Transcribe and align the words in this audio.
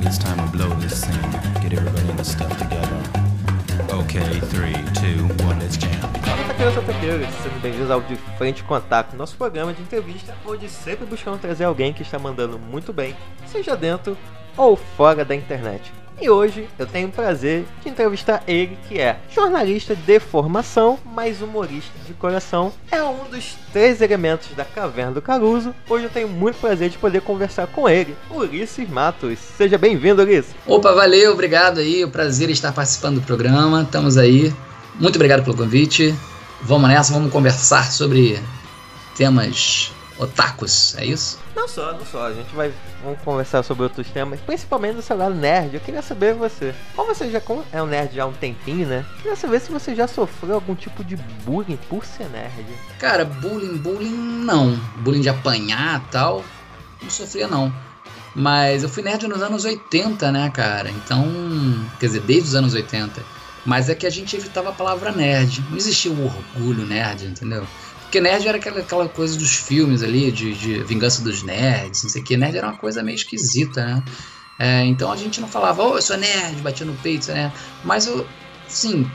think 0.00 0.06
it's 0.06 0.18
time 0.18 0.36
to 0.36 0.56
blow 0.56 0.68
this 0.80 1.00
scene. 1.00 1.30
Get 1.60 1.72
everybody 1.72 2.08
in 2.08 2.16
the 2.16 2.24
stuff 2.24 2.56
together. 2.56 3.00
Okay, 3.92 4.40
3, 4.40 4.72
2, 4.94 5.44
1, 5.44 5.58
let's 5.58 5.76
jam. 5.76 5.90
Sejam 6.56 7.60
bem-vindos 7.60 7.90
ao 7.90 8.00
De 8.00 8.16
Frente 8.38 8.62
Contato, 8.64 9.16
nosso 9.16 9.36
programa 9.36 9.72
de 9.72 9.82
entrevista, 9.82 10.34
onde 10.46 10.68
sempre 10.68 11.06
buscamos 11.06 11.40
trazer 11.40 11.64
alguém 11.64 11.92
que 11.92 12.02
está 12.02 12.18
mandando 12.18 12.58
muito 12.58 12.92
bem, 12.92 13.16
seja 13.46 13.76
dentro 13.76 14.16
ou 14.56 14.76
fora 14.76 15.24
da 15.24 15.34
internet. 15.34 15.92
E 16.20 16.28
hoje 16.28 16.68
eu 16.78 16.86
tenho 16.86 17.08
o 17.08 17.10
prazer 17.10 17.64
de 17.82 17.88
entrevistar 17.88 18.42
ele, 18.46 18.76
que 18.86 19.00
é 19.00 19.18
jornalista 19.34 19.96
de 19.96 20.20
formação, 20.20 20.98
mas 21.14 21.40
humorista 21.40 21.92
de 22.06 22.12
coração. 22.12 22.72
É 22.92 23.02
um 23.02 23.24
dos 23.30 23.56
três 23.72 24.02
elementos 24.02 24.48
da 24.54 24.64
Caverna 24.64 25.12
do 25.12 25.22
Caruso. 25.22 25.74
Hoje 25.88 26.04
eu 26.04 26.10
tenho 26.10 26.28
muito 26.28 26.58
prazer 26.58 26.90
de 26.90 26.98
poder 26.98 27.22
conversar 27.22 27.68
com 27.68 27.88
ele, 27.88 28.14
Ulisses 28.30 28.86
Matos. 28.86 29.38
Seja 29.56 29.78
bem-vindo, 29.78 30.20
Ulisses. 30.20 30.54
Opa, 30.66 30.92
valeu, 30.92 31.32
obrigado 31.32 31.78
aí. 31.78 32.04
O 32.04 32.10
prazer 32.10 32.50
em 32.50 32.52
estar 32.52 32.72
participando 32.72 33.20
do 33.20 33.22
programa. 33.22 33.80
Estamos 33.80 34.18
aí. 34.18 34.52
Muito 34.98 35.16
obrigado 35.16 35.42
pelo 35.42 35.56
convite. 35.56 36.14
Vamos 36.60 36.90
nessa, 36.90 37.14
vamos 37.14 37.32
conversar 37.32 37.90
sobre 37.90 38.38
temas 39.16 39.90
otakus, 40.20 40.94
é 40.98 41.04
isso? 41.06 41.38
Não 41.56 41.66
só, 41.66 41.92
não 41.92 42.04
só. 42.04 42.26
A 42.26 42.32
gente 42.32 42.54
vai 42.54 42.72
vamos 43.02 43.20
conversar 43.22 43.62
sobre 43.62 43.84
outros 43.84 44.06
temas, 44.08 44.38
principalmente 44.40 44.96
do 44.96 45.02
seu 45.02 45.16
lado 45.16 45.34
nerd. 45.34 45.74
Eu 45.74 45.80
queria 45.80 46.02
saber 46.02 46.34
você. 46.34 46.74
Como 46.94 47.12
você 47.12 47.30
já 47.30 47.40
é 47.72 47.82
um 47.82 47.86
nerd 47.86 48.14
já 48.14 48.24
há 48.24 48.26
um 48.26 48.32
tempinho, 48.32 48.86
né? 48.86 49.04
Eu 49.08 49.16
queria 49.16 49.36
saber 49.36 49.60
se 49.60 49.72
você 49.72 49.94
já 49.94 50.06
sofreu 50.06 50.54
algum 50.54 50.74
tipo 50.74 51.02
de 51.02 51.16
bullying 51.44 51.78
por 51.88 52.04
ser 52.04 52.28
nerd. 52.28 52.66
Cara, 52.98 53.24
bullying, 53.24 53.78
bullying 53.78 54.16
não. 54.44 54.78
Bullying 54.98 55.22
de 55.22 55.28
apanhar 55.28 56.06
tal, 56.10 56.44
não 57.02 57.10
sofria 57.10 57.48
não. 57.48 57.72
Mas 58.34 58.82
eu 58.82 58.88
fui 58.88 59.02
nerd 59.02 59.26
nos 59.26 59.42
anos 59.42 59.64
80, 59.64 60.30
né, 60.30 60.50
cara? 60.50 60.90
Então, 60.90 61.26
quer 61.98 62.06
dizer, 62.06 62.20
desde 62.20 62.50
os 62.50 62.54
anos 62.54 62.74
80. 62.74 63.22
Mas 63.66 63.88
é 63.88 63.94
que 63.94 64.06
a 64.06 64.10
gente 64.10 64.36
evitava 64.36 64.70
a 64.70 64.72
palavra 64.72 65.12
nerd. 65.12 65.62
Não 65.68 65.76
existia 65.76 66.10
o 66.10 66.24
orgulho 66.24 66.86
nerd, 66.86 67.26
entendeu? 67.26 67.66
Porque 68.10 68.20
nerd 68.20 68.48
era 68.48 68.58
aquela, 68.58 68.80
aquela 68.80 69.08
coisa 69.08 69.38
dos 69.38 69.54
filmes 69.54 70.02
ali, 70.02 70.32
de, 70.32 70.52
de 70.52 70.82
vingança 70.82 71.22
dos 71.22 71.44
nerds, 71.44 72.02
não 72.02 72.10
sei 72.10 72.20
o 72.20 72.24
que. 72.24 72.36
Nerd 72.36 72.56
era 72.56 72.66
uma 72.66 72.76
coisa 72.76 73.04
meio 73.04 73.14
esquisita, 73.14 73.86
né? 73.86 74.02
É, 74.58 74.84
então 74.84 75.12
a 75.12 75.16
gente 75.16 75.40
não 75.40 75.46
falava, 75.46 75.84
oh, 75.84 75.94
eu 75.94 76.02
sou 76.02 76.16
nerd, 76.16 76.60
batia 76.60 76.84
no 76.84 76.92
peito, 76.94 77.30
nerd. 77.30 77.54
Mas 77.84 78.08
eu, 78.08 78.26
sim, 78.66 79.08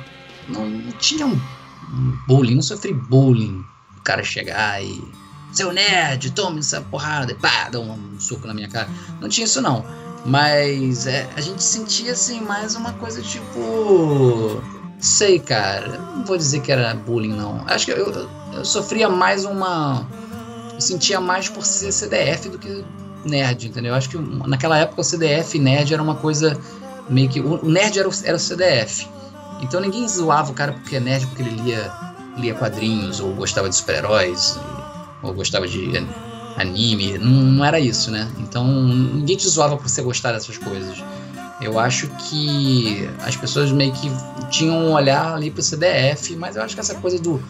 não, 0.47 0.65
não 0.65 0.93
tinha 0.93 1.25
um, 1.25 1.33
um 1.33 2.17
bullying, 2.25 2.55
não 2.55 2.61
sofri 2.61 2.93
bullying. 2.93 3.65
O 3.97 4.01
cara 4.01 4.23
chegar 4.23 4.81
e. 4.81 5.03
Seu 5.51 5.73
nerd, 5.73 6.31
tome 6.31 6.59
essa 6.59 6.79
porrada, 6.79 7.33
e 7.33 7.35
pá, 7.35 7.67
dá 7.69 7.81
um, 7.81 7.91
um 7.91 8.17
soco 8.17 8.47
na 8.47 8.53
minha 8.53 8.69
cara. 8.69 8.87
Não 9.19 9.27
tinha 9.27 9.43
isso 9.43 9.61
não. 9.61 9.85
Mas 10.25 11.05
é, 11.05 11.29
a 11.35 11.41
gente 11.41 11.61
sentia 11.61 12.13
assim 12.13 12.39
mais 12.39 12.75
uma 12.75 12.93
coisa 12.93 13.21
tipo 13.21 14.63
Sei, 14.99 15.39
cara. 15.39 15.97
Não 16.15 16.25
vou 16.25 16.37
dizer 16.37 16.61
que 16.61 16.71
era 16.71 16.93
bullying, 16.93 17.33
não. 17.33 17.63
Acho 17.67 17.85
que 17.85 17.91
eu, 17.91 18.29
eu 18.53 18.65
sofria 18.65 19.09
mais 19.09 19.45
uma. 19.45 20.07
Eu 20.73 20.81
sentia 20.81 21.19
mais 21.19 21.49
por 21.49 21.65
ser 21.65 21.91
CDF 21.91 22.49
do 22.49 22.57
que 22.57 22.83
nerd, 23.25 23.67
entendeu? 23.67 23.93
Acho 23.93 24.09
que 24.09 24.17
naquela 24.17 24.77
época 24.77 25.01
o 25.01 25.03
CDF 25.03 25.57
e 25.57 25.59
nerd 25.59 25.93
era 25.93 26.01
uma 26.01 26.15
coisa 26.15 26.57
meio 27.09 27.29
que. 27.29 27.39
O 27.39 27.65
nerd 27.65 27.99
era 27.99 28.07
o, 28.07 28.11
era 28.23 28.35
o 28.35 28.39
CDF. 28.39 29.07
Então 29.61 29.79
ninguém 29.79 30.07
zoava 30.07 30.51
o 30.51 30.55
cara 30.55 30.73
porque 30.73 30.95
é 30.95 30.99
nerd, 30.99 31.25
porque 31.27 31.41
ele 31.41 31.61
lia, 31.61 31.91
lia 32.37 32.53
quadrinhos, 32.53 33.19
ou 33.19 33.33
gostava 33.33 33.69
de 33.69 33.75
super-heróis, 33.75 34.59
ou 35.21 35.33
gostava 35.33 35.67
de 35.67 35.91
anime. 36.57 37.17
Não, 37.17 37.31
não 37.31 37.65
era 37.65 37.79
isso, 37.79 38.11
né? 38.11 38.29
Então 38.39 38.65
ninguém 38.65 39.37
te 39.37 39.47
zoava 39.47 39.77
por 39.77 39.89
você 39.89 40.01
gostar 40.01 40.33
dessas 40.33 40.57
coisas. 40.57 41.03
Eu 41.61 41.79
acho 41.79 42.07
que 42.07 43.09
as 43.25 43.35
pessoas 43.35 43.71
meio 43.71 43.93
que 43.93 44.11
tinham 44.49 44.75
um 44.75 44.93
olhar 44.93 45.33
ali 45.33 45.49
pro 45.49 45.61
CDF, 45.61 46.35
mas 46.35 46.55
eu 46.55 46.63
acho 46.63 46.75
que 46.75 46.81
essa 46.81 46.95
coisa 46.95 47.17
do, 47.17 47.41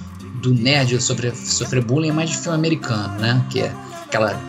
do 0.41 0.53
nerd 0.53 1.01
sofrer, 1.01 1.35
sofrer 1.35 1.83
bullying 1.83 2.09
é 2.09 2.13
mais 2.13 2.29
de 2.29 2.38
filme 2.38 2.55
americano, 2.55 3.19
né? 3.19 3.44
Que 3.49 3.61
é 3.61 3.73
aquela, 4.05 4.39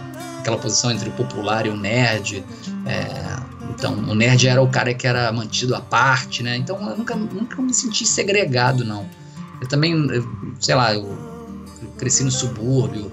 aquela 0.40 0.58
posição 0.58 0.90
entre 0.90 1.08
o 1.08 1.12
popular 1.12 1.66
e 1.66 1.70
o 1.70 1.76
nerd. 1.76 2.44
É, 2.84 3.36
então, 3.70 3.94
o 3.94 4.14
nerd 4.14 4.46
era 4.46 4.62
o 4.62 4.68
cara 4.68 4.92
que 4.92 5.06
era 5.06 5.32
mantido 5.32 5.74
à 5.74 5.80
parte, 5.80 6.42
né? 6.42 6.56
Então, 6.56 6.78
eu 6.90 6.96
nunca, 6.96 7.14
nunca 7.14 7.60
me 7.60 7.72
senti 7.72 8.04
segregado, 8.04 8.84
não. 8.84 9.06
Eu 9.60 9.68
também, 9.68 9.92
eu, 9.92 10.28
sei 10.60 10.74
lá, 10.74 10.94
eu 10.94 11.16
cresci 11.96 12.24
no 12.24 12.30
subúrbio, 12.30 13.10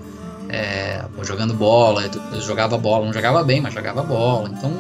é, 0.50 1.04
jogando 1.24 1.54
bola, 1.54 2.04
eu 2.34 2.42
jogava 2.42 2.78
bola, 2.78 3.06
não 3.06 3.14
jogava 3.14 3.44
bem, 3.44 3.62
mas 3.62 3.74
jogava 3.74 4.04
bola. 4.04 4.50
Então, 4.50 4.72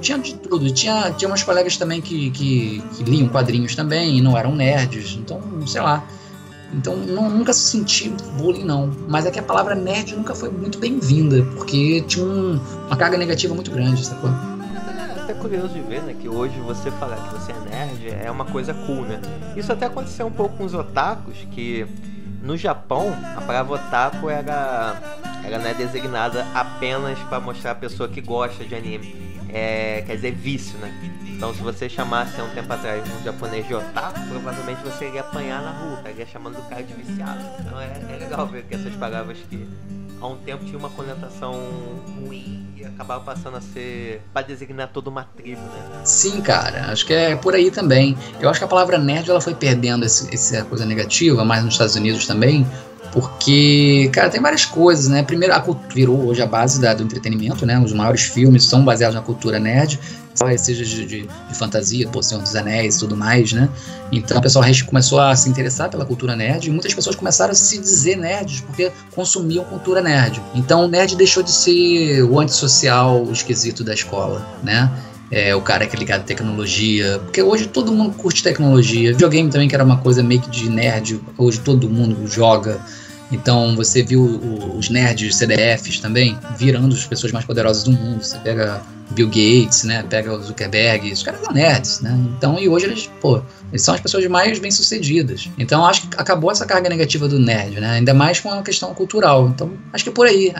tinha 0.00 0.18
de 0.18 0.34
tudo. 0.34 0.70
Tinha, 0.70 1.10
tinha 1.12 1.28
umas 1.28 1.42
colegas 1.42 1.76
também 1.76 2.00
que, 2.00 2.30
que, 2.30 2.82
que 2.96 3.04
liam 3.04 3.28
quadrinhos 3.28 3.74
também 3.74 4.18
e 4.18 4.20
não 4.20 4.36
eram 4.36 4.54
nerds. 4.54 5.16
Então, 5.18 5.40
sei 5.66 5.80
lá. 5.80 6.04
Então, 6.72 6.96
não, 6.96 7.30
nunca 7.30 7.52
senti 7.52 8.08
bullying, 8.38 8.64
não. 8.64 8.92
Mas 9.08 9.24
é 9.24 9.30
que 9.30 9.38
a 9.38 9.42
palavra 9.42 9.74
nerd 9.74 10.14
nunca 10.16 10.34
foi 10.34 10.50
muito 10.50 10.78
bem-vinda, 10.78 11.42
porque 11.54 12.02
tinha 12.02 12.24
um, 12.24 12.60
uma 12.86 12.96
carga 12.96 13.16
negativa 13.16 13.54
muito 13.54 13.70
grande, 13.70 14.04
sacou? 14.04 14.30
É 14.30 15.20
até 15.20 15.34
curioso 15.34 15.68
de 15.68 15.80
ver, 15.80 16.02
né, 16.02 16.14
que 16.20 16.28
hoje 16.28 16.54
você 16.60 16.90
falar 16.92 17.16
que 17.16 17.34
você 17.34 17.52
é 17.52 17.70
nerd 17.70 18.24
é 18.24 18.30
uma 18.30 18.44
coisa 18.44 18.74
cool, 18.74 19.02
né? 19.02 19.20
Isso 19.56 19.72
até 19.72 19.86
aconteceu 19.86 20.26
um 20.26 20.32
pouco 20.32 20.56
com 20.56 20.64
os 20.64 20.74
otakus, 20.74 21.36
que 21.52 21.86
no 22.42 22.56
Japão 22.56 23.12
a 23.36 23.40
palavra 23.40 23.74
otaku 23.74 24.28
era, 24.28 25.00
era 25.44 25.58
né, 25.58 25.72
designada 25.72 26.46
apenas 26.54 27.18
para 27.20 27.40
mostrar 27.40 27.72
a 27.72 27.74
pessoa 27.76 28.08
que 28.08 28.20
gosta 28.20 28.64
de 28.64 28.74
anime 28.74 29.35
é, 29.52 30.02
quer 30.06 30.16
dizer 30.16 30.32
vício, 30.32 30.78
né? 30.78 30.92
Então 31.36 31.54
se 31.54 31.60
você 31.60 31.88
chamasse 31.88 32.40
há 32.40 32.44
um 32.44 32.50
tempo 32.50 32.72
atrás 32.72 33.04
um 33.08 33.22
japonês 33.22 33.66
de 33.66 33.74
otaku, 33.74 34.20
provavelmente 34.28 34.80
você 34.82 35.08
iria 35.08 35.20
apanhar 35.20 35.62
na 35.62 35.70
rua, 35.70 35.98
estaria 35.98 36.26
chamando 36.26 36.58
o 36.58 36.62
cara 36.62 36.82
de 36.82 36.94
viciado. 36.94 37.44
Então 37.60 37.80
é, 37.80 38.00
é 38.10 38.16
legal 38.18 38.46
ver 38.46 38.64
que 38.64 38.74
essas 38.74 38.94
palavras 38.94 39.36
que 39.50 39.68
há 40.20 40.26
um 40.26 40.36
tempo 40.38 40.64
tinha 40.64 40.78
uma 40.78 40.88
conotação 40.90 41.52
ruim 42.18 42.66
e 42.76 42.84
acabava 42.84 43.22
passando 43.22 43.58
a 43.58 43.60
ser 43.60 44.22
para 44.32 44.46
designar 44.46 44.88
toda 44.88 45.10
uma 45.10 45.24
tribo, 45.24 45.60
né? 45.60 46.00
Sim, 46.04 46.40
cara, 46.40 46.90
acho 46.90 47.04
que 47.06 47.12
é 47.12 47.36
por 47.36 47.54
aí 47.54 47.70
também. 47.70 48.16
Eu 48.40 48.48
acho 48.48 48.58
que 48.58 48.64
a 48.64 48.68
palavra 48.68 48.98
nerd 48.98 49.30
ela 49.30 49.40
foi 49.40 49.54
perdendo 49.54 50.04
esse, 50.04 50.32
essa 50.34 50.64
coisa 50.64 50.86
negativa, 50.86 51.44
mais 51.44 51.62
nos 51.62 51.74
Estados 51.74 51.96
Unidos 51.96 52.26
também, 52.26 52.66
porque, 53.16 54.10
cara, 54.12 54.28
tem 54.28 54.42
várias 54.42 54.66
coisas, 54.66 55.08
né? 55.08 55.22
Primeiro, 55.22 55.54
a 55.54 55.60
cultura 55.60 55.88
virou 55.94 56.26
hoje 56.26 56.42
a 56.42 56.46
base 56.46 56.78
da, 56.78 56.92
do 56.92 57.02
entretenimento, 57.02 57.64
né? 57.64 57.80
Os 57.80 57.94
maiores 57.94 58.24
filmes 58.24 58.64
são 58.64 58.84
baseados 58.84 59.14
na 59.14 59.22
cultura 59.22 59.58
nerd, 59.58 59.98
seja 60.58 60.84
de, 60.84 61.06
de, 61.06 61.22
de 61.22 61.54
fantasia, 61.54 62.06
por 62.08 62.22
Senhor 62.22 62.42
dos 62.42 62.54
Anéis 62.54 62.96
e 62.96 62.98
tudo 62.98 63.16
mais, 63.16 63.54
né? 63.54 63.70
Então 64.12 64.36
o 64.36 64.42
pessoal 64.42 64.66
começou 64.86 65.18
a 65.18 65.34
se 65.34 65.48
interessar 65.48 65.88
pela 65.88 66.04
cultura 66.04 66.36
nerd 66.36 66.66
e 66.66 66.70
muitas 66.70 66.92
pessoas 66.92 67.16
começaram 67.16 67.52
a 67.52 67.54
se 67.54 67.78
dizer 67.78 68.16
nerds 68.16 68.60
porque 68.60 68.92
consumiam 69.14 69.64
cultura 69.64 70.02
nerd. 70.02 70.38
Então 70.54 70.84
o 70.84 70.86
nerd 70.86 71.16
deixou 71.16 71.42
de 71.42 71.52
ser 71.52 72.22
o 72.22 72.38
antissocial 72.38 73.24
esquisito 73.32 73.82
da 73.82 73.94
escola, 73.94 74.46
né? 74.62 74.92
É, 75.30 75.56
o 75.56 75.62
cara 75.62 75.86
que 75.86 75.96
é 75.96 75.98
ligado 75.98 76.20
à 76.20 76.24
tecnologia. 76.24 77.18
Porque 77.24 77.42
hoje 77.42 77.66
todo 77.66 77.90
mundo 77.92 78.14
curte 78.14 78.42
tecnologia. 78.42 79.12
Videogame 79.12 79.48
também, 79.48 79.68
que 79.68 79.74
era 79.74 79.82
uma 79.82 79.96
coisa 79.96 80.22
meio 80.22 80.42
que 80.42 80.50
de 80.50 80.68
nerd, 80.68 81.18
hoje 81.38 81.60
todo 81.60 81.88
mundo 81.88 82.26
joga. 82.26 82.78
Então 83.30 83.74
você 83.74 84.02
viu 84.02 84.24
os 84.76 84.88
nerds 84.88 85.36
CDFs 85.36 85.98
também 85.98 86.38
virando 86.56 86.94
as 86.94 87.06
pessoas 87.06 87.32
mais 87.32 87.44
poderosas 87.44 87.84
do 87.84 87.92
mundo. 87.92 88.22
Você 88.22 88.38
pega 88.38 88.82
Bill 89.10 89.28
Gates, 89.28 89.84
né? 89.84 90.02
Pega 90.02 90.32
o 90.32 90.42
Zuckerberg, 90.42 91.12
os 91.12 91.22
caras 91.22 91.40
são 91.40 91.52
nerds, 91.52 92.00
né? 92.00 92.16
Então, 92.36 92.58
e 92.58 92.68
hoje 92.68 92.86
eles, 92.86 93.10
pô, 93.20 93.40
eles 93.70 93.82
são 93.82 93.94
as 93.94 94.00
pessoas 94.00 94.26
mais 94.26 94.58
bem-sucedidas. 94.58 95.48
Então, 95.58 95.84
acho 95.86 96.08
que 96.08 96.16
acabou 96.16 96.50
essa 96.50 96.66
carga 96.66 96.88
negativa 96.88 97.28
do 97.28 97.38
nerd, 97.38 97.80
né? 97.80 97.92
Ainda 97.92 98.14
mais 98.14 98.40
com 98.40 98.50
a 98.50 98.62
questão 98.62 98.92
cultural. 98.94 99.48
Então, 99.48 99.72
acho 99.92 100.04
que 100.04 100.10
por 100.10 100.26
aí 100.26 100.52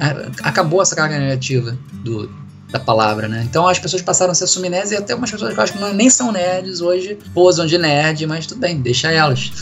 acabou 0.42 0.80
essa 0.80 0.94
carga 0.94 1.18
negativa 1.18 1.76
do, 1.92 2.30
da 2.70 2.80
palavra, 2.80 3.28
né? 3.28 3.42
Então 3.48 3.66
as 3.66 3.78
pessoas 3.78 4.02
passaram 4.02 4.32
a 4.32 4.34
ser 4.34 4.44
assumir 4.44 4.68
nerds 4.68 4.90
e 4.90 4.96
até 4.96 5.14
umas 5.14 5.30
pessoas 5.30 5.52
que 5.52 5.58
eu 5.58 5.62
acho 5.62 5.72
que 5.72 5.78
não, 5.78 5.92
nem 5.92 6.10
são 6.10 6.32
nerds 6.32 6.80
hoje 6.80 7.18
posam 7.32 7.66
de 7.66 7.78
nerd, 7.78 8.26
mas 8.26 8.46
tudo 8.46 8.58
bem, 8.58 8.80
deixa 8.80 9.10
elas. 9.12 9.52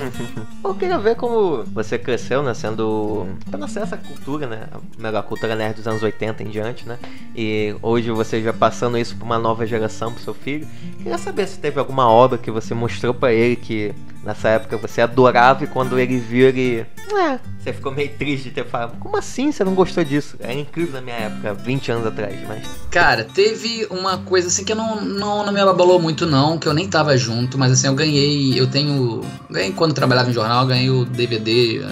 eu 0.62 0.74
queria 0.74 0.98
ver 0.98 1.16
como 1.16 1.64
você 1.64 1.98
cresceu, 1.98 2.42
né? 2.42 2.54
Sendo. 2.54 3.26
Conhecer 3.50 3.80
essa 3.80 3.96
cultura, 3.96 4.46
né? 4.46 4.66
A 5.02 5.22
cultura 5.22 5.54
nerd 5.56 5.76
dos 5.76 5.86
anos 5.86 6.02
80 6.02 6.42
em 6.42 6.50
diante, 6.50 6.88
né? 6.88 6.98
E 7.34 7.74
hoje 7.82 8.10
você 8.10 8.42
já 8.42 8.52
passando 8.52 8.96
isso 8.96 9.16
pra 9.16 9.24
uma 9.24 9.38
nova 9.38 9.66
geração, 9.66 10.12
pro 10.12 10.22
seu 10.22 10.34
filho. 10.34 10.66
Queria 10.98 11.18
saber 11.18 11.48
se 11.48 11.58
teve 11.58 11.78
alguma 11.78 12.08
obra 12.08 12.38
que 12.38 12.50
você 12.50 12.74
mostrou 12.74 13.12
para 13.12 13.32
ele 13.32 13.56
que 13.56 13.94
nessa 14.24 14.48
época 14.48 14.76
você 14.76 15.00
adorava 15.00 15.64
e 15.64 15.66
quando 15.66 15.98
ele 15.98 16.18
viu 16.18 16.48
ele. 16.48 16.86
É, 17.12 17.38
você 17.58 17.72
ficou 17.72 17.92
meio 17.92 18.10
triste 18.10 18.48
de 18.48 18.50
ter 18.50 18.66
falado. 18.66 18.98
Como 18.98 19.16
assim 19.16 19.52
você 19.52 19.62
não 19.62 19.74
gostou 19.74 20.04
disso? 20.04 20.36
Era 20.40 20.54
incrível 20.54 20.94
na 20.94 21.00
minha 21.00 21.16
época, 21.16 21.54
20 21.54 21.92
anos 21.92 22.06
atrás, 22.06 22.36
mas. 22.48 22.66
Cara, 22.90 23.24
teve 23.24 23.86
uma 23.90 24.18
coisa 24.18 24.48
assim 24.48 24.64
que 24.64 24.74
não, 24.74 25.00
não, 25.00 25.44
não 25.44 25.52
me 25.52 25.60
abalou 25.60 26.00
muito, 26.00 26.26
não, 26.26 26.58
que 26.58 26.66
eu 26.66 26.74
nem 26.74 26.88
tava 26.88 27.16
junto, 27.16 27.58
mas 27.58 27.72
assim, 27.72 27.86
eu 27.86 27.94
ganhei. 27.94 28.58
Eu 28.58 28.66
tenho. 28.66 29.20
Ganhei 29.50 29.72
quando 29.72 29.92
trabalhava 29.94 30.30
em 30.30 30.32
jornal, 30.32 30.66
ganhei 30.66 30.90
o 30.90 31.04
DVD. 31.04 31.82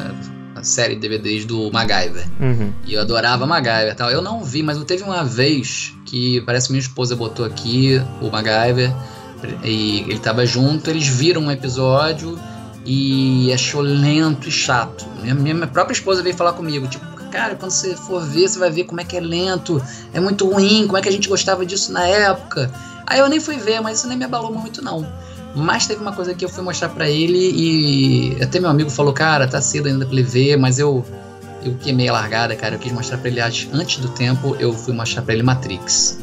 série 0.62 0.94
de 0.94 1.00
DVDs 1.00 1.44
do 1.44 1.73
MacGyver. 1.73 2.25
Uhum. 2.40 2.73
E 2.87 2.94
eu 2.94 3.00
adorava 3.00 3.46
MacGyver 3.46 3.96
tal. 3.96 4.11
Eu 4.11 4.23
não 4.23 4.44
vi, 4.44 4.62
mas 4.62 4.82
teve 4.85 5.02
uma 5.02 5.25
vez 5.25 5.93
que 6.06 6.40
parece 6.43 6.69
que 6.69 6.73
minha 6.73 6.81
esposa 6.81 7.17
botou 7.17 7.44
aqui 7.44 8.00
o 8.20 8.31
MacGyver 8.31 8.93
e 9.64 10.00
ele 10.00 10.18
tava 10.18 10.44
junto, 10.46 10.90
eles 10.90 11.06
viram 11.06 11.42
um 11.42 11.50
episódio 11.50 12.38
e 12.84 13.52
achou 13.52 13.80
lento 13.80 14.48
e 14.48 14.52
chato. 14.52 15.06
Minha, 15.20 15.34
minha 15.34 15.66
própria 15.66 15.94
esposa 15.94 16.22
veio 16.22 16.36
falar 16.36 16.52
comigo, 16.52 16.86
tipo, 16.86 17.04
cara, 17.30 17.54
quando 17.54 17.70
você 17.70 17.96
for 17.96 18.22
ver, 18.22 18.48
você 18.48 18.58
vai 18.58 18.70
ver 18.70 18.84
como 18.84 19.00
é 19.00 19.04
que 19.04 19.16
é 19.16 19.20
lento, 19.20 19.82
é 20.12 20.20
muito 20.20 20.48
ruim, 20.48 20.86
como 20.86 20.98
é 20.98 21.00
que 21.00 21.08
a 21.08 21.12
gente 21.12 21.28
gostava 21.28 21.64
disso 21.64 21.92
na 21.92 22.06
época. 22.06 22.70
Aí 23.06 23.18
eu 23.18 23.28
nem 23.28 23.40
fui 23.40 23.56
ver, 23.56 23.80
mas 23.80 23.98
isso 23.98 24.08
nem 24.08 24.16
me 24.16 24.24
abalou 24.24 24.52
muito 24.52 24.82
não. 24.82 25.06
Mas 25.54 25.86
teve 25.86 26.00
uma 26.00 26.12
coisa 26.12 26.34
que 26.34 26.44
eu 26.44 26.48
fui 26.48 26.62
mostrar 26.64 26.88
para 26.88 27.08
ele 27.08 27.38
e 27.38 28.42
até 28.42 28.58
meu 28.58 28.70
amigo 28.70 28.90
falou, 28.90 29.12
cara, 29.12 29.46
tá 29.46 29.60
cedo 29.60 29.86
ainda 29.86 30.06
pra 30.06 30.14
ele 30.14 30.22
ver, 30.22 30.56
mas 30.56 30.78
eu 30.78 31.04
eu 31.64 31.76
queimei 31.76 32.08
a 32.08 32.12
largada, 32.12 32.56
cara. 32.56 32.74
Eu 32.74 32.78
quis 32.78 32.92
mostrar 32.92 33.18
pra 33.18 33.28
ele 33.28 33.40
antes 33.40 33.98
do 33.98 34.08
tempo, 34.08 34.56
eu 34.58 34.72
fui 34.72 34.92
mostrar 34.92 35.22
para 35.22 35.34
ele 35.34 35.42
Matrix. 35.42 36.18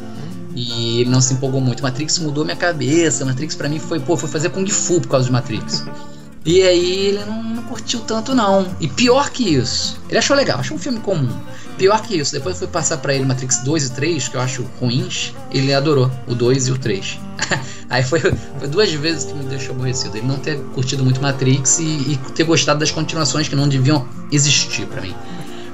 E 0.55 1.01
ele 1.01 1.09
não 1.09 1.21
se 1.21 1.33
empolgou 1.33 1.61
muito. 1.61 1.83
Matrix 1.83 2.17
mudou 2.19 2.43
minha 2.43 2.57
cabeça. 2.57 3.25
Matrix 3.25 3.55
para 3.55 3.69
mim 3.69 3.79
foi, 3.79 3.99
pô, 3.99 4.17
foi 4.17 4.29
fazer 4.29 4.49
Kung 4.49 4.67
Fu 4.67 4.99
por 5.01 5.09
causa 5.09 5.25
de 5.25 5.31
Matrix. 5.31 5.85
E 6.45 6.61
aí 6.63 7.07
ele 7.07 7.25
não, 7.25 7.43
não, 7.43 7.63
curtiu 7.63 7.99
tanto 7.99 8.33
não. 8.33 8.65
E 8.79 8.87
pior 8.87 9.29
que 9.29 9.55
isso, 9.55 9.99
ele 10.07 10.17
achou 10.17 10.35
legal, 10.35 10.59
achou 10.59 10.77
um 10.77 10.79
filme 10.79 10.99
comum. 10.99 11.29
Pior 11.77 12.01
que 12.01 12.17
isso, 12.17 12.33
depois 12.33 12.55
eu 12.55 12.59
fui 12.59 12.67
passar 12.67 12.97
para 12.97 13.13
ele 13.13 13.25
Matrix 13.25 13.59
2 13.59 13.85
e 13.85 13.91
3, 13.91 14.27
que 14.27 14.35
eu 14.35 14.41
acho 14.41 14.63
ruins, 14.79 15.33
ele 15.51 15.73
adorou 15.73 16.11
o 16.27 16.35
2 16.35 16.67
e 16.67 16.71
o 16.71 16.77
3. 16.77 17.19
aí 17.89 18.03
foi, 18.03 18.19
foi, 18.19 18.67
duas 18.67 18.91
vezes 18.91 19.25
que 19.25 19.33
me 19.33 19.43
deixou 19.45 19.75
aborrecido. 19.75 20.17
Ele 20.17 20.27
não 20.27 20.37
ter 20.37 20.57
curtido 20.73 21.03
muito 21.03 21.21
Matrix 21.21 21.79
e, 21.79 21.83
e 21.83 22.19
ter 22.33 22.43
gostado 22.43 22.79
das 22.79 22.91
continuações 22.91 23.47
que 23.47 23.55
não 23.55 23.67
deviam 23.67 24.07
existir 24.31 24.87
para 24.87 25.01
mim. 25.01 25.15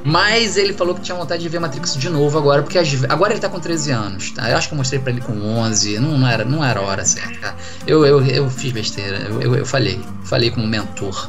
Mas 0.05 0.55
ele 0.55 0.71
falou 0.71 0.93
que 0.93 1.01
tinha 1.01 1.17
vontade 1.17 1.41
de 1.41 1.49
ver 1.49 1.59
Matrix 1.59 1.97
de 1.97 2.09
novo 2.11 2.37
agora, 2.37 2.61
porque 2.61 2.77
agora 3.09 3.33
ele 3.33 3.39
tá 3.39 3.49
com 3.49 3.59
13 3.59 3.89
anos, 3.91 4.29
tá? 4.29 4.47
Eu 4.51 4.55
acho 4.55 4.67
que 4.67 4.75
eu 4.75 4.77
mostrei 4.77 4.99
pra 4.99 5.11
ele 5.11 5.19
com 5.19 5.33
11, 5.33 5.97
não, 5.97 6.15
não, 6.15 6.27
era, 6.27 6.45
não 6.45 6.63
era 6.63 6.79
a 6.79 6.83
hora 6.83 7.03
certa, 7.03 7.39
cara. 7.39 7.55
Eu, 7.87 8.05
eu, 8.05 8.23
eu 8.23 8.47
fiz 8.47 8.71
besteira, 8.71 9.17
eu, 9.17 9.41
eu, 9.41 9.55
eu 9.55 9.65
falhei. 9.65 9.99
Falei 10.23 10.51
como 10.51 10.67
mentor. 10.67 11.27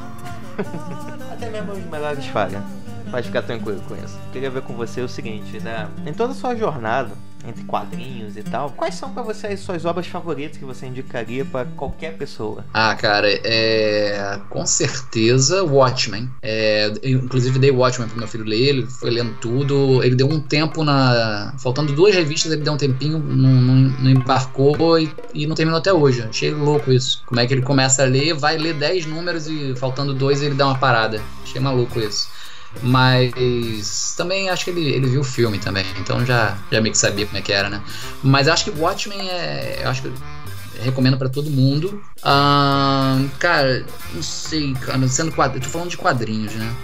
Até 1.32 1.49
mesmo 1.49 1.73
os 1.73 1.84
melhores 1.90 2.26
falham. 2.26 2.62
Pode 3.11 3.28
ficar 3.28 3.43
tranquilo 3.43 3.81
com 3.88 3.94
isso. 3.94 4.19
Queria 4.31 4.50
ver 4.50 4.61
com 4.61 4.75
você 4.75 5.00
o 5.00 5.08
seguinte, 5.08 5.58
né? 5.61 5.88
Em 6.05 6.12
toda 6.12 6.32
a 6.32 6.37
sua 6.37 6.55
jornada, 6.55 7.12
entre 7.46 7.64
quadrinhos 7.64 8.37
e 8.37 8.43
tal. 8.43 8.70
Quais 8.70 8.94
são 8.94 9.12
para 9.12 9.22
você 9.22 9.48
as 9.48 9.60
suas 9.60 9.84
obras 9.84 10.06
favoritas 10.06 10.56
que 10.56 10.64
você 10.64 10.87
indicaria 10.87 11.44
para 11.44 11.64
qualquer 11.76 12.16
pessoa? 12.16 12.64
Ah, 12.72 12.94
cara, 12.94 13.28
é. 13.44 14.38
Com 14.50 14.66
certeza 14.66 15.64
Watchmen. 15.64 16.31
É... 16.43 16.93
Eu, 17.02 17.20
inclusive 17.20 17.58
dei 17.58 17.70
Watchmen 17.70 18.08
pro 18.08 18.19
meu 18.19 18.28
filho 18.28 18.44
ler, 18.44 18.69
ele 18.69 18.87
foi 18.87 19.10
lendo 19.10 19.34
tudo. 19.40 20.02
Ele 20.02 20.14
deu 20.14 20.28
um 20.28 20.40
tempo 20.40 20.84
na. 20.84 21.54
Faltando 21.58 21.93
duas 21.93 22.14
revistas, 22.14 22.52
ele 22.52 22.62
deu 22.62 22.72
um 22.72 22.76
tempinho, 22.76 23.19
não, 23.19 23.50
não, 23.50 23.75
não 23.75 24.10
embarcou 24.10 24.99
e, 24.99 25.12
e, 25.34 25.46
não 25.46 25.54
terminou 25.54 25.78
até 25.78 25.92
hoje. 25.92 26.22
Achei 26.22 26.50
louco 26.50 26.92
isso. 26.92 27.22
Como 27.26 27.40
é 27.40 27.46
que 27.46 27.54
ele 27.54 27.62
começa 27.62 28.02
a 28.02 28.06
ler, 28.06 28.34
vai 28.34 28.56
ler 28.56 28.75
10 28.75 29.06
números 29.06 29.46
e 29.46 29.75
faltando 29.76 30.14
dois 30.14 30.42
ele 30.42 30.54
dá 30.54 30.66
uma 30.66 30.78
parada. 30.78 31.20
Achei 31.42 31.60
maluco 31.60 32.00
isso. 32.00 32.28
Mas 32.82 34.14
também 34.17 34.49
acho 34.49 34.64
que 34.64 34.70
ele, 34.70 34.88
ele 34.88 35.06
viu 35.08 35.20
o 35.20 35.25
filme 35.25 35.58
também, 35.58 35.87
então 35.99 36.25
já, 36.25 36.56
já 36.70 36.81
meio 36.81 36.93
que 36.93 36.99
sabia 36.99 37.26
como 37.26 37.38
é 37.38 37.43
que 37.43 37.52
era, 37.52 37.69
né? 37.69 37.82
Mas 38.23 38.49
acho 38.49 38.64
que 38.64 38.70
Watchmen 38.70 39.28
é. 39.28 39.81
Eu 39.82 39.90
acho 39.90 40.02
que 40.02 40.12
recomendo 40.82 41.17
para 41.17 41.28
todo 41.28 41.50
mundo. 41.50 42.02
Ah, 42.23 43.19
cara, 43.38 43.84
não 44.12 44.23
sei, 44.23 44.75
cara, 44.75 45.08
sendo 45.08 45.32
quadrinho. 45.32 45.64
Tô 45.64 45.70
falando 45.70 45.90
de 45.90 45.96
quadrinhos, 45.96 46.55
né? 46.55 46.75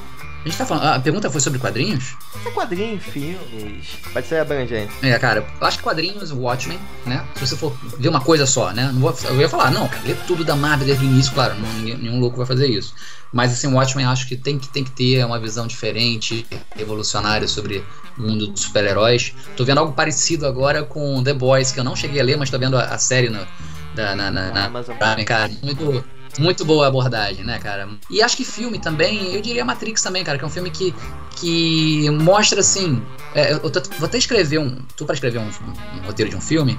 A 0.45 0.49
gente 0.49 0.59
tá 0.59 0.67
falando. 0.67 0.85
A 0.87 0.99
pergunta 0.99 1.31
foi 1.31 1.41
sobre 1.41 1.61
quadrinhos? 1.61 2.17
É 2.45 2.51
quadrinhos, 2.51 3.03
filmes. 3.05 3.87
Pode 4.13 4.27
ser 4.27 4.41
abrangente. 4.41 4.93
É, 5.01 5.17
cara, 5.19 5.47
eu 5.61 5.67
acho 5.67 5.79
que 5.79 5.85
quadrinhos, 5.85 6.33
Watchmen, 6.33 6.81
né? 7.07 7.25
Se 7.37 7.47
você 7.47 7.57
for 7.57 7.77
ver 7.99 8.09
uma 8.09 8.21
coisa 8.21 8.45
só, 8.45 8.73
né? 8.73 8.91
Não 8.93 9.01
vou, 9.01 9.17
eu 9.25 9.41
ia 9.41 9.49
falar, 9.49 9.71
não, 9.71 9.87
cara, 9.87 10.03
lê 10.05 10.15
tudo 10.27 10.45
da 10.45 10.57
Marvel 10.57 10.87
desde 10.87 11.05
o 11.05 11.09
início, 11.09 11.33
claro, 11.33 11.55
não, 11.55 11.73
ninguém, 11.75 11.97
nenhum 11.97 12.19
louco 12.19 12.37
vai 12.37 12.47
fazer 12.47 12.67
isso. 12.67 12.93
Mas 13.33 13.53
assim, 13.53 13.69
o 13.69 13.77
Watchmen 13.77 14.05
acho 14.05 14.27
que 14.27 14.37
tem 14.37 14.59
que, 14.59 14.69
tem 14.69 14.83
que 14.83 14.91
ter 14.91 15.25
uma 15.25 15.39
visão 15.39 15.67
diferente, 15.67 16.45
revolucionária 16.75 17.47
sobre 17.47 17.85
o 18.19 18.23
mundo 18.23 18.49
dos 18.49 18.63
super-heróis. 18.63 19.33
Tô 19.57 19.65
vendo 19.65 19.79
algo 19.79 19.93
parecido 19.93 20.47
agora 20.47 20.83
com 20.83 21.23
The 21.23 21.35
Boys, 21.35 21.71
que 21.71 21.79
eu 21.79 21.85
não 21.85 21.95
cheguei 21.95 22.21
a 22.21 22.25
ler, 22.25 22.37
mas 22.37 22.51
tô 22.51 22.59
vendo 22.59 22.77
a, 22.77 22.83
a 22.83 22.99
série 22.99 23.29
no, 23.29 23.47
da, 23.95 24.17
na, 24.17 24.31
na, 24.31 24.51
na, 24.51 24.65
Amazon 24.67 24.97
cara. 25.25 25.51
Muito 25.63 26.05
muito 26.39 26.65
boa 26.65 26.87
abordagem, 26.87 27.45
né, 27.45 27.59
cara? 27.59 27.89
E 28.11 28.23
acho 28.23 28.37
que 28.37 28.45
filme 28.45 28.79
também, 28.79 29.35
eu 29.35 29.43
diria 29.43 29.65
Matrix 29.65 30.03
também, 30.03 30.25
cara, 30.25 30.39
que 30.39 30.45
é 30.45 30.47
um 30.47 30.51
filme 30.51 30.71
que, 30.71 30.95
que 31.37 32.09
mostra 32.11 32.61
assim. 32.61 33.03
É, 33.35 33.53
eu 33.53 33.71
tô, 33.71 33.81
vou 33.99 34.07
até 34.07 34.19
escrever 34.19 34.59
um. 34.59 34.79
Tô 34.97 35.05
para 35.05 35.15
escrever 35.15 35.39
um, 35.39 35.49
um, 35.49 36.07
roteiro 36.07 36.31
de 36.31 36.37
um 36.37 36.41
filme 36.41 36.79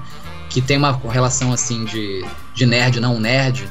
que 0.50 0.61
tem 0.61 0.77
uma 0.77 0.91
relação 1.09 1.51
assim 1.51 1.85
de, 1.85 2.25
de 2.53 2.65
nerd, 2.65 3.00
não 3.00 3.19
nerd. 3.19 3.69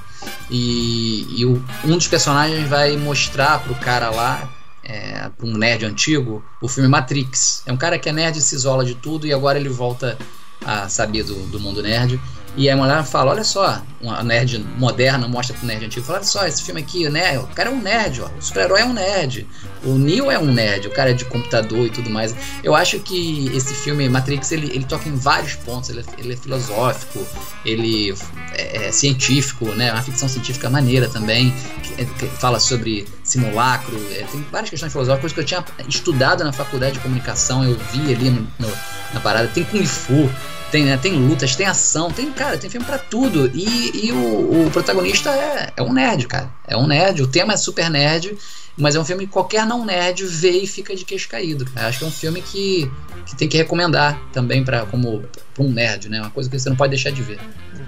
E, 0.51 1.41
e 1.41 1.45
o, 1.45 1.63
um 1.85 1.97
dos 1.97 2.09
personagens 2.09 2.69
vai 2.69 2.97
mostrar 2.97 3.61
pro 3.61 3.75
cara 3.75 4.11
lá 4.11 4.49
é, 4.85 5.29
para 5.29 5.47
um 5.47 5.57
nerd 5.57 5.85
antigo, 5.85 6.45
o 6.61 6.69
filme 6.69 6.89
Matrix. 6.89 7.63
É 7.67 7.73
um 7.73 7.77
cara 7.77 7.99
que 7.99 8.09
é 8.09 8.13
nerd, 8.13 8.41
se 8.41 8.55
isola 8.55 8.85
de 8.85 8.95
tudo 8.95 9.27
e 9.27 9.33
agora 9.33 9.59
ele 9.59 9.69
volta 9.69 10.19
a 10.65 10.89
saber 10.89 11.25
do, 11.25 11.35
do 11.47 11.59
mundo 11.59 11.83
nerd. 11.83 12.21
E 12.57 12.69
a 12.69 12.77
mulher 12.77 13.03
fala: 13.05 13.31
Olha 13.31 13.45
só, 13.45 13.81
uma 14.01 14.23
nerd 14.23 14.59
moderna 14.77 15.27
mostra 15.27 15.57
pro 15.57 15.67
nerd 15.67 15.87
antigo: 15.87 16.05
Fala, 16.05 16.19
olha 16.19 16.27
só, 16.27 16.47
esse 16.47 16.63
filme 16.63 16.81
aqui, 16.81 17.09
né? 17.09 17.39
O 17.39 17.47
cara 17.49 17.71
é 17.71 17.73
um 17.73 17.81
nerd, 17.81 18.21
ó. 18.21 18.27
O 18.27 18.43
super-herói 18.43 18.83
é 18.83 18.85
um 18.85 18.93
nerd. 18.93 19.47
O 19.85 19.99
Neo 19.99 20.31
é 20.31 20.39
um 20.39 20.45
nerd, 20.45 20.87
o 20.87 20.91
cara 20.91 21.11
é 21.11 21.13
de 21.13 21.25
computador 21.25 21.87
e 21.87 21.91
tudo 21.91 22.11
mais. 22.11 22.35
Eu 22.63 22.75
acho 22.75 22.99
que 23.01 23.51
esse 23.57 23.75
filme, 23.75 24.09
Matrix, 24.09 24.53
ele, 24.53 24.67
ele 24.67 24.85
toca 24.85 25.09
em 25.09 25.17
vários 25.17 25.55
pontos. 25.55 25.89
Ele 25.89 26.01
é, 26.01 26.05
ele 26.19 26.33
é 26.35 26.37
filosófico, 26.37 27.27
ele 27.65 28.15
é, 28.53 28.87
é, 28.87 28.93
científico, 28.93 29.67
né? 29.71 29.91
Uma 29.91 30.03
ficção 30.03 30.29
científica 30.29 30.69
maneira 30.69 31.09
também. 31.09 31.55
Que, 31.83 32.05
que 32.05 32.27
fala 32.39 32.61
sobre 32.61 33.09
simulacro. 33.25 33.97
É, 34.13 34.25
tem 34.31 34.45
várias 34.53 34.69
questões 34.69 34.93
filosóficas 34.93 35.33
que 35.33 35.41
eu 35.41 35.45
tinha 35.45 35.65
estudado 35.89 36.45
na 36.45 36.53
faculdade 36.53 36.95
de 36.95 37.01
comunicação. 37.01 37.65
Eu 37.65 37.79
vi 37.93 38.13
ali 38.13 38.29
no, 38.29 38.47
no, 38.59 38.69
na 39.15 39.21
parada. 39.21 39.49
Tem 39.49 39.65
Kung 39.65 39.87
Fu 39.87 40.31
tem, 40.73 40.87
né, 40.87 40.97
tem 40.97 41.13
lutas, 41.13 41.55
tem 41.55 41.67
ação, 41.67 42.11
tem, 42.11 42.33
cara, 42.33 42.57
tem 42.57 42.71
filme 42.71 42.87
para 42.87 42.97
tudo. 42.97 43.51
E, 43.55 44.07
e 44.07 44.11
o, 44.11 44.67
o, 44.67 44.71
protagonista 44.71 45.31
é, 45.31 45.71
é 45.77 45.83
um 45.83 45.93
nerd, 45.93 46.27
cara. 46.27 46.51
É 46.67 46.75
um 46.75 46.87
nerd, 46.87 47.23
o 47.23 47.27
tema 47.27 47.53
é 47.53 47.57
super 47.59 47.91
nerd, 47.91 48.35
mas 48.75 48.97
é 48.97 48.99
um 48.99 49.05
filme 49.05 49.27
que 49.27 49.33
qualquer 49.33 49.67
não 49.67 49.85
nerd 49.85 50.25
vê 50.25 50.63
e 50.63 50.67
fica 50.67 50.97
de 50.97 51.05
queixo 51.05 51.29
caído. 51.29 51.67
Cara. 51.67 51.89
Acho 51.89 51.99
que 51.99 52.05
é 52.05 52.09
um 52.09 52.11
filme 52.11 52.41
que, 52.41 52.91
que 53.27 53.37
tem 53.37 53.47
que 53.47 53.59
recomendar 53.59 54.19
também 54.33 54.65
para 54.65 54.87
como 54.87 55.23
pra 55.53 55.63
um 55.63 55.71
nerd, 55.71 56.09
né? 56.09 56.21
Uma 56.23 56.31
coisa 56.31 56.49
que 56.49 56.59
você 56.59 56.71
não 56.71 56.77
pode 56.77 56.91
deixar 56.91 57.11
de 57.11 57.23
ver. 57.23 57.39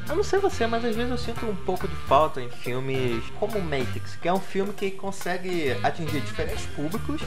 Eu 0.06 0.16
não 0.16 0.22
sei 0.22 0.38
você, 0.38 0.66
mas 0.66 0.84
às 0.84 0.94
vezes 0.94 1.10
eu 1.10 1.16
sinto 1.16 1.46
um 1.46 1.56
pouco 1.56 1.88
de 1.88 1.96
falta 1.96 2.40
em 2.40 2.50
filmes 2.50 3.24
como 3.40 3.58
Matrix, 3.60 4.16
que 4.16 4.28
é 4.28 4.32
um 4.32 4.40
filme 4.40 4.72
que 4.72 4.90
consegue 4.90 5.72
atingir 5.82 6.20
diferentes 6.20 6.66
públicos 6.66 7.22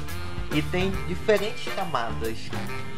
e 0.53 0.62
tem 0.62 0.91
diferentes 1.07 1.74
camadas 1.74 2.38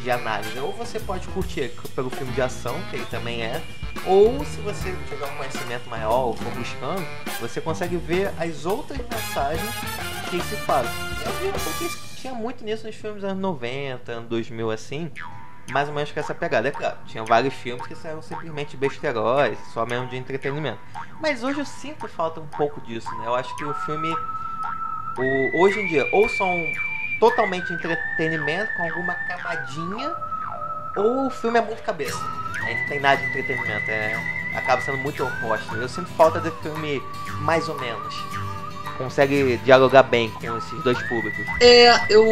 de 0.02 0.10
análise. 0.10 0.58
Ou 0.58 0.72
você 0.72 1.00
pode 1.00 1.26
curtir 1.28 1.72
pelo 1.94 2.10
filme 2.10 2.30
de 2.32 2.42
ação, 2.42 2.78
que 2.90 2.96
ele 2.96 3.06
também 3.06 3.42
é, 3.42 3.62
ou 4.06 4.44
se 4.44 4.60
você 4.60 4.94
tiver 5.08 5.26
um 5.26 5.36
conhecimento 5.36 5.88
maior 5.88 6.26
ou 6.26 6.36
for 6.36 6.52
buscando, 6.52 7.04
você 7.40 7.60
consegue 7.60 7.96
ver 7.96 8.32
as 8.38 8.66
outras 8.66 8.98
mensagens 8.98 9.70
que 10.28 10.40
se 10.42 10.56
fazem. 10.56 10.92
Eu 11.24 11.32
vi 11.32 11.58
porque 11.58 11.88
tinha 12.20 12.34
muito 12.34 12.62
nisso 12.62 12.86
nos 12.86 12.96
filmes 12.96 13.24
anos 13.24 13.40
90, 13.40 14.12
anos 14.12 14.28
2000 14.28 14.70
assim, 14.70 15.10
mais 15.70 15.88
ou 15.88 15.94
menos 15.94 16.10
com 16.12 16.20
essa 16.20 16.34
pegada. 16.34 16.68
É 16.68 16.70
claro, 16.70 16.96
tinha 17.06 17.24
vários 17.24 17.54
filmes 17.54 17.86
que 17.86 18.06
eram 18.06 18.22
simplesmente 18.22 18.76
besteróis, 18.76 19.58
só 19.72 19.86
mesmo 19.86 20.08
de 20.08 20.16
entretenimento. 20.16 20.78
Mas 21.20 21.42
hoje 21.42 21.60
eu 21.60 21.64
sinto 21.64 22.08
falta 22.08 22.40
um 22.40 22.46
pouco 22.46 22.80
disso, 22.80 23.08
né? 23.18 23.26
Eu 23.26 23.34
acho 23.34 23.54
que 23.56 23.64
o 23.64 23.74
filme, 23.74 24.14
o, 25.18 25.60
hoje 25.62 25.80
em 25.80 25.86
dia, 25.86 26.08
ou 26.12 26.28
são 26.28 26.54
totalmente 27.18 27.72
entretenimento 27.72 28.72
com 28.76 28.82
alguma 28.84 29.14
camadinha, 29.14 30.14
ou 30.96 31.26
o 31.26 31.30
filme 31.30 31.58
é 31.58 31.62
muito 31.62 31.82
cabeça. 31.82 32.18
Aí 32.62 32.80
não 32.80 32.88
tem 32.88 33.00
nada 33.00 33.16
de 33.16 33.28
entretenimento, 33.28 33.90
é, 33.90 34.14
acaba 34.54 34.82
sendo 34.82 34.98
muito 34.98 35.24
oposto. 35.24 35.74
Eu 35.76 35.88
sinto 35.88 36.08
falta 36.10 36.40
de 36.40 36.50
filme 36.62 37.02
mais 37.40 37.68
ou 37.68 37.78
menos 37.78 38.49
consegue 39.00 39.58
dialogar 39.64 40.02
bem 40.02 40.28
com 40.28 40.58
esses 40.58 40.82
dois 40.84 41.02
públicos. 41.04 41.40
É, 41.58 42.12
eu, 42.12 42.22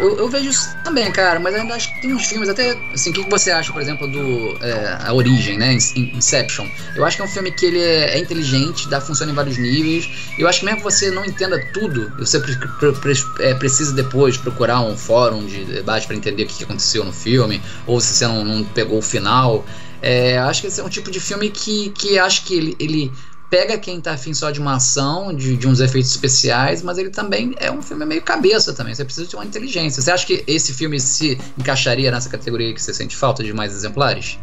eu, 0.00 0.18
eu, 0.18 0.28
vejo 0.28 0.50
isso 0.50 0.76
também, 0.82 1.10
cara, 1.12 1.38
mas 1.38 1.54
ainda 1.54 1.72
acho 1.74 1.94
que 1.94 2.00
tem 2.00 2.12
uns 2.12 2.26
filmes, 2.26 2.48
até 2.48 2.76
assim, 2.92 3.10
o 3.10 3.12
que 3.12 3.30
você 3.30 3.52
acha, 3.52 3.72
por 3.72 3.80
exemplo, 3.80 4.08
do 4.08 4.58
é, 4.60 4.98
A 5.04 5.12
Origem, 5.12 5.56
né? 5.56 5.72
Inception. 5.72 6.66
Eu 6.96 7.04
acho 7.04 7.16
que 7.16 7.22
é 7.22 7.24
um 7.24 7.28
filme 7.28 7.52
que 7.52 7.66
ele 7.66 7.78
é, 7.78 8.16
é 8.16 8.18
inteligente, 8.18 8.88
dá 8.88 9.00
funciona 9.00 9.30
em 9.30 9.34
vários 9.34 9.56
níveis. 9.56 10.08
Eu 10.36 10.48
acho 10.48 10.60
que 10.60 10.64
mesmo 10.64 10.78
que 10.78 10.84
você 10.84 11.12
não 11.12 11.24
entenda 11.24 11.64
tudo, 11.72 12.12
você 12.18 12.40
pre 12.40 12.56
pre 12.56 13.14
é, 13.38 13.54
precisa 13.54 13.92
depois 13.92 14.36
procurar 14.36 14.80
um 14.80 14.96
fórum 14.96 15.46
de 15.46 15.64
debate 15.64 16.08
para 16.08 16.16
entender 16.16 16.42
o 16.42 16.46
que 16.46 16.64
aconteceu 16.64 17.04
no 17.04 17.12
filme, 17.12 17.62
ou 17.86 18.00
se 18.00 18.14
você 18.14 18.26
não, 18.26 18.44
não 18.44 18.64
pegou 18.64 18.98
o 18.98 19.02
final. 19.02 19.64
É, 20.02 20.36
acho 20.38 20.60
que 20.60 20.66
esse 20.66 20.80
é 20.80 20.84
um 20.84 20.88
tipo 20.88 21.10
de 21.10 21.18
filme 21.18 21.48
que, 21.48 21.88
que 21.90 22.18
acho 22.18 22.44
que 22.44 22.54
ele, 22.54 22.76
ele 22.78 23.12
pega 23.54 23.78
quem 23.78 24.00
tá 24.00 24.14
afim 24.14 24.34
só 24.34 24.50
de 24.50 24.58
uma 24.58 24.74
ação, 24.74 25.32
de, 25.32 25.56
de 25.56 25.68
uns 25.68 25.78
efeitos 25.78 26.10
especiais, 26.10 26.82
mas 26.82 26.98
ele 26.98 27.10
também 27.10 27.54
é 27.60 27.70
um 27.70 27.80
filme 27.80 28.04
meio 28.04 28.20
cabeça 28.20 28.74
também. 28.74 28.92
Você 28.92 29.04
precisa 29.04 29.28
de 29.28 29.36
uma 29.36 29.44
inteligência. 29.44 30.02
Você 30.02 30.10
acha 30.10 30.26
que 30.26 30.42
esse 30.44 30.74
filme 30.74 30.98
se 30.98 31.38
encaixaria 31.56 32.10
nessa 32.10 32.28
categoria 32.28 32.74
que 32.74 32.82
você 32.82 32.92
sente 32.92 33.14
falta 33.14 33.44
de 33.44 33.52
mais 33.52 33.72
exemplares? 33.72 34.40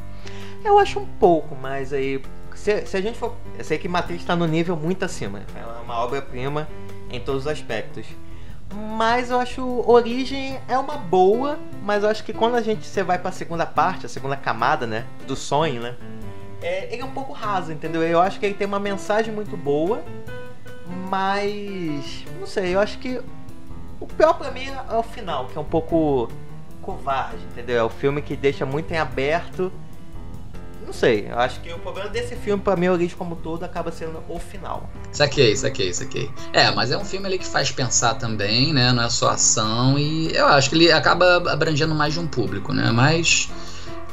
Eu 0.63 0.79
acho 0.79 0.97
um 0.97 1.05
pouco, 1.05 1.57
mas 1.61 1.91
aí. 1.91 2.21
Se, 2.55 2.85
se 2.85 2.95
a 2.95 3.01
gente 3.01 3.19
for. 3.19 3.35
Eu 3.59 3.65
sei 3.65 3.77
que 3.77 3.89
Matrix 3.89 4.21
está 4.21 4.33
no 4.33 4.47
nível 4.47 4.77
muito 4.77 5.03
acima. 5.03 5.41
É 5.57 5.81
uma 5.83 5.99
obra-prima 5.99 6.65
em 7.09 7.19
todos 7.19 7.41
os 7.41 7.47
aspectos. 7.47 8.05
Mas 8.73 9.29
eu 9.29 9.37
acho 9.41 9.83
Origem 9.85 10.57
é 10.69 10.77
uma 10.77 10.95
boa, 10.95 11.59
mas 11.83 12.03
eu 12.03 12.09
acho 12.09 12.23
que 12.23 12.31
quando 12.31 12.55
a 12.55 12.61
gente 12.61 12.87
você 12.87 13.03
vai 13.03 13.19
para 13.19 13.27
a 13.27 13.33
segunda 13.33 13.65
parte, 13.65 14.05
a 14.05 14.09
segunda 14.09 14.37
camada, 14.37 14.87
né, 14.87 15.05
do 15.27 15.35
sonho, 15.35 15.81
né, 15.81 15.95
é, 16.61 16.91
ele 16.91 17.01
é 17.01 17.05
um 17.05 17.11
pouco 17.11 17.33
raso, 17.33 17.71
entendeu? 17.71 18.01
Eu 18.03 18.19
acho 18.19 18.39
que 18.39 18.45
ele 18.45 18.55
tem 18.55 18.67
uma 18.67 18.79
mensagem 18.79 19.33
muito 19.33 19.55
boa, 19.57 20.03
mas 21.09 22.25
não 22.39 22.47
sei, 22.47 22.75
eu 22.75 22.79
acho 22.79 22.97
que 22.99 23.21
o 23.99 24.07
pior 24.07 24.33
para 24.33 24.51
mim 24.51 24.65
é 24.65 24.95
o 24.95 25.03
final, 25.03 25.47
que 25.47 25.57
é 25.57 25.61
um 25.61 25.65
pouco 25.65 26.29
covarde, 26.81 27.43
entendeu? 27.51 27.77
É 27.77 27.83
o 27.83 27.89
filme 27.89 28.21
que 28.21 28.35
deixa 28.35 28.65
muito 28.65 28.91
em 28.91 28.97
aberto 28.97 29.71
não 30.91 30.93
sei, 30.93 31.27
eu 31.29 31.39
acho 31.39 31.61
que 31.61 31.71
o 31.71 31.79
problema 31.79 32.09
desse 32.09 32.35
filme, 32.35 32.61
pra 32.61 32.75
mim, 32.75 32.87
a 32.87 32.91
origem 32.91 33.15
como 33.15 33.37
todo, 33.37 33.63
acaba 33.63 33.93
sendo 33.93 34.21
o 34.27 34.37
final. 34.37 34.89
Saquei, 35.13 35.55
saquei, 35.55 35.93
saquei. 35.93 36.29
É, 36.51 36.69
mas 36.71 36.91
é 36.91 36.97
um 36.97 37.05
filme 37.05 37.27
ali 37.27 37.37
que 37.39 37.47
faz 37.47 37.71
pensar 37.71 38.15
também, 38.15 38.73
né? 38.73 38.91
Não 38.91 39.03
é 39.03 39.09
só 39.09 39.29
ação 39.29 39.97
e 39.97 40.35
eu 40.35 40.45
acho 40.47 40.69
que 40.69 40.75
ele 40.75 40.91
acaba 40.91 41.49
abrangendo 41.49 41.95
mais 41.95 42.13
de 42.13 42.19
um 42.19 42.27
público, 42.27 42.73
né? 42.73 42.91
Mas 42.91 43.49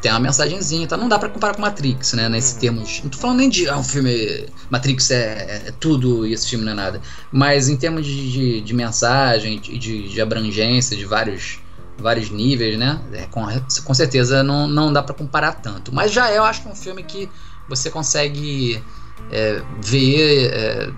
tem 0.01 0.11
uma 0.11 0.21
mensagenzinha, 0.21 0.87
tá? 0.87 0.97
Não 0.97 1.09
dá 1.09 1.19
para 1.19 1.29
comparar 1.29 1.55
com 1.55 1.63
Matrix, 1.63 2.13
né? 2.13 2.29
Nesses 2.29 2.55
uhum. 2.55 2.61
termos. 2.61 3.01
Não 3.03 3.11
tô 3.11 3.19
falando 3.19 3.39
nem 3.39 3.49
de 3.49 3.69
ah, 3.69 3.77
um 3.77 3.85
filme. 3.85 4.47
Matrix 4.71 5.11
é, 5.11 5.65
é, 5.67 5.73
tudo 5.79 6.27
e 6.27 6.33
esse 6.33 6.49
filme 6.49 6.65
não 6.65 6.73
é 6.73 6.75
nada. 6.75 7.01
Mas 7.33 7.69
em 7.69 7.77
termos 7.77 8.07
de, 8.07 8.31
de, 8.31 8.61
de 8.61 8.75
mensagem 8.75 9.61
e 9.69 9.79
de, 9.79 10.09
de 10.09 10.21
abrangência 10.21 10.97
de 10.97 11.05
vários 11.05 11.61
vários 11.99 12.31
níveis, 12.31 12.79
né? 12.79 13.01
É, 13.13 13.27
com, 13.27 13.45
com 13.85 13.95
certeza 13.95 14.43
não, 14.43 14.69
não 14.69 14.93
dá 14.93 15.03
para 15.03 15.15
comparar 15.15 15.55
tanto. 15.55 15.93
Mas 15.93 16.13
já 16.13 16.31
é, 16.31 16.39
eu 16.39 16.45
acho 16.45 16.63
que 16.63 16.69
é 16.69 16.71
um 16.71 16.77
filme 16.77 17.03
que 17.03 17.29
você 17.69 17.91
consegue 17.91 18.83
é, 19.31 19.61
ver 19.83 20.51
é, 20.53 20.93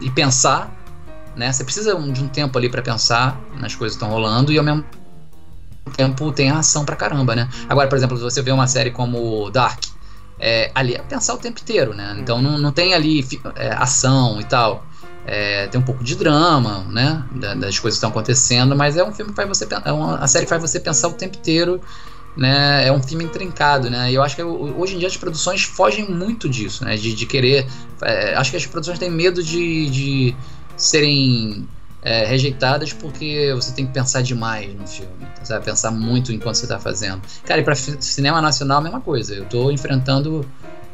e 0.00 0.10
pensar, 0.10 0.72
né? 1.34 1.52
Você 1.52 1.64
precisa 1.64 1.94
de 1.94 2.22
um 2.22 2.28
tempo 2.28 2.56
ali 2.56 2.68
para 2.68 2.80
pensar 2.80 3.40
nas 3.58 3.74
coisas 3.74 3.96
que 3.96 4.04
estão 4.04 4.08
rolando 4.08 4.52
e 4.52 4.58
ao 4.58 4.64
mesmo 4.64 4.84
tempo 5.90 6.32
tem 6.32 6.50
ação 6.50 6.84
pra 6.84 6.96
caramba, 6.96 7.34
né? 7.34 7.48
Agora, 7.68 7.88
por 7.88 7.96
exemplo, 7.96 8.16
se 8.16 8.22
você 8.22 8.42
vê 8.42 8.50
uma 8.50 8.66
série 8.66 8.90
como 8.90 9.50
Dark, 9.50 9.84
é, 10.38 10.70
ali 10.74 10.94
é 10.94 10.98
pensar 10.98 11.34
o 11.34 11.38
tempo 11.38 11.60
inteiro, 11.60 11.94
né? 11.94 12.16
Então 12.18 12.42
não, 12.42 12.58
não 12.58 12.72
tem 12.72 12.94
ali 12.94 13.26
é, 13.54 13.72
ação 13.72 14.40
e 14.40 14.44
tal. 14.44 14.86
É, 15.24 15.66
tem 15.66 15.80
um 15.80 15.84
pouco 15.84 16.04
de 16.04 16.14
drama, 16.14 16.84
né? 16.90 17.24
Das 17.32 17.78
coisas 17.78 17.98
que 17.98 18.06
estão 18.06 18.10
acontecendo, 18.10 18.76
mas 18.76 18.96
é 18.96 19.04
um 19.04 19.12
filme 19.12 19.32
que 19.32 19.36
faz 19.36 19.48
você 19.48 19.66
é 19.84 19.92
uma, 19.92 20.18
a 20.18 20.28
série 20.28 20.44
que 20.44 20.50
faz 20.50 20.62
você 20.62 20.78
pensar 20.78 21.08
o 21.08 21.14
tempo 21.14 21.36
inteiro, 21.36 21.80
né? 22.36 22.86
É 22.86 22.92
um 22.92 23.02
filme 23.02 23.24
intrincado, 23.24 23.90
né? 23.90 24.10
E 24.10 24.14
eu 24.14 24.22
acho 24.22 24.36
que 24.36 24.42
hoje 24.42 24.94
em 24.94 24.98
dia 24.98 25.08
as 25.08 25.16
produções 25.16 25.62
fogem 25.64 26.08
muito 26.08 26.48
disso, 26.48 26.84
né? 26.84 26.96
De, 26.96 27.14
de 27.14 27.26
querer. 27.26 27.66
É, 28.02 28.34
acho 28.36 28.50
que 28.50 28.56
as 28.56 28.66
produções 28.66 28.98
têm 28.98 29.10
medo 29.10 29.42
de, 29.42 29.90
de 29.90 30.36
serem 30.76 31.66
é, 32.06 32.24
rejeitadas 32.24 32.92
porque 32.92 33.52
você 33.52 33.72
tem 33.72 33.84
que 33.84 33.92
pensar 33.92 34.22
demais 34.22 34.72
no 34.72 34.86
filme, 34.86 35.10
sabe? 35.42 35.64
Pensar 35.64 35.90
muito 35.90 36.32
enquanto 36.32 36.54
você 36.54 36.64
está 36.64 36.78
fazendo. 36.78 37.20
Cara, 37.44 37.60
e 37.60 37.64
para 37.64 37.74
cinema 37.74 38.40
nacional 38.40 38.78
a 38.78 38.80
mesma 38.80 39.00
coisa. 39.00 39.34
Eu 39.34 39.42
estou 39.42 39.72
enfrentando 39.72 40.46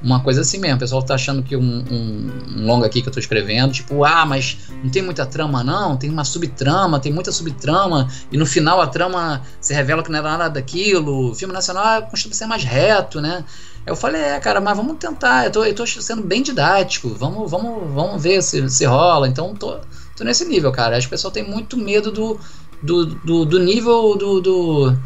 uma 0.02 0.20
coisa 0.20 0.40
assim 0.40 0.56
mesmo. 0.56 0.76
O 0.76 0.78
pessoal 0.78 1.02
tá 1.02 1.14
achando 1.14 1.42
que 1.42 1.54
um, 1.54 1.60
um, 1.60 2.30
um 2.56 2.66
longo 2.66 2.86
aqui 2.86 3.02
que 3.02 3.08
eu 3.10 3.12
tô 3.12 3.20
escrevendo, 3.20 3.74
tipo, 3.74 4.02
ah, 4.06 4.24
mas 4.24 4.56
não 4.82 4.90
tem 4.90 5.02
muita 5.02 5.26
trama, 5.26 5.62
não, 5.62 5.98
tem 5.98 6.08
uma 6.08 6.24
subtrama, 6.24 6.98
tem 6.98 7.12
muita 7.12 7.30
subtrama, 7.30 8.08
e 8.30 8.38
no 8.38 8.46
final 8.46 8.80
a 8.80 8.86
trama 8.86 9.42
se 9.60 9.74
revela 9.74 10.02
que 10.02 10.10
não 10.10 10.18
era 10.18 10.30
nada 10.30 10.48
daquilo. 10.48 11.32
O 11.32 11.34
filme 11.34 11.52
nacional 11.52 12.04
costuma 12.04 12.34
ser 12.34 12.46
mais 12.46 12.64
reto, 12.64 13.20
né? 13.20 13.44
Eu 13.84 13.94
falei, 13.96 14.22
é, 14.22 14.40
cara, 14.40 14.62
mas 14.62 14.74
vamos 14.74 14.96
tentar. 14.96 15.44
Eu 15.44 15.52
tô, 15.52 15.62
eu 15.62 15.74
tô 15.74 15.86
sendo 15.86 16.22
bem 16.22 16.42
didático. 16.42 17.10
Vamos, 17.10 17.50
vamos, 17.50 17.92
vamos 17.92 18.22
ver 18.22 18.42
se, 18.42 18.66
se 18.70 18.86
rola. 18.86 19.28
Então, 19.28 19.54
tô, 19.54 19.76
tô 20.22 20.24
nesse 20.24 20.44
nível, 20.44 20.72
cara. 20.72 20.96
Acho 20.96 21.08
que 21.08 21.14
o 21.14 21.16
pessoal 21.16 21.32
tem 21.32 21.42
muito 21.42 21.76
medo 21.76 22.10
do, 22.10 22.38
do, 22.82 23.06
do, 23.06 23.44
do 23.44 23.58
nível 23.58 24.16
do, 24.16 24.40
do 24.40 24.98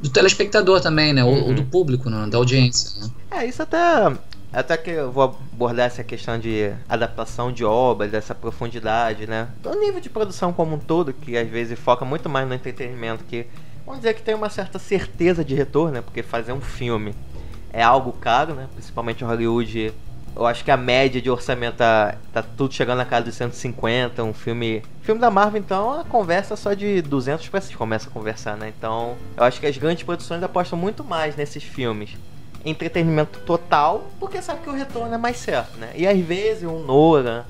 do 0.00 0.10
telespectador 0.10 0.80
também, 0.82 1.14
né? 1.14 1.24
Uhum. 1.24 1.48
Ou, 1.48 1.54
do 1.54 1.64
público, 1.64 2.10
né? 2.10 2.26
da 2.28 2.36
audiência. 2.36 3.00
Né? 3.00 3.10
É, 3.30 3.46
isso 3.46 3.62
até. 3.62 3.78
Até 4.52 4.76
que 4.76 4.90
eu 4.90 5.10
vou 5.10 5.24
abordar 5.24 5.86
essa 5.86 6.04
questão 6.04 6.38
de 6.38 6.72
adaptação 6.88 7.50
de 7.50 7.64
obra, 7.64 8.06
dessa 8.06 8.36
profundidade, 8.36 9.26
né? 9.26 9.48
Do 9.60 9.74
nível 9.80 10.00
de 10.00 10.08
produção 10.08 10.52
como 10.52 10.76
um 10.76 10.78
todo, 10.78 11.12
que 11.12 11.36
às 11.36 11.48
vezes 11.48 11.76
foca 11.76 12.04
muito 12.04 12.28
mais 12.28 12.46
no 12.46 12.54
entretenimento, 12.54 13.24
que 13.24 13.46
vamos 13.84 14.00
dizer 14.00 14.14
que 14.14 14.22
tem 14.22 14.32
uma 14.32 14.48
certa 14.48 14.78
certeza 14.78 15.44
de 15.44 15.56
retorno, 15.56 15.94
né? 15.94 16.02
Porque 16.02 16.22
fazer 16.22 16.52
um 16.52 16.60
filme 16.60 17.14
é 17.72 17.82
algo 17.82 18.12
caro, 18.12 18.54
né? 18.54 18.68
Principalmente 18.74 19.24
em 19.24 19.26
Hollywood 19.26 19.92
eu 20.36 20.46
acho 20.46 20.64
que 20.64 20.70
a 20.70 20.76
média 20.76 21.20
de 21.20 21.30
orçamento 21.30 21.76
tá, 21.76 22.16
tá 22.32 22.42
tudo 22.42 22.74
chegando 22.74 22.98
na 22.98 23.04
casa 23.04 23.26
de 23.26 23.32
150. 23.32 24.22
Um 24.24 24.32
filme. 24.32 24.82
Filme 25.02 25.20
da 25.20 25.30
Marvel, 25.30 25.60
então, 25.60 26.00
a 26.00 26.04
conversa 26.04 26.56
só 26.56 26.72
de 26.72 27.02
200 27.02 27.48
pessoas 27.48 27.74
começa 27.74 28.08
a 28.08 28.12
conversar, 28.12 28.56
né? 28.56 28.72
Então, 28.76 29.16
eu 29.36 29.44
acho 29.44 29.60
que 29.60 29.66
as 29.66 29.76
grandes 29.76 30.02
produções 30.02 30.42
apostam 30.42 30.78
muito 30.78 31.04
mais 31.04 31.36
nesses 31.36 31.62
filmes. 31.62 32.16
Entretenimento 32.64 33.40
total, 33.40 34.08
porque 34.18 34.40
sabe 34.40 34.62
que 34.62 34.70
o 34.70 34.72
retorno 34.72 35.14
é 35.14 35.18
mais 35.18 35.36
certo, 35.36 35.76
né? 35.78 35.92
E 35.94 36.06
às 36.06 36.18
vezes 36.18 36.64
um 36.64 36.80
Nora 36.80 37.44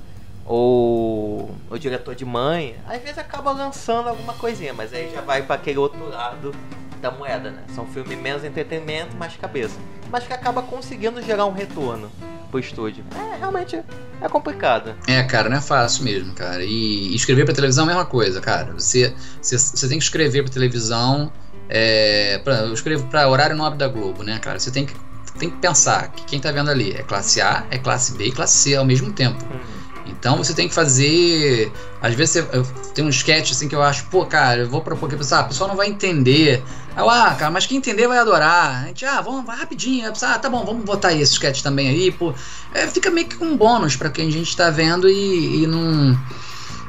ou 0.45 1.55
o 1.69 1.77
diretor 1.77 2.13
de 2.13 2.23
mãe, 2.23 2.75
às 2.87 3.01
vezes 3.01 3.17
acaba 3.17 3.51
lançando 3.51 4.09
alguma 4.09 4.33
coisinha, 4.33 4.73
mas 4.73 4.93
aí 4.93 5.11
já 5.13 5.21
vai 5.21 5.41
para 5.41 5.55
aquele 5.55 5.79
outro 5.79 6.07
lado 6.07 6.53
da 7.01 7.11
moeda, 7.11 7.51
né? 7.51 7.63
São 7.73 7.85
filmes 7.87 8.17
menos 8.17 8.43
entretenimento, 8.43 9.15
mais 9.15 9.35
cabeça. 9.35 9.75
Mas 10.09 10.25
que 10.25 10.33
acaba 10.33 10.61
conseguindo 10.61 11.21
gerar 11.21 11.45
um 11.45 11.51
retorno 11.51 12.11
pro 12.49 12.59
estúdio. 12.59 13.03
É, 13.15 13.37
realmente 13.37 13.81
é 14.21 14.29
complicado. 14.29 14.95
É, 15.07 15.21
cara, 15.23 15.49
não 15.49 15.57
é 15.57 15.61
fácil 15.61 16.03
mesmo, 16.03 16.33
cara. 16.33 16.63
E 16.63 17.13
escrever 17.15 17.45
pra 17.45 17.53
televisão 17.53 17.85
é 17.85 17.91
a 17.91 17.95
mesma 17.95 18.05
coisa, 18.05 18.39
cara. 18.39 18.73
Você, 18.73 19.13
você, 19.41 19.57
você 19.57 19.87
tem 19.87 19.97
que 19.97 20.03
escrever 20.03 20.43
pra 20.43 20.53
televisão. 20.53 21.31
É, 21.67 22.39
pra, 22.43 22.59
eu 22.59 22.73
escrevo 22.73 23.07
pra 23.07 23.27
horário 23.27 23.55
nobre 23.55 23.77
da 23.77 23.87
Globo, 23.87 24.23
né, 24.23 24.37
cara? 24.39 24.59
Você 24.59 24.71
tem 24.71 24.85
que, 24.85 24.95
tem 25.37 25.49
que 25.49 25.57
pensar 25.57 26.11
que 26.11 26.23
quem 26.25 26.39
tá 26.39 26.51
vendo 26.51 26.69
ali 26.69 26.91
é 26.91 27.01
classe 27.01 27.41
A, 27.41 27.65
é 27.71 27.77
classe 27.77 28.13
B 28.13 28.25
e 28.25 28.31
classe 28.31 28.57
C 28.57 28.75
ao 28.75 28.85
mesmo 28.85 29.11
tempo. 29.11 29.43
Uhum. 29.45 29.84
Então 30.19 30.37
você 30.37 30.53
tem 30.53 30.67
que 30.67 30.73
fazer. 30.73 31.71
Às 32.01 32.13
vezes 32.13 32.43
você, 32.43 32.63
tem 32.93 33.05
um 33.05 33.09
sketch 33.09 33.51
assim 33.51 33.67
que 33.67 33.75
eu 33.75 33.81
acho, 33.81 34.05
pô, 34.05 34.25
cara, 34.25 34.61
eu 34.61 34.69
vou 34.69 34.81
propor 34.81 35.09
que 35.09 35.15
ah, 35.15 35.39
a 35.39 35.43
pessoa 35.43 35.67
não 35.67 35.75
vai 35.75 35.87
entender. 35.87 36.63
Eu, 36.97 37.09
ah, 37.09 37.35
cara, 37.37 37.51
mas 37.51 37.65
quem 37.65 37.77
entender 37.77 38.07
vai 38.07 38.17
adorar. 38.17 38.83
A 38.83 38.87
gente, 38.87 39.05
ah, 39.05 39.21
vamos, 39.21 39.45
vai 39.45 39.57
rapidinho. 39.57 40.11
ah, 40.21 40.39
tá 40.39 40.49
bom, 40.49 40.65
vamos 40.65 40.83
botar 40.83 41.13
esse 41.13 41.33
sketch 41.33 41.61
também 41.61 41.89
aí, 41.89 42.11
pô. 42.11 42.33
É, 42.73 42.87
fica 42.87 43.09
meio 43.09 43.27
que 43.27 43.43
um 43.43 43.55
bônus 43.55 43.95
para 43.95 44.09
quem 44.09 44.27
a 44.27 44.31
gente 44.31 44.55
tá 44.55 44.69
vendo 44.69 45.09
e, 45.09 45.63
e 45.63 45.67
não. 45.67 46.17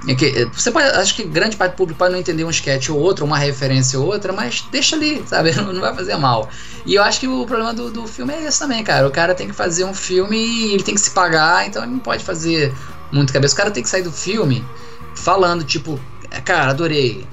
É 0.09 0.15
que, 0.15 0.27
é, 0.27 0.45
você 0.47 0.71
pode, 0.71 0.87
acho 0.87 1.15
que 1.17 1.25
grande 1.25 1.57
parte 1.57 1.73
do 1.73 1.77
público 1.77 1.99
pode 1.99 2.13
não 2.13 2.21
entender 2.21 2.45
um 2.45 2.51
sketch 2.51 2.91
ou 2.91 2.99
outro, 2.99 3.25
uma 3.25 3.39
referência 3.39 3.99
ou 3.99 4.07
outra, 4.07 4.33
mas 4.33 4.65
deixa 4.71 4.95
ali, 4.95 5.23
sabe? 5.27 5.53
Não, 5.53 5.73
não 5.73 5.81
vai 5.81 5.95
fazer 5.95 6.17
mal. 6.17 6.49
E 6.85 6.95
eu 6.95 7.03
acho 7.03 7.19
que 7.19 7.27
o 7.27 7.45
problema 7.45 7.75
do, 7.75 7.91
do 7.91 8.07
filme 8.07 8.33
é 8.33 8.45
esse 8.45 8.59
também, 8.59 8.85
cara. 8.85 9.07
O 9.09 9.11
cara 9.11 9.35
tem 9.35 9.49
que 9.49 9.55
fazer 9.55 9.85
um 9.85 9.95
filme 9.95 10.37
e 10.37 10.75
ele 10.75 10.83
tem 10.85 10.95
que 10.95 11.01
se 11.01 11.11
pagar, 11.11 11.67
então 11.67 11.83
ele 11.83 11.93
não 11.93 11.99
pode 11.99 12.23
fazer 12.23 12.73
muito 13.13 13.33
cabeça. 13.33 13.55
O 13.55 13.57
cara 13.57 13.71
tem 13.71 13.83
que 13.83 13.89
sair 13.89 14.03
do 14.03 14.13
filme 14.13 14.65
falando, 15.15 15.65
tipo, 15.65 16.01
é, 16.31 16.41
cara, 16.41 16.71
adorei. 16.71 17.27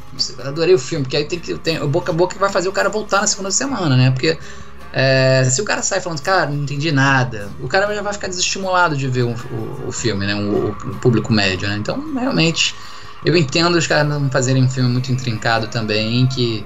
Adorei 0.44 0.75
o 0.75 0.80
filme, 0.80 1.03
porque 1.03 1.18
aí 1.18 1.25
tem 1.25 1.39
que. 1.39 1.56
Tem, 1.56 1.82
o 1.82 1.88
boca 1.88 2.12
a 2.12 2.15
boca 2.15 2.36
que 2.36 2.39
vai 2.39 2.51
fazer 2.51 2.70
o 2.70 2.72
cara 2.72 2.89
voltar 2.89 3.22
na 3.22 3.27
segunda 3.27 3.51
semana, 3.51 3.98
né? 3.98 4.12
Porque 4.12 4.38
é, 4.94 5.44
se 5.46 5.60
o 5.60 5.65
cara 5.65 5.82
sai 5.82 6.00
falando, 6.00 6.22
cara, 6.22 6.51
não 6.51 6.63
entendi 6.63 6.92
nada, 6.92 7.50
o 7.60 7.68
cara 7.68 7.94
já 7.96 8.01
vai 8.03 8.13
ficar 8.13 8.27
desestimulado 8.27 8.96
de 8.96 9.08
ver 9.08 9.24
o, 9.24 9.36
o, 9.88 9.92
filme, 9.92 10.25
né? 10.25 10.36
O, 10.36 10.70
o, 10.70 10.96
público 11.00 11.34
médio, 11.34 11.68
né? 11.68 11.77
Então, 11.77 12.13
realmente, 12.13 12.75
eu 13.25 13.36
entendo 13.36 13.75
os 13.75 13.88
caras 13.88 14.08
não 14.08 14.30
fazerem 14.30 14.63
um 14.63 14.70
filme 14.70 14.89
muito 14.89 15.12
intrincado 15.12 15.68
também, 15.68 16.27
que. 16.27 16.63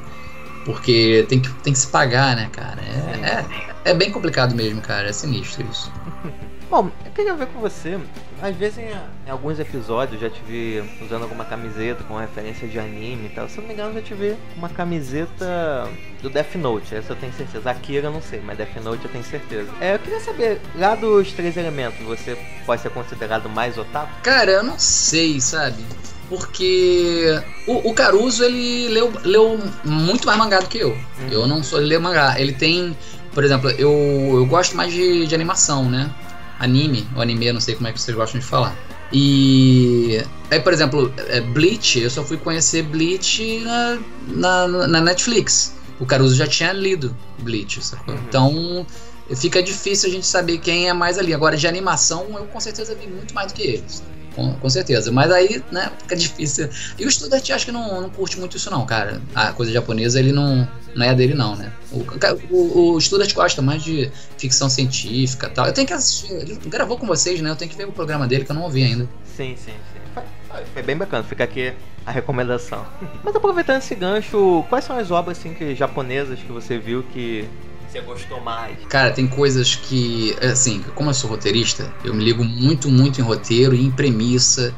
Porque 0.66 1.26
tem 1.30 1.40
que, 1.40 1.50
tem 1.64 1.72
que 1.72 1.80
se 1.80 1.88
pagar, 1.88 2.36
né, 2.36 2.50
cara? 2.52 2.82
É, 2.82 3.46
é, 3.86 3.92
é 3.92 3.94
bem 3.94 4.12
complicado 4.12 4.54
mesmo, 4.54 4.82
cara. 4.82 5.08
É 5.08 5.14
sinistro 5.14 5.66
isso. 5.72 5.90
Bom, 6.70 6.92
eu 7.06 7.12
queria 7.12 7.34
ver 7.34 7.48
com 7.48 7.60
você. 7.60 7.98
Às 8.42 8.56
vezes 8.56 8.80
em, 8.80 8.90
em, 9.26 9.32
alguns 9.32 9.58
episódios 9.58 10.20
já 10.20 10.30
te 10.30 10.42
vi 10.46 10.84
usando 11.02 11.24
alguma 11.24 11.46
camiseta 11.46 12.04
com 12.04 12.18
referência 12.18 12.68
de 12.68 12.78
anime 12.78 13.28
e 13.28 13.30
tal. 13.30 13.48
Se 13.48 13.58
eu 13.58 13.62
não 13.62 13.70
me 13.70 13.74
engano, 13.74 13.94
já 13.94 14.02
te 14.02 14.14
vi 14.14 14.36
uma 14.56 14.68
camiseta 14.68 15.90
do 16.22 16.30
Death 16.30 16.56
Note. 16.56 16.94
Essa 16.94 17.14
eu 17.14 17.16
tenho 17.16 17.32
certeza. 17.34 17.70
Akira 17.72 18.08
eu 18.08 18.12
não 18.12 18.22
sei, 18.22 18.42
mas 18.42 18.58
Death 18.58 18.76
Note 18.84 19.06
eu 19.06 19.12
tenho 19.12 19.24
certeza. 19.24 19.70
É, 19.80 19.96
eu 19.96 20.00
queria 20.00 20.20
saber, 20.20 20.62
lá 20.76 20.94
dos 20.94 21.32
três 21.32 21.56
elementos, 21.56 22.00
você 22.06 22.38
pode 22.66 22.82
ser 22.82 22.90
considerado 22.90 23.50
mais 23.50 23.78
otaku? 23.78 24.12
Cara, 24.22 24.52
eu 24.52 24.64
não 24.64 24.78
sei, 24.78 25.40
sabe? 25.40 25.84
Porque 26.28 27.42
o, 27.66 27.90
o 27.90 27.94
Caruso, 27.94 28.44
ele 28.44 28.90
leu, 28.90 29.14
leu 29.24 29.58
muito 29.86 30.28
mais 30.28 30.38
mangá 30.38 30.60
do 30.60 30.68
que 30.68 30.80
eu. 30.80 30.90
Uhum. 30.90 31.30
Eu 31.32 31.48
não 31.48 31.64
sou 31.64 31.80
de 31.80 31.86
ler 31.86 32.00
mangá. 32.00 32.38
Ele 32.38 32.52
tem, 32.52 32.96
por 33.34 33.46
exemplo, 33.46 33.70
eu, 33.72 33.90
eu 34.34 34.46
gosto 34.46 34.76
mais 34.76 34.92
de, 34.92 35.26
de 35.26 35.34
animação, 35.34 35.90
né? 35.90 36.14
Anime, 36.60 37.08
ou 37.16 37.22
anime, 37.22 37.52
não 37.52 37.62
sei 37.62 37.76
como 37.76 37.88
é 37.88 37.94
que 37.94 38.02
vocês 38.02 38.16
gostam 38.16 38.40
de 38.40 38.46
falar. 38.46 38.76
E 39.12 40.22
aí, 40.52 40.60
por 40.60 40.74
exemplo, 40.74 41.14
é, 41.28 41.40
Bleach, 41.40 42.00
eu 42.00 42.10
só 42.10 42.24
fui 42.24 42.38
conhecer 42.38 42.84
Bleach 42.84 43.60
na, 43.60 44.00
na, 44.28 44.88
na 44.88 45.02
Netflix. 45.02 45.76
O 46.00 46.06
Caruso 46.06 46.36
já 46.36 46.46
tinha 46.46 46.74
lido 46.74 47.16
Bleach, 47.40 47.84
sacou? 47.84 48.14
Uhum. 48.14 48.22
Então 48.28 48.88
fica 49.36 49.62
difícil 49.62 50.10
a 50.10 50.12
gente 50.12 50.26
saber 50.26 50.58
quem 50.60 50.90
é 50.90 50.94
mais 50.94 51.18
ali. 51.18 51.34
Agora, 51.34 51.58
de 51.58 51.68
animação, 51.68 52.28
eu 52.38 52.46
com 52.46 52.60
certeza 52.60 52.96
vi 52.96 53.08
muito 53.08 53.34
mais 53.34 53.52
do 53.52 53.56
que 53.56 53.64
eles. 53.64 54.04
Com, 54.38 54.54
com 54.54 54.70
certeza. 54.70 55.12
Mas 55.12 55.32
aí, 55.32 55.64
né, 55.72 55.92
fica 55.98 56.16
difícil. 56.16 56.70
E 56.96 57.04
o 57.04 57.10
estudante 57.10 57.52
acho 57.52 57.66
que 57.66 57.72
não, 57.72 58.02
não 58.02 58.10
curte 58.12 58.40
muito 58.40 58.56
isso, 58.56 58.70
não, 58.70 58.86
cara. 58.86 59.20
A 59.34 59.52
coisa 59.52 59.72
japonesa, 59.72 60.20
ele 60.20 60.32
não, 60.32 60.68
não 60.96 61.04
é 61.04 61.16
dele, 61.16 61.34
não, 61.34 61.56
né? 61.56 61.74
O, 61.92 62.06
o, 62.52 62.92
o 62.94 62.98
estudante 63.00 63.34
gosta 63.34 63.64
mais 63.64 63.84
de 63.84 64.12
ficção 64.38 64.70
científica 64.70 65.50
tal. 65.50 65.66
Eu 65.66 65.74
tenho 65.74 65.88
que 65.88 65.94
assistir. 65.94 66.32
Ele 66.32 66.56
gravou 66.68 67.00
com 67.00 67.08
vocês, 67.08 67.42
né? 67.42 67.50
Eu 67.50 67.56
tenho 67.56 67.72
que 67.72 67.76
ver 67.76 67.88
o 67.88 67.92
programa 67.92 68.28
dele, 68.28 68.46
que 68.46 68.52
eu 68.52 68.56
não 68.56 68.62
ouvi 68.62 68.84
ainda. 68.84 69.10
Sim, 69.36 69.56
sim, 69.58 69.72
sim. 69.72 70.22
Foi, 70.48 70.64
foi 70.72 70.84
bem 70.84 70.96
bacana. 70.96 71.24
Fica 71.24 71.44
aqui 71.44 71.74
a 72.06 72.12
recomendação. 72.12 72.86
Mas 73.26 73.36
aproveitando 73.36 73.80
esse 73.80 73.96
gancho, 73.96 74.64
quais 74.70 74.86
são 74.86 75.00
as 75.00 75.10
obras 75.10 75.40
assim, 75.40 75.56
que, 75.56 75.74
japonesas 75.74 76.38
que 76.38 76.52
você 76.52 76.78
viu 76.78 77.02
que 77.12 77.50
você 77.98 78.02
gostou 78.02 78.42
mais? 78.42 78.78
Cara, 78.88 79.12
tem 79.12 79.28
coisas 79.28 79.76
que, 79.76 80.36
assim, 80.42 80.84
como 80.96 81.10
eu 81.10 81.14
sou 81.14 81.30
roteirista, 81.30 81.92
eu 82.04 82.14
me 82.14 82.24
ligo 82.24 82.44
muito, 82.44 82.90
muito 82.90 83.20
em 83.20 83.24
roteiro 83.24 83.76
e 83.76 83.86
em 83.86 83.92
premissa, 83.92 84.74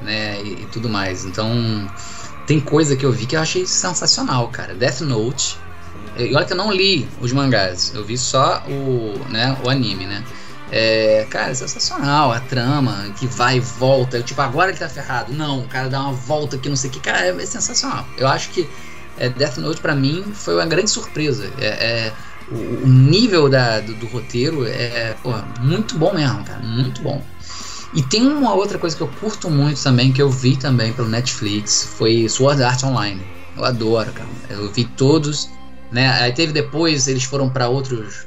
né, 0.00 0.42
e, 0.42 0.62
e 0.62 0.66
tudo 0.66 0.88
mais. 0.88 1.24
Então, 1.24 1.86
tem 2.46 2.60
coisa 2.60 2.96
que 2.96 3.04
eu 3.04 3.12
vi 3.12 3.26
que 3.26 3.36
eu 3.36 3.40
achei 3.40 3.66
sensacional, 3.66 4.48
cara. 4.48 4.74
Death 4.74 5.00
Note. 5.00 5.58
E 6.16 6.34
olha 6.34 6.44
que 6.44 6.52
eu 6.52 6.56
não 6.56 6.72
li 6.72 7.08
os 7.20 7.32
mangás, 7.32 7.92
eu 7.94 8.04
vi 8.04 8.16
só 8.16 8.62
o, 8.68 9.18
né, 9.28 9.56
o 9.64 9.68
anime, 9.68 10.06
né? 10.06 10.24
É, 10.70 11.26
cara, 11.30 11.50
é 11.50 11.54
sensacional 11.54 12.32
a 12.32 12.40
trama 12.40 13.12
que 13.16 13.26
vai 13.26 13.58
e 13.58 13.60
volta. 13.60 14.22
Tipo, 14.22 14.40
agora 14.40 14.70
ele 14.70 14.78
tá 14.78 14.88
ferrado. 14.88 15.32
Não, 15.32 15.60
o 15.60 15.68
cara 15.68 15.88
dá 15.88 16.00
uma 16.00 16.12
volta 16.12 16.58
que 16.58 16.68
não 16.68 16.74
sei 16.74 16.90
o 16.90 16.92
que. 16.92 17.00
Cara, 17.00 17.26
é, 17.26 17.30
é 17.30 17.46
sensacional. 17.46 18.06
Eu 18.16 18.26
acho 18.26 18.50
que 18.50 18.68
é, 19.16 19.28
Death 19.28 19.58
Note 19.58 19.80
para 19.80 19.94
mim 19.94 20.24
foi 20.34 20.54
uma 20.54 20.66
grande 20.66 20.90
surpresa. 20.90 21.52
É, 21.58 21.66
é 21.66 22.12
o, 22.50 22.84
o, 22.84 22.88
nível 22.88 23.48
da, 23.48 23.80
do, 23.80 23.94
do, 23.94 24.06
roteiro 24.06 24.66
é 24.66 25.14
porra, 25.22 25.46
muito 25.60 25.96
bom 25.98 26.12
mesmo, 26.14 26.44
cara. 26.44 26.60
Muito 26.60 27.02
bom. 27.02 27.22
E 27.94 28.02
tem 28.02 28.26
uma 28.26 28.54
outra 28.54 28.78
coisa 28.78 28.96
que 28.96 29.02
eu 29.02 29.08
curto 29.20 29.48
muito 29.50 29.82
também, 29.82 30.12
que 30.12 30.20
eu 30.20 30.28
vi 30.28 30.56
também 30.56 30.92
pelo 30.92 31.08
Netflix, 31.08 31.94
foi 31.96 32.28
Sword 32.28 32.62
Art 32.62 32.82
Online. 32.82 33.22
Eu 33.56 33.64
adoro, 33.64 34.12
cara. 34.12 34.28
Eu 34.50 34.70
vi 34.72 34.84
todos 34.84 35.48
né? 35.94 36.10
Aí 36.20 36.32
teve 36.32 36.52
depois, 36.52 37.06
eles 37.06 37.22
foram 37.22 37.48
para 37.48 37.68
outros. 37.68 38.26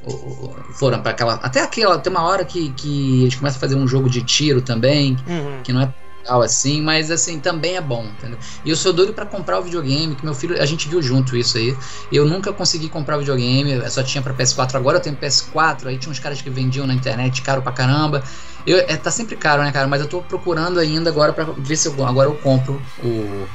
Foram 0.75 1.01
para 1.01 1.11
aquela. 1.11 1.33
Até 1.33 1.61
aquela. 1.61 1.99
Tem 1.99 2.09
uma 2.09 2.23
hora 2.23 2.45
que, 2.45 2.69
que 2.69 3.23
eles 3.23 3.35
começam 3.35 3.57
a 3.57 3.59
fazer 3.59 3.75
um 3.75 3.85
jogo 3.85 4.09
de 4.09 4.21
tiro 4.21 4.61
também, 4.61 5.17
uhum. 5.27 5.61
que 5.63 5.73
não 5.73 5.81
é 5.81 5.93
legal 6.27 6.41
assim, 6.41 6.81
mas 6.81 7.09
assim, 7.09 7.39
também 7.39 7.77
é 7.77 7.81
bom, 7.81 8.05
entendeu? 8.05 8.37
E 8.63 8.69
eu 8.69 8.75
sou 8.75 8.91
doido 8.91 9.13
para 9.13 9.25
comprar 9.25 9.59
o 9.59 9.63
videogame, 9.63 10.15
que 10.15 10.23
meu 10.25 10.35
filho. 10.35 10.61
A 10.61 10.65
gente 10.65 10.89
viu 10.89 11.01
junto 11.01 11.35
isso 11.37 11.57
aí. 11.57 11.77
Eu 12.11 12.25
nunca 12.25 12.51
consegui 12.51 12.89
comprar 12.89 13.15
o 13.15 13.19
videogame, 13.19 13.71
eu 13.71 13.89
só 13.89 14.03
tinha 14.03 14.21
para 14.21 14.33
PS4, 14.33 14.75
agora 14.75 14.97
eu 14.97 15.01
tenho 15.01 15.15
PS4, 15.15 15.87
aí 15.87 15.97
tinha 15.97 16.11
uns 16.11 16.19
caras 16.19 16.41
que 16.41 16.49
vendiam 16.49 16.85
na 16.85 16.93
internet 16.93 17.41
caro 17.41 17.61
pra 17.61 17.71
caramba. 17.71 18.23
Eu, 18.65 18.79
é, 18.79 18.97
tá 18.97 19.09
sempre 19.09 19.37
caro, 19.37 19.63
né, 19.63 19.71
cara? 19.71 19.87
Mas 19.87 20.01
eu 20.01 20.07
tô 20.07 20.21
procurando 20.21 20.79
ainda 20.79 21.09
agora 21.09 21.31
para 21.33 21.45
ver 21.57 21.77
se 21.77 21.87
eu. 21.87 22.05
Agora 22.05 22.27
eu 22.27 22.35
compro 22.35 22.81
o 22.97 23.47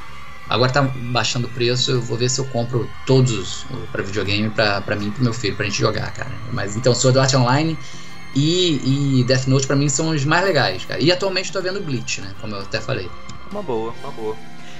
Agora 0.49 0.71
tá 0.71 0.81
baixando 0.81 1.47
o 1.47 1.49
preço, 1.49 1.91
eu 1.91 2.01
vou 2.01 2.17
ver 2.17 2.29
se 2.29 2.39
eu 2.39 2.45
compro 2.45 2.87
todos 3.05 3.65
para 3.91 4.03
videogame 4.03 4.49
para 4.49 4.95
mim 4.95 5.07
e 5.07 5.11
pro 5.11 5.23
meu 5.23 5.33
filho, 5.33 5.55
pra 5.55 5.65
gente 5.65 5.79
jogar, 5.79 6.11
cara. 6.11 6.31
Mas 6.51 6.75
então, 6.75 6.93
Sword 6.93 7.17
Art 7.17 7.33
Online 7.33 7.77
e, 8.35 9.19
e 9.19 9.23
Death 9.23 9.47
Note 9.47 9.67
para 9.67 9.75
mim 9.75 9.89
são 9.89 10.09
os 10.09 10.25
mais 10.25 10.43
legais, 10.43 10.85
cara. 10.85 11.01
E 11.01 11.11
atualmente 11.11 11.51
tô 11.51 11.61
vendo 11.61 11.79
Bleach, 11.79 12.21
né? 12.21 12.33
Como 12.41 12.55
eu 12.55 12.61
até 12.61 12.81
falei. 12.81 13.09
Uma 13.51 13.61
boa, 13.61 13.93
uma 14.03 14.11
boa. 14.11 14.35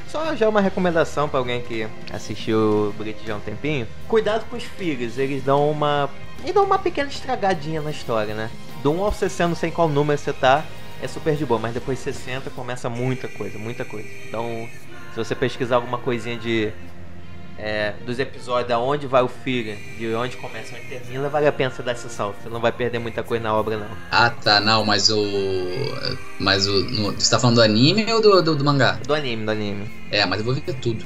Só 0.07 0.35
já 0.35 0.47
uma 0.47 0.61
recomendação 0.61 1.27
para 1.27 1.39
alguém 1.39 1.61
que 1.61 1.87
assistiu 2.11 2.93
Bleach 2.97 3.19
já 3.25 3.33
há 3.33 3.37
um 3.37 3.39
tempinho. 3.39 3.87
Cuidado 4.07 4.45
com 4.49 4.55
os 4.55 4.63
filhos, 4.63 5.17
eles 5.17 5.43
dão 5.43 5.69
uma. 5.69 6.09
E 6.45 6.51
dão 6.51 6.63
uma 6.63 6.79
pequena 6.79 7.09
estragadinha 7.09 7.81
na 7.81 7.91
história, 7.91 8.33
né? 8.33 8.49
Do 8.81 8.91
1 8.91 9.03
ao 9.03 9.13
60, 9.13 9.47
não 9.47 9.55
sei 9.55 9.71
qual 9.71 9.87
número 9.87 10.19
você 10.19 10.33
tá, 10.33 10.65
é 11.01 11.07
super 11.07 11.35
de 11.35 11.45
boa, 11.45 11.59
mas 11.59 11.73
depois 11.73 11.99
60 11.99 12.49
começa 12.49 12.89
muita 12.89 13.27
coisa, 13.27 13.57
muita 13.57 13.85
coisa. 13.85 14.07
Então 14.27 14.67
se 15.13 15.17
você 15.17 15.35
pesquisar 15.35 15.75
alguma 15.75 15.99
coisinha 15.99 16.35
de 16.37 16.71
é, 17.63 17.93
dos 18.05 18.19
episódios 18.19 18.69
aonde 18.71 19.07
vai 19.07 19.23
o 19.23 19.29
filho, 19.29 19.77
de 19.97 20.13
onde 20.13 20.35
começa 20.35 20.75
e 20.77 20.81
termina, 20.81 21.29
vale 21.29 21.47
a 21.47 21.51
pena 21.51 21.69
você 21.69 21.81
dar 21.81 21.93
esse 21.93 22.09
salto. 22.09 22.35
Você 22.43 22.49
não 22.49 22.59
vai 22.59 22.73
perder 22.73 22.99
muita 22.99 23.23
coisa 23.23 23.41
na 23.41 23.55
obra, 23.55 23.77
não. 23.77 23.87
Ah, 24.11 24.29
tá. 24.29 24.59
Não, 24.59 24.83
mas 24.83 25.09
o. 25.09 25.23
Mas 26.37 26.67
o. 26.67 26.83
No, 26.89 27.13
você 27.13 27.31
tá 27.31 27.39
falando 27.39 27.55
do 27.55 27.61
anime 27.61 28.11
ou 28.11 28.21
do, 28.21 28.41
do, 28.41 28.55
do, 28.55 28.65
mangá? 28.65 28.99
Do 29.07 29.13
anime, 29.13 29.45
do 29.45 29.51
anime. 29.51 29.89
É, 30.11 30.25
mas 30.25 30.39
eu 30.39 30.45
vou 30.45 30.53
ver 30.53 30.61
tudo. 30.81 31.05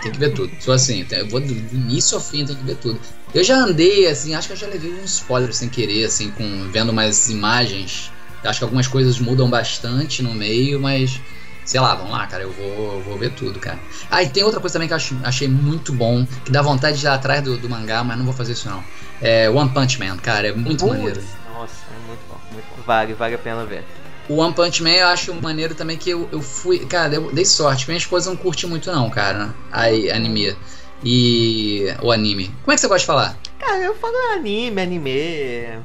Tem 0.00 0.12
que 0.12 0.18
ver 0.18 0.32
tudo. 0.32 0.52
Sou 0.60 0.74
assim, 0.74 1.04
eu 1.10 1.26
vou 1.28 1.40
do 1.40 1.52
início 1.52 2.16
ao 2.16 2.22
fim, 2.22 2.44
tem 2.44 2.54
que 2.54 2.64
ver 2.64 2.76
tudo. 2.76 3.00
Eu 3.34 3.42
já 3.42 3.56
andei, 3.56 4.06
assim, 4.06 4.32
acho 4.36 4.46
que 4.46 4.52
eu 4.52 4.58
já 4.58 4.68
levei 4.68 4.92
uns 4.92 5.14
spoilers 5.14 5.56
sem 5.56 5.68
querer, 5.68 6.04
assim, 6.04 6.30
com 6.30 6.68
vendo 6.70 6.92
mais 6.92 7.28
imagens. 7.28 8.12
acho 8.44 8.60
que 8.60 8.64
algumas 8.64 8.86
coisas 8.86 9.18
mudam 9.18 9.50
bastante 9.50 10.22
no 10.22 10.32
meio, 10.32 10.78
mas 10.78 11.20
sei 11.66 11.80
lá, 11.80 11.94
vamos 11.94 12.12
lá, 12.12 12.26
cara, 12.26 12.44
eu 12.44 12.52
vou, 12.52 12.94
eu 12.94 13.02
vou 13.02 13.18
ver 13.18 13.32
tudo, 13.32 13.58
cara. 13.58 13.78
Ah, 14.10 14.22
e 14.22 14.28
tem 14.28 14.44
outra 14.44 14.60
coisa 14.60 14.74
também 14.74 14.88
que 14.88 14.94
eu 14.94 14.98
achei 15.24 15.48
muito 15.48 15.92
bom, 15.92 16.24
que 16.44 16.50
dá 16.50 16.62
vontade 16.62 16.98
de 16.98 17.04
ir 17.04 17.08
atrás 17.08 17.42
do, 17.42 17.58
do 17.58 17.68
mangá, 17.68 18.02
mas 18.02 18.16
não 18.16 18.24
vou 18.24 18.32
fazer 18.32 18.52
isso 18.52 18.70
não. 18.70 18.82
É 19.20 19.50
One 19.50 19.70
Punch 19.70 19.98
Man, 19.98 20.16
cara, 20.16 20.48
é 20.48 20.52
muito 20.52 20.84
Putz, 20.84 20.96
maneiro. 20.96 21.20
Nossa, 21.52 21.74
é 21.90 22.06
muito 22.06 22.20
bom, 22.28 22.38
muito 22.52 22.66
bom. 22.74 22.82
Vale, 22.86 23.12
vale 23.14 23.34
a 23.34 23.38
pena 23.38 23.64
ver. 23.64 23.84
O 24.28 24.36
One 24.36 24.54
Punch 24.54 24.82
Man 24.82 24.90
eu 24.90 25.08
acho 25.08 25.34
maneiro 25.34 25.74
também 25.74 25.96
que 25.96 26.10
eu, 26.10 26.28
eu 26.32 26.40
fui. 26.42 26.80
Cara, 26.80 27.14
eu 27.14 27.32
dei 27.32 27.44
sorte. 27.44 27.86
Minha 27.86 27.98
esposa 27.98 28.28
não 28.28 28.36
curte 28.36 28.66
muito, 28.66 28.90
não, 28.90 29.08
cara. 29.08 29.54
Aí, 29.70 30.10
anime. 30.10 30.56
E. 31.04 31.86
O 32.02 32.10
anime. 32.10 32.48
Como 32.62 32.72
é 32.72 32.74
que 32.74 32.80
você 32.80 32.88
gosta 32.88 33.00
de 33.00 33.06
falar? 33.06 33.38
Cara, 33.58 33.78
eu 33.78 33.94
falo 33.94 34.14
anime, 34.34 34.82
anime. 34.82 35.78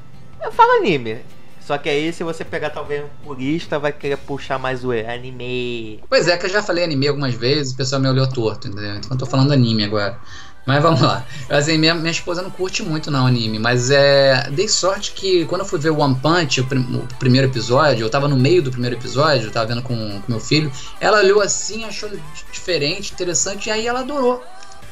Eu 0.43 0.51
falo 0.51 0.71
anime. 0.77 1.19
Só 1.65 1.77
que 1.77 1.87
aí, 1.87 2.11
se 2.11 2.23
você 2.23 2.43
pegar 2.43 2.71
talvez 2.71 3.03
um 3.03 3.23
purista, 3.23 3.77
vai 3.77 3.91
querer 3.91 4.17
puxar 4.17 4.57
mais 4.57 4.83
o 4.83 4.91
anime. 4.91 6.03
Pois 6.09 6.27
é, 6.27 6.35
que 6.35 6.47
eu 6.47 6.49
já 6.49 6.63
falei 6.63 6.83
anime 6.83 7.07
algumas 7.07 7.35
vezes, 7.35 7.73
o 7.73 7.77
pessoal 7.77 8.01
me 8.01 8.09
olhou 8.09 8.27
torto, 8.27 8.67
entendeu? 8.67 8.95
Então 8.95 9.11
eu 9.11 9.17
tô 9.17 9.25
falando 9.25 9.51
anime 9.51 9.83
agora. 9.83 10.19
Mas 10.65 10.81
vamos 10.81 11.01
lá. 11.01 11.25
Assim, 11.49 11.77
minha, 11.77 11.95
minha 11.95 12.11
esposa 12.11 12.41
não 12.41 12.51
curte 12.51 12.83
muito 12.83 13.09
não 13.09 13.25
anime, 13.25 13.57
mas 13.57 13.89
é. 13.89 14.49
Dei 14.51 14.67
sorte 14.67 15.11
que 15.11 15.45
quando 15.45 15.61
eu 15.61 15.67
fui 15.67 15.79
ver 15.79 15.89
One 15.89 16.15
Punch, 16.15 16.61
o, 16.61 16.67
prim, 16.67 16.81
o 16.95 17.15
primeiro 17.15 17.47
episódio, 17.47 18.05
eu 18.05 18.09
tava 18.09 18.27
no 18.27 18.35
meio 18.35 18.61
do 18.61 18.69
primeiro 18.71 18.95
episódio, 18.95 19.47
eu 19.47 19.51
tava 19.51 19.67
vendo 19.67 19.81
com, 19.81 19.95
com 19.95 20.31
meu 20.31 20.39
filho, 20.39 20.71
ela 20.99 21.19
olhou 21.19 21.41
assim, 21.41 21.83
achou 21.83 22.09
diferente, 22.51 23.11
interessante, 23.11 23.67
e 23.67 23.71
aí 23.71 23.87
ela 23.87 24.01
adorou. 24.01 24.43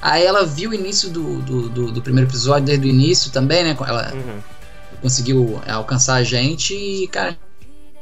Aí 0.02 0.26
ela 0.26 0.46
viu 0.46 0.72
o 0.72 0.74
início 0.74 1.10
do, 1.10 1.40
do, 1.42 1.70
do, 1.70 1.92
do 1.92 2.02
primeiro 2.02 2.30
episódio, 2.30 2.66
desde 2.66 2.88
o 2.88 2.90
início 2.90 3.32
também, 3.32 3.64
né? 3.64 3.78
Ela, 3.86 4.12
uhum 4.14 4.59
conseguiu 5.02 5.62
é, 5.66 5.72
alcançar 5.72 6.16
a 6.16 6.24
gente 6.24 6.74
e, 6.74 7.08
cara, 7.08 7.38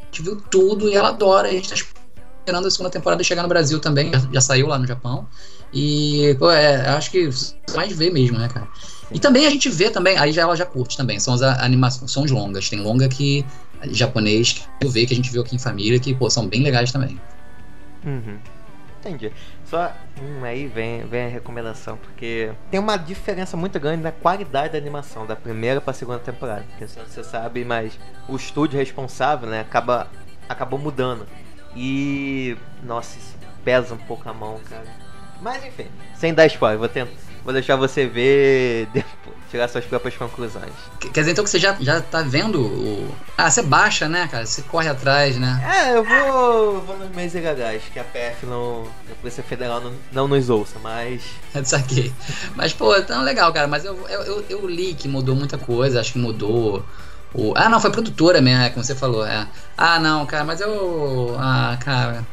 a 0.01 0.05
gente 0.05 0.21
viu 0.21 0.35
tudo 0.35 0.89
e 0.89 0.95
ela 0.95 1.09
adora. 1.09 1.47
A 1.47 1.51
gente 1.51 1.69
tá 1.69 1.75
esperando 1.75 2.67
a 2.67 2.71
segunda 2.71 2.89
temporada 2.89 3.23
chegar 3.23 3.43
no 3.43 3.49
Brasil 3.49 3.79
também, 3.79 4.11
já, 4.11 4.19
já 4.33 4.41
saiu 4.41 4.67
lá 4.67 4.77
no 4.77 4.87
Japão. 4.87 5.27
E, 5.73 6.35
pô, 6.39 6.49
é, 6.49 6.87
acho 6.89 7.11
que 7.11 7.29
mais 7.75 7.91
ver 7.91 8.11
mesmo, 8.11 8.37
né, 8.37 8.47
cara? 8.47 8.67
E 9.11 9.19
também 9.19 9.45
a 9.45 9.49
gente 9.49 9.69
vê 9.69 9.89
também, 9.89 10.17
aí 10.17 10.31
já 10.31 10.41
ela 10.41 10.55
já 10.55 10.65
curte 10.65 10.97
também, 10.97 11.19
são 11.19 11.33
as 11.33 11.41
animações, 11.41 12.11
são 12.11 12.25
longas. 12.25 12.69
Tem 12.69 12.79
longa 12.79 13.07
que 13.07 13.45
japonês 13.91 14.53
que 14.53 14.85
eu 14.85 14.89
vejo 14.89 15.07
que 15.07 15.13
a 15.13 15.15
gente 15.15 15.31
viu 15.31 15.41
aqui 15.41 15.55
em 15.55 15.59
família, 15.59 15.99
que, 15.99 16.13
pô, 16.13 16.29
são 16.29 16.47
bem 16.47 16.63
legais 16.63 16.91
também. 16.91 17.19
Uhum. 18.05 18.37
Entendi. 18.99 19.31
Só 19.69 19.91
hum, 20.21 20.43
aí 20.45 20.65
vem, 20.65 21.05
vem 21.05 21.25
a 21.25 21.29
recomendação, 21.29 21.97
porque 21.97 22.51
tem 22.71 22.79
uma 22.79 22.95
diferença 22.95 23.57
muito 23.57 23.77
grande 23.79 24.01
na 24.01 24.13
qualidade 24.13 24.73
da 24.73 24.77
animação, 24.77 25.25
da 25.25 25.35
primeira 25.35 25.81
para 25.81 25.91
a 25.91 25.93
segunda 25.93 26.19
temporada. 26.19 26.63
Porque 26.69 26.87
você 26.87 27.23
sabe, 27.23 27.65
mas 27.65 27.99
o 28.29 28.35
estúdio 28.35 28.79
responsável, 28.79 29.49
né, 29.49 29.61
acaba, 29.61 30.07
acabou 30.47 30.79
mudando. 30.79 31.27
E. 31.75 32.57
Nossa, 32.81 33.17
isso 33.17 33.35
pesa 33.65 33.93
um 33.93 33.97
pouco 33.97 34.27
a 34.29 34.33
mão, 34.33 34.59
cara. 34.69 34.85
Mas 35.41 35.65
enfim, 35.65 35.87
sem 36.15 36.33
dar 36.33 36.45
spoiler, 36.47 36.79
vou 36.79 36.87
tentar. 36.87 37.11
Vou 37.43 37.53
deixar 37.53 37.75
você 37.75 38.05
ver 38.05 38.87
tirar 39.49 39.67
suas 39.67 39.85
próprias 39.85 40.15
conclusões. 40.15 40.71
Quer 40.99 41.21
dizer, 41.21 41.31
então 41.31 41.43
que 41.43 41.49
você 41.49 41.59
já, 41.59 41.75
já 41.79 42.01
tá 42.01 42.21
vendo 42.21 42.61
o. 42.61 43.15
Ah, 43.37 43.49
você 43.49 43.61
baixa, 43.61 44.07
né, 44.07 44.27
cara? 44.29 44.45
Você 44.45 44.61
corre 44.63 44.89
atrás, 44.89 45.37
né? 45.37 45.61
É, 45.65 45.97
eu 45.97 46.03
vou, 46.03 46.81
vou 46.81 46.97
nos 46.97 47.09
meus 47.15 47.33
ilegais, 47.33 47.83
que 47.91 47.99
a 47.99 48.03
PF 48.03 48.45
não. 48.45 48.87
A 49.11 49.15
Polícia 49.15 49.43
Federal 49.43 49.81
não, 49.81 49.93
não 50.11 50.27
nos 50.27 50.49
ouça, 50.49 50.79
mas. 50.81 51.23
É 51.55 51.63
saquei. 51.63 52.13
Mas, 52.55 52.71
pô, 52.73 52.93
tão 53.01 53.23
legal, 53.23 53.51
cara. 53.51 53.67
Mas 53.67 53.83
eu, 53.83 53.97
eu, 54.09 54.21
eu, 54.23 54.45
eu 54.49 54.67
li 54.67 54.93
que 54.93 55.07
mudou 55.07 55.35
muita 55.35 55.57
coisa, 55.57 55.99
acho 55.99 56.13
que 56.13 56.19
mudou. 56.19 56.85
O... 57.33 57.53
Ah, 57.55 57.67
não, 57.67 57.79
foi 57.79 57.91
produtora 57.91 58.41
mesmo, 58.41 58.61
é, 58.61 58.69
como 58.69 58.83
você 58.83 58.93
falou. 58.93 59.25
É. 59.25 59.47
Ah, 59.77 59.99
não, 59.99 60.25
cara, 60.25 60.43
mas 60.43 60.61
eu. 60.61 61.35
Ah, 61.39 61.77
cara. 61.79 62.25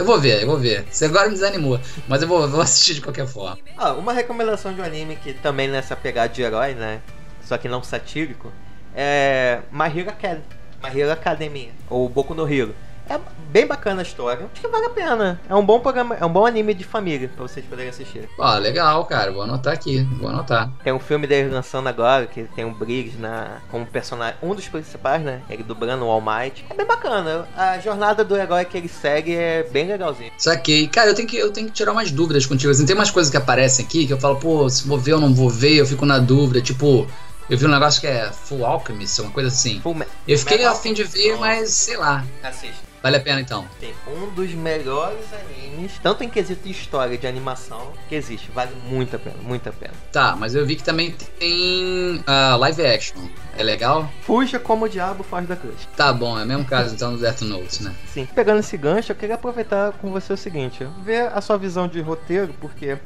Eu 0.00 0.06
vou 0.06 0.18
ver, 0.18 0.40
eu 0.40 0.46
vou 0.46 0.56
ver. 0.56 0.86
Você 0.90 1.04
agora 1.04 1.28
me 1.28 1.34
desanimou, 1.34 1.78
mas 2.08 2.22
eu 2.22 2.26
vou, 2.26 2.48
vou 2.48 2.62
assistir 2.62 2.94
de 2.94 3.02
qualquer 3.02 3.26
forma. 3.26 3.58
Ah, 3.76 3.92
uma 3.92 4.14
recomendação 4.14 4.72
de 4.72 4.80
um 4.80 4.84
anime 4.84 5.14
que 5.16 5.34
também 5.34 5.68
nessa 5.68 5.94
pegada 5.94 6.32
de 6.32 6.40
herói, 6.40 6.72
né? 6.72 7.02
Só 7.44 7.58
que 7.58 7.68
não 7.68 7.82
satírico, 7.82 8.50
é 8.96 9.60
My 9.70 9.94
Hero 9.94 10.08
Academy. 10.08 10.44
My 10.82 10.98
Hero 10.98 11.12
Academia, 11.12 11.72
ou 11.90 12.08
Boku 12.08 12.34
no 12.34 12.50
Hero. 12.50 12.74
É 13.10 13.18
bem 13.50 13.66
bacana 13.66 14.02
a 14.02 14.04
história. 14.04 14.48
Acho 14.52 14.62
que 14.62 14.68
vale 14.68 14.86
a 14.86 14.90
pena. 14.90 15.40
É 15.48 15.54
um 15.56 15.66
bom 15.66 15.80
programa, 15.80 16.14
é 16.14 16.24
um 16.24 16.32
bom 16.32 16.46
anime 16.46 16.72
de 16.72 16.84
família 16.84 17.28
pra 17.28 17.42
vocês 17.44 17.66
poderem 17.66 17.90
assistir. 17.90 18.28
Ó, 18.38 18.54
legal, 18.56 19.04
cara. 19.04 19.32
Vou 19.32 19.42
anotar 19.42 19.72
aqui. 19.72 20.06
Vou 20.20 20.28
anotar. 20.28 20.70
Tem 20.84 20.92
um 20.92 21.00
filme 21.00 21.26
dele 21.26 21.52
lançando 21.52 21.88
agora, 21.88 22.28
que 22.28 22.44
tem 22.54 22.64
o 22.64 22.70
Briggs 22.72 23.18
na, 23.18 23.58
como 23.68 23.84
personagem, 23.84 24.36
um 24.40 24.54
dos 24.54 24.68
principais, 24.68 25.24
né? 25.24 25.42
Ele 25.50 25.64
dublando 25.64 26.04
o 26.04 26.08
All 26.08 26.20
Might. 26.20 26.64
É 26.70 26.74
bem 26.74 26.86
bacana. 26.86 27.48
A 27.56 27.80
jornada 27.80 28.24
do 28.24 28.36
herói 28.36 28.64
que 28.64 28.78
ele 28.78 28.86
segue 28.86 29.34
é 29.34 29.64
bem 29.64 29.88
legalzinho. 29.88 30.30
Saquei. 30.38 30.86
Cara, 30.86 31.10
eu 31.10 31.14
tenho 31.16 31.26
que, 31.26 31.36
eu 31.36 31.50
tenho 31.50 31.66
que 31.66 31.72
tirar 31.72 31.90
umas 31.90 32.12
dúvidas 32.12 32.46
contigo. 32.46 32.70
Assim, 32.70 32.86
tem 32.86 32.94
umas 32.94 33.10
coisas 33.10 33.28
que 33.28 33.36
aparecem 33.36 33.84
aqui 33.84 34.06
que 34.06 34.12
eu 34.12 34.20
falo, 34.20 34.36
pô, 34.36 34.70
se 34.70 34.86
vou 34.86 34.96
ver 34.96 35.14
ou 35.14 35.20
não 35.20 35.34
vou 35.34 35.50
ver, 35.50 35.74
eu 35.74 35.86
fico 35.86 36.06
na 36.06 36.20
dúvida. 36.20 36.60
Tipo, 36.60 37.08
eu 37.48 37.58
vi 37.58 37.66
um 37.66 37.70
negócio 37.70 38.00
que 38.00 38.06
é 38.06 38.30
Full 38.30 38.64
Alchemist, 38.64 39.20
uma 39.20 39.32
coisa 39.32 39.48
assim. 39.48 39.80
Full 39.80 39.96
Eu 40.28 40.38
fiquei 40.38 40.58
Metal 40.58 40.72
a 40.72 40.76
fim 40.76 40.92
de 40.92 41.02
ver, 41.02 41.36
mas 41.36 41.70
sei 41.70 41.96
lá. 41.96 42.24
Assiste. 42.44 42.89
Vale 43.02 43.16
a 43.16 43.20
pena 43.20 43.40
então. 43.40 43.66
Tem 43.78 43.94
um 44.06 44.30
dos 44.34 44.52
melhores 44.52 45.24
animes, 45.32 45.98
tanto 46.02 46.22
em 46.22 46.28
quesito 46.28 46.64
de 46.64 46.70
história 46.70 47.16
de 47.16 47.26
animação, 47.26 47.92
que 48.08 48.14
existe. 48.14 48.50
Vale 48.50 48.72
muito 48.88 49.16
a 49.16 49.18
pena, 49.18 49.36
muito 49.42 49.68
a 49.68 49.72
pena. 49.72 49.94
Tá, 50.12 50.36
mas 50.36 50.54
eu 50.54 50.66
vi 50.66 50.76
que 50.76 50.82
também 50.82 51.12
tem 51.38 52.22
ah, 52.26 52.56
live 52.56 52.84
action. 52.84 53.16
É 53.56 53.62
legal? 53.62 54.10
Fuja 54.22 54.58
como 54.58 54.84
o 54.84 54.88
diabo 54.88 55.22
faz 55.22 55.48
da 55.48 55.56
cruz. 55.56 55.88
Tá 55.96 56.12
bom, 56.12 56.38
é 56.38 56.44
o 56.44 56.46
mesmo 56.46 56.64
caso 56.64 56.94
então 56.94 57.12
do 57.14 57.18
Death 57.18 57.40
Note, 57.42 57.82
né? 57.82 57.94
Sim. 58.12 58.28
Pegando 58.34 58.60
esse 58.60 58.76
gancho, 58.76 59.12
eu 59.12 59.16
queria 59.16 59.34
aproveitar 59.34 59.92
com 59.92 60.10
você 60.10 60.32
o 60.32 60.36
seguinte: 60.36 60.86
ver 61.02 61.30
a 61.32 61.40
sua 61.40 61.56
visão 61.56 61.88
de 61.88 62.00
roteiro, 62.00 62.54
porque 62.60 62.98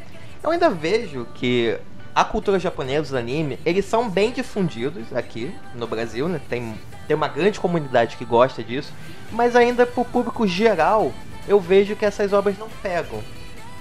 eu 0.43 0.51
ainda 0.51 0.69
vejo 0.69 1.27
que 1.35 1.79
a 2.15 2.25
cultura 2.25 2.61
japonesa, 2.61 3.03
os 3.03 3.15
anime, 3.15 3.59
eles 3.67 3.85
são 3.85 4.09
bem 4.09 4.31
difundidos 4.31 5.13
aqui 5.13 5.53
no 5.75 5.87
Brasil, 5.87 6.29
né? 6.29 6.41
Tem, 6.49 6.75
tem 7.09 7.17
uma 7.17 7.27
grande 7.27 7.59
comunidade 7.59 8.17
que 8.17 8.25
gosta 8.25 8.63
disso, 8.63 8.93
mas 9.33 9.57
ainda 9.57 9.85
pro 9.85 10.05
público 10.05 10.47
geral, 10.47 11.13
eu 11.49 11.59
vejo 11.59 11.97
que 11.97 12.05
essas 12.05 12.33
obras 12.33 12.57
não 12.57 12.69
pegam. 12.83 13.21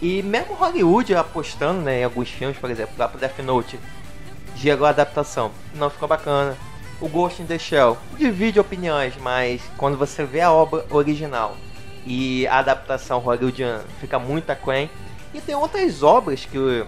E 0.02 0.24
mesmo 0.24 0.56
Hollywood 0.56 1.14
apostando 1.16 1.82
né, 1.82 2.02
em 2.02 2.04
alguns 2.04 2.30
filmes, 2.30 2.58
por 2.58 2.72
exemplo, 2.72 2.96
lá 2.98 3.08
pro 3.08 3.20
Death 3.20 3.40
Note, 3.40 3.80
gerou 4.56 4.88
a 4.88 4.90
adaptação, 4.90 5.52
não 5.76 5.90
ficou 5.90 6.08
bacana. 6.08 6.58
O 7.00 7.08
Ghost 7.08 7.42
in 7.42 7.46
the 7.46 7.60
Shell 7.60 7.98
divide 8.18 8.60
opiniões, 8.60 9.14
mas 9.18 9.62
quando 9.78 9.98
você 9.98 10.26
vê 10.26 10.42
a 10.42 10.52
obra 10.52 10.86
original 10.90 11.56
e 12.06 12.48
a 12.48 12.60
adaptação 12.60 13.20
hollywoodiana 13.20 13.84
fica 14.00 14.18
muito 14.18 14.50
aquém. 14.50 14.90
E 15.34 15.42
tem 15.42 15.56
outras 15.56 16.04
obras 16.04 16.46
que 16.46 16.86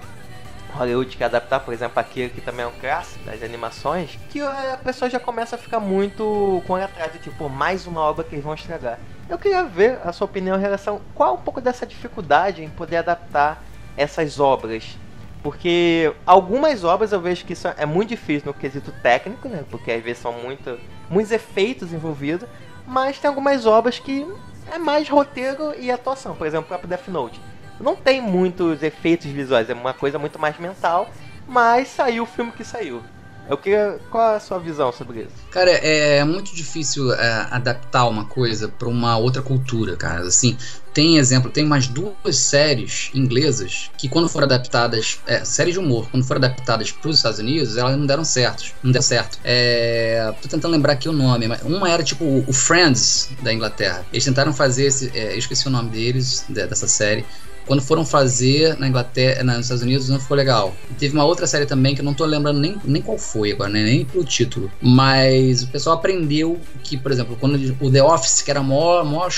Hollywood 0.76 1.18
quer 1.18 1.26
adaptar, 1.26 1.60
por 1.62 1.74
exemplo, 1.74 2.00
aquele 2.00 2.30
que 2.30 2.42
também 2.42 2.66
é 2.66 2.68
um 2.68 2.80
clássico 2.80 3.24
das 3.26 3.42
animações, 3.42 4.20
que 4.30 4.42
a 4.42 4.80
pessoa 4.84 5.10
já 5.10 5.20
começa 5.20 5.56
a 5.56 5.60
ficar 5.60 5.80
muito 5.80 6.62
com 6.68 6.78
ele 6.78 6.86
atrás, 6.86 7.12
tipo, 7.22 7.50
mais 7.50 7.88
uma 7.88 8.02
obra 8.02 8.24
que 8.24 8.36
eles 8.36 8.44
vão 8.44 8.54
estragar. 8.54 9.00
Eu 9.28 9.38
queria 9.40 9.64
ver 9.64 10.00
a 10.04 10.12
sua 10.12 10.26
opinião 10.26 10.58
em 10.58 10.62
relação 10.62 11.02
qual 11.16 11.36
um 11.36 11.40
pouco 11.40 11.60
dessa 11.60 11.86
dificuldade 11.86 12.64
em 12.64 12.70
poder 12.70 12.98
adaptar 12.98 13.64
essas 13.98 14.40
obras. 14.40 14.98
Porque 15.42 16.14
algumas 16.26 16.84
obras 16.84 17.12
eu 17.12 17.22
vejo 17.22 17.46
que 17.46 17.54
isso 17.54 17.68
é 17.68 17.86
muito 17.86 18.10
difícil 18.10 18.48
no 18.48 18.54
quesito 18.54 18.92
técnico, 19.04 19.48
né? 19.48 19.64
Porque 19.70 19.92
às 19.92 20.04
vezes 20.04 20.22
são 20.22 20.34
muito, 20.34 20.80
muitos 21.10 21.32
efeitos 21.32 21.94
envolvidos. 21.94 22.48
Mas 22.88 23.20
tem 23.20 23.28
algumas 23.28 23.66
obras 23.66 24.00
que 24.00 24.28
é 24.72 24.78
mais 24.78 25.08
roteiro 25.08 25.74
e 25.80 25.92
atuação. 25.92 26.36
Por 26.36 26.48
exemplo, 26.48 26.66
o 26.66 26.68
próprio 26.68 26.90
Death 26.90 27.08
Note. 27.08 27.40
Não 27.80 27.96
tem 27.96 28.22
muitos 28.22 28.82
efeitos 28.84 29.28
visuais, 29.28 29.70
é 29.70 29.74
uma 29.74 29.94
coisa 29.94 30.18
muito 30.18 30.40
mais 30.40 30.58
mental. 30.60 31.12
Mas 31.48 31.90
saiu 31.90 32.24
o 32.24 32.26
filme 32.26 32.52
que 32.52 32.64
saiu. 32.64 33.04
Eu 33.48 33.56
queria. 33.60 34.00
Qual 34.10 34.34
é 34.34 34.38
a 34.38 34.40
sua 34.40 34.58
visão 34.58 34.92
sobre 34.92 35.20
isso? 35.20 35.36
Cara, 35.52 35.70
é 35.70 36.24
muito 36.24 36.56
difícil 36.56 37.14
é, 37.14 37.48
adaptar 37.52 38.08
uma 38.08 38.26
coisa 38.26 38.68
pra 38.68 38.88
uma 38.88 39.16
outra 39.18 39.44
cultura, 39.44 39.96
cara. 39.96 40.22
Assim, 40.22 40.58
tem 40.92 41.18
exemplo, 41.20 41.52
tem 41.52 41.64
umas 41.64 41.88
duas 41.88 42.38
séries 42.38 43.12
inglesas 43.14 43.92
que 44.00 44.10
quando 44.10 44.28
foram 44.28 44.46
adaptadas, 44.48 45.20
é, 45.28 45.46
séries 45.46 45.76
de 45.76 45.80
humor, 45.80 46.10
quando 46.10 46.26
foram 46.26 46.40
adaptadas 46.40 46.92
pros 46.92 47.18
Estados 47.18 47.38
Unidos, 47.38 47.78
elas 47.78 47.96
não 47.96 48.08
deram 48.08 48.24
certo. 48.26 48.64
Não 48.82 48.92
deu 48.92 49.04
certo. 49.04 49.38
É, 49.44 50.34
tô 50.42 50.48
tentando 50.48 50.72
lembrar 50.72 50.94
aqui 50.94 51.08
o 51.08 51.14
nome, 51.14 51.48
mas 51.48 51.62
uma 51.62 51.88
era 51.88 52.02
tipo 52.02 52.26
o 52.48 52.52
Friends 52.52 53.30
da 53.44 53.54
Inglaterra. 53.54 54.04
Eles 54.12 54.26
tentaram 54.26 54.52
fazer 54.54 54.86
esse, 54.86 55.12
é, 55.16 55.34
eu 55.34 55.38
esqueci 55.38 55.68
o 55.68 55.72
nome 55.72 55.92
deles, 55.92 56.44
de- 56.50 56.66
dessa 56.66 56.88
série. 56.88 57.24
Quando 57.66 57.82
foram 57.82 58.06
fazer 58.06 58.78
na 58.78 58.88
Inglaterra, 58.88 59.44
nos 59.44 59.62
Estados 59.62 59.82
Unidos, 59.82 60.10
não 60.10 60.20
ficou 60.20 60.38
legal. 60.38 60.76
Teve 61.00 61.14
uma 61.16 61.26
outra 61.26 61.48
série 61.48 61.66
também 61.66 61.96
que 61.96 62.02
eu 62.02 62.06
não 62.06 62.14
tô 62.14 62.26
lembrando 62.26 62.60
nem, 62.60 62.78
nem 62.84 63.02
qual 63.02 63.18
foi 63.18 63.52
agora, 63.52 63.72
né? 63.72 63.84
nem 63.84 64.06
pelo 64.06 64.24
título. 64.24 64.72
Mas 64.82 65.64
o 65.64 65.68
pessoal 65.68 65.98
aprendeu 65.98 66.60
que, 66.84 66.96
por 66.96 67.12
exemplo, 67.12 67.36
quando 67.40 67.56
o 67.82 67.92
The 67.92 68.04
Office, 68.04 68.42
que 68.42 68.52
era 68.52 68.62
maior, 68.62 69.04
maior 69.04 69.32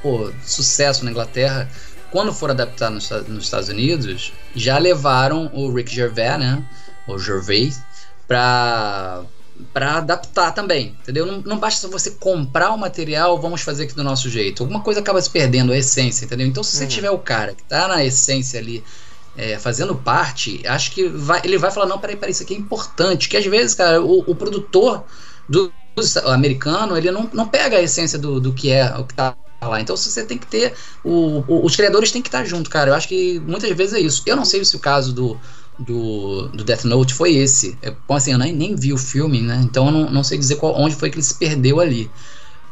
pô, 0.00 0.30
sucesso 0.44 1.04
na 1.04 1.10
Inglaterra, 1.10 1.68
quando 2.12 2.32
for 2.32 2.50
adaptar 2.50 2.90
nos, 2.90 3.10
nos 3.26 3.44
Estados 3.44 3.68
Unidos, 3.68 4.32
já 4.54 4.78
levaram 4.78 5.50
o 5.52 5.72
Rick 5.72 5.92
Gervais, 5.92 6.38
né? 6.38 6.62
O 7.08 7.18
Gervais, 7.18 7.82
pra, 8.28 9.22
pra 9.72 9.96
adaptar 9.98 10.52
também, 10.52 10.96
entendeu? 11.00 11.26
Não, 11.26 11.40
não 11.42 11.58
basta 11.58 11.88
você 11.88 12.12
comprar 12.12 12.70
o 12.70 12.78
material, 12.78 13.40
vamos 13.40 13.62
fazer 13.62 13.84
aqui 13.84 13.94
do 13.94 14.04
nosso 14.04 14.28
jeito. 14.30 14.62
Alguma 14.62 14.80
coisa 14.82 15.00
acaba 15.00 15.20
se 15.20 15.30
perdendo, 15.30 15.72
a 15.72 15.76
essência, 15.78 16.24
entendeu? 16.24 16.46
Então, 16.46 16.62
se 16.62 16.76
você 16.76 16.84
Uhum. 16.84 16.88
tiver 16.88 17.10
o 17.10 17.18
cara 17.18 17.54
que 17.54 17.62
tá 17.64 17.88
na 17.88 18.04
essência 18.04 18.58
ali, 18.60 18.84
é, 19.36 19.58
fazendo 19.58 19.94
parte, 19.96 20.62
acho 20.66 20.90
que 20.92 21.08
vai- 21.08 21.40
ele 21.44 21.58
vai 21.58 21.70
falar, 21.70 21.86
não, 21.86 21.98
peraí, 21.98 22.16
peraí, 22.16 22.32
isso 22.32 22.42
aqui 22.42 22.54
é 22.54 22.58
importante. 22.58 23.28
Que 23.28 23.36
às 23.36 23.46
vezes, 23.46 23.74
cara, 23.74 24.02
o, 24.02 24.20
o 24.30 24.34
produtor 24.36 25.04
do, 25.48 25.72
do 25.96 26.28
americano, 26.30 26.96
ele 26.96 27.10
não, 27.10 27.28
não 27.32 27.48
pega 27.48 27.76
a 27.78 27.82
essência 27.82 28.18
do, 28.18 28.40
do 28.40 28.52
que 28.52 28.70
é 28.70 28.94
o 28.96 29.04
que 29.06 29.14
tá 29.14 29.34
lá. 29.62 29.80
Então 29.80 29.96
você 29.96 30.24
tem 30.26 30.38
que 30.38 30.46
ter. 30.46 30.74
O, 31.04 31.44
o- 31.46 31.64
os 31.64 31.76
criadores 31.76 32.10
têm 32.12 32.20
que 32.22 32.28
estar 32.28 32.44
junto, 32.44 32.68
cara. 32.70 32.90
Eu 32.90 32.94
acho 32.94 33.08
que 33.08 33.40
muitas 33.40 33.70
vezes 33.76 33.94
é 33.94 34.00
isso. 34.00 34.22
Eu 34.26 34.36
não 34.36 34.44
sei 34.44 34.64
se 34.64 34.76
o 34.76 34.80
caso 34.80 35.12
do, 35.12 35.40
do, 35.82 36.48
do 36.48 36.64
Death 36.64 36.84
Note 36.84 37.14
foi 37.14 37.34
esse. 37.34 37.78
É, 37.82 37.94
assim, 38.10 38.32
eu 38.32 38.38
nem, 38.38 38.52
nem 38.52 38.74
vi 38.74 38.92
o 38.92 38.98
filme, 38.98 39.40
né? 39.40 39.60
Então 39.64 39.86
eu 39.86 39.92
não, 39.92 40.10
não 40.10 40.24
sei 40.24 40.38
dizer 40.38 40.56
qual, 40.56 40.74
onde 40.80 40.94
foi 40.94 41.10
que 41.10 41.16
ele 41.16 41.22
se 41.24 41.34
perdeu 41.34 41.80
ali. 41.80 42.10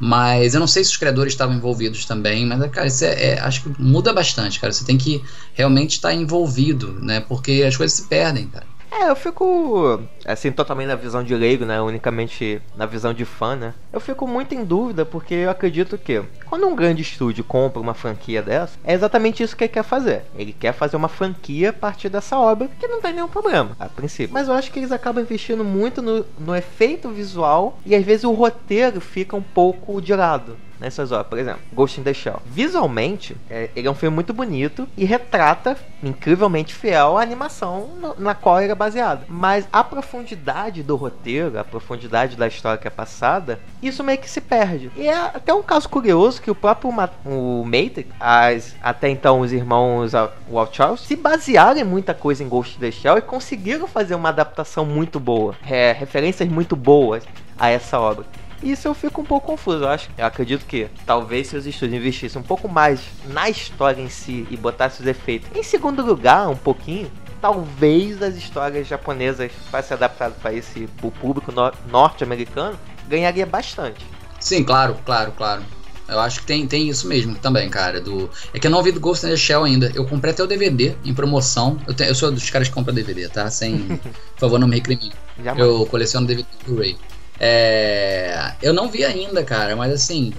Mas 0.02 0.54
eu 0.54 0.60
não 0.60 0.66
sei 0.66 0.82
se 0.82 0.90
os 0.92 0.96
criadores 0.96 1.34
estavam 1.34 1.54
envolvidos 1.54 2.06
também, 2.06 2.46
mas, 2.46 2.70
cara, 2.70 2.86
isso 2.86 3.04
é, 3.04 3.32
é- 3.32 3.40
acho 3.40 3.62
que 3.62 3.82
muda 3.82 4.14
bastante, 4.14 4.58
cara. 4.58 4.72
Você 4.72 4.84
tem 4.84 4.96
que 4.96 5.22
realmente 5.52 5.92
estar 5.92 6.14
envolvido, 6.14 6.94
né? 7.02 7.20
Porque 7.20 7.62
as 7.66 7.76
coisas 7.76 7.98
se 7.98 8.08
perdem, 8.08 8.48
cara. 8.48 8.66
É, 8.90 9.10
eu 9.10 9.16
fico, 9.16 10.00
assim, 10.24 10.50
totalmente 10.52 10.88
na 10.88 10.94
visão 10.96 11.22
de 11.22 11.34
leigo, 11.34 11.64
né? 11.64 11.80
Unicamente 11.80 12.60
na 12.76 12.86
visão 12.86 13.12
de 13.12 13.24
fã, 13.24 13.56
né? 13.56 13.74
Eu 13.92 14.00
fico 14.00 14.26
muito 14.26 14.54
em 14.54 14.64
dúvida 14.64 15.04
porque 15.04 15.34
eu 15.34 15.50
acredito 15.50 15.96
que 15.98 16.22
quando 16.46 16.66
um 16.66 16.74
grande 16.74 17.02
estúdio 17.02 17.44
compra 17.44 17.80
uma 17.80 17.94
franquia 17.94 18.42
dessa, 18.42 18.78
é 18.84 18.92
exatamente 18.92 19.42
isso 19.42 19.56
que 19.56 19.64
ele 19.64 19.72
quer 19.72 19.84
fazer. 19.84 20.22
Ele 20.36 20.52
quer 20.52 20.72
fazer 20.72 20.96
uma 20.96 21.08
franquia 21.08 21.70
a 21.70 21.72
partir 21.72 22.08
dessa 22.08 22.38
obra 22.38 22.68
que 22.78 22.86
não 22.88 23.00
tem 23.00 23.12
nenhum 23.12 23.28
problema, 23.28 23.70
a 23.78 23.88
princípio. 23.88 24.32
Mas 24.34 24.48
eu 24.48 24.54
acho 24.54 24.70
que 24.70 24.78
eles 24.78 24.92
acabam 24.92 25.22
investindo 25.22 25.64
muito 25.64 26.02
no, 26.02 26.24
no 26.38 26.54
efeito 26.56 27.08
visual 27.10 27.78
e 27.86 27.94
às 27.94 28.04
vezes 28.04 28.24
o 28.24 28.32
roteiro 28.32 29.00
fica 29.00 29.36
um 29.36 29.42
pouco 29.42 30.00
de 30.00 30.14
lado 30.14 30.56
nessas 30.78 31.12
obras. 31.12 31.26
Por 31.28 31.38
exemplo, 31.38 31.60
Ghost 31.72 32.00
in 32.00 32.02
the 32.02 32.14
Shell. 32.14 32.40
Visualmente, 32.46 33.36
é, 33.50 33.68
ele 33.76 33.86
é 33.86 33.90
um 33.90 33.94
filme 33.94 34.14
muito 34.14 34.32
bonito 34.32 34.88
e 34.96 35.04
retrata 35.04 35.76
incrivelmente 36.02 36.74
fiel 36.74 37.18
a 37.18 37.22
animação 37.22 37.88
no- 38.00 38.14
na 38.18 38.34
qual 38.34 38.60
ele 38.62 38.72
é 38.72 38.74
baseado. 38.74 39.24
Mas 39.28 39.68
a 39.70 39.84
profundidade 40.10 40.82
do 40.82 40.96
roteiro, 40.96 41.56
a 41.56 41.62
profundidade 41.62 42.36
da 42.36 42.48
história 42.48 42.76
que 42.76 42.88
é 42.88 42.90
passada, 42.90 43.60
isso 43.80 44.02
meio 44.02 44.18
que 44.18 44.28
se 44.28 44.40
perde. 44.40 44.90
E 44.96 45.06
é 45.06 45.14
até 45.14 45.54
um 45.54 45.62
caso 45.62 45.88
curioso 45.88 46.42
que 46.42 46.50
o 46.50 46.54
próprio 46.54 46.90
Ma 46.90 47.08
o 47.24 47.64
Matrix, 47.64 48.10
as, 48.18 48.74
até 48.82 49.08
então 49.08 49.40
os 49.40 49.52
irmãos 49.52 50.12
Wachowski, 50.50 51.06
se 51.06 51.16
basearam 51.16 51.80
em 51.80 51.84
muita 51.84 52.12
coisa 52.12 52.42
em 52.42 52.48
Ghost 52.48 52.76
in 52.76 52.80
the 52.80 52.90
Shell 52.90 53.18
e 53.18 53.22
conseguiram 53.22 53.86
fazer 53.86 54.16
uma 54.16 54.30
adaptação 54.30 54.84
muito 54.84 55.20
boa, 55.20 55.54
é, 55.64 55.92
referências 55.92 56.48
muito 56.48 56.74
boas 56.74 57.22
a 57.56 57.68
essa 57.68 58.00
obra. 58.00 58.26
Isso 58.62 58.88
eu 58.88 58.94
fico 58.94 59.22
um 59.22 59.24
pouco 59.24 59.46
confuso. 59.46 59.84
Eu 59.84 59.88
acho, 59.88 60.10
eu 60.18 60.26
acredito 60.26 60.66
que 60.66 60.88
talvez 61.06 61.46
se 61.46 61.56
os 61.56 61.66
estúdios 61.66 61.98
investissem 61.98 62.40
um 62.40 62.44
pouco 62.44 62.68
mais 62.68 63.00
na 63.26 63.48
história 63.48 64.02
em 64.02 64.08
si 64.08 64.46
e 64.50 64.56
botassem 64.56 65.00
os 65.00 65.06
efeitos 65.06 65.48
em 65.54 65.62
segundo 65.62 66.04
lugar, 66.04 66.48
um 66.48 66.56
pouquinho, 66.56 67.10
talvez 67.40 68.20
as 68.22 68.36
histórias 68.36 68.86
japonesas 68.86 69.50
para 69.70 69.82
ser 69.82 69.94
adaptado 69.94 70.34
para 70.40 70.52
esse 70.52 70.86
pro 70.98 71.10
público 71.10 71.50
no- 71.52 71.72
norte-americano 71.90 72.78
ganharia 73.08 73.46
bastante. 73.46 74.04
Sim, 74.38 74.62
claro, 74.64 74.96
claro, 75.04 75.32
claro. 75.32 75.62
Eu 76.08 76.18
acho 76.18 76.40
que 76.40 76.46
tem, 76.46 76.66
tem 76.66 76.88
isso 76.88 77.06
mesmo 77.06 77.36
também, 77.36 77.68
cara. 77.68 78.00
Do... 78.00 78.28
É 78.52 78.58
que 78.58 78.66
eu 78.66 78.70
não 78.70 78.78
ouvi 78.78 78.90
do 78.90 78.98
Ghost 78.98 79.24
in 79.24 79.30
the 79.30 79.36
Shell 79.36 79.62
ainda. 79.62 79.92
Eu 79.94 80.04
comprei 80.04 80.32
até 80.32 80.42
o 80.42 80.46
DVD 80.46 80.96
em 81.04 81.14
promoção. 81.14 81.78
Eu, 81.86 81.94
te- 81.94 82.02
eu 82.02 82.14
sou 82.16 82.32
dos 82.32 82.50
caras 82.50 82.66
que 82.68 82.74
compram 82.74 82.92
DVD, 82.92 83.28
tá? 83.28 83.48
Sem. 83.48 83.78
Por 84.34 84.40
favor, 84.40 84.58
não 84.58 84.66
me 84.66 84.74
recrimine. 84.76 85.12
Eu 85.56 85.86
coleciono 85.86 86.26
DVD 86.26 86.48
do 86.64 86.72
Blu-ray. 86.72 86.96
É, 87.38 88.52
eu 88.62 88.72
não 88.72 88.88
vi 88.90 89.04
ainda, 89.04 89.42
cara, 89.44 89.74
mas 89.76 89.92
assim, 89.92 90.32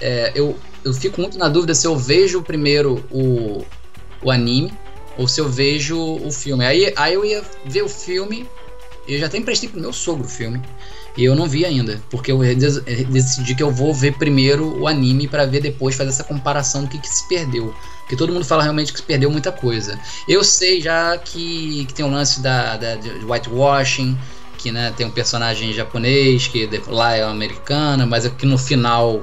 é, 0.00 0.32
eu, 0.34 0.58
eu 0.84 0.92
fico 0.94 1.20
muito 1.20 1.36
na 1.38 1.48
dúvida 1.48 1.74
se 1.74 1.86
eu 1.86 1.96
vejo 1.96 2.42
primeiro 2.42 3.04
o, 3.10 3.64
o 4.22 4.30
anime 4.30 4.72
ou 5.16 5.26
se 5.26 5.40
eu 5.40 5.48
vejo 5.48 5.98
o 5.98 6.30
filme. 6.30 6.64
Aí, 6.64 6.92
aí 6.96 7.14
eu 7.14 7.24
ia 7.24 7.42
ver 7.64 7.82
o 7.82 7.88
filme 7.88 8.48
eu 9.06 9.18
já 9.20 9.26
até 9.26 9.38
emprestei 9.38 9.68
pro 9.68 9.80
meu 9.80 9.92
sogro 9.92 10.26
o 10.26 10.28
filme. 10.30 10.60
E 11.16 11.24
eu 11.24 11.34
não 11.34 11.46
vi 11.46 11.64
ainda, 11.64 12.02
porque 12.10 12.30
eu 12.30 12.38
decidi 12.38 13.54
que 13.54 13.62
eu 13.62 13.70
vou 13.70 13.94
ver 13.94 14.18
primeiro 14.18 14.78
o 14.78 14.86
anime 14.86 15.26
para 15.26 15.46
ver 15.46 15.62
depois 15.62 15.94
fazer 15.94 16.10
essa 16.10 16.24
comparação 16.24 16.82
do 16.82 16.88
que, 16.88 16.98
que 16.98 17.08
se 17.08 17.26
perdeu. 17.26 17.72
Porque 18.00 18.16
todo 18.16 18.32
mundo 18.32 18.44
fala 18.44 18.62
realmente 18.62 18.92
que 18.92 18.98
se 18.98 19.04
perdeu 19.04 19.30
muita 19.30 19.50
coisa. 19.50 19.98
Eu 20.28 20.44
sei 20.44 20.82
já 20.82 21.16
que, 21.16 21.86
que 21.86 21.94
tem 21.94 22.04
o 22.04 22.08
um 22.08 22.10
lance 22.10 22.42
da, 22.42 22.76
da 22.76 22.96
de 22.96 23.24
whitewashing, 23.24 24.18
que 24.58 24.70
né, 24.70 24.92
tem 24.94 25.06
um 25.06 25.10
personagem 25.10 25.72
japonês, 25.72 26.48
que 26.48 26.68
lá 26.88 27.14
é 27.14 27.22
americana, 27.22 28.04
mas 28.04 28.26
é 28.26 28.30
que 28.30 28.44
no 28.44 28.58
final. 28.58 29.22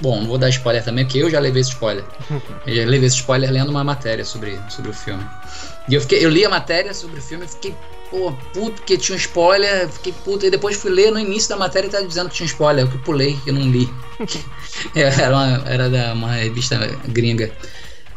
Bom, 0.00 0.20
não 0.20 0.26
vou 0.26 0.38
dar 0.38 0.48
spoiler 0.48 0.82
também, 0.82 1.04
porque 1.04 1.18
eu 1.18 1.30
já 1.30 1.38
levei 1.38 1.60
esse 1.60 1.70
spoiler. 1.70 2.04
Eu 2.66 2.74
já 2.74 2.84
levei 2.84 3.06
esse 3.06 3.16
spoiler 3.16 3.50
lendo 3.50 3.70
uma 3.70 3.82
matéria 3.82 4.24
sobre, 4.24 4.62
sobre 4.68 4.90
o 4.90 4.94
filme. 4.94 5.26
E 5.88 5.94
eu, 5.94 6.00
fiquei, 6.00 6.24
eu 6.24 6.30
li 6.30 6.44
a 6.44 6.48
matéria 6.48 6.92
sobre 6.92 7.18
o 7.18 7.22
filme 7.22 7.44
e 7.46 7.48
fiquei, 7.48 7.74
pô, 8.10 8.32
puto, 8.52 8.76
porque 8.76 8.98
tinha 8.98 9.16
um 9.16 9.18
spoiler, 9.18 9.88
fiquei 9.88 10.12
puto. 10.12 10.46
E 10.46 10.50
depois 10.50 10.76
fui 10.76 10.90
ler 10.90 11.10
no 11.10 11.18
início 11.18 11.48
da 11.48 11.56
matéria 11.56 11.88
e 11.88 11.90
tava 11.90 12.06
dizendo 12.06 12.28
que 12.28 12.36
tinha 12.36 12.44
um 12.44 12.50
spoiler, 12.50 12.84
eu 12.84 12.90
que 12.90 12.98
pulei, 12.98 13.42
eu 13.46 13.54
não 13.54 13.62
li. 13.68 13.88
É, 14.94 15.00
era, 15.02 15.34
uma, 15.34 15.62
era 15.68 15.90
da 15.90 16.12
uma 16.12 16.32
revista 16.32 16.76
gringa. 17.08 17.56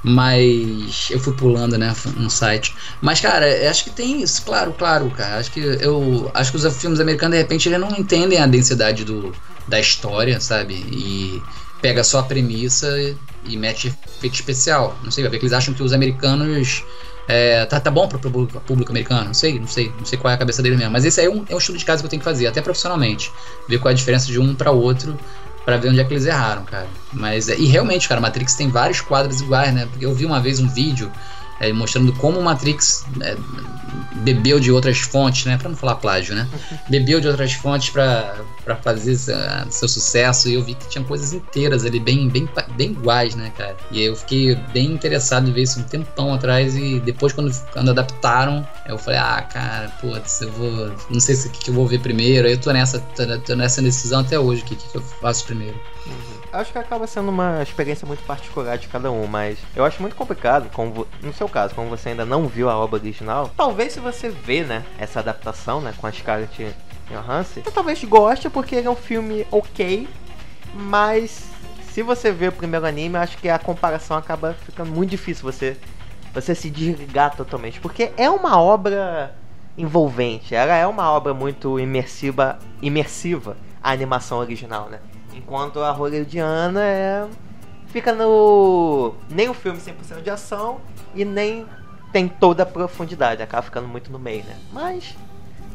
Mas 0.03 1.07
eu 1.11 1.19
fui 1.19 1.33
pulando, 1.33 1.77
né, 1.77 1.93
no 2.17 2.29
site. 2.29 2.75
Mas, 3.01 3.21
cara, 3.21 3.45
acho 3.69 3.85
que 3.85 3.89
tem 3.89 4.21
isso, 4.21 4.43
claro, 4.43 4.73
claro, 4.73 5.09
cara. 5.11 5.37
Acho 5.39 5.51
que 5.51 5.59
eu. 5.59 6.29
Acho 6.33 6.51
que 6.51 6.57
os 6.57 6.77
filmes 6.77 6.99
americanos, 6.99 7.35
de 7.37 7.41
repente, 7.41 7.69
eles 7.69 7.79
não 7.79 7.89
entendem 7.91 8.37
a 8.39 8.45
densidade 8.45 9.05
do, 9.05 9.37
da 9.65 9.79
história, 9.79 10.41
sabe? 10.41 10.73
E 10.75 11.47
pega 11.83 12.01
só 12.01 12.19
a 12.19 12.23
premissa 12.23 12.87
e 13.43 13.57
mete 13.57 13.89
efeito 13.89 14.35
especial. 14.35 14.97
Não 15.03 15.11
sei, 15.11 15.21
vai 15.21 15.31
ver 15.31 15.37
que 15.37 15.43
eles 15.43 15.51
acham 15.51 15.73
que 15.73 15.83
os 15.83 15.91
americanos 15.91 16.81
é, 17.27 17.65
tá, 17.65 17.77
tá 17.77 17.91
bom 17.91 18.07
pro 18.07 18.17
público, 18.17 18.57
público 18.61 18.89
americano, 18.89 19.25
não 19.25 19.33
sei, 19.33 19.59
não 19.59 19.67
sei, 19.67 19.91
não 19.99 20.05
sei 20.05 20.17
qual 20.17 20.31
é 20.31 20.35
a 20.35 20.37
cabeça 20.37 20.63
dele 20.63 20.77
mesmo. 20.77 20.93
Mas 20.93 21.03
esse 21.03 21.19
aí 21.19 21.27
é 21.27 21.29
um, 21.29 21.43
é 21.49 21.53
um 21.53 21.57
estudo 21.57 21.77
de 21.77 21.83
casa 21.83 22.01
que 22.01 22.05
eu 22.05 22.09
tenho 22.09 22.21
que 22.21 22.23
fazer, 22.23 22.47
até 22.47 22.61
profissionalmente. 22.61 23.29
Ver 23.67 23.79
qual 23.79 23.89
é 23.89 23.93
a 23.93 23.97
diferença 23.97 24.27
de 24.27 24.39
um 24.39 24.55
para 24.55 24.71
outro 24.71 25.19
para 25.65 25.75
ver 25.75 25.89
onde 25.89 25.99
é 25.99 26.05
que 26.05 26.13
eles 26.13 26.25
erraram, 26.25 26.63
cara. 26.63 26.87
Mas 27.11 27.49
e 27.49 27.65
realmente, 27.65 28.07
cara, 28.07 28.21
Matrix 28.21 28.55
tem 28.55 28.69
vários 28.69 29.01
quadros 29.01 29.41
iguais, 29.41 29.73
né? 29.73 29.85
Porque 29.85 30.05
eu 30.05 30.15
vi 30.15 30.25
uma 30.25 30.39
vez 30.39 30.61
um 30.61 30.69
vídeo 30.69 31.11
é, 31.59 31.73
mostrando 31.73 32.13
como 32.13 32.39
o 32.39 32.43
Matrix 32.43 33.05
é, 33.19 33.35
bebeu 34.17 34.59
de 34.59 34.71
outras 34.71 34.99
fontes, 34.99 35.45
né? 35.45 35.57
Para 35.57 35.69
não 35.69 35.75
falar 35.75 35.95
plágio, 35.95 36.35
né? 36.35 36.47
Bebeu 36.89 37.19
de 37.19 37.27
outras 37.27 37.53
fontes 37.53 37.89
para 37.89 38.45
fazer 38.81 39.17
seu 39.69 39.87
sucesso 39.87 40.49
e 40.49 40.53
eu 40.53 40.63
vi 40.63 40.75
que 40.75 40.87
tinha 40.87 41.03
coisas 41.03 41.33
inteiras 41.33 41.85
ali 41.85 41.99
bem, 41.99 42.29
bem, 42.29 42.47
bem 42.75 42.91
iguais, 42.91 43.35
né, 43.35 43.51
cara? 43.57 43.77
E 43.91 43.99
aí 43.99 44.05
eu 44.05 44.15
fiquei 44.15 44.55
bem 44.71 44.91
interessado 44.91 45.49
em 45.49 45.53
ver 45.53 45.63
isso 45.63 45.79
um 45.79 45.83
tempão 45.83 46.33
atrás 46.33 46.75
e 46.75 46.99
depois 46.99 47.33
quando, 47.33 47.51
quando 47.71 47.89
adaptaram, 47.89 48.67
eu 48.87 48.97
falei, 48.97 49.19
ah, 49.19 49.41
cara, 49.41 49.89
putz, 50.01 50.41
eu 50.41 50.51
vou, 50.51 50.91
não 51.09 51.19
sei 51.19 51.35
se 51.35 51.47
o 51.47 51.51
que, 51.51 51.65
que 51.65 51.69
eu 51.69 51.73
vou 51.73 51.87
ver 51.87 51.99
primeiro. 51.99 52.47
Aí 52.47 52.53
eu 52.53 52.59
tô 52.59 52.71
nessa, 52.71 52.99
tô, 52.99 53.39
tô 53.39 53.55
nessa 53.55 53.81
decisão 53.81 54.21
até 54.21 54.39
hoje, 54.39 54.61
o 54.61 54.65
que, 54.65 54.75
que 54.75 54.95
eu 54.95 55.01
faço 55.01 55.45
primeiro. 55.45 55.75
Uhum 56.07 56.32
acho 56.53 56.71
que 56.71 56.77
acaba 56.77 57.07
sendo 57.07 57.29
uma 57.29 57.61
experiência 57.61 58.07
muito 58.07 58.23
particular 58.23 58.77
de 58.77 58.87
cada 58.87 59.11
um, 59.11 59.25
mas 59.27 59.57
eu 59.75 59.83
acho 59.83 60.01
muito 60.01 60.15
complicado, 60.15 60.69
como 60.71 61.07
no 61.21 61.33
seu 61.33 61.49
caso, 61.49 61.73
como 61.73 61.89
você 61.89 62.09
ainda 62.09 62.25
não 62.25 62.47
viu 62.47 62.69
a 62.69 62.77
obra 62.77 62.99
original, 62.99 63.51
talvez 63.57 63.93
se 63.93 63.99
você 63.99 64.29
vê, 64.29 64.63
né, 64.63 64.85
essa 64.97 65.19
adaptação, 65.19 65.81
né, 65.81 65.93
com 65.97 66.05
a 66.05 66.11
Scarlett 66.11 66.73
Johansson, 67.09 67.61
você 67.61 67.71
talvez 67.71 68.03
goste 68.03 68.49
porque 68.49 68.75
ele 68.75 68.87
é 68.87 68.91
um 68.91 68.95
filme 68.95 69.45
ok, 69.51 70.07
mas 70.75 71.45
se 71.91 72.01
você 72.01 72.31
vê 72.31 72.47
o 72.47 72.51
primeiro 72.51 72.85
anime, 72.85 73.17
acho 73.17 73.37
que 73.37 73.49
a 73.49 73.59
comparação 73.59 74.15
acaba 74.15 74.53
ficando 74.65 74.91
muito 74.91 75.09
difícil 75.09 75.43
você 75.43 75.77
você 76.33 76.55
se 76.55 76.67
desligar 76.67 77.35
totalmente, 77.35 77.79
porque 77.79 78.11
é 78.17 78.27
uma 78.27 78.59
obra 78.59 79.35
envolvente, 79.77 80.55
ela 80.55 80.75
é 80.75 80.85
uma 80.87 81.11
obra 81.11 81.31
muito 81.31 81.79
imersiva, 81.79 82.57
imersiva 82.81 83.55
a 83.83 83.91
animação 83.91 84.39
original, 84.39 84.89
né? 84.89 84.99
Enquanto 85.35 85.79
a 85.79 85.91
Hollywoodiana 85.91 86.81
é. 86.83 87.25
Fica 87.87 88.13
no. 88.13 89.13
Nem 89.29 89.49
o 89.49 89.53
filme 89.53 89.79
100% 89.79 90.21
de 90.23 90.29
ação 90.29 90.81
e 91.13 91.23
nem 91.23 91.65
tem 92.11 92.27
toda 92.27 92.63
a 92.63 92.65
profundidade. 92.65 93.41
Acaba 93.41 93.63
ficando 93.63 93.87
muito 93.87 94.11
no 94.11 94.19
meio, 94.19 94.43
né? 94.45 94.55
Mas. 94.71 95.15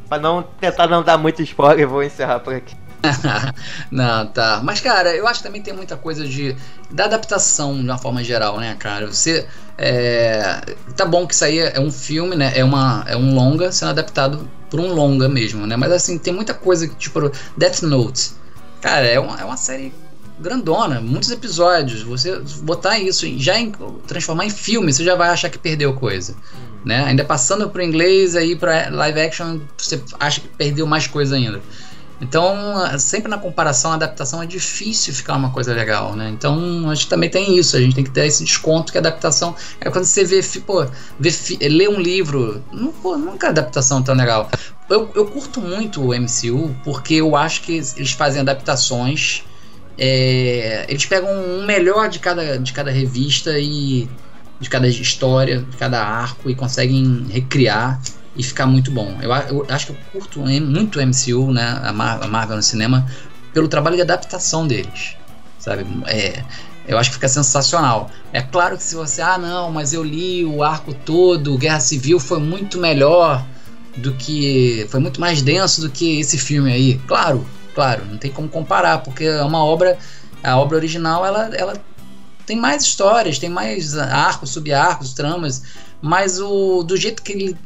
Pra 0.08 0.18
não 0.18 0.42
tentar 0.42 0.86
não 0.86 1.02
dar 1.02 1.18
muito 1.18 1.42
spoiler, 1.42 1.86
vou 1.86 2.02
encerrar 2.02 2.40
por 2.40 2.54
aqui. 2.54 2.74
não, 3.90 4.26
tá. 4.26 4.60
Mas, 4.64 4.80
cara, 4.80 5.14
eu 5.14 5.26
acho 5.28 5.40
que 5.40 5.46
também 5.46 5.62
tem 5.62 5.74
muita 5.74 5.96
coisa 5.96 6.26
de. 6.26 6.56
da 6.90 7.04
adaptação 7.04 7.74
de 7.74 7.82
uma 7.82 7.98
forma 7.98 8.24
geral, 8.24 8.58
né, 8.58 8.74
cara? 8.78 9.06
Você. 9.06 9.46
É, 9.76 10.60
tá 10.96 11.04
bom 11.04 11.24
que 11.26 11.34
isso 11.34 11.44
aí 11.44 11.58
é 11.58 11.78
um 11.78 11.92
filme, 11.92 12.34
né? 12.34 12.52
É, 12.56 12.64
uma, 12.64 13.04
é 13.06 13.16
um 13.16 13.34
longa 13.34 13.70
sendo 13.70 13.90
adaptado 13.90 14.50
por 14.68 14.80
um 14.80 14.92
longa 14.92 15.28
mesmo, 15.28 15.66
né? 15.66 15.76
Mas 15.76 15.92
assim, 15.92 16.18
tem 16.18 16.32
muita 16.32 16.52
coisa 16.52 16.88
que, 16.88 16.96
tipo, 16.96 17.30
Death 17.56 17.82
Note. 17.82 18.32
Cara, 18.80 19.06
é 19.06 19.18
uma, 19.18 19.40
é 19.40 19.44
uma 19.44 19.56
série 19.56 19.92
grandona, 20.38 21.00
muitos 21.00 21.30
episódios. 21.30 22.02
Você 22.02 22.40
botar 22.62 22.98
isso 22.98 23.26
já 23.38 23.58
em, 23.58 23.72
transformar 24.06 24.46
em 24.46 24.50
filme, 24.50 24.92
você 24.92 25.04
já 25.04 25.14
vai 25.14 25.28
achar 25.30 25.50
que 25.50 25.58
perdeu 25.58 25.94
coisa. 25.94 26.32
Uhum. 26.32 26.78
Né? 26.84 27.04
Ainda 27.04 27.24
passando 27.24 27.68
pro 27.68 27.82
inglês 27.82 28.36
aí 28.36 28.54
para 28.54 28.88
live 28.90 29.20
action, 29.20 29.60
você 29.76 30.00
acha 30.18 30.40
que 30.40 30.48
perdeu 30.48 30.86
mais 30.86 31.06
coisa 31.06 31.36
ainda. 31.36 31.60
Então, 32.20 32.54
sempre 32.98 33.28
na 33.30 33.38
comparação, 33.38 33.92
adaptação 33.92 34.42
é 34.42 34.46
difícil 34.46 35.14
ficar 35.14 35.36
uma 35.36 35.50
coisa 35.50 35.72
legal, 35.72 36.16
né? 36.16 36.28
Então, 36.30 36.90
a 36.90 36.94
gente 36.94 37.08
também 37.08 37.30
tem 37.30 37.56
isso, 37.56 37.76
a 37.76 37.80
gente 37.80 37.94
tem 37.94 38.02
que 38.02 38.10
ter 38.10 38.26
esse 38.26 38.42
desconto 38.44 38.90
que 38.90 38.98
a 38.98 39.00
adaptação 39.00 39.54
é 39.80 39.88
quando 39.88 40.04
você 40.04 40.24
vê, 40.24 40.40
pô, 40.66 40.84
vê, 41.18 41.30
lê 41.68 41.88
um 41.88 42.00
livro, 42.00 42.62
não, 42.72 42.92
pô, 42.92 43.16
nunca 43.16 43.46
a 43.46 43.50
adaptação 43.50 44.02
tão 44.02 44.16
legal. 44.16 44.50
Eu, 44.90 45.10
eu 45.14 45.26
curto 45.26 45.60
muito 45.60 46.02
o 46.02 46.14
MCU 46.14 46.74
porque 46.82 47.14
eu 47.14 47.36
acho 47.36 47.62
que 47.62 47.72
eles 47.74 48.12
fazem 48.12 48.40
adaptações. 48.40 49.44
É, 49.96 50.86
eles 50.88 51.04
pegam 51.06 51.30
um 51.30 51.66
melhor 51.66 52.08
de 52.08 52.18
cada, 52.18 52.58
de 52.58 52.72
cada 52.72 52.90
revista 52.90 53.58
e 53.58 54.08
de 54.58 54.68
cada 54.68 54.88
história, 54.88 55.58
de 55.58 55.76
cada 55.76 56.02
arco 56.02 56.50
e 56.50 56.54
conseguem 56.54 57.26
recriar 57.30 58.00
e 58.38 58.42
ficar 58.44 58.66
muito 58.66 58.92
bom. 58.92 59.18
Eu, 59.20 59.32
eu 59.32 59.66
acho 59.68 59.86
que 59.86 59.92
eu 59.92 59.96
curto 60.12 60.40
muito 60.40 61.00
o 61.00 61.02
MCU, 61.02 61.52
né, 61.52 61.80
a, 61.82 61.92
Mar 61.92 62.22
a 62.22 62.28
Marvel 62.28 62.56
no 62.56 62.62
cinema, 62.62 63.04
pelo 63.52 63.66
trabalho 63.66 63.96
de 63.96 64.02
adaptação 64.02 64.66
deles, 64.66 65.16
sabe? 65.58 65.84
É, 66.06 66.44
eu 66.86 66.96
acho 66.96 67.10
que 67.10 67.16
fica 67.16 67.28
sensacional. 67.28 68.08
É 68.32 68.40
claro 68.40 68.76
que 68.76 68.82
se 68.84 68.94
você, 68.94 69.20
ah, 69.20 69.36
não, 69.36 69.72
mas 69.72 69.92
eu 69.92 70.04
li 70.04 70.44
o 70.44 70.62
arco 70.62 70.94
todo, 70.94 71.58
Guerra 71.58 71.80
Civil 71.80 72.20
foi 72.20 72.38
muito 72.38 72.78
melhor 72.78 73.44
do 73.96 74.14
que. 74.14 74.86
Foi 74.88 75.00
muito 75.00 75.20
mais 75.20 75.42
denso 75.42 75.80
do 75.80 75.90
que 75.90 76.20
esse 76.20 76.38
filme 76.38 76.72
aí. 76.72 76.98
Claro, 77.06 77.44
claro, 77.74 78.04
não 78.04 78.16
tem 78.16 78.30
como 78.30 78.48
comparar, 78.48 78.98
porque 78.98 79.24
é 79.24 79.42
uma 79.42 79.64
obra. 79.64 79.98
A 80.42 80.56
obra 80.56 80.76
original 80.76 81.26
ela, 81.26 81.50
ela 81.56 81.74
tem 82.46 82.56
mais 82.56 82.84
histórias, 82.84 83.38
tem 83.38 83.50
mais 83.50 83.98
arcos, 83.98 84.50
subarcos, 84.50 85.12
tramas, 85.12 85.62
mas 86.00 86.40
o 86.40 86.84
do 86.84 86.96
jeito 86.96 87.22
que 87.22 87.32
ele 87.32 87.56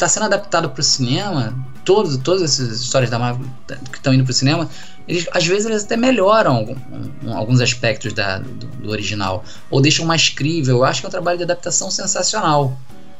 está 0.00 0.08
sendo 0.08 0.24
adaptado 0.24 0.70
para 0.70 0.80
o 0.80 0.82
cinema, 0.82 1.54
todos, 1.84 2.16
todas 2.16 2.42
essas 2.42 2.80
histórias 2.80 3.10
da 3.10 3.18
Marvel 3.18 3.46
que 3.90 3.98
estão 3.98 4.14
indo 4.14 4.24
para 4.24 4.30
o 4.30 4.34
cinema, 4.34 4.68
eles, 5.06 5.28
às 5.30 5.46
vezes 5.46 5.66
eles 5.66 5.84
até 5.84 5.94
melhoram 5.94 6.74
alguns 7.34 7.60
aspectos 7.60 8.14
da, 8.14 8.38
do, 8.38 8.66
do, 8.66 8.90
original, 8.90 9.44
ou 9.70 9.80
deixam 9.80 10.06
mais 10.06 10.30
crível. 10.30 10.78
Eu 10.78 10.84
acho 10.84 11.00
que 11.00 11.06
é 11.06 11.08
um 11.08 11.10
trabalho 11.10 11.36
de 11.36 11.44
adaptação 11.44 11.90
sensacional. 11.90 12.78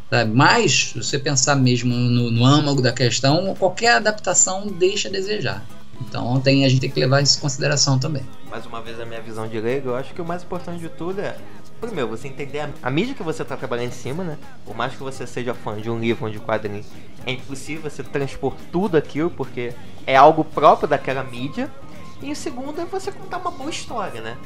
Sabe? 0.09 0.33
Mas, 0.33 0.93
se 0.93 1.03
você 1.03 1.19
pensar 1.19 1.55
mesmo 1.55 1.95
no, 1.95 2.31
no 2.31 2.45
âmago 2.47 2.81
da 2.81 2.93
questão, 2.93 3.55
qualquer 3.57 3.97
adaptação 3.97 4.66
deixa 4.66 5.09
a 5.09 5.12
desejar. 5.12 5.62
Então 6.01 6.40
tem, 6.40 6.64
a 6.64 6.69
gente 6.69 6.81
tem 6.81 6.90
que 6.90 6.99
levar 6.99 7.23
isso 7.23 7.37
em 7.37 7.40
consideração 7.43 7.99
também. 7.99 8.23
Mais 8.51 8.64
uma 8.64 8.81
vez, 8.81 8.99
a 8.99 9.05
minha 9.05 9.21
visão 9.21 9.47
de 9.47 9.61
leigo, 9.61 9.90
eu 9.90 9.97
acho 9.97 10.14
que 10.14 10.23
o 10.23 10.25
mais 10.25 10.43
importante 10.43 10.81
de 10.81 10.88
tudo 10.88 11.21
é, 11.21 11.37
primeiro, 11.81 12.09
você 12.09 12.29
entender 12.29 12.61
a, 12.61 12.71
a 12.83 12.90
mídia 12.90 13.14
que 13.14 13.23
você 13.23 13.43
está 13.43 13.57
trabalhando 13.57 13.88
em 13.88 13.93
cima, 13.93 14.23
né? 14.23 14.38
Por 14.64 14.77
mais 14.77 14.93
que 14.93 15.03
você 15.03 15.27
seja 15.27 15.55
fã 15.55 15.81
de 15.81 15.90
um 15.90 15.99
livro 15.99 16.27
ou 16.27 16.31
de 16.31 16.38
um 16.38 16.43
quadrinho, 16.43 16.85
é 17.27 17.33
impossível 17.33 17.90
você 17.90 18.03
transpor 18.03 18.55
tudo 18.71 18.97
aquilo, 18.97 19.31
porque 19.31 19.73
é 20.07 20.16
algo 20.16 20.45
próprio 20.45 20.88
daquela 20.88 21.25
mídia. 21.25 21.71
E 22.23 22.31
o 22.31 22.37
segundo 22.37 22.81
é 22.81 22.85
você 22.85 23.11
contar 23.11 23.38
uma 23.38 23.51
boa 23.51 23.71
história, 23.71 24.21
né? 24.21 24.37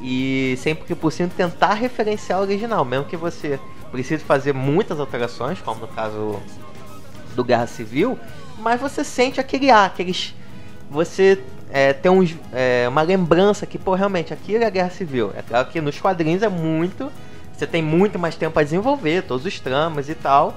E 0.00 0.56
sempre 0.58 0.84
que 0.84 0.94
possível 0.94 1.32
tentar 1.36 1.74
referenciar 1.74 2.40
o 2.40 2.42
original, 2.42 2.84
mesmo 2.84 3.04
que 3.04 3.16
você 3.16 3.60
precise 3.92 4.24
fazer 4.24 4.52
muitas 4.52 4.98
alterações, 4.98 5.60
como 5.60 5.80
no 5.80 5.88
caso 5.88 6.40
do 7.36 7.44
Guerra 7.44 7.66
Civil, 7.66 8.18
mas 8.58 8.80
você 8.80 9.04
sente 9.04 9.38
aquele 9.38 9.70
ar, 9.70 9.86
aqueles. 9.86 10.34
Você 10.90 11.42
é, 11.72 11.94
tem 11.94 12.12
uns, 12.12 12.36
é, 12.52 12.86
uma 12.86 13.00
lembrança 13.00 13.64
que, 13.64 13.78
pô, 13.78 13.94
realmente, 13.94 14.32
aquilo 14.32 14.62
é 14.62 14.66
a 14.66 14.70
Guerra 14.70 14.90
Civil. 14.90 15.32
É 15.34 15.40
claro 15.40 15.66
que 15.68 15.80
nos 15.80 15.98
quadrinhos 15.98 16.42
é 16.42 16.48
muito. 16.48 17.10
Você 17.56 17.66
tem 17.66 17.80
muito 17.80 18.18
mais 18.18 18.36
tempo 18.36 18.58
a 18.58 18.62
desenvolver, 18.62 19.22
todos 19.22 19.46
os 19.46 19.58
tramas 19.58 20.10
e 20.10 20.14
tal. 20.14 20.54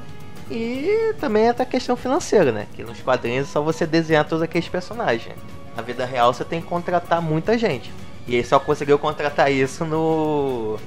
E 0.52 1.14
também 1.18 1.46
é 1.46 1.50
a 1.50 1.66
questão 1.66 1.96
financeira, 1.96 2.52
né? 2.52 2.68
Que 2.76 2.84
nos 2.84 3.00
quadrinhos 3.00 3.48
é 3.48 3.52
só 3.52 3.62
você 3.62 3.88
desenhar 3.88 4.26
todos 4.26 4.44
aqueles 4.44 4.68
personagens. 4.68 5.36
Na 5.74 5.82
vida 5.82 6.06
real 6.06 6.34
você 6.34 6.44
tem 6.44 6.62
que 6.62 6.68
contratar 6.68 7.22
muita 7.22 7.58
gente. 7.58 7.92
E 8.28 8.36
ele 8.36 8.46
só 8.46 8.60
conseguiu 8.60 9.00
contratar 9.00 9.50
isso 9.50 9.86
no. 9.86 10.78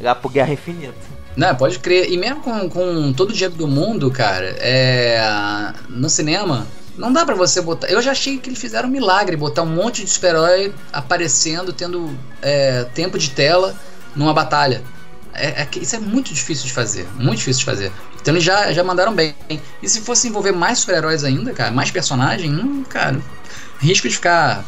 lá 0.00 0.14
pro 0.14 0.30
Guerra 0.30 0.54
Infinita. 0.54 0.94
Não, 1.36 1.54
pode 1.54 1.78
crer. 1.80 2.10
E 2.10 2.16
mesmo 2.16 2.40
com, 2.40 2.70
com 2.70 3.12
todo 3.12 3.28
o 3.28 3.32
dinheiro 3.34 3.54
do 3.54 3.68
mundo, 3.68 4.10
cara, 4.10 4.56
é, 4.58 5.20
no 5.90 6.08
cinema, 6.08 6.66
Não 6.96 7.12
dá 7.12 7.24
para 7.24 7.34
você 7.34 7.60
botar. 7.60 7.88
Eu 7.88 8.00
já 8.00 8.12
achei 8.12 8.38
que 8.38 8.48
eles 8.48 8.58
fizeram 8.58 8.88
um 8.88 8.92
milagre 8.92 9.36
botar 9.36 9.62
um 9.62 9.66
monte 9.66 10.04
de 10.04 10.10
super-herói 10.10 10.72
aparecendo, 10.92 11.72
tendo 11.72 12.16
é, 12.40 12.84
tempo 12.94 13.18
de 13.18 13.30
tela 13.30 13.74
numa 14.14 14.32
batalha. 14.32 14.82
É, 15.34 15.62
é, 15.62 15.68
isso 15.76 15.94
é 15.94 15.98
muito 15.98 16.32
difícil 16.32 16.64
de 16.66 16.72
fazer. 16.72 17.06
Muito 17.16 17.38
difícil 17.38 17.60
de 17.60 17.64
fazer. 17.66 17.92
Então 18.20 18.32
eles 18.32 18.42
já, 18.42 18.72
já 18.72 18.82
mandaram 18.82 19.14
bem. 19.14 19.34
E 19.82 19.88
se 19.88 20.00
fosse 20.00 20.28
envolver 20.28 20.52
mais 20.52 20.78
super-heróis 20.78 21.22
ainda, 21.22 21.52
cara, 21.52 21.70
mais 21.70 21.90
personagem, 21.90 22.52
hum, 22.52 22.82
cara, 22.88 23.20
risco 23.78 24.08
de 24.08 24.14
ficar. 24.14 24.64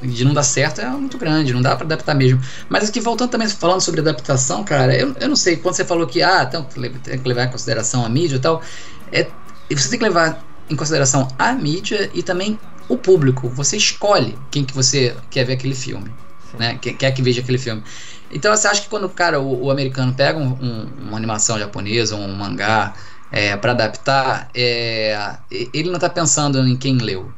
de 0.00 0.24
não 0.24 0.32
dar 0.32 0.44
certo 0.44 0.80
é 0.80 0.88
muito 0.88 1.18
grande, 1.18 1.52
não 1.52 1.60
dá 1.60 1.74
para 1.74 1.84
adaptar 1.84 2.14
mesmo. 2.14 2.40
Mas 2.68 2.88
aqui, 2.88 3.00
voltando 3.00 3.30
também, 3.30 3.48
falando 3.48 3.80
sobre 3.80 4.00
adaptação, 4.00 4.62
cara, 4.62 4.96
eu, 4.96 5.14
eu 5.20 5.28
não 5.28 5.36
sei, 5.36 5.56
quando 5.56 5.74
você 5.74 5.84
falou 5.84 6.06
que, 6.06 6.22
ah, 6.22 6.46
tem, 6.46 6.64
que 6.64 7.28
levar 7.28 7.44
em 7.44 7.50
consideração 7.50 8.04
a 8.04 8.08
mídia 8.08 8.36
e 8.36 8.40
tal, 8.40 8.62
é, 9.10 9.26
você 9.68 9.90
tem 9.90 9.98
que 9.98 10.04
levar 10.04 10.42
em 10.72 10.76
consideração 10.76 11.28
a 11.38 11.52
mídia 11.52 12.10
e 12.14 12.22
também 12.22 12.58
o 12.88 12.96
público. 12.96 13.48
Você 13.50 13.76
escolhe 13.76 14.36
quem 14.50 14.64
que 14.64 14.74
você 14.74 15.16
quer 15.30 15.44
ver 15.44 15.54
aquele 15.54 15.74
filme, 15.74 16.10
né? 16.58 16.78
Quer, 16.80 16.94
quer 16.94 17.12
que 17.12 17.22
veja 17.22 17.40
aquele 17.40 17.58
filme. 17.58 17.82
Então 18.30 18.54
você 18.54 18.66
acha 18.66 18.82
que 18.82 18.88
quando 18.88 19.08
cara, 19.08 19.40
o, 19.40 19.64
o 19.66 19.70
americano 19.70 20.14
pega 20.14 20.38
um, 20.38 20.52
um, 20.52 20.88
uma 21.08 21.16
animação 21.16 21.58
japonesa, 21.58 22.16
um 22.16 22.34
mangá, 22.34 22.94
é, 23.30 23.56
para 23.56 23.72
adaptar, 23.72 24.50
é, 24.54 25.36
ele 25.50 25.88
não 25.88 25.96
está 25.96 26.08
pensando 26.08 26.66
em 26.66 26.76
quem 26.76 26.98
leu. 26.98 27.32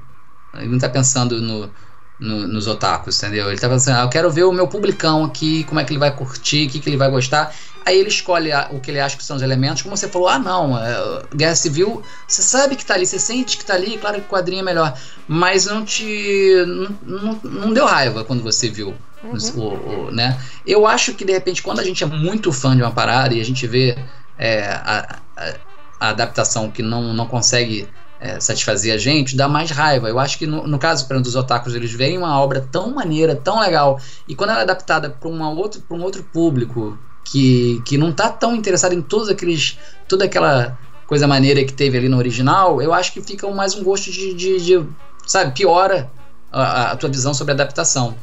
Ele 0.54 0.68
não 0.68 0.76
está 0.76 0.88
pensando 0.88 1.40
no, 1.40 1.70
no, 2.18 2.46
nos 2.46 2.66
otakus, 2.66 3.22
entendeu? 3.22 3.48
Ele 3.48 3.58
tá 3.58 3.68
pensando, 3.68 3.98
ah, 3.98 4.02
eu 4.02 4.08
quero 4.08 4.30
ver 4.30 4.44
o 4.44 4.52
meu 4.52 4.68
publicão 4.68 5.24
aqui, 5.24 5.64
como 5.64 5.80
é 5.80 5.84
que 5.84 5.92
ele 5.92 5.98
vai 5.98 6.14
curtir, 6.14 6.66
o 6.66 6.70
que, 6.70 6.78
que 6.78 6.88
ele 6.88 6.96
vai 6.96 7.10
gostar. 7.10 7.54
Aí 7.84 7.98
ele 7.98 8.08
escolhe 8.08 8.50
a, 8.50 8.68
o 8.70 8.80
que 8.80 8.90
ele 8.90 9.00
acha 9.00 9.16
que 9.16 9.24
são 9.24 9.36
os 9.36 9.42
elementos, 9.42 9.82
como 9.82 9.96
você 9.96 10.08
falou, 10.08 10.28
ah 10.28 10.38
não, 10.38 10.78
é, 10.78 11.22
Guerra 11.34 11.54
Civil, 11.54 12.02
você 12.26 12.40
sabe 12.40 12.76
que 12.76 12.84
tá 12.84 12.94
ali, 12.94 13.06
você 13.06 13.18
sente 13.18 13.58
que 13.58 13.64
tá 13.64 13.74
ali, 13.74 13.98
claro 13.98 14.16
que 14.20 14.26
o 14.26 14.28
quadrinho 14.28 14.60
é 14.60 14.64
melhor, 14.64 14.98
mas 15.28 15.66
não 15.66 15.84
te. 15.84 16.64
não, 16.66 16.98
não, 17.02 17.40
não 17.42 17.72
deu 17.72 17.84
raiva 17.84 18.24
quando 18.24 18.42
você 18.42 18.70
viu. 18.70 18.94
Uhum. 19.22 19.38
O, 19.56 20.06
o, 20.06 20.10
né? 20.10 20.38
Eu 20.66 20.86
acho 20.86 21.14
que 21.14 21.24
de 21.24 21.32
repente, 21.32 21.62
quando 21.62 21.80
a 21.80 21.84
gente 21.84 22.04
é 22.04 22.06
muito 22.06 22.52
fã 22.52 22.76
de 22.76 22.82
uma 22.82 22.90
parada 22.90 23.34
e 23.34 23.40
a 23.40 23.44
gente 23.44 23.66
vê 23.66 23.96
é, 24.38 24.64
a, 24.66 25.18
a, 25.36 25.54
a, 26.00 26.08
adaptação 26.10 26.70
que 26.70 26.82
não, 26.82 27.14
não 27.14 27.26
consegue 27.26 27.88
é, 28.24 28.40
satisfazer 28.40 28.94
a 28.94 28.96
gente, 28.96 29.36
dá 29.36 29.46
mais 29.46 29.70
raiva. 29.70 30.08
Eu 30.08 30.18
acho 30.18 30.38
que 30.38 30.46
no, 30.46 30.66
no 30.66 30.78
caso 30.78 31.04
exemplo, 31.04 31.22
dos 31.22 31.36
otakus, 31.36 31.74
eles 31.74 31.92
veem 31.92 32.16
uma 32.16 32.40
obra 32.40 32.66
tão 32.72 32.90
maneira, 32.90 33.36
tão 33.36 33.60
legal, 33.60 34.00
e 34.26 34.34
quando 34.34 34.50
ela 34.50 34.60
é 34.60 34.62
adaptada 34.62 35.10
para 35.10 35.28
um 35.28 36.02
outro 36.02 36.22
público 36.32 36.98
que, 37.22 37.82
que 37.84 37.98
não 37.98 38.12
tá 38.12 38.30
tão 38.30 38.56
interessado 38.56 38.94
em 38.94 39.02
todos 39.02 39.28
aqueles. 39.28 39.78
toda 40.08 40.24
aquela 40.24 40.78
coisa 41.06 41.26
maneira 41.26 41.62
que 41.64 41.72
teve 41.72 41.98
ali 41.98 42.08
no 42.08 42.16
original, 42.16 42.80
eu 42.80 42.94
acho 42.94 43.12
que 43.12 43.20
fica 43.20 43.46
mais 43.50 43.74
um 43.74 43.84
gosto 43.84 44.10
de. 44.10 44.32
de, 44.32 44.58
de 44.58 44.86
sabe, 45.26 45.52
piora 45.52 46.10
a, 46.50 46.92
a, 46.92 46.96
tua 46.96 47.10
visão 47.10 47.34
sobre 47.34 47.52
a 47.52 47.54
adaptação. 47.54 48.16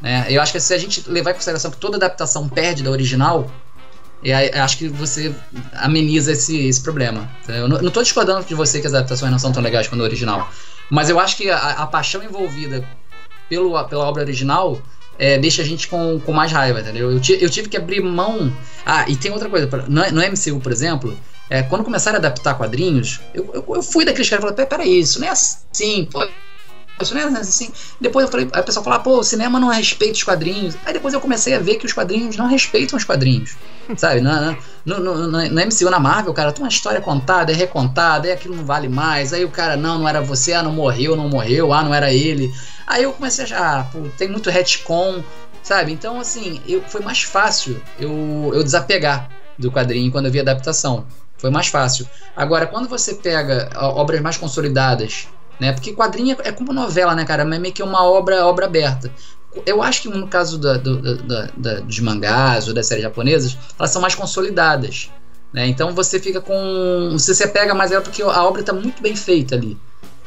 Né? 0.00 0.26
Eu 0.30 0.40
acho 0.40 0.52
que 0.52 0.60
se 0.60 0.72
a 0.72 0.78
gente 0.78 1.06
levar 1.06 1.32
em 1.32 1.34
consideração 1.34 1.70
que 1.70 1.76
toda 1.76 1.98
adaptação 1.98 2.48
perde 2.48 2.82
da 2.82 2.90
original, 2.90 3.50
eu 4.24 4.62
acho 4.62 4.78
que 4.78 4.88
você 4.88 5.34
ameniza 5.74 6.32
esse, 6.32 6.66
esse 6.66 6.80
problema. 6.82 7.30
Eu 7.46 7.68
não, 7.68 7.86
estou 7.86 8.02
discordando 8.02 8.44
de 8.44 8.54
você 8.54 8.80
que 8.80 8.86
as 8.86 8.94
adaptações 8.94 9.30
não 9.30 9.38
são 9.38 9.52
tão 9.52 9.62
legais 9.62 9.86
quanto 9.86 10.00
o 10.00 10.04
original. 10.04 10.50
Mas 10.90 11.10
eu 11.10 11.20
acho 11.20 11.36
que 11.36 11.50
a, 11.50 11.56
a 11.56 11.86
paixão 11.86 12.22
envolvida 12.22 12.86
pelo, 13.48 13.82
pela 13.84 14.04
obra 14.04 14.22
original 14.22 14.80
é, 15.18 15.38
deixa 15.38 15.62
a 15.62 15.64
gente 15.64 15.88
com, 15.88 16.18
com 16.20 16.32
mais 16.32 16.50
raiva, 16.50 16.80
entendeu? 16.80 17.10
Eu, 17.10 17.20
eu 17.40 17.50
tive 17.50 17.68
que 17.68 17.76
abrir 17.76 18.00
mão. 18.00 18.52
Ah, 18.84 19.04
e 19.08 19.16
tem 19.16 19.30
outra 19.30 19.48
coisa, 19.48 19.68
no, 19.88 20.10
no 20.10 20.20
MCU, 20.20 20.60
por 20.60 20.72
exemplo, 20.72 21.16
é, 21.48 21.62
quando 21.62 21.84
começaram 21.84 22.16
a 22.16 22.18
adaptar 22.18 22.54
quadrinhos, 22.54 23.20
eu, 23.34 23.50
eu, 23.54 23.76
eu 23.76 23.82
fui 23.82 24.04
daqueles 24.04 24.28
caras 24.28 24.44
que 24.44 24.50
falaram: 24.50 24.68
peraí, 24.68 25.00
isso 25.00 25.20
não 25.20 25.28
é 25.28 25.30
assim, 25.30 26.08
pô. 26.10 26.26
Isso 27.00 27.14
não 27.14 27.20
é 27.20 27.24
assim. 27.40 27.72
Depois 28.00 28.24
eu 28.24 28.30
falei, 28.30 28.48
aí 28.52 28.60
o 28.60 28.64
pessoal 28.64 28.84
falou, 28.84 29.00
pô, 29.00 29.18
o 29.18 29.24
cinema 29.24 29.58
não 29.58 29.68
respeita 29.68 30.14
os 30.14 30.22
quadrinhos. 30.22 30.76
Aí 30.84 30.92
depois 30.92 31.12
eu 31.12 31.20
comecei 31.20 31.54
a 31.54 31.58
ver 31.58 31.76
que 31.76 31.86
os 31.86 31.92
quadrinhos 31.92 32.36
não 32.36 32.46
respeitam 32.46 32.96
os 32.96 33.04
quadrinhos. 33.04 33.56
Sabe? 33.96 34.20
No, 34.20 34.56
no, 34.84 35.00
no, 35.00 35.28
no, 35.28 35.60
MCU, 35.66 35.90
na 35.90 35.98
Marvel, 35.98 36.32
cara, 36.32 36.52
tem 36.52 36.62
uma 36.62 36.68
história 36.68 37.00
contada, 37.00 37.52
é 37.52 37.54
recontada, 37.54 38.28
aí 38.28 38.32
aquilo 38.32 38.54
não 38.54 38.64
vale 38.64 38.88
mais. 38.88 39.32
Aí 39.32 39.44
o 39.44 39.50
cara, 39.50 39.76
não, 39.76 39.98
não 39.98 40.08
era 40.08 40.20
você, 40.20 40.52
ah, 40.52 40.62
não 40.62 40.72
morreu, 40.72 41.16
não 41.16 41.28
morreu, 41.28 41.72
ah, 41.72 41.82
não 41.82 41.92
era 41.92 42.12
ele. 42.12 42.52
Aí 42.86 43.02
eu 43.02 43.12
comecei 43.12 43.44
a 43.44 43.46
achar, 43.46 43.80
ah, 43.80 43.84
pô, 43.84 43.98
tem 44.16 44.28
muito 44.28 44.48
retcon, 44.48 45.22
sabe? 45.62 45.92
Então, 45.92 46.20
assim, 46.20 46.60
eu, 46.66 46.82
foi 46.82 47.00
mais 47.00 47.22
fácil 47.22 47.80
eu, 47.98 48.52
eu 48.54 48.62
desapegar 48.62 49.28
do 49.58 49.70
quadrinho 49.70 50.12
quando 50.12 50.26
eu 50.26 50.32
vi 50.32 50.38
a 50.38 50.42
adaptação. 50.42 51.06
Foi 51.36 51.50
mais 51.50 51.66
fácil. 51.66 52.08
Agora, 52.36 52.66
quando 52.66 52.88
você 52.88 53.14
pega 53.14 53.70
obras 53.76 54.20
mais 54.20 54.36
consolidadas, 54.36 55.28
né? 55.60 55.72
Porque 55.72 55.92
quadrinho 55.92 56.36
é 56.42 56.52
como 56.52 56.72
novela, 56.72 57.14
né, 57.14 57.24
cara? 57.24 57.42
É 57.42 57.58
meio 57.58 57.74
que 57.74 57.82
uma 57.82 58.04
obra, 58.04 58.46
obra 58.46 58.66
aberta. 58.66 59.10
Eu 59.64 59.82
acho 59.82 60.02
que 60.02 60.08
no 60.08 60.26
caso 60.26 60.58
da, 60.58 60.76
do, 60.76 61.16
da, 61.22 61.48
da, 61.56 61.80
dos 61.80 62.00
mangás 62.00 62.66
ou 62.66 62.74
das 62.74 62.86
séries 62.86 63.04
japonesas, 63.04 63.56
elas 63.78 63.90
são 63.90 64.02
mais 64.02 64.14
consolidadas. 64.14 65.10
Né? 65.52 65.68
Então 65.68 65.94
você 65.94 66.18
fica 66.18 66.40
com. 66.40 67.10
Você 67.12 67.34
se 67.34 67.46
pega 67.48 67.72
mais 67.72 67.92
ela 67.92 68.02
porque 68.02 68.22
a 68.22 68.44
obra 68.44 68.60
está 68.60 68.72
muito 68.72 69.00
bem 69.00 69.14
feita 69.14 69.54
ali. 69.54 69.78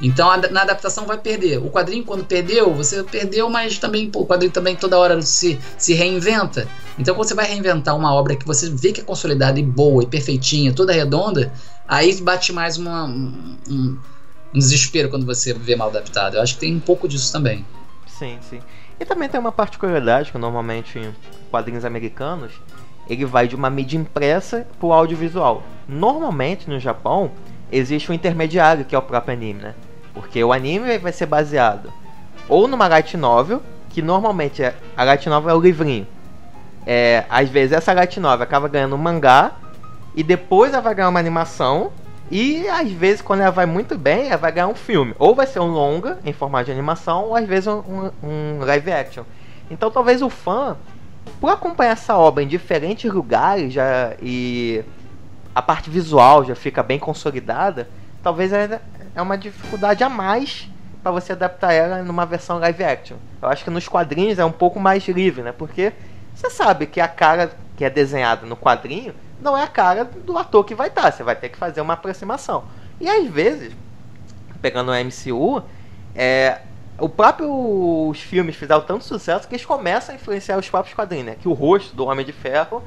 Então 0.02 0.30
a, 0.30 0.38
na 0.38 0.62
adaptação 0.62 1.06
vai 1.06 1.18
perder. 1.18 1.58
O 1.58 1.70
quadrinho, 1.70 2.06
quando 2.06 2.24
perdeu, 2.24 2.74
você 2.74 3.04
perdeu, 3.04 3.50
mas 3.50 3.78
também 3.78 4.10
pô, 4.10 4.22
o 4.22 4.26
quadrinho 4.26 4.52
também 4.52 4.76
toda 4.76 4.98
hora 4.98 5.22
se, 5.22 5.60
se 5.78 5.94
reinventa. 5.94 6.68
Então 6.98 7.16
quando 7.16 7.28
você 7.28 7.34
vai 7.34 7.48
reinventar 7.48 7.96
uma 7.96 8.14
obra 8.14 8.36
que 8.36 8.46
você 8.46 8.70
vê 8.70 8.94
que 8.94 9.02
é 9.02 9.04
consolidada 9.04 9.60
e 9.60 9.64
boa 9.64 10.04
e 10.04 10.08
perfeitinha, 10.08 10.72
toda 10.72 10.94
redonda, 10.94 11.52
aí 11.88 12.14
bate 12.22 12.54
mais 12.54 12.78
uma, 12.78 13.06
um, 13.06 13.58
um, 13.70 13.98
desespero 14.54 15.10
quando 15.10 15.26
você 15.26 15.54
vê 15.54 15.76
mal 15.76 15.90
adaptado. 15.90 16.36
Eu 16.36 16.42
acho 16.42 16.56
que 16.56 16.60
tem 16.62 16.76
um 16.76 16.80
pouco 16.80 17.08
disso 17.08 17.32
também. 17.32 17.66
Sim, 18.06 18.38
sim. 18.42 18.60
E 19.00 19.06
também 19.06 19.30
tem 19.30 19.40
uma 19.40 19.52
particularidade 19.52 20.32
que 20.32 20.38
normalmente 20.38 20.98
em 20.98 21.14
quadrinhos 21.52 21.86
americanos 21.86 22.52
ele 23.10 23.26
vai 23.26 23.48
de 23.48 23.56
uma 23.56 23.70
mídia 23.70 23.98
impressa 23.98 24.68
para 24.80 24.88
o 24.88 24.94
audiovisual. 24.94 25.64
Normalmente 25.88 26.70
no 26.70 26.80
Japão 26.80 27.32
existe 27.72 28.12
um 28.12 28.16
intermediário 28.16 28.86
que 28.86 28.96
é 28.96 28.98
o 28.98 29.02
próprio 29.02 29.34
anime, 29.34 29.62
né? 29.62 29.76
Porque 30.14 30.44
o 30.44 30.52
anime 30.52 30.98
vai 30.98 31.12
ser 31.12 31.28
baseado 31.28 31.94
ou 32.50 32.68
numa 32.68 32.88
light 32.88 33.16
novel, 33.18 33.62
que 33.90 34.02
normalmente 34.02 34.64
é, 34.64 34.76
a 34.96 35.04
light 35.04 35.28
novel 35.28 35.52
é 35.52 35.54
o 35.54 35.60
livrinho. 35.60 36.08
É, 36.86 37.26
às 37.30 37.50
vezes 37.50 37.74
essa 37.74 37.92
light 37.94 38.20
novel 38.20 38.44
acaba 38.44 38.68
ganhando 38.68 38.96
um 38.96 38.98
mangá 38.98 39.52
e 40.16 40.24
depois 40.24 40.72
ela 40.72 40.82
vai 40.82 40.96
ganhar 40.96 41.10
uma 41.10 41.20
animação 41.20 41.92
e 42.30 42.68
às 42.68 42.92
vezes 42.92 43.22
quando 43.22 43.42
ela 43.42 43.52
vai 43.52 43.66
muito 43.66 43.98
bem, 43.98 44.28
ela 44.28 44.38
vai 44.38 44.52
ganhar 44.52 44.68
um 44.68 44.76
filme. 44.76 45.16
Ou 45.18 45.34
vai 45.34 45.48
ser 45.48 45.60
um 45.60 45.68
longa 45.68 46.20
em 46.26 46.34
formato 46.34 46.66
de 46.66 46.72
animação, 46.72 47.26
ou 47.26 47.36
às 47.36 47.46
vezes 47.48 47.68
um, 47.68 48.12
um 48.22 48.60
live 48.60 48.92
action. 48.92 49.24
Então 49.70 49.90
talvez 49.90 50.22
o 50.22 50.30
fã, 50.30 50.78
por 51.40 51.50
acompanhar 51.50 51.92
essa 51.92 52.18
obra 52.18 52.44
em 52.44 52.48
diferentes 52.48 53.12
lugares 53.12 53.74
já 53.74 54.14
e 54.22 54.84
a 55.54 55.62
parte 55.62 55.90
visual 55.90 56.46
já 56.46 56.56
fica 56.56 56.84
bem 56.84 57.00
consolidada, 57.00 57.90
talvez 58.22 58.52
é 58.54 58.80
uma 59.22 59.38
dificuldade 59.38 60.04
a 60.04 60.10
mais 60.10 60.70
para 61.02 61.12
você 61.12 61.32
adaptar 61.32 61.74
ela 61.74 62.04
numa 62.04 62.26
versão 62.26 62.60
live 62.60 62.84
action. 62.84 63.18
Eu 63.42 63.50
acho 63.50 63.64
que 63.64 63.70
nos 63.70 63.88
quadrinhos 63.88 64.40
é 64.40 64.46
um 64.46 64.52
pouco 64.52 64.80
mais 64.80 65.08
livre, 65.08 65.42
né? 65.42 65.52
Porque 65.52 65.94
você 66.36 66.50
sabe 66.50 66.86
que 66.86 67.00
a 67.00 67.08
cara 67.08 67.52
que 67.76 67.86
é 67.86 67.90
desenhada 67.90 68.46
no 68.46 68.58
quadrinho 68.58 69.14
não 69.42 69.58
é 69.58 69.64
a 69.64 69.68
cara 69.68 70.06
do 70.06 70.38
ator 70.38 70.64
que 70.64 70.76
vai 70.76 70.88
estar. 70.88 71.12
Você 71.12 71.24
vai 71.24 71.36
ter 71.36 71.50
que 71.50 71.58
fazer 71.58 71.82
uma 71.82 71.94
aproximação. 71.94 72.64
E 73.00 73.08
às 73.08 73.28
vezes, 73.28 73.74
pegando 74.62 74.92
o 74.92 74.96
MCU, 74.96 75.64
é, 76.16 76.62
o 77.00 77.08
próprio 77.08 78.10
os 78.10 78.20
filmes 78.20 78.56
fizeram 78.56 78.82
tanto 78.82 79.04
sucesso 79.04 79.48
que 79.48 79.56
eles 79.56 79.66
começam 79.66 80.14
a 80.14 80.18
influenciar 80.18 80.58
os 80.58 80.70
próprios 80.70 80.96
quadrinhos, 80.96 81.26
né? 81.28 81.36
Que 81.40 81.48
o 81.48 81.54
rosto 81.54 81.96
do 81.96 82.06
Homem 82.06 82.26
de 82.26 82.34
Ferro 82.34 82.84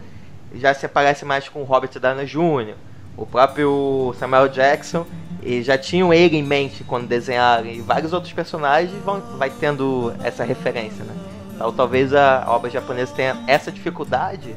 já 0.55 0.75
se 0.75 0.87
parece 0.89 1.25
mais 1.25 1.49
com 1.49 1.61
o 1.61 1.65
Robert 1.65 1.91
Downey 1.99 2.27
Jr., 2.27 2.75
o 3.17 3.25
próprio 3.25 4.15
Samuel 4.19 4.49
Jackson, 4.49 5.07
e 5.43 5.63
já 5.63 5.79
tinham 5.79 6.13
ele 6.13 6.37
em 6.37 6.43
mente 6.43 6.83
quando 6.83 7.07
desenharam, 7.07 7.67
e 7.67 7.81
vários 7.81 8.13
outros 8.13 8.33
personagens 8.33 8.93
vão 9.05 9.21
vai 9.37 9.51
tendo 9.51 10.13
essa 10.25 10.43
referência, 10.43 11.05
né? 11.05 11.15
Então 11.55 11.73
talvez 11.73 12.13
a 12.13 12.45
obra 12.49 12.69
japonesa 12.71 13.15
tenha 13.15 13.37
essa 13.47 13.71
dificuldade 13.71 14.57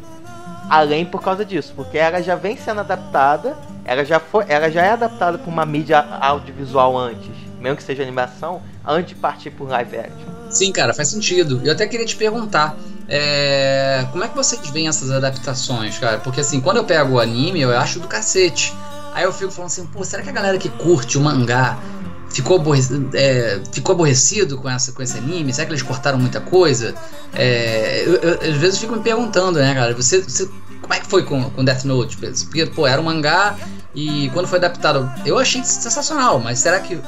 além 0.69 1.05
por 1.05 1.21
causa 1.21 1.43
disso, 1.43 1.73
porque 1.75 1.97
ela 1.97 2.21
já 2.21 2.35
vem 2.35 2.57
sendo 2.57 2.79
adaptada, 2.81 3.57
ela 3.85 4.03
já 4.03 4.19
foi, 4.19 4.45
ela 4.47 4.69
já 4.69 4.83
é 4.83 4.91
adaptada 4.91 5.37
para 5.37 5.49
uma 5.49 5.65
mídia 5.65 5.99
audiovisual 5.99 6.97
antes, 6.97 7.31
mesmo 7.59 7.77
que 7.77 7.83
seja 7.83 8.03
animação, 8.03 8.61
antes 8.85 9.09
de 9.09 9.15
partir 9.15 9.51
por 9.51 9.67
live 9.69 9.97
action. 9.97 10.33
Sim, 10.49 10.71
cara, 10.71 10.93
faz 10.93 11.09
sentido. 11.09 11.61
Eu 11.63 11.73
até 11.73 11.87
queria 11.87 12.05
te 12.05 12.15
perguntar, 12.15 12.75
é... 13.09 14.05
Como 14.11 14.23
é 14.23 14.27
que 14.27 14.35
vocês 14.35 14.69
veem 14.69 14.87
essas 14.87 15.11
adaptações, 15.11 15.97
cara? 15.97 16.19
Porque 16.19 16.41
assim, 16.41 16.61
quando 16.61 16.77
eu 16.77 16.83
pego 16.83 17.15
o 17.15 17.19
anime, 17.19 17.61
eu 17.61 17.77
acho 17.77 17.99
do 17.99 18.07
cacete. 18.07 18.73
Aí 19.13 19.23
eu 19.23 19.33
fico 19.33 19.51
falando 19.51 19.67
assim, 19.69 19.85
pô, 19.87 20.03
será 20.03 20.23
que 20.23 20.29
a 20.29 20.33
galera 20.33 20.57
que 20.57 20.69
curte 20.69 21.17
o 21.17 21.21
mangá 21.21 21.77
ficou, 22.33 22.57
aborrecido, 22.57 23.09
é, 23.13 23.61
ficou 23.71 23.93
aborrecido 23.93 24.57
com, 24.57 24.69
essa, 24.69 24.91
com 24.91 25.01
esse 25.01 25.17
anime? 25.17 25.53
Será 25.53 25.67
que 25.67 25.71
eles 25.71 25.83
cortaram 25.83 26.17
muita 26.17 26.41
coisa? 26.41 26.95
É, 27.33 28.03
eu, 28.05 28.15
eu, 28.15 28.51
às 28.51 28.57
vezes 28.57 28.75
eu 28.75 28.81
fico 28.81 28.95
me 28.95 29.03
perguntando, 29.03 29.59
né, 29.59 29.73
cara? 29.73 29.93
Você, 29.93 30.21
você, 30.21 30.49
como 30.81 30.93
é 30.93 30.99
que 30.99 31.07
foi 31.07 31.23
com, 31.23 31.49
com 31.51 31.63
Death 31.63 31.85
Note? 31.85 32.17
Porque, 32.17 32.65
pô, 32.65 32.85
era 32.85 32.99
um 32.99 33.05
mangá 33.05 33.55
E 33.95 34.29
quando 34.31 34.47
foi 34.47 34.57
adaptado, 34.57 35.11
eu 35.25 35.37
achei 35.37 35.63
sensacional, 35.63 36.39
mas 36.39 36.59
será 36.59 36.79
que 36.79 36.99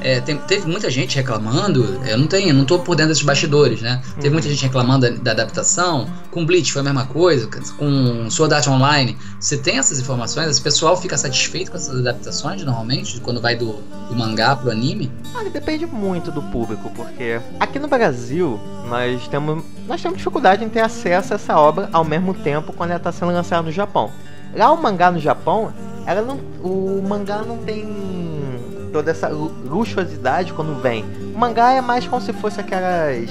é, 0.00 0.20
tem, 0.20 0.36
teve 0.38 0.66
muita 0.66 0.88
gente 0.90 1.16
reclamando. 1.16 2.00
Eu 2.06 2.16
não 2.16 2.26
tenho, 2.26 2.54
não 2.54 2.64
tô 2.64 2.78
por 2.78 2.94
dentro 2.96 3.10
desses 3.10 3.24
bastidores, 3.24 3.82
né? 3.82 4.00
Uhum. 4.04 4.14
Teve 4.14 4.30
muita 4.30 4.48
gente 4.48 4.62
reclamando 4.62 5.10
da, 5.10 5.22
da, 5.22 5.30
adaptação. 5.32 6.08
Com 6.30 6.44
Bleach 6.46 6.72
foi 6.72 6.80
a 6.80 6.84
mesma 6.84 7.06
coisa. 7.06 7.48
Com 7.76 8.30
Sword 8.30 8.54
Art 8.54 8.66
Online, 8.68 9.16
você 9.38 9.58
tem 9.58 9.78
essas 9.78 9.98
informações? 9.98 10.48
Esse 10.48 10.62
pessoal 10.62 10.96
fica 10.96 11.16
satisfeito 11.16 11.70
com 11.70 11.76
essas 11.76 11.98
adaptações 11.98 12.62
normalmente, 12.62 13.20
quando 13.20 13.40
vai 13.40 13.56
do, 13.56 13.74
do 14.08 14.14
mangá 14.16 14.56
pro 14.56 14.70
anime? 14.70 15.10
Ah, 15.34 15.42
depende 15.50 15.86
muito 15.86 16.30
do 16.30 16.42
público, 16.42 16.90
porque 16.94 17.40
aqui 17.58 17.78
no 17.78 17.88
Brasil 17.88 18.60
nós 18.88 19.28
temos, 19.28 19.64
nós 19.86 20.00
temos 20.00 20.18
dificuldade 20.18 20.64
em 20.64 20.68
ter 20.68 20.80
acesso 20.80 21.32
a 21.32 21.36
essa 21.36 21.58
obra 21.58 21.88
ao 21.92 22.04
mesmo 22.04 22.32
tempo 22.32 22.72
quando 22.72 22.90
ela 22.90 22.98
está 22.98 23.12
sendo 23.12 23.32
lançada 23.32 23.62
no 23.62 23.72
Japão. 23.72 24.10
Lá 24.54 24.72
o 24.72 24.82
mangá 24.82 25.10
no 25.10 25.18
Japão, 25.18 25.72
ela 26.06 26.22
não, 26.22 26.36
o 26.62 27.02
mangá 27.06 27.42
não 27.42 27.58
tem 27.58 27.86
toda 28.92 29.10
essa 29.10 29.28
luxuosidade 29.28 30.52
quando 30.52 30.80
vem. 30.80 31.04
O 31.34 31.38
mangá 31.38 31.72
é 31.72 31.80
mais 31.80 32.06
como 32.06 32.20
se 32.20 32.32
fosse 32.32 32.60
aquelas 32.60 33.30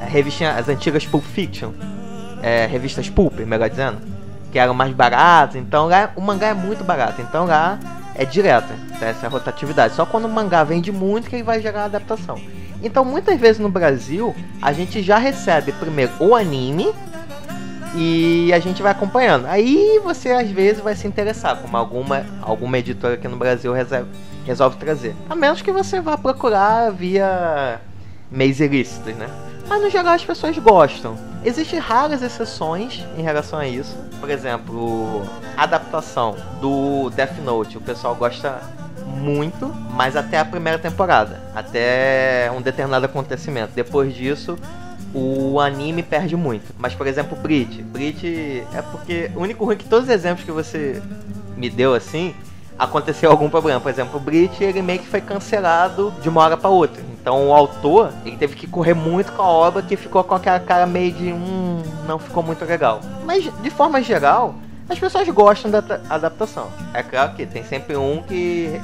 é, 0.00 0.04
revistinhas, 0.04 0.58
as 0.58 0.68
antigas 0.68 1.06
Pulp 1.06 1.24
Fiction, 1.24 1.70
é, 2.42 2.66
revistas 2.66 3.08
Pulp, 3.08 3.38
melhor 3.40 3.70
dizendo, 3.70 3.98
que 4.50 4.58
eram 4.58 4.74
mais 4.74 4.92
baratas. 4.92 5.56
Então 5.56 5.86
lá 5.86 6.10
o 6.16 6.20
mangá 6.20 6.48
é 6.48 6.54
muito 6.54 6.84
barato. 6.84 7.20
Então 7.22 7.46
lá 7.46 7.78
é 8.14 8.24
direta 8.24 8.74
essa 9.00 9.28
rotatividade. 9.28 9.94
Só 9.94 10.04
quando 10.04 10.24
o 10.24 10.28
mangá 10.28 10.64
vende 10.64 10.90
muito 10.90 11.28
que 11.28 11.36
ele 11.36 11.42
vai 11.42 11.60
gerar 11.60 11.84
adaptação. 11.84 12.40
Então 12.82 13.04
muitas 13.04 13.38
vezes 13.38 13.60
no 13.60 13.68
Brasil 13.68 14.34
a 14.60 14.72
gente 14.72 15.02
já 15.02 15.18
recebe 15.18 15.72
primeiro 15.72 16.12
o 16.18 16.34
anime 16.34 16.92
e 17.94 18.52
a 18.52 18.58
gente 18.58 18.82
vai 18.82 18.92
acompanhando. 18.92 19.46
Aí 19.46 20.00
você 20.02 20.30
às 20.30 20.50
vezes 20.50 20.82
vai 20.82 20.94
se 20.94 21.06
interessar, 21.06 21.56
como 21.56 21.76
alguma, 21.76 22.24
alguma 22.42 22.78
editora 22.78 23.14
aqui 23.14 23.28
no 23.28 23.36
Brasil 23.36 23.72
reserva, 23.72 24.08
resolve 24.44 24.76
trazer. 24.76 25.14
A 25.28 25.34
menos 25.34 25.62
que 25.62 25.72
você 25.72 26.00
vá 26.00 26.16
procurar 26.16 26.90
via 26.90 27.80
meios 28.30 28.60
ilícitos, 28.60 29.14
né? 29.16 29.28
Mas 29.68 29.82
no 29.82 29.90
geral 29.90 30.14
as 30.14 30.24
pessoas 30.24 30.56
gostam. 30.58 31.16
Existem 31.44 31.78
raras 31.78 32.22
exceções 32.22 33.04
em 33.16 33.22
relação 33.22 33.58
a 33.58 33.66
isso. 33.66 33.96
Por 34.18 34.28
exemplo, 34.28 35.22
a 35.56 35.62
adaptação 35.62 36.36
do 36.60 37.08
Death 37.10 37.38
Note. 37.44 37.78
O 37.78 37.80
pessoal 37.80 38.14
gosta 38.14 38.60
muito, 39.06 39.68
mas 39.92 40.16
até 40.16 40.38
a 40.38 40.44
primeira 40.44 40.78
temporada. 40.78 41.40
Até 41.54 42.50
um 42.54 42.60
determinado 42.60 43.06
acontecimento. 43.06 43.72
Depois 43.74 44.14
disso, 44.14 44.58
o 45.14 45.58
anime 45.60 46.02
perde 46.02 46.36
muito. 46.36 46.74
Mas, 46.78 46.94
por 46.94 47.06
exemplo, 47.06 47.36
Brit. 47.36 47.82
Brit 47.82 48.64
é 48.74 48.82
porque 48.82 49.30
o 49.34 49.40
único 49.40 49.64
ruim 49.64 49.74
é 49.74 49.78
que 49.78 49.88
todos 49.88 50.08
os 50.08 50.14
exemplos 50.14 50.44
que 50.44 50.52
você 50.52 51.02
me 51.56 51.68
deu 51.68 51.94
assim 51.94 52.34
aconteceu 52.78 53.30
algum 53.30 53.50
problema. 53.50 53.80
Por 53.80 53.90
exemplo, 53.90 54.16
o 54.16 54.20
Brit 54.20 54.64
ele 54.64 54.80
meio 54.80 55.00
que 55.00 55.06
foi 55.06 55.20
cancelado 55.20 56.12
de 56.22 56.28
uma 56.28 56.40
hora 56.40 56.56
para 56.56 56.70
outra. 56.70 57.02
Então 57.20 57.48
o 57.48 57.54
autor 57.54 58.10
ele 58.24 58.36
teve 58.36 58.56
que 58.56 58.66
correr 58.66 58.94
muito 58.94 59.32
com 59.32 59.42
a 59.42 59.48
obra 59.48 59.82
que 59.82 59.96
ficou 59.96 60.24
com 60.24 60.34
aquela 60.34 60.58
cara 60.58 60.86
meio 60.86 61.12
de 61.12 61.32
hum, 61.32 61.82
não 62.06 62.18
ficou 62.18 62.42
muito 62.42 62.64
legal. 62.64 63.00
Mas 63.26 63.44
de 63.62 63.70
forma 63.70 64.00
geral, 64.00 64.54
as 64.88 64.98
pessoas 64.98 65.28
gostam 65.28 65.70
da 65.70 65.78
adaptação. 66.08 66.68
É 66.94 67.02
claro 67.02 67.34
que 67.34 67.44
tem 67.44 67.62
sempre 67.62 67.96
um 67.96 68.22
que 68.22 68.80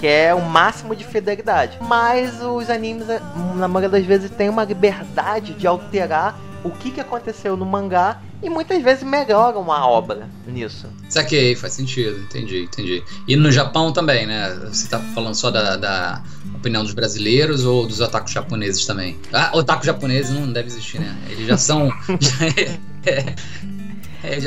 quer 0.00 0.34
o 0.34 0.40
máximo 0.40 0.94
de 0.94 1.04
fidelidade. 1.04 1.78
Mas 1.80 2.42
os 2.42 2.70
animes, 2.70 3.06
na 3.56 3.68
maioria 3.68 3.88
das 3.88 4.04
vezes, 4.04 4.30
tem 4.30 4.48
uma 4.48 4.64
liberdade 4.64 5.54
de 5.54 5.66
alterar 5.66 6.38
o 6.64 6.70
que, 6.70 6.90
que 6.90 7.00
aconteceu 7.00 7.56
no 7.56 7.64
mangá 7.64 8.20
e 8.42 8.48
muitas 8.48 8.82
vezes 8.82 9.02
melhoram 9.02 9.70
a 9.72 9.86
obra 9.86 10.28
nisso. 10.46 10.88
Saquei, 11.08 11.54
faz 11.56 11.72
sentido, 11.72 12.20
entendi, 12.20 12.64
entendi. 12.64 13.02
E 13.26 13.36
no 13.36 13.50
Japão 13.50 13.92
também, 13.92 14.26
né? 14.26 14.54
Você 14.66 14.88
tá 14.88 14.98
falando 15.14 15.34
só 15.34 15.50
da, 15.50 15.76
da 15.76 16.22
opinião 16.54 16.82
dos 16.82 16.92
brasileiros 16.92 17.64
ou 17.64 17.86
dos 17.86 18.00
otakus 18.00 18.32
japoneses 18.32 18.86
também? 18.86 19.18
Ah, 19.32 19.50
otakus 19.54 19.86
japoneses 19.86 20.32
não 20.32 20.52
deve 20.52 20.68
existir, 20.68 21.00
né? 21.00 21.16
Eles 21.30 21.46
já 21.46 21.56
são. 21.56 21.90
é, 23.06 23.24
já 23.24 23.77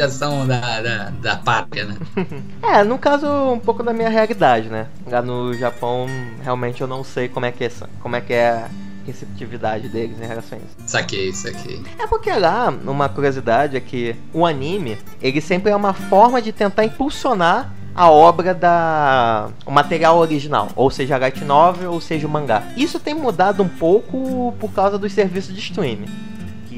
são 0.10 0.48
da, 0.48 0.82
da, 0.82 1.10
da 1.10 1.36
pátria, 1.38 1.86
né? 1.86 1.98
é, 2.62 2.84
no 2.84 2.98
caso, 2.98 3.28
um 3.28 3.60
pouco 3.60 3.84
da 3.84 3.94
minha 3.94 4.10
realidade, 4.10 4.70
né? 4.70 4.88
Lá 5.08 5.22
no 5.22 5.54
Japão, 5.54 6.08
realmente 6.44 6.82
eu 6.82 6.88
não 6.88 7.04
sei 7.04 7.28
como 7.28 7.46
é 7.46 7.52
que 7.52 7.66
é, 7.66 7.72
como 8.02 8.16
é, 8.16 8.22
que 8.22 8.34
é 8.34 8.66
receptividade 9.06 9.90
deles 9.90 10.20
em 10.20 10.26
relação 10.26 10.58
a 10.58 10.62
isso. 10.62 10.76
Saquei, 10.86 11.34
saquei. 11.34 11.82
É 11.98 12.08
porque 12.08 12.32
lá, 12.32 12.70
uma 12.70 13.10
curiosidade 13.10 13.76
é 13.76 13.80
que 13.80 14.16
o 14.34 14.46
anime, 14.46 14.98
ele 15.22 15.42
sempre 15.42 15.72
é 15.72 15.76
uma 15.76 15.94
forma 15.94 16.42
de 16.42 16.52
tentar 16.52 16.86
impulsionar 16.86 17.74
a 17.94 18.10
obra 18.10 18.54
da 18.54 19.50
o 19.66 19.72
material 19.72 20.18
original, 20.18 20.70
ou 20.76 20.90
seja, 20.90 21.16
a 21.16 21.18
light 21.18 21.44
novel, 21.44 21.92
ou 21.92 22.00
seja, 22.00 22.26
o 22.26 22.30
mangá. 22.30 22.64
Isso 22.78 23.00
tem 23.00 23.14
mudado 23.14 23.62
um 23.62 23.68
pouco 23.68 24.54
por 24.60 24.72
causa 24.72 24.98
dos 24.98 25.12
serviços 25.12 25.54
de 25.54 25.60
streaming, 25.60 26.10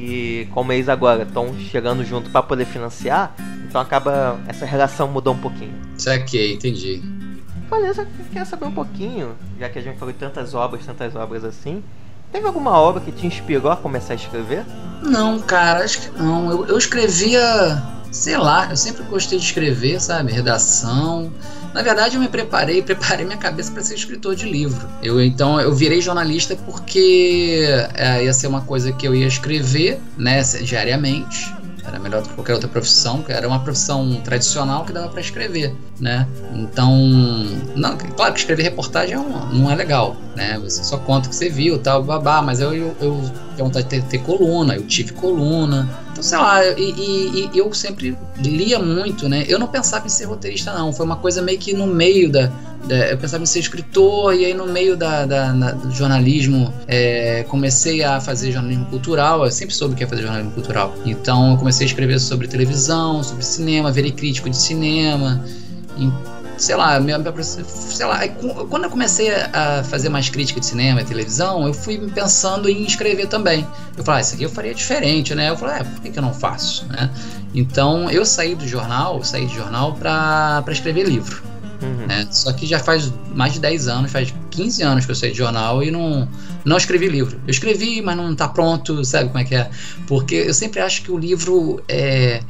que 0.03 0.47
como 0.51 0.71
eles 0.71 0.89
agora 0.89 1.23
estão 1.23 1.57
chegando 1.57 2.03
junto 2.03 2.29
para 2.29 2.43
poder 2.43 2.65
financiar, 2.65 3.33
então 3.67 3.79
acaba 3.79 4.39
essa 4.47 4.65
relação 4.65 5.07
mudou 5.07 5.33
um 5.33 5.39
pouquinho. 5.39 5.73
Saquei, 5.97 6.53
entendi. 6.53 7.01
Olha, 7.71 7.87
eu 7.87 8.07
quero 8.31 8.45
saber 8.45 8.65
um 8.65 8.71
pouquinho, 8.71 9.35
já 9.59 9.69
que 9.69 9.79
a 9.79 9.81
gente 9.81 9.97
falou 9.97 10.13
de 10.13 10.19
tantas 10.19 10.53
obras, 10.53 10.85
tantas 10.85 11.15
obras 11.15 11.43
assim. 11.43 11.83
Teve 12.33 12.47
alguma 12.47 12.71
obra 12.71 12.99
que 12.99 13.11
te 13.11 13.27
inspirou 13.27 13.71
a 13.71 13.77
começar 13.77 14.13
a 14.13 14.15
escrever? 14.15 14.65
Não, 15.03 15.39
cara, 15.39 15.83
acho 15.83 16.01
que 16.01 16.19
não. 16.19 16.49
Eu, 16.49 16.65
eu 16.65 16.77
escrevia, 16.79 17.39
sei 18.11 18.35
lá, 18.37 18.71
eu 18.71 18.75
sempre 18.75 19.03
gostei 19.03 19.37
de 19.37 19.45
escrever, 19.45 20.01
sabe? 20.01 20.31
Redação. 20.31 21.31
Na 21.75 21.83
verdade, 21.83 22.15
eu 22.15 22.21
me 22.21 22.27
preparei, 22.27 22.81
preparei 22.83 23.23
minha 23.23 23.37
cabeça 23.37 23.71
para 23.71 23.83
ser 23.83 23.93
escritor 23.93 24.35
de 24.35 24.49
livro. 24.49 24.89
Eu 25.03 25.21
então 25.21 25.61
eu 25.61 25.75
virei 25.75 26.01
jornalista 26.01 26.55
porque 26.65 27.67
é, 27.93 28.25
ia 28.25 28.33
ser 28.33 28.47
uma 28.47 28.61
coisa 28.61 28.91
que 28.91 29.07
eu 29.07 29.13
ia 29.13 29.27
escrever, 29.27 30.01
né, 30.17 30.41
diariamente. 30.41 31.53
Era 31.85 31.99
melhor 31.99 32.21
do 32.21 32.29
que 32.29 32.35
qualquer 32.35 32.53
outra 32.53 32.69
profissão, 32.69 33.21
que 33.21 33.31
era 33.31 33.47
uma 33.47 33.59
profissão 33.59 34.21
tradicional 34.23 34.85
que 34.85 34.93
dava 34.93 35.09
para 35.09 35.19
escrever, 35.19 35.75
né? 35.99 36.27
Então, 36.53 36.95
não, 37.75 37.97
claro 37.97 38.33
que 38.33 38.39
escrever 38.39 38.63
reportagem 38.63 39.17
não 39.51 39.69
é 39.69 39.75
legal, 39.75 40.15
né? 40.35 40.57
Você 40.59 40.83
só 40.83 40.97
conta 40.97 41.27
o 41.27 41.29
que 41.29 41.35
você 41.35 41.49
viu, 41.49 41.77
tal, 41.79 42.03
babá, 42.03 42.41
mas 42.41 42.61
eu, 42.61 42.73
eu, 42.73 42.95
eu 43.01 43.31
tinha 43.53 43.65
vontade 43.65 43.85
de 43.85 43.89
ter, 43.89 44.03
ter 44.03 44.19
coluna, 44.19 44.75
eu 44.75 44.83
tive 44.83 45.13
coluna, 45.13 45.89
então, 46.11 46.23
sei 46.23 46.37
lá, 46.37 46.63
e, 46.65 46.91
e, 46.91 47.49
e, 47.53 47.57
eu 47.57 47.73
sempre 47.73 48.15
lia 48.37 48.77
muito, 48.77 49.27
né? 49.27 49.45
Eu 49.47 49.57
não 49.57 49.67
pensava 49.67 50.05
em 50.05 50.09
ser 50.09 50.25
roteirista, 50.25 50.71
não. 50.71 50.93
Foi 50.93 51.05
uma 51.05 51.15
coisa 51.15 51.41
meio 51.41 51.57
que 51.57 51.73
no 51.73 51.87
meio 51.87 52.31
da. 52.31 52.51
da 52.87 52.95
eu 53.09 53.17
pensava 53.17 53.41
em 53.41 53.47
ser 53.47 53.59
escritor, 53.59 54.35
e 54.35 54.45
aí 54.45 54.53
no 54.53 54.67
meio 54.67 54.95
da, 54.95 55.25
da, 55.25 55.51
da 55.51 55.71
do 55.71 55.91
jornalismo 55.91 56.71
é, 56.87 57.43
comecei 57.47 58.03
a 58.03 58.21
fazer 58.21 58.51
jornalismo 58.51 58.85
cultural. 58.85 59.43
Eu 59.43 59.51
sempre 59.51 59.73
soube 59.73 59.95
que 59.95 60.03
ia 60.03 60.07
fazer 60.07 60.21
jornalismo 60.21 60.51
cultural. 60.51 60.93
Então 61.03 61.51
eu 61.51 61.57
comecei 61.57 61.85
a 61.85 61.89
escrever 61.89 62.19
sobre 62.19 62.47
televisão, 62.47 63.23
sobre 63.23 63.43
cinema, 63.43 63.91
ver 63.91 64.11
crítico 64.11 64.49
de 64.49 64.57
cinema 64.57 65.43
sei 66.57 66.75
lá, 66.75 66.99
minha, 66.99 67.21
sei 67.41 68.05
lá, 68.05 68.27
quando 68.69 68.83
eu 68.83 68.89
comecei 68.89 69.31
a 69.31 69.83
fazer 69.83 70.09
mais 70.09 70.29
crítica 70.29 70.59
de 70.59 70.65
cinema 70.65 71.01
e 71.01 71.05
televisão, 71.05 71.67
eu 71.67 71.73
fui 71.73 71.97
pensando 72.13 72.69
em 72.69 72.83
escrever 72.83 73.27
também. 73.27 73.67
Eu 73.97 74.03
falei, 74.03 74.19
ah, 74.19 74.21
isso 74.21 74.35
aqui 74.35 74.43
eu 74.43 74.49
faria 74.49 74.73
diferente, 74.73 75.33
né? 75.35 75.49
Eu 75.49 75.57
falei, 75.57 75.81
é, 75.81 75.83
por 75.83 76.01
que, 76.01 76.09
que 76.09 76.17
eu 76.17 76.23
não 76.23 76.33
faço, 76.33 76.85
né? 76.87 77.09
Então 77.53 78.09
eu 78.09 78.25
saí 78.25 78.55
do 78.55 78.67
jornal, 78.67 79.23
saí 79.23 79.45
do 79.45 79.53
jornal 79.53 79.93
para 79.93 80.63
escrever 80.69 81.03
livro. 81.07 81.43
Uhum. 81.81 82.07
Né? 82.07 82.27
Só 82.31 82.53
que 82.53 82.65
já 82.65 82.79
faz 82.79 83.11
mais 83.33 83.53
de 83.53 83.59
10 83.59 83.87
anos, 83.87 84.11
faz 84.11 84.33
15 84.51 84.83
anos 84.83 85.05
que 85.05 85.11
eu 85.11 85.15
saí 85.15 85.31
de 85.31 85.37
jornal 85.37 85.83
e 85.83 85.91
não, 85.91 86.27
não 86.63 86.77
escrevi 86.77 87.07
livro. 87.07 87.39
Eu 87.45 87.51
escrevi, 87.51 88.01
mas 88.01 88.15
não 88.15 88.31
está 88.31 88.47
pronto, 88.47 89.03
sabe 89.03 89.27
como 89.27 89.39
é 89.39 89.43
que 89.43 89.55
é? 89.55 89.69
Porque 90.07 90.35
eu 90.35 90.53
sempre 90.53 90.79
acho 90.79 91.03
que 91.03 91.11
o 91.11 91.17
livro 91.17 91.83
é 91.87 92.41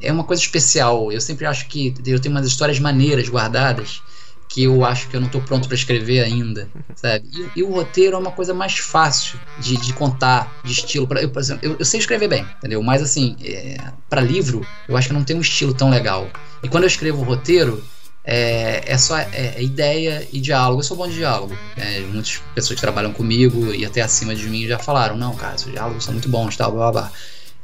é 0.00 0.12
uma 0.12 0.24
coisa 0.24 0.42
especial. 0.42 1.10
Eu 1.10 1.20
sempre 1.20 1.46
acho 1.46 1.66
que 1.66 1.94
eu 2.04 2.20
tenho 2.20 2.34
umas 2.34 2.46
histórias 2.46 2.78
maneiras 2.78 3.28
guardadas 3.28 4.02
que 4.48 4.62
eu 4.62 4.84
acho 4.84 5.08
que 5.08 5.16
eu 5.16 5.20
não 5.20 5.26
estou 5.26 5.40
pronto 5.40 5.66
para 5.66 5.74
escrever 5.74 6.20
ainda, 6.20 6.68
sabe? 6.94 7.28
E, 7.32 7.60
e, 7.60 7.62
o 7.62 7.70
roteiro 7.70 8.16
é 8.16 8.18
uma 8.18 8.30
coisa 8.30 8.54
mais 8.54 8.78
fácil 8.78 9.38
de, 9.58 9.76
de 9.76 9.92
contar, 9.92 10.60
de 10.64 10.72
estilo. 10.72 11.06
Pra, 11.06 11.20
eu, 11.20 11.28
por 11.30 11.40
exemplo, 11.40 11.66
eu, 11.66 11.76
eu, 11.78 11.84
sei 11.84 12.00
escrever 12.00 12.28
bem, 12.28 12.46
entendeu? 12.56 12.82
Mas 12.82 13.02
assim, 13.02 13.36
é, 13.42 13.76
para 14.08 14.20
livro, 14.20 14.66
eu 14.88 14.96
acho 14.96 15.08
que 15.08 15.14
não 15.14 15.24
tem 15.24 15.36
um 15.36 15.40
estilo 15.40 15.74
tão 15.74 15.90
legal. 15.90 16.28
E 16.62 16.68
quando 16.68 16.84
eu 16.84 16.88
escrevo 16.88 17.20
o 17.20 17.24
roteiro, 17.24 17.82
é, 18.24 18.82
é 18.86 18.98
só 18.98 19.16
é, 19.18 19.28
é 19.32 19.62
ideia 19.62 20.26
e 20.32 20.40
diálogo. 20.40 20.80
Eu 20.80 20.84
sou 20.84 20.96
bom 20.96 21.06
de 21.06 21.14
diálogo. 21.14 21.56
É, 21.76 22.00
muitas 22.00 22.40
pessoas 22.54 22.76
que 22.76 22.80
trabalham 22.80 23.12
comigo 23.12 23.72
e 23.72 23.84
até 23.84 24.00
acima 24.00 24.34
de 24.34 24.48
mim 24.48 24.66
já 24.66 24.78
falaram: 24.78 25.16
não, 25.16 25.34
cara, 25.34 25.56
seus 25.58 25.72
diálogos 25.72 26.04
são 26.04 26.12
muito 26.12 26.28
bons, 26.28 26.56
tal, 26.56 26.72
blá 26.72 26.90
blá 26.90 27.02
blá. 27.02 27.12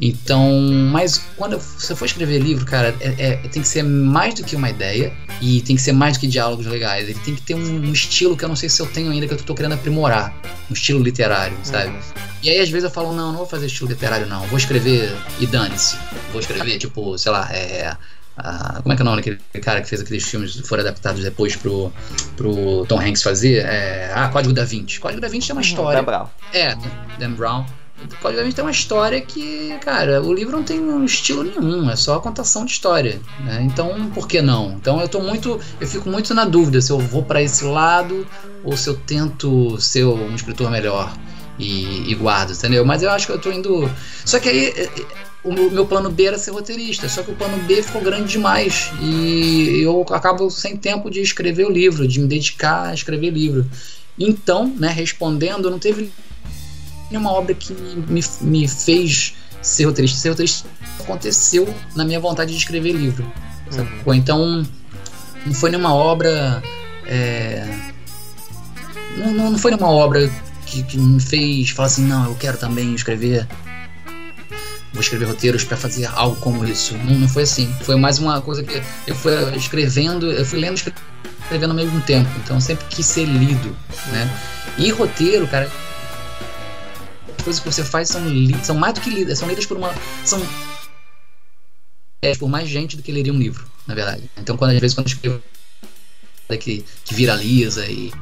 Então, 0.05 0.50
mas 0.90 1.22
quando 1.36 1.57
você 1.61 1.94
for 1.94 2.07
escrever 2.07 2.40
livro, 2.40 2.66
cara, 2.66 2.92
é, 2.98 3.14
é, 3.18 3.36
tem 3.48 3.62
que 3.62 3.68
ser 3.68 3.84
mais 3.84 4.34
do 4.34 4.42
que 4.42 4.57
uma 4.57 4.68
ideia 4.68 5.12
e 5.40 5.61
tem 5.61 5.76
que 5.76 5.82
ser 5.82 5.92
mais 5.92 6.16
do 6.16 6.20
que 6.20 6.26
diálogos 6.26 6.66
legais. 6.66 7.09
Ele 7.09 7.18
tem 7.20 7.36
que 7.36 7.42
ter 7.42 7.55
um, 7.55 7.61
um 7.61 7.92
estilo 7.92 8.36
que 8.36 8.44
eu 8.44 8.48
não 8.48 8.57
sei 8.57 8.68
se 8.68 8.82
eu 8.82 8.86
tenho 8.86 9.12
ainda, 9.12 9.28
que 9.28 9.34
eu 9.34 9.38
tô 9.38 9.55
querendo 9.55 9.74
aprimorar. 9.74 10.34
Um 10.68 10.74
estilo 10.74 11.00
literário, 11.00 11.57
sabe? 11.62 11.90
Uhum. 11.90 12.00
E 12.42 12.50
aí, 12.50 12.59
às 12.59 12.68
vezes, 12.68 12.82
eu 12.82 12.90
falo, 12.90 13.14
não, 13.14 13.30
não 13.30 13.38
vou 13.38 13.46
fazer 13.46 13.66
estilo 13.66 13.90
literário, 13.90 14.26
não. 14.26 14.44
Vou 14.48 14.59
escrever 14.59 15.16
e 15.38 15.46
dane-se. 15.46 15.96
Vou 16.32 16.40
escrever, 16.40 16.78
tipo, 16.78 17.16
sei 17.16 17.30
lá, 17.30 17.48
é, 17.53 17.96
a, 18.36 18.80
como 18.82 18.92
é 18.92 18.96
que 18.96 19.03
é 19.03 19.05
o 19.05 19.07
nome 19.07 19.18
daquele 19.18 19.38
cara 19.62 19.80
que 19.82 19.88
fez 19.88 20.00
aqueles 20.00 20.24
filmes 20.24 20.57
que 20.57 20.66
foram 20.66 20.82
adaptados 20.82 21.22
depois 21.22 21.55
pro, 21.55 21.92
pro 22.36 22.84
Tom 22.86 22.98
Hanks 22.98 23.22
fazer? 23.22 23.64
É, 23.64 24.11
ah, 24.12 24.26
Código 24.28 24.53
da 24.53 24.64
Vinci. 24.64 24.98
Código 24.98 25.20
da 25.20 25.28
Vinci 25.28 25.46
tem 25.46 25.55
uma 25.55 25.61
Uhum, 25.62 25.68
história. 25.68 26.00
Dan 26.00 26.05
Brown. 26.05 26.26
É, 26.53 26.74
Dan 27.20 27.32
Brown. 27.34 27.64
Código 28.20 28.38
da 28.38 28.44
Vinci 28.44 28.57
tem 28.57 28.64
uma 28.64 28.70
história 28.70 29.20
que, 29.20 29.76
cara, 29.84 30.22
o 30.22 30.32
livro 30.32 30.57
não 30.57 30.62
tem 30.62 30.80
um 30.80 31.05
estilo 31.05 31.42
nenhum, 31.42 31.90
é 31.90 31.96
só 31.96 32.16
a 32.16 32.20
contação 32.20 32.64
de 32.64 32.72
história, 32.72 33.20
né? 33.40 33.62
Então, 33.62 34.11
por 34.14 34.28
que 34.28 34.40
não? 34.40 34.72
Então 34.72 35.00
eu 35.00 35.09
tô 35.09 35.20
muito, 35.20 35.59
eu 35.80 35.86
fico 35.86 36.09
muito 36.09 36.34
na 36.34 36.44
dúvida 36.44 36.80
se 36.80 36.90
eu 36.90 36.98
vou 36.98 37.22
para 37.22 37.42
esse 37.42 37.64
lado 37.64 38.26
ou 38.64 38.76
se 38.76 38.88
eu 38.88 38.94
tento 38.94 39.80
ser 39.80 40.05
um 40.05 40.34
escritor 40.34 40.70
melhor 40.70 41.12
e, 41.59 42.11
e 42.11 42.14
guardo, 42.14 42.53
entendeu? 42.53 42.84
Mas 42.84 43.03
eu 43.03 43.11
acho 43.11 43.26
que 43.26 43.32
eu 43.32 43.40
tô 43.40 43.50
indo. 43.50 43.90
Só 44.24 44.38
que 44.38 44.48
aí 44.48 44.66
é, 44.66 44.84
é, 44.84 44.90
o 45.44 45.53
meu 45.53 45.86
plano 45.86 46.11
B 46.11 46.24
era 46.24 46.38
ser 46.38 46.53
roteirista, 46.53 47.09
só 47.09 47.22
que 47.22 47.30
o 47.30 47.34
plano 47.34 47.59
B 47.64 47.82
ficou 47.82 48.00
grande 48.00 48.30
demais 48.30 48.92
e 49.00 49.80
eu 49.82 50.05
acabo 50.11 50.50
sem 50.50 50.76
tempo 50.76 51.11
de 51.11 51.20
escrever 51.20 51.66
o 51.66 51.70
livro, 51.70 52.07
de 52.07 52.20
me 52.20 52.26
dedicar 52.26 52.88
a 52.88 52.94
escrever 52.94 53.30
livro. 53.30 53.66
Então, 54.18 54.72
né, 54.76 54.88
respondendo, 54.88 55.70
não 55.70 55.78
teve 55.78 56.12
nenhuma 57.12 57.32
obra 57.32 57.54
que 57.54 57.72
me, 57.72 58.22
me 58.40 58.68
fez 58.68 59.34
ser 59.60 59.84
roteirista. 59.84 60.18
Ser 60.18 60.30
roteirista 60.30 60.68
aconteceu 61.00 61.72
na 61.94 62.04
minha 62.04 62.18
vontade 62.20 62.52
de 62.52 62.58
escrever 62.58 62.92
livro. 62.92 63.30
Sacou? 63.70 64.14
Então, 64.14 64.66
não 65.46 65.54
foi 65.54 65.70
nenhuma 65.70 65.94
obra. 65.94 66.62
é, 67.06 67.66
Não, 69.16 69.32
não, 69.32 69.50
não 69.52 69.58
foi 69.58 69.70
nenhuma 69.70 69.90
obra 69.90 70.30
que, 70.66 70.82
que 70.82 70.98
me 70.98 71.20
fez 71.20 71.70
falar 71.70 71.86
assim: 71.86 72.04
não, 72.04 72.26
eu 72.26 72.34
quero 72.34 72.56
também 72.58 72.94
escrever. 72.94 73.46
Vou 74.92 75.00
escrever 75.00 75.24
roteiros 75.24 75.64
para 75.64 75.76
fazer 75.76 76.04
algo 76.06 76.36
como 76.36 76.64
isso. 76.66 76.94
Não, 76.98 77.14
não 77.14 77.28
foi 77.28 77.44
assim. 77.44 77.72
Foi 77.80 77.96
mais 77.96 78.18
uma 78.18 78.42
coisa 78.42 78.62
que 78.62 78.82
eu 79.06 79.14
fui 79.14 79.32
escrevendo, 79.56 80.30
eu 80.30 80.44
fui 80.44 80.58
lendo 80.60 80.78
e 80.78 80.92
escrevendo 81.44 81.70
ao 81.70 81.76
mesmo 81.76 81.98
tempo. 82.02 82.28
Então, 82.44 82.60
sempre 82.60 82.84
quis 82.90 83.06
ser 83.06 83.24
lido, 83.24 83.74
né? 84.08 84.30
E 84.76 84.90
roteiro, 84.90 85.46
cara, 85.48 85.70
coisas 87.43 87.61
que 87.61 87.70
você 87.70 87.84
faz 87.84 88.09
são, 88.09 88.22
são 88.62 88.76
mais 88.76 88.95
do 88.95 89.01
que 89.01 89.11
lidas, 89.11 89.38
são 89.38 89.49
lidas 89.49 89.66
por 89.66 89.76
uma. 89.76 89.93
São 90.24 90.40
é, 92.22 92.36
por 92.36 92.49
mais 92.49 92.68
gente 92.68 92.97
do 92.97 93.03
que 93.03 93.11
leria 93.11 93.32
um 93.32 93.38
livro, 93.38 93.66
na 93.86 93.95
verdade. 93.95 94.30
Então, 94.38 94.57
quando 94.57 94.70
às 94.70 94.78
vezes 94.78 94.95
quando 94.95 95.09
eu 95.09 95.12
escrevo 95.12 95.43
que, 96.59 96.84
que 97.05 97.14
viraliza 97.14 97.86
e 97.86 98.12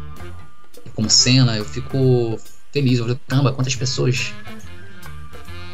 como 0.95 1.11
cena, 1.11 1.57
eu 1.57 1.64
fico 1.64 2.41
feliz. 2.73 2.99
Eu 2.99 3.07
falo, 3.07 3.21
caramba, 3.29 3.53
quantas 3.53 3.77
pessoas 3.77 4.33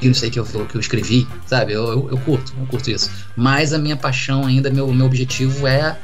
viram 0.01 0.13
isso 0.13 0.25
aí 0.25 0.31
que 0.31 0.39
eu, 0.39 0.45
que 0.45 0.75
eu 0.75 0.81
escrevi, 0.81 1.27
sabe? 1.47 1.73
Eu, 1.73 1.85
eu, 1.87 2.11
eu 2.11 2.19
curto, 2.19 2.53
eu 2.59 2.67
curto 2.67 2.91
isso. 2.91 3.11
Mas 3.37 3.73
a 3.73 3.79
minha 3.79 3.97
paixão 3.97 4.45
ainda, 4.45 4.71
meu, 4.71 4.93
meu 4.93 5.07
objetivo 5.07 5.67
é 5.67 5.99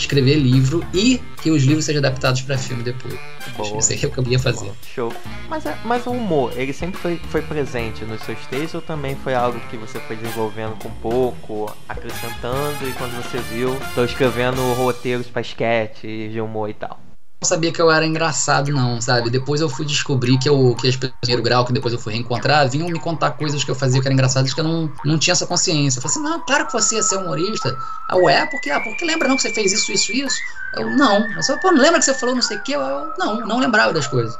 escrever 0.00 0.36
livro 0.36 0.84
e 0.94 1.20
que 1.42 1.50
os 1.50 1.62
livros 1.64 1.84
sejam 1.84 2.00
adaptados 2.00 2.42
para 2.42 2.56
filme 2.58 2.82
depois. 2.82 3.18
Boa. 3.56 3.78
Isso 3.78 3.92
é 3.92 3.96
o 4.06 4.10
que 4.10 4.18
eu 4.18 4.24
ia 4.28 4.38
fazer. 4.38 4.66
Bom, 4.66 4.74
show. 4.94 5.12
Mas, 5.48 5.66
é- 5.66 5.76
mas 5.84 6.06
o 6.06 6.10
humor, 6.10 6.52
ele 6.56 6.72
sempre 6.72 7.00
foi, 7.00 7.16
foi 7.30 7.42
presente 7.42 8.04
nos 8.04 8.20
seus 8.22 8.38
textos 8.46 8.74
ou 8.74 8.82
também 8.82 9.16
foi 9.16 9.34
algo 9.34 9.58
que 9.68 9.76
você 9.76 9.98
foi 10.00 10.16
desenvolvendo 10.16 10.78
com 10.78 10.90
pouco, 10.90 11.74
acrescentando 11.88 12.88
e 12.88 12.92
quando 12.92 13.12
você 13.22 13.38
viu, 13.54 13.76
tô 13.94 14.04
escrevendo 14.04 14.60
roteiros 14.74 15.26
pra 15.26 15.40
sketch, 15.42 16.02
de 16.02 16.40
humor 16.40 16.70
e 16.70 16.74
tal? 16.74 16.98
Sabia 17.46 17.70
que 17.70 17.80
eu 17.80 17.90
era 17.90 18.04
engraçado, 18.04 18.72
não, 18.72 19.00
sabe? 19.00 19.30
Depois 19.30 19.60
eu 19.60 19.68
fui 19.68 19.86
descobrir 19.86 20.38
que, 20.38 20.48
eu, 20.48 20.74
que 20.74 20.88
as 20.88 20.96
pessoas 20.96 21.12
do 21.12 21.20
primeiro 21.20 21.42
grau, 21.42 21.64
que 21.64 21.72
depois 21.72 21.94
eu 21.94 22.00
fui 22.00 22.12
reencontrar, 22.12 22.68
vinham 22.68 22.88
me 22.88 22.98
contar 22.98 23.30
coisas 23.32 23.62
que 23.62 23.70
eu 23.70 23.76
fazia 23.76 24.00
que 24.00 24.08
eram 24.08 24.14
engraçadas 24.14 24.52
que 24.52 24.60
eu 24.60 24.64
não, 24.64 24.92
não 25.04 25.18
tinha 25.18 25.32
essa 25.32 25.46
consciência. 25.46 25.98
Eu 25.98 26.02
falei 26.02 26.16
assim, 26.16 26.24
não, 26.24 26.44
claro 26.44 26.66
que 26.66 26.72
você 26.72 26.96
ia 26.96 27.02
ser 27.02 27.16
humorista. 27.16 27.78
Ah, 28.08 28.16
ué, 28.16 28.46
porque, 28.46 28.70
ah, 28.70 28.80
porque 28.80 29.04
lembra 29.04 29.28
não 29.28 29.36
que 29.36 29.42
você 29.42 29.52
fez 29.52 29.72
isso, 29.72 29.92
isso, 29.92 30.12
isso? 30.12 30.36
Eu, 30.74 30.90
não. 30.90 31.18
Eu 31.30 31.42
falei, 31.42 31.62
pô, 31.62 31.70
não 31.70 31.80
lembra 31.80 32.00
que 32.00 32.06
você 32.06 32.14
falou 32.14 32.34
não 32.34 32.42
sei 32.42 32.56
o 32.56 32.62
quê? 32.62 32.74
Eu, 32.74 33.12
não, 33.18 33.46
não 33.46 33.60
lembrava 33.60 33.92
das 33.92 34.08
coisas. 34.08 34.36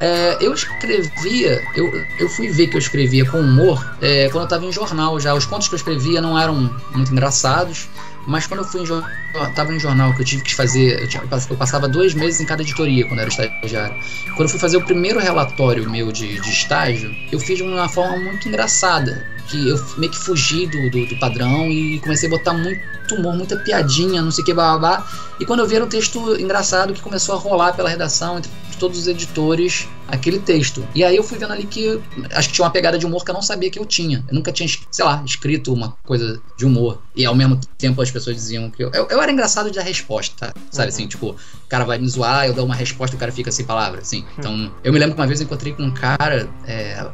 É, 0.00 0.38
eu 0.40 0.54
escrevia, 0.54 1.60
eu, 1.74 1.92
eu 2.20 2.28
fui 2.28 2.48
ver 2.48 2.68
que 2.68 2.76
eu 2.76 2.78
escrevia 2.78 3.28
com 3.28 3.40
humor 3.40 3.84
é, 4.00 4.28
quando 4.28 4.42
eu 4.42 4.44
estava 4.44 4.64
em 4.64 4.72
jornal 4.72 5.18
já. 5.18 5.34
Os 5.34 5.44
contos 5.44 5.68
que 5.68 5.74
eu 5.74 5.76
escrevia 5.76 6.20
não 6.20 6.38
eram 6.38 6.54
muito 6.92 7.12
engraçados, 7.12 7.88
mas 8.28 8.46
quando 8.46 8.60
eu 8.60 8.66
fui 8.66 8.82
em 8.82 8.86
jornal, 8.86 9.10
tava 9.54 9.72
em 9.72 9.80
jornal 9.80 10.12
que 10.12 10.20
eu 10.20 10.24
tive 10.24 10.42
que 10.42 10.54
fazer, 10.54 11.00
eu, 11.00 11.08
tinha, 11.08 11.22
eu 11.22 11.56
passava 11.56 11.88
dois 11.88 12.12
meses 12.12 12.40
em 12.42 12.44
cada 12.44 12.60
editoria 12.60 13.06
quando 13.06 13.20
era 13.20 13.28
estagiário. 13.30 13.96
Quando 14.36 14.42
eu 14.42 14.48
fui 14.50 14.60
fazer 14.60 14.76
o 14.76 14.84
primeiro 14.84 15.18
relatório 15.18 15.88
meu 15.90 16.12
de, 16.12 16.38
de 16.38 16.50
estágio, 16.50 17.16
eu 17.32 17.40
fiz 17.40 17.56
de 17.56 17.62
uma 17.62 17.88
forma 17.88 18.18
muito 18.18 18.46
engraçada, 18.46 19.26
que 19.48 19.70
eu 19.70 19.82
meio 19.96 20.12
que 20.12 20.18
fugi 20.18 20.66
do, 20.66 20.90
do, 20.90 21.06
do 21.06 21.18
padrão 21.18 21.70
e 21.70 21.98
comecei 22.00 22.28
a 22.28 22.30
botar 22.30 22.52
muito 22.52 23.14
humor, 23.14 23.34
muita 23.34 23.56
piadinha, 23.56 24.20
não 24.20 24.30
sei 24.30 24.42
o 24.42 24.44
que, 24.44 24.52
babá. 24.52 25.06
E 25.40 25.46
quando 25.46 25.60
eu 25.60 25.66
vi 25.66 25.76
era 25.76 25.84
um 25.86 25.88
texto 25.88 26.38
engraçado 26.38 26.92
que 26.92 27.00
começou 27.00 27.34
a 27.34 27.38
rolar 27.38 27.72
pela 27.72 27.88
redação 27.88 28.36
entre 28.36 28.50
todos 28.78 28.98
os 28.98 29.06
editores 29.06 29.88
aquele 30.06 30.38
texto. 30.38 30.86
E 30.94 31.04
aí 31.04 31.16
eu 31.16 31.22
fui 31.22 31.38
vendo 31.38 31.52
ali 31.52 31.66
que 31.66 32.00
acho 32.32 32.48
que 32.48 32.54
tinha 32.54 32.64
uma 32.64 32.70
pegada 32.70 32.98
de 32.98 33.04
humor 33.04 33.24
que 33.24 33.30
eu 33.30 33.34
não 33.34 33.42
sabia 33.42 33.70
que 33.70 33.78
eu 33.78 33.84
tinha. 33.84 34.24
Eu 34.28 34.34
nunca 34.34 34.50
tinha, 34.50 34.68
sei 34.90 35.04
lá, 35.04 35.22
escrito 35.24 35.72
uma 35.72 35.96
coisa 36.04 36.40
de 36.56 36.64
humor. 36.64 37.02
E 37.14 37.26
ao 37.26 37.34
mesmo 37.34 37.60
tempo 37.76 38.00
as 38.00 38.10
pessoas 38.10 38.36
diziam 38.36 38.70
que 38.70 38.82
eu, 38.82 38.90
eu, 38.92 39.06
eu 39.08 39.22
era 39.22 39.30
engraçado 39.30 39.70
de 39.70 39.76
dar 39.76 39.82
resposta, 39.82 40.54
sabe? 40.70 40.88
Uhum. 40.88 40.94
Assim, 40.94 41.06
tipo, 41.06 41.30
o 41.30 41.68
cara 41.68 41.84
vai 41.84 41.98
me 41.98 42.08
zoar, 42.08 42.46
eu 42.46 42.54
dou 42.54 42.64
uma 42.64 42.74
resposta 42.74 43.14
e 43.14 43.18
o 43.18 43.20
cara 43.20 43.32
fica 43.32 43.50
sem 43.50 43.66
palavras, 43.66 44.02
assim. 44.02 44.24
Então, 44.38 44.72
eu 44.82 44.92
me 44.92 44.98
lembro 44.98 45.14
que 45.14 45.20
uma 45.20 45.26
vez 45.26 45.40
eu 45.40 45.44
encontrei 45.44 45.72
com 45.72 45.82
um 45.82 45.90
cara, 45.90 46.48
é, 46.66 47.04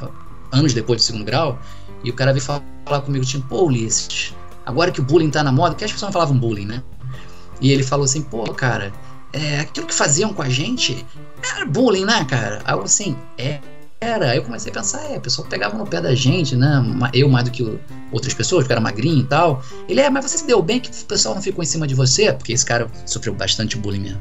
anos 0.53 0.73
depois 0.73 1.01
do 1.01 1.05
segundo 1.05 1.25
grau, 1.25 1.59
e 2.05 2.11
o 2.11 2.13
cara 2.13 2.33
veio 2.33 2.45
falar 2.45 3.01
comigo, 3.01 3.25
tipo, 3.25 3.47
pô, 3.49 3.65
Ulisses, 3.65 4.35
agora 4.65 4.91
que 4.91 5.01
o 5.01 5.03
bullying 5.03 5.31
tá 5.31 5.43
na 5.43 5.51
moda, 5.51 5.71
porque 5.71 5.85
as 5.85 5.93
pessoas 5.93 6.09
não 6.09 6.13
falavam 6.13 6.39
bullying, 6.39 6.67
né? 6.67 6.83
E 7.61 7.73
ele 7.73 7.83
falou 7.83 8.05
assim, 8.05 8.23
pô, 8.23 8.45
cara, 8.53 8.93
é, 9.33 9.61
aquilo 9.61 9.87
que 9.87 9.95
faziam 9.95 10.33
com 10.33 10.43
a 10.43 10.49
gente 10.49 11.05
era 11.51 11.67
bullying, 11.67 12.05
né, 12.05 12.25
cara? 12.25 12.63
Eu 12.69 12.83
assim, 12.83 13.17
é, 13.39 13.61
era. 14.01 14.35
Eu 14.35 14.43
comecei 14.43 14.71
a 14.71 14.75
pensar, 14.75 15.05
é, 15.11 15.17
o 15.17 15.21
pessoal 15.21 15.49
pegava 15.49 15.77
no 15.77 15.87
pé 15.87 16.01
da 16.01 16.15
gente, 16.15 16.55
né? 16.55 16.83
Eu 17.13 17.29
mais 17.29 17.45
do 17.45 17.51
que 17.51 17.63
outras 18.13 18.35
pessoas, 18.35 18.65
porque 18.65 18.73
era 18.73 18.81
magrinho 18.81 19.21
e 19.21 19.25
tal. 19.25 19.63
Ele, 19.89 20.01
é, 20.01 20.11
mas 20.11 20.25
você 20.31 20.39
se 20.39 20.47
deu 20.47 20.63
bem 20.63 20.81
que 20.81 20.91
o 20.91 21.07
pessoal 21.07 21.35
não 21.35 21.43
ficou 21.43 21.63
em 21.63 21.67
cima 21.67 21.87
de 21.87 21.95
você? 21.95 22.33
Porque 22.33 22.53
esse 22.53 22.65
cara 22.65 22.89
sofreu 23.07 23.35
bastante 23.35 23.77
bullying 23.77 24.01
mesmo. 24.01 24.21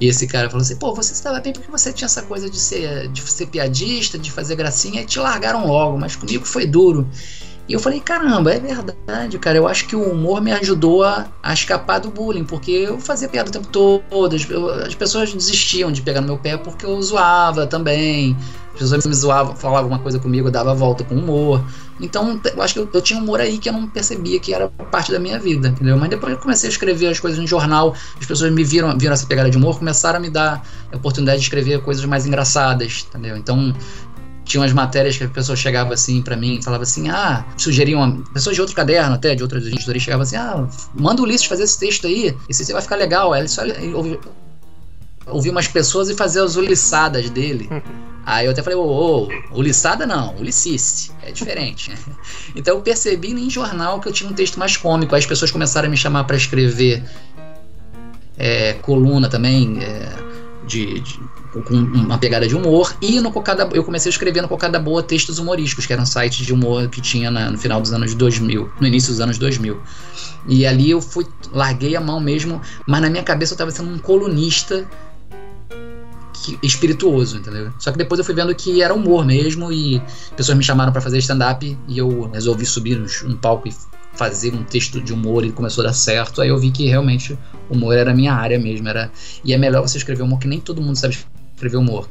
E 0.00 0.06
esse 0.06 0.26
cara 0.26 0.48
falou 0.48 0.62
assim, 0.62 0.76
pô, 0.76 0.94
você 0.94 1.14
se 1.14 1.24
dava 1.24 1.40
bem 1.40 1.52
porque 1.52 1.70
você 1.70 1.92
tinha 1.92 2.06
essa 2.06 2.22
coisa 2.22 2.50
de 2.50 2.58
ser, 2.58 3.08
de 3.08 3.20
ser 3.22 3.46
piadista, 3.46 4.18
de 4.18 4.30
fazer 4.30 4.54
gracinha, 4.54 5.00
e 5.00 5.06
te 5.06 5.18
largaram 5.18 5.66
logo, 5.66 5.98
mas 5.98 6.14
comigo 6.14 6.44
foi 6.44 6.66
duro. 6.66 7.08
E 7.68 7.72
eu 7.72 7.80
falei, 7.80 8.00
caramba, 8.00 8.52
é 8.54 8.60
verdade, 8.60 9.38
cara. 9.40 9.58
Eu 9.58 9.66
acho 9.66 9.88
que 9.88 9.96
o 9.96 10.02
humor 10.12 10.40
me 10.40 10.52
ajudou 10.52 11.02
a, 11.02 11.32
a 11.42 11.52
escapar 11.52 11.98
do 11.98 12.12
bullying, 12.12 12.44
porque 12.44 12.70
eu 12.70 13.00
fazia 13.00 13.28
piada 13.28 13.48
o 13.48 13.52
tempo 13.52 13.66
todo. 13.66 14.36
As, 14.36 14.48
eu- 14.48 14.70
as 14.84 14.94
pessoas 14.94 15.32
desistiam 15.34 15.90
de 15.90 16.00
pegar 16.02 16.20
no 16.20 16.28
meu 16.28 16.38
pé 16.38 16.56
porque 16.56 16.86
eu 16.86 17.00
zoava 17.02 17.66
também. 17.66 18.38
As 18.72 18.78
pessoas 18.80 19.04
me 19.06 19.14
zoavam, 19.14 19.56
falavam 19.56 19.88
uma 19.90 19.98
coisa 20.00 20.20
comigo, 20.20 20.46
eu 20.48 20.52
dava 20.52 20.70
a 20.70 20.74
volta 20.74 21.02
com 21.02 21.16
humor. 21.16 21.66
Então, 21.98 22.40
eu 22.54 22.62
acho 22.62 22.74
que 22.74 22.80
eu, 22.80 22.90
eu 22.92 23.00
tinha 23.02 23.18
um 23.18 23.22
humor 23.22 23.40
aí 23.40 23.58
que 23.58 23.68
eu 23.68 23.72
não 23.72 23.88
percebia 23.88 24.38
que 24.38 24.52
era 24.54 24.70
parte 24.90 25.10
da 25.10 25.18
minha 25.18 25.38
vida, 25.40 25.68
entendeu? 25.68 25.96
Mas 25.96 26.10
depois 26.10 26.32
eu 26.34 26.38
comecei 26.38 26.68
a 26.68 26.70
escrever 26.72 27.08
as 27.08 27.18
coisas 27.18 27.38
no 27.40 27.46
jornal, 27.46 27.94
as 28.20 28.26
pessoas 28.26 28.52
me 28.52 28.62
viram, 28.62 28.96
viram 28.98 29.14
essa 29.14 29.26
pegada 29.26 29.50
de 29.50 29.56
humor, 29.56 29.78
começaram 29.78 30.18
a 30.18 30.20
me 30.20 30.28
dar 30.30 30.62
a 30.92 30.96
oportunidade 30.96 31.38
de 31.38 31.44
escrever 31.46 31.80
coisas 31.82 32.04
mais 32.04 32.26
engraçadas, 32.26 33.06
entendeu? 33.08 33.36
Então, 33.36 33.74
tinha 34.46 34.60
umas 34.60 34.72
matérias 34.72 35.18
que 35.18 35.24
a 35.24 35.28
pessoa 35.28 35.56
chegava 35.56 35.92
assim 35.92 36.22
pra 36.22 36.36
mim 36.36 36.58
e 36.58 36.62
falava 36.62 36.84
assim, 36.84 37.10
ah, 37.10 37.44
sugeriam, 37.58 38.22
pessoas 38.32 38.54
de 38.54 38.60
outro 38.62 38.76
caderno 38.76 39.14
até, 39.14 39.34
de 39.34 39.42
outras 39.42 39.66
editorias, 39.66 40.02
chegavam 40.04 40.22
assim, 40.22 40.36
ah, 40.36 40.66
manda 40.94 41.20
o 41.20 41.24
Ulisses 41.24 41.46
fazer 41.46 41.64
esse 41.64 41.78
texto 41.78 42.06
aí, 42.06 42.34
esse 42.48 42.62
aí 42.62 42.72
vai 42.72 42.80
ficar 42.80 42.96
legal. 42.96 43.32
Aí 43.32 43.40
ele 43.42 43.48
só 43.48 43.62
ouvi, 43.94 44.18
ouvi 45.26 45.50
umas 45.50 45.66
pessoas 45.66 46.08
e 46.08 46.14
fazer 46.14 46.40
as 46.40 46.54
ulissadas 46.56 47.28
dele. 47.28 47.68
Aí 48.28 48.46
eu 48.46 48.50
até 48.50 48.60
falei, 48.60 48.76
ô, 48.76 48.82
ô, 48.82 49.28
uliçada 49.52 50.04
não, 50.04 50.34
ulicice, 50.34 51.12
é 51.22 51.30
diferente. 51.30 51.94
então 52.56 52.74
eu 52.74 52.82
percebi 52.82 53.30
em 53.30 53.48
jornal 53.48 54.00
que 54.00 54.08
eu 54.08 54.12
tinha 54.12 54.28
um 54.28 54.32
texto 54.32 54.58
mais 54.58 54.76
cômico, 54.76 55.14
aí 55.14 55.20
as 55.20 55.26
pessoas 55.26 55.52
começaram 55.52 55.86
a 55.86 55.90
me 55.92 55.96
chamar 55.96 56.24
pra 56.24 56.36
escrever 56.36 57.04
é, 58.36 58.72
coluna 58.82 59.28
também, 59.28 59.78
é, 59.80 60.08
de, 60.66 60.98
de- 60.98 61.20
com 61.62 61.74
uma 61.74 62.18
pegada 62.18 62.46
de 62.46 62.54
humor, 62.54 62.94
e 63.00 63.20
no 63.20 63.30
Cocada, 63.32 63.68
eu 63.72 63.84
comecei 63.84 64.08
a 64.08 64.12
escrever 64.12 64.42
no 64.42 64.48
Cocada 64.48 64.78
Boa 64.78 65.02
textos 65.02 65.38
humorísticos, 65.38 65.86
que 65.86 65.92
era 65.92 66.02
um 66.02 66.06
site 66.06 66.42
de 66.42 66.52
humor 66.52 66.88
que 66.88 67.00
tinha 67.00 67.30
na- 67.30 67.50
no 67.50 67.58
final 67.58 67.80
dos 67.80 67.92
anos 67.92 68.14
2000, 68.14 68.70
no 68.80 68.86
início 68.86 69.10
dos 69.10 69.20
anos 69.20 69.38
2000. 69.38 69.80
E 70.48 70.66
ali 70.66 70.90
eu 70.90 71.00
fui, 71.00 71.26
larguei 71.52 71.96
a 71.96 72.00
mão 72.00 72.20
mesmo, 72.20 72.60
mas 72.86 73.00
na 73.00 73.10
minha 73.10 73.22
cabeça 73.22 73.54
eu 73.54 73.58
tava 73.58 73.70
sendo 73.70 73.90
um 73.90 73.98
colunista 73.98 74.86
que- 76.44 76.58
espirituoso, 76.62 77.38
entendeu? 77.38 77.72
Só 77.78 77.90
que 77.90 77.98
depois 77.98 78.18
eu 78.18 78.24
fui 78.24 78.34
vendo 78.34 78.54
que 78.54 78.82
era 78.82 78.94
humor 78.94 79.24
mesmo 79.24 79.72
e 79.72 80.00
pessoas 80.36 80.56
me 80.56 80.62
chamaram 80.62 80.92
pra 80.92 81.00
fazer 81.00 81.18
stand-up 81.18 81.76
e 81.88 81.98
eu 81.98 82.30
resolvi 82.32 82.64
subir 82.64 83.04
um 83.24 83.36
palco 83.36 83.68
e 83.68 83.74
fazer 84.14 84.54
um 84.54 84.62
texto 84.62 85.00
de 85.00 85.12
humor 85.12 85.44
e 85.44 85.52
começou 85.52 85.82
a 85.84 85.88
dar 85.88 85.92
certo. 85.92 86.40
Aí 86.40 86.48
eu 86.48 86.58
vi 86.58 86.70
que 86.70 86.86
realmente 86.86 87.36
humor 87.68 87.96
era 87.96 88.12
a 88.12 88.14
minha 88.14 88.32
área 88.32 88.58
mesmo, 88.58 88.88
era 88.88 89.10
e 89.44 89.52
é 89.52 89.58
melhor 89.58 89.82
você 89.82 89.98
escrever 89.98 90.22
humor 90.22 90.38
que 90.38 90.46
nem 90.46 90.60
todo 90.60 90.80
mundo 90.80 90.96
sabe 90.96 91.18
escrever 91.56 91.78
humor. 91.78 92.08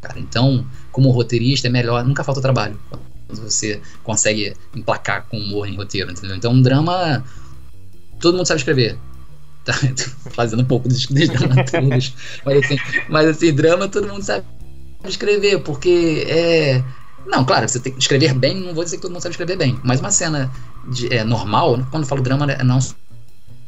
Cara, 0.00 0.18
então, 0.18 0.66
como 0.92 1.10
roteirista 1.10 1.68
é 1.68 1.70
melhor, 1.70 2.04
nunca 2.04 2.24
falta 2.24 2.40
trabalho. 2.40 2.78
Quando 3.26 3.42
você 3.42 3.80
consegue 4.02 4.54
emplacar 4.74 5.26
com 5.28 5.38
humor 5.38 5.68
em 5.68 5.76
roteiro, 5.76 6.10
entendeu? 6.10 6.36
Então, 6.36 6.52
um 6.52 6.60
drama 6.60 7.24
todo 8.20 8.36
mundo 8.36 8.46
sabe 8.46 8.58
escrever. 8.58 8.98
Tá 9.62 9.74
fazendo 10.30 10.62
um 10.62 10.64
pouco 10.64 10.88
dos, 10.88 11.06
dos 11.06 11.28
dramaturgos. 11.28 12.14
mas, 12.44 12.64
assim, 12.64 12.76
mas 13.10 13.28
assim, 13.28 13.52
drama 13.52 13.88
todo 13.88 14.08
mundo 14.08 14.22
sabe 14.22 14.44
escrever, 15.04 15.60
porque 15.60 16.24
é. 16.26 16.82
Não, 17.26 17.44
claro, 17.44 17.68
você 17.68 17.78
tem 17.78 17.92
que 17.92 17.98
escrever 17.98 18.32
bem, 18.32 18.58
não 18.58 18.74
vou 18.74 18.82
dizer 18.82 18.96
que 18.96 19.02
todo 19.02 19.12
mundo 19.12 19.22
sabe 19.22 19.34
escrever 19.34 19.56
bem, 19.56 19.78
mas 19.84 20.00
uma 20.00 20.10
cena 20.10 20.50
de, 20.90 21.12
é, 21.12 21.22
normal, 21.24 21.86
quando 21.90 22.04
eu 22.04 22.08
falo 22.08 22.22
drama, 22.22 22.50
é 22.50 22.64
não 22.64 22.78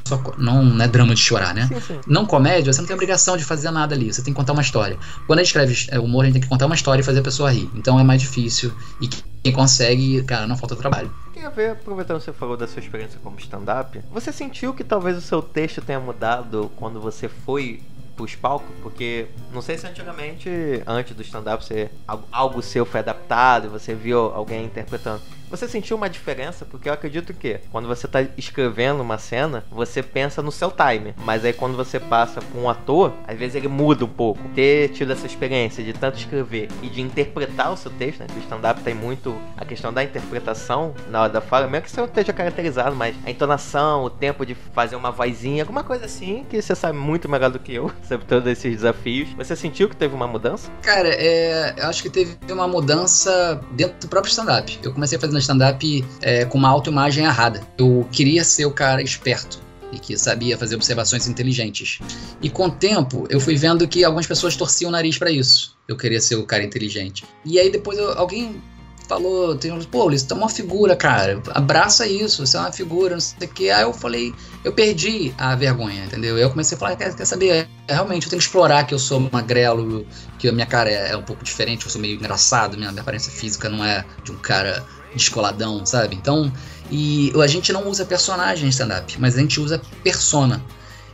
só, 0.07 0.21
não, 0.37 0.65
não 0.65 0.85
é 0.85 0.89
drama 0.89 1.15
de 1.15 1.21
chorar, 1.21 1.55
né? 1.55 1.67
Sim, 1.67 1.81
sim. 1.81 2.01
Não 2.07 2.27
comédia, 2.27 2.73
você 2.73 2.81
não 2.81 2.87
tem 2.87 2.95
obrigação 2.95 3.37
de 3.37 3.45
fazer 3.45 3.71
nada 3.71 3.95
ali, 3.95 4.13
você 4.13 4.23
tem 4.23 4.33
que 4.33 4.37
contar 4.39 4.53
uma 4.53 4.63
história. 4.63 4.99
Quando 5.27 5.39
a 5.39 5.43
gente 5.43 5.49
escreve 5.49 5.87
é, 5.91 5.99
humor, 5.99 6.23
a 6.23 6.25
gente 6.27 6.35
tem 6.35 6.43
que 6.43 6.49
contar 6.49 6.67
uma 6.67 6.75
história 6.75 7.01
e 7.01 7.05
fazer 7.05 7.21
a 7.21 7.23
pessoa 7.23 7.51
rir. 7.51 7.71
Então 7.75 7.99
é 7.99 8.03
mais 8.03 8.21
difícil. 8.21 8.73
E 9.01 9.09
quem 9.09 9.53
consegue, 9.53 10.23
cara, 10.25 10.47
não 10.47 10.57
falta 10.57 10.77
trabalho. 10.77 11.11
Tem 11.33 11.45
a 11.45 11.51
ver, 11.51 11.71
aproveitando 11.73 12.19
que 12.19 12.25
você 12.25 12.33
falou 12.33 12.57
da 12.57 12.67
sua 12.67 12.81
experiência 12.81 13.19
como 13.23 13.39
stand-up, 13.39 14.01
você 14.13 14.33
sentiu 14.33 14.75
que 14.75 14.85
talvez 14.85 15.17
o 15.17 15.21
seu 15.21 15.41
texto 15.41 15.81
tenha 15.81 15.99
mudado 16.01 16.71
quando 16.77 17.01
você 17.01 17.29
foi 17.29 17.81
pros 18.17 18.35
palcos? 18.35 18.69
Porque 18.83 19.27
não 19.53 19.63
sei 19.63 19.79
se 19.79 19.87
antigamente, 19.87 20.51
antes 20.87 21.15
do 21.17 21.23
stand-up, 21.23 21.65
você, 21.65 21.91
algo- 22.07 22.25
algo 22.31 22.63
seu 22.63 22.85
foi 22.85 23.01
adaptado 23.01 23.67
e 23.67 23.69
você 23.71 23.95
viu 23.95 24.19
alguém 24.19 24.65
interpretando. 24.67 25.23
Você 25.53 25.69
sentiu 25.69 25.99
uma 25.99 26.09
diferença? 26.09 26.65
Porque 26.65 26.89
eu 26.89 26.95
acredito 26.95 27.35
que 27.35 27.61
quando 27.71 27.87
você 27.87 28.09
tá 28.09 28.23
escrevendo 28.39 29.03
uma 29.03 29.19
cena, 29.19 29.63
você 29.71 30.03
pensa 30.03 30.41
no 30.41 30.51
seu 30.51 30.71
time. 30.71 31.15
Mas 31.19 31.45
aí 31.45 31.53
quando 31.53 31.77
você 31.77 32.01
passa 32.01 32.41
com 32.41 32.61
um 32.61 32.71
ator, 32.71 33.13
às 33.29 33.39
vezes 33.39 33.57
ele 33.57 33.69
muda 33.69 34.03
um 34.07 34.09
pouco. 34.09 34.41
Ter 34.55 34.89
tido 34.89 35.13
essa 35.13 35.27
experiência 35.27 35.85
de 35.85 35.93
tanto 35.93 36.17
escrever 36.17 36.69
e 36.83 36.89
de 36.89 37.03
interpretar 37.03 37.71
o 37.71 37.77
seu 37.77 37.91
texto, 37.91 38.21
né? 38.21 38.29
Que 38.29 38.39
o 38.39 38.43
stand-up 38.43 38.81
tem 38.81 38.95
muito 38.95 39.39
a 39.55 39.63
questão 39.67 39.93
da 39.93 40.03
interpretação 40.03 40.95
na 41.11 41.21
hora 41.21 41.33
da 41.35 41.43
fala, 41.43 41.67
mesmo 41.67 41.85
que 41.85 41.91
você 41.91 42.01
não 42.01 42.07
esteja 42.07 42.33
caracterizado, 42.33 42.97
mas 42.97 43.15
a 43.23 43.31
entonação, 43.31 44.05
o 44.05 44.11
tempo 44.11 44.47
de 44.47 44.55
fazer 44.55 44.97
uma 44.97 45.11
vozinha, 45.11 45.65
alguma 45.65 45.85
coisa 45.85 46.07
assim, 46.07 46.47
que 46.49 46.63
você 46.63 46.75
sabe 46.75 46.97
muito 46.97 47.29
melhor 47.29 47.51
do 47.51 47.59
que 47.59 47.75
eu 47.75 47.93
sobre 48.09 48.25
todos 48.25 48.51
esses 48.51 48.77
desafios. 48.77 49.29
Você 49.35 49.55
sentiu 49.55 49.87
que 49.87 49.97
teve 49.97 50.15
uma 50.15 50.27
mudança? 50.27 50.71
Cara, 50.81 51.11
é, 51.11 51.75
eu 51.77 51.89
acho 51.89 52.03
que 52.03 52.09
teve 52.09 52.39
uma 52.51 52.67
mudança 52.67 53.61
dentro 53.73 53.99
do 54.01 54.09
próprio 54.09 54.31
stand-up. 54.31 54.81
Eu 54.83 54.95
comecei 54.95 55.19
fazendo 55.19 55.42
stand-up 55.43 56.05
é, 56.21 56.45
com 56.45 56.59
uma 56.59 56.69
autoimagem 56.69 57.25
errada. 57.25 57.61
Eu 57.77 58.09
queria 58.11 58.45
ser 58.45 58.67
o 58.67 58.71
cara 58.71 59.03
esperto 59.03 59.61
e 59.93 59.99
que 59.99 60.17
sabia 60.17 60.57
fazer 60.57 60.75
observações 60.75 61.29
inteligentes. 61.29 62.01
E 62.41 62.49
com 62.49 62.67
o 62.67 62.71
tempo, 62.71 63.27
eu 63.29 63.39
fui 63.39 63.57
vendo 63.57 63.87
que 63.87 64.05
algumas 64.05 64.27
pessoas 64.27 64.57
torciam 64.57 64.89
o 64.89 64.93
nariz 64.93 65.19
pra 65.19 65.31
isso. 65.31 65.77
Eu 65.87 65.97
queria 65.97 66.21
ser 66.21 66.37
o 66.37 66.47
cara 66.47 66.65
inteligente. 66.65 67.25
E 67.45 67.59
aí 67.59 67.71
depois 67.71 67.99
eu- 67.99 68.17
alguém 68.19 68.63
falou, 69.09 69.55
tem 69.55 69.71
uns, 69.71 69.85
pô, 69.85 70.07
Ulisses, 70.07 70.27
tu 70.27 70.33
é 70.33 70.37
uma 70.39 70.49
figura, 70.49 70.97
cara. 70.97 71.43
Abraça 71.51 72.07
isso, 72.07 72.47
você 72.47 72.57
é 72.57 72.61
uma 72.61 72.73
figura, 72.73 73.15
não 73.15 73.21
sei 73.21 73.47
o 73.47 73.51
que. 73.51 73.71
Aí 73.71 73.83
eu 73.83 73.93
falei, 73.93 74.33
eu 74.65 74.73
perdi 74.73 75.35
a 75.37 75.55
vergonha, 75.55 76.05
entendeu? 76.07 76.39
Eu 76.39 76.49
comecei 76.49 76.77
a 76.77 76.79
falar, 76.79 76.97
quer, 76.97 77.15
quer 77.15 77.25
saber? 77.27 77.69
É, 77.87 77.93
realmente, 77.93 78.25
eu 78.25 78.31
tenho 78.31 78.41
que 78.41 78.47
explorar 78.47 78.85
que 78.85 78.95
eu 78.95 78.99
sou 78.99 79.21
magrelo, 79.31 80.07
que 80.39 80.49
a 80.49 80.53
minha 80.53 80.65
cara 80.67 80.91
é, 80.91 81.11
é 81.11 81.17
um 81.17 81.23
pouco 81.23 81.45
diferente, 81.45 81.85
eu 81.85 81.91
sou 81.91 82.01
meio 82.01 82.15
engraçado, 82.15 82.79
minha, 82.79 82.91
minha 82.91 83.03
aparência 83.03 83.31
física 83.31 83.69
não 83.69 83.85
é 83.85 84.05
de 84.25 84.33
um 84.33 84.37
cara 84.37 84.83
descoladão, 85.15 85.85
sabe? 85.85 86.17
Então, 86.17 86.53
e 86.91 87.33
a 87.43 87.47
gente 87.47 87.73
não 87.73 87.89
usa 87.89 88.05
personagem 88.05 88.67
em 88.67 88.69
stand-up, 88.69 89.17
mas 89.19 89.37
a 89.37 89.41
gente 89.41 89.61
usa 89.61 89.81
persona. 90.03 90.63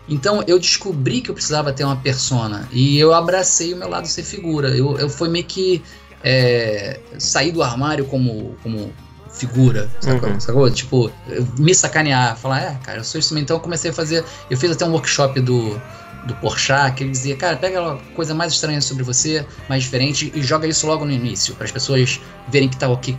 Então 0.09 0.43
eu 0.47 0.59
descobri 0.59 1.21
que 1.21 1.31
eu 1.31 1.35
precisava 1.35 1.73
ter 1.73 1.85
uma 1.85 1.97
persona 1.97 2.67
e 2.73 2.99
eu 2.99 3.13
abracei 3.13 3.75
o 3.75 3.77
meu 3.77 3.89
lado 3.89 4.09
ser 4.09 4.23
figura. 4.23 4.71
Eu, 4.71 4.99
eu 4.99 5.09
fui 5.09 5.29
meio 5.29 5.45
que 5.45 5.83
é, 6.25 6.99
sair 7.19 7.53
do 7.53 7.63
armário 7.63 8.07
como, 8.07 8.57
como 8.63 8.93
figura, 9.31 9.89
sacou? 10.01 10.31
Uhum. 10.31 10.41
sacou? 10.41 10.71
Tipo, 10.71 11.13
me 11.59 11.75
sacanear, 11.75 12.37
falar, 12.37 12.63
é, 12.63 12.79
cara, 12.83 12.99
eu 12.99 13.05
sou 13.05 13.19
isso 13.19 13.35
mesmo. 13.35 13.45
Então 13.45 13.57
eu 13.57 13.61
comecei 13.61 13.91
a 13.91 13.95
fazer. 13.95 14.25
Eu 14.51 14.57
fiz 14.57 14.71
até 14.71 14.85
um 14.85 14.93
workshop 14.93 15.41
do, 15.41 15.81
do 16.29 16.35
Porchat, 16.37 16.95
que 16.95 17.03
ele 17.03 17.11
dizia, 17.11 17.37
cara, 17.37 17.57
pega 17.57 17.95
a 17.95 17.97
coisa 18.15 18.35
mais 18.35 18.53
estranha 18.53 18.81
sobre 18.81 19.03
você, 19.03 19.45
mais 19.69 19.83
diferente, 19.83 20.31
e 20.35 20.43
joga 20.43 20.67
isso 20.67 20.87
logo 20.87 21.05
no 21.05 21.11
início, 21.11 21.55
para 21.55 21.65
as 21.65 21.73
pessoas 21.73 22.21
verem 22.49 22.69
que 22.69 22.77
tá 22.77 22.89
ok, 22.89 23.17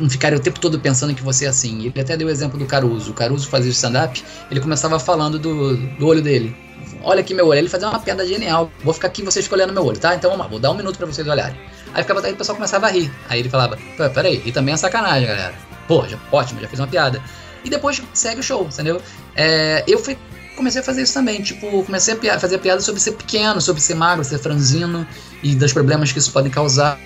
não 0.00 0.10
ficarem 0.10 0.38
o 0.38 0.42
tempo 0.42 0.60
todo 0.60 0.78
pensando 0.78 1.14
que 1.14 1.22
você 1.22 1.46
é 1.46 1.48
assim. 1.48 1.86
Ele 1.86 2.00
até 2.00 2.16
deu 2.16 2.28
o 2.28 2.30
exemplo 2.30 2.58
do 2.58 2.66
Caruso. 2.66 3.12
O 3.12 3.14
Caruso 3.14 3.48
fazia 3.48 3.70
o 3.70 3.72
stand-up, 3.72 4.22
ele 4.50 4.60
começava 4.60 4.98
falando 4.98 5.38
do, 5.38 5.76
do 5.76 6.06
olho 6.06 6.20
dele. 6.20 6.54
Olha 7.04 7.20
aqui 7.20 7.34
meu 7.34 7.46
olho. 7.46 7.58
Ele 7.58 7.68
fazia 7.68 7.88
uma 7.88 7.98
piada 7.98 8.26
genial. 8.26 8.70
Vou 8.84 8.94
ficar 8.94 9.08
aqui 9.08 9.22
vocês 9.22 9.44
ficam 9.44 9.58
olhando 9.58 9.72
meu 9.72 9.84
olho, 9.84 9.98
tá? 9.98 10.14
Então 10.14 10.30
vamos 10.30 10.44
lá, 10.44 10.50
vou 10.50 10.58
dar 10.58 10.70
um 10.70 10.74
minuto 10.74 10.96
pra 10.96 11.06
vocês 11.06 11.26
olharem. 11.26 11.56
Aí 11.94 12.02
ficava 12.02 12.24
aí 12.24 12.32
o 12.32 12.36
pessoal 12.36 12.56
começava 12.56 12.86
a 12.86 12.90
rir. 12.90 13.12
Aí 13.28 13.40
ele 13.40 13.48
falava, 13.48 13.78
peraí, 14.14 14.42
e 14.44 14.52
também 14.52 14.74
é 14.74 14.76
sacanagem, 14.76 15.26
galera. 15.26 15.54
Pô, 15.88 16.06
já, 16.06 16.18
ótimo, 16.30 16.60
já 16.60 16.68
fiz 16.68 16.78
uma 16.78 16.86
piada. 16.86 17.20
E 17.64 17.70
depois 17.70 18.02
segue 18.12 18.40
o 18.40 18.42
show, 18.42 18.64
entendeu? 18.64 19.00
É, 19.36 19.84
eu 19.86 19.98
fui, 19.98 20.16
comecei 20.56 20.80
a 20.80 20.84
fazer 20.84 21.02
isso 21.02 21.14
também. 21.14 21.42
Tipo, 21.42 21.82
comecei 21.84 22.14
a 22.30 22.38
fazer 22.38 22.58
piada 22.58 22.80
sobre 22.80 23.00
ser 23.00 23.12
pequeno, 23.12 23.60
sobre 23.60 23.82
ser 23.82 23.94
magro, 23.94 24.24
ser 24.24 24.38
franzino 24.38 25.06
e 25.42 25.54
dos 25.54 25.72
problemas 25.72 26.12
que 26.12 26.18
isso 26.18 26.32
pode 26.32 26.50
causar. 26.50 26.98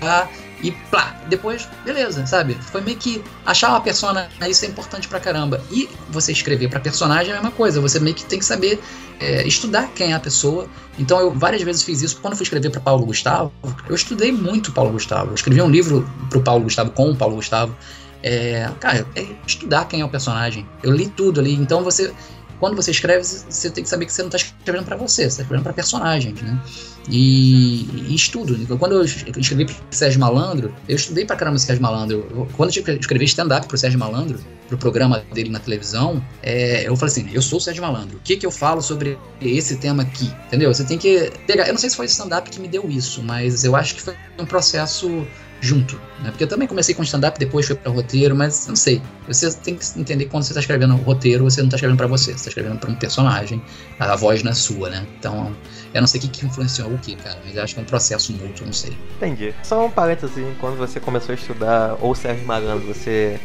E 0.63 0.71
plá, 0.91 1.15
depois, 1.29 1.69
beleza, 1.85 2.27
sabe? 2.27 2.55
Foi 2.55 2.81
meio 2.81 2.97
que 2.97 3.23
achar 3.45 3.69
uma 3.69 3.81
persona, 3.81 4.29
isso 4.49 4.65
é 4.65 4.69
importante 4.69 5.07
pra 5.07 5.21
caramba. 5.21 5.63
E 5.71 5.89
você 6.09 6.33
escrever 6.33 6.69
pra 6.69 6.81
personagem 6.81 7.33
é 7.33 7.33
a 7.33 7.37
mesma 7.37 7.51
coisa, 7.51 7.81
você 7.81 8.01
meio 8.01 8.17
que 8.17 8.25
tem 8.25 8.39
que 8.39 8.45
saber 8.45 8.81
é, 9.21 9.47
estudar 9.47 9.89
quem 9.95 10.13
é 10.13 10.15
a 10.15 10.21
pessoa. 10.21 10.67
Então 10.99 11.21
eu 11.21 11.31
várias 11.31 11.63
vezes 11.63 11.83
fiz 11.83 12.01
isso. 12.01 12.19
Quando 12.23 12.37
fui 12.37 12.45
escrever 12.45 12.71
para 12.71 12.81
Paulo 12.81 13.05
Gustavo, 13.05 13.53
eu 13.87 13.95
estudei 13.95 14.33
muito 14.33 14.73
Paulo 14.73 14.93
Gustavo. 14.93 15.31
Eu 15.31 15.35
escrevi 15.35 15.61
um 15.61 15.69
livro 15.69 16.09
pro 16.31 16.41
Paulo 16.41 16.65
Gustavo 16.65 16.91
com 16.91 17.11
o 17.11 17.17
Paulo 17.17 17.37
Gustavo. 17.37 17.77
É, 18.23 18.71
cara, 18.81 19.07
é 19.15 19.27
estudar 19.47 19.85
quem 19.87 20.01
é 20.01 20.05
o 20.05 20.09
personagem. 20.09 20.67
Eu 20.83 20.91
li 20.91 21.07
tudo 21.07 21.39
ali. 21.39 21.55
Então 21.55 21.85
você, 21.85 22.13
quando 22.59 22.77
você 22.77 22.91
escreve, 22.91 23.25
você 23.25 23.71
tem 23.71 23.85
que 23.85 23.91
saber 23.91 24.07
que 24.07 24.13
você 24.13 24.23
não 24.23 24.29
está 24.29 24.39
escrevendo 24.39 24.85
para 24.85 24.97
você, 24.97 25.23
você 25.23 25.29
está 25.29 25.43
escrevendo 25.43 25.65
para 25.65 25.73
personagens, 25.73 26.41
né? 26.41 26.61
E, 27.09 27.89
e 28.09 28.15
estudo. 28.15 28.57
Quando 28.79 28.97
eu 28.97 29.05
escrevi 29.05 29.67
pro 29.67 29.77
Sérgio 29.91 30.19
Malandro, 30.19 30.75
eu 30.89 30.97
estudei 30.97 31.25
pra 31.25 31.37
caramba 31.37 31.57
o 31.57 31.61
Sérgio 31.61 31.83
Malandro. 31.83 32.49
Quando 32.57 32.71
eu 32.75 32.99
escrevi 32.99 33.25
stand-up 33.27 33.67
pro 33.69 33.79
Sérgio 33.79 33.99
Malandro, 33.99 34.39
pro 34.69 34.77
programa 34.77 35.25
dele 35.33 35.51
na 35.51 35.61
televisão, 35.61 36.23
é, 36.43 36.89
eu 36.89 36.97
falei 36.97 37.13
assim: 37.13 37.31
eu 37.33 37.43
sou 37.43 37.59
o 37.59 37.61
Sérgio 37.61 37.83
Malandro. 37.83 38.17
O 38.17 38.21
que, 38.21 38.37
que 38.37 38.45
eu 38.45 38.51
falo 38.51 38.83
sobre 38.83 39.19
esse 39.41 39.77
tema 39.77 40.03
aqui? 40.03 40.33
Entendeu? 40.47 40.73
Você 40.75 40.85
tem 40.85 40.99
que 40.99 41.31
pegar. 41.47 41.67
Eu 41.67 41.73
não 41.73 41.79
sei 41.79 41.91
se 41.91 41.97
foi 41.97 42.07
o 42.07 42.09
stand-up 42.09 42.51
que 42.51 42.59
me 42.59 42.67
deu 42.69 42.89
isso, 42.89 43.23
mas 43.23 43.65
eu 43.65 43.77
acho 43.77 43.95
que 43.95 44.03
foi 44.03 44.17
um 44.39 44.45
processo 44.45 45.27
junto, 45.61 45.97
né? 46.21 46.31
Porque 46.31 46.45
eu 46.45 46.49
também 46.49 46.69
comecei 46.69 46.95
com 46.95 47.03
stand-up, 47.03 47.39
depois 47.39 47.67
fui 47.67 47.75
para 47.75 47.91
roteiro, 47.91 48.37
mas 48.37 48.67
não 48.67 48.77
sei. 48.77 49.01
Você 49.27 49.51
tem 49.53 49.77
que 49.77 49.85
entender 49.99 50.25
que 50.25 50.31
quando 50.31 50.43
você 50.43 50.51
está 50.51 50.61
escrevendo 50.61 50.95
roteiro, 50.97 51.45
você 51.45 51.61
não 51.61 51.69
está 51.69 51.77
escrevendo 51.77 51.97
para 51.97 52.07
você, 52.07 52.33
você 52.33 52.37
está 52.37 52.49
escrevendo 52.49 52.79
para 52.79 52.91
um 52.91 52.95
personagem. 52.95 53.63
A 53.99 54.15
voz 54.15 54.43
não 54.43 54.53
é 54.53 54.55
sua, 54.55 54.91
né? 54.91 55.07
Então, 55.19 55.57
eu 55.95 56.01
não 56.01 56.07
sei 56.07 56.19
o 56.19 56.23
que, 56.23 56.29
que 56.29 56.47
influenciou 56.47 56.93
o 56.93 56.99
que, 56.99 57.17
cara, 57.17 57.39
mas 57.45 57.57
eu 57.57 57.63
acho 57.63 57.75
que 57.75 57.81
é 57.81 57.83
um 57.83 57.87
processo 57.87 58.33
mútuo, 58.33 58.67
não 58.67 58.73
sei. 58.73 58.97
Entendi. 59.17 59.55
Só 59.63 59.87
um 59.87 59.91
parênteses, 59.91 60.37
quando 60.61 60.77
você 60.77 61.01
começou 61.01 61.33
a 61.33 61.37
estudar 61.37 61.97
ou 62.01 62.15
Sérgio 62.15 62.47
Malandro, 62.47 62.87
você 62.87 63.41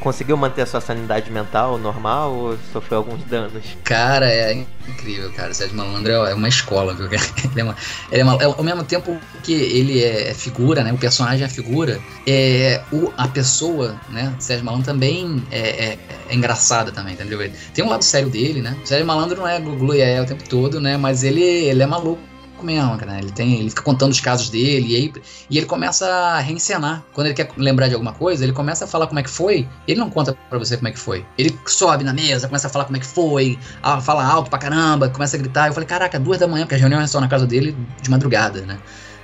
conseguiu 0.00 0.36
manter 0.36 0.62
a 0.62 0.66
sua 0.66 0.80
sanidade 0.80 1.30
mental 1.30 1.78
normal 1.78 2.34
ou 2.34 2.58
sofreu 2.72 2.98
alguns 2.98 3.24
danos? 3.24 3.62
Cara, 3.82 4.30
é 4.30 4.52
incrível, 4.86 5.32
cara. 5.32 5.50
O 5.50 5.54
Sérgio 5.54 5.76
Malandro 5.76 6.12
é 6.12 6.34
é 6.34 6.36
uma 6.36 6.48
escola, 6.48 6.94
viu? 6.94 7.06
Ele 7.54 7.60
é, 7.60 7.64
uma, 7.64 7.76
ele 8.10 8.20
é, 8.20 8.24
uma, 8.24 8.42
é 8.42 8.44
ao 8.44 8.62
mesmo 8.62 8.84
tempo 8.84 9.16
que 9.42 9.52
ele 9.52 10.02
é 10.02 10.34
figura, 10.34 10.82
né? 10.82 10.92
O 10.92 10.98
personagem 10.98 11.44
é 11.44 11.48
figura, 11.54 12.00
é, 12.26 12.82
o, 12.92 13.12
a 13.16 13.28
pessoa, 13.28 13.98
né? 14.08 14.34
Sérgio 14.38 14.64
Malandro 14.64 14.86
também 14.86 15.42
é, 15.50 15.92
é- 15.92 15.98
é 16.28 16.34
engraçada 16.34 16.90
também, 16.92 17.14
entendeu? 17.14 17.38
Tem 17.72 17.84
um 17.84 17.88
lado 17.88 18.04
sério 18.04 18.28
dele, 18.28 18.60
né? 18.60 18.76
O 18.82 18.86
Sérgio 18.86 19.06
Malandro 19.06 19.36
não 19.36 19.48
é 19.48 19.60
glu 19.60 19.94
é 19.94 20.20
o 20.20 20.26
tempo 20.26 20.48
todo, 20.48 20.80
né? 20.80 20.96
Mas 20.96 21.22
ele, 21.22 21.42
ele 21.42 21.82
é 21.82 21.86
maluco 21.86 22.20
mesmo, 22.62 22.96
cara. 22.96 23.18
Ele, 23.18 23.30
tem, 23.30 23.60
ele 23.60 23.70
fica 23.70 23.82
contando 23.82 24.10
os 24.12 24.20
casos 24.20 24.48
dele 24.48 24.92
e 24.92 24.96
aí 24.96 25.12
e 25.50 25.58
ele 25.58 25.66
começa 25.66 26.06
a 26.06 26.38
reencenar. 26.40 27.04
Quando 27.12 27.26
ele 27.28 27.34
quer 27.34 27.50
lembrar 27.56 27.88
de 27.88 27.94
alguma 27.94 28.12
coisa, 28.12 28.44
ele 28.44 28.52
começa 28.52 28.84
a 28.84 28.88
falar 28.88 29.06
como 29.06 29.18
é 29.20 29.22
que 29.22 29.30
foi. 29.30 29.68
Ele 29.86 30.00
não 30.00 30.10
conta 30.10 30.36
pra 30.48 30.58
você 30.58 30.76
como 30.76 30.88
é 30.88 30.92
que 30.92 30.98
foi. 30.98 31.24
Ele 31.36 31.56
sobe 31.66 32.04
na 32.04 32.12
mesa, 32.12 32.48
começa 32.48 32.66
a 32.66 32.70
falar 32.70 32.86
como 32.86 32.96
é 32.96 33.00
que 33.00 33.06
foi, 33.06 33.58
fala 34.02 34.24
alto 34.24 34.50
pra 34.50 34.58
caramba, 34.58 35.08
começa 35.08 35.36
a 35.36 35.38
gritar. 35.38 35.68
Eu 35.68 35.74
falei, 35.74 35.86
caraca, 35.86 36.18
duas 36.18 36.38
da 36.38 36.48
manhã, 36.48 36.64
porque 36.64 36.74
a 36.74 36.78
reunião 36.78 37.00
é 37.00 37.06
só 37.06 37.20
na 37.20 37.28
casa 37.28 37.46
dele 37.46 37.76
de 38.00 38.10
madrugada, 38.10 38.62
né? 38.62 38.78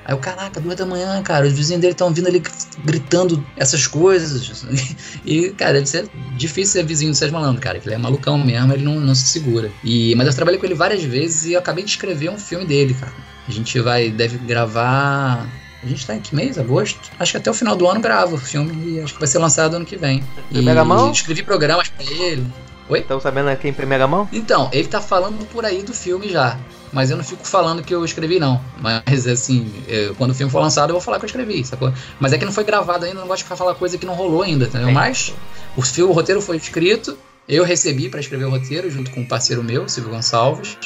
Aí 0.04 0.14
eu, 0.14 0.18
caraca, 0.18 0.60
duas 0.60 0.76
da 0.76 0.86
manhã, 0.86 1.22
cara, 1.22 1.46
os 1.46 1.52
vizinhos 1.52 1.80
dele 1.80 1.92
estão 1.92 2.12
vindo 2.12 2.26
ali 2.26 2.42
gritando 2.84 3.44
essas 3.56 3.86
coisas. 3.86 4.64
E, 5.24 5.50
cara, 5.50 5.74
deve 5.74 5.86
ser 5.86 6.08
difícil 6.36 6.72
ser 6.72 6.86
vizinho 6.86 7.12
do 7.12 7.16
Sérgio 7.16 7.36
Malandro, 7.38 7.60
cara, 7.60 7.78
que 7.78 7.86
ele 7.86 7.94
é 7.94 7.98
malucão 7.98 8.38
mesmo, 8.38 8.72
ele 8.72 8.82
não, 8.82 8.98
não 8.98 9.14
se 9.14 9.26
segura. 9.26 9.70
E, 9.84 10.14
mas 10.14 10.26
eu 10.26 10.34
trabalhei 10.34 10.58
com 10.58 10.64
ele 10.64 10.74
várias 10.74 11.02
vezes 11.02 11.44
e 11.44 11.52
eu 11.52 11.58
acabei 11.58 11.84
de 11.84 11.90
escrever 11.90 12.30
um 12.30 12.38
filme 12.38 12.64
dele, 12.64 12.94
cara. 12.94 13.12
A 13.46 13.50
gente 13.50 13.78
vai, 13.80 14.10
deve 14.10 14.38
gravar. 14.38 15.46
A 15.82 15.86
gente 15.86 16.06
tá 16.06 16.14
em 16.14 16.20
que 16.20 16.34
mês? 16.34 16.58
Agosto? 16.58 17.10
Acho 17.18 17.32
que 17.32 17.38
até 17.38 17.50
o 17.50 17.54
final 17.54 17.76
do 17.76 17.86
ano 17.86 18.00
grava 18.00 18.34
o 18.34 18.38
filme 18.38 18.94
e 18.94 19.00
acho 19.00 19.12
que 19.12 19.18
vai 19.18 19.28
ser 19.28 19.38
lançado 19.38 19.76
ano 19.76 19.84
que 19.84 19.96
vem. 19.96 20.24
Primeira 20.48 20.80
e 20.80 20.84
mão? 20.84 21.10
escrevi 21.10 21.42
programas 21.42 21.88
pra 21.88 22.04
ele. 22.04 22.46
Estão 22.90 23.20
sabendo 23.20 23.48
aqui 23.48 23.68
em 23.68 23.72
primeira 23.72 24.06
mão? 24.06 24.28
Então, 24.32 24.68
ele 24.72 24.88
tá 24.88 25.00
falando 25.00 25.46
por 25.46 25.64
aí 25.64 25.82
do 25.82 25.92
filme 25.92 26.28
já. 26.28 26.58
Mas 26.92 27.10
eu 27.10 27.16
não 27.16 27.24
fico 27.24 27.46
falando 27.46 27.82
que 27.82 27.94
eu 27.94 28.04
escrevi, 28.04 28.38
não. 28.40 28.60
Mas, 28.80 29.26
assim, 29.26 29.72
eu- 29.86 30.14
quando 30.16 30.32
o 30.32 30.34
filme 30.34 30.50
for 30.50 30.60
lançado, 30.60 30.90
eu 30.90 30.94
vou 30.94 31.00
falar 31.00 31.18
que 31.18 31.24
eu 31.24 31.28
escrevi, 31.28 31.64
sacou? 31.64 31.92
Mas 32.18 32.32
é 32.32 32.38
que 32.38 32.44
não 32.44 32.52
foi 32.52 32.64
gravado 32.64 33.04
ainda, 33.04 33.20
não 33.20 33.26
gosto 33.28 33.38
de 33.38 33.44
ficar 33.44 33.56
falar 33.56 33.74
coisa 33.74 33.96
que 33.96 34.04
não 34.06 34.14
rolou 34.14 34.42
ainda, 34.42 34.64
entendeu? 34.66 34.88
Sim. 34.88 34.94
Mas 34.94 35.32
o 35.76 35.82
filme, 35.82 36.10
o 36.10 36.14
roteiro 36.14 36.40
foi 36.40 36.56
escrito, 36.56 37.16
Eu 37.48 37.64
recebi 37.64 38.08
para 38.08 38.20
escrever 38.20 38.44
o 38.44 38.50
roteiro 38.50 38.88
junto 38.88 39.10
com 39.10 39.22
um 39.22 39.26
parceiro 39.26 39.60
meu, 39.64 39.88
Silvio 39.88 40.12
Gonçalves. 40.12 40.76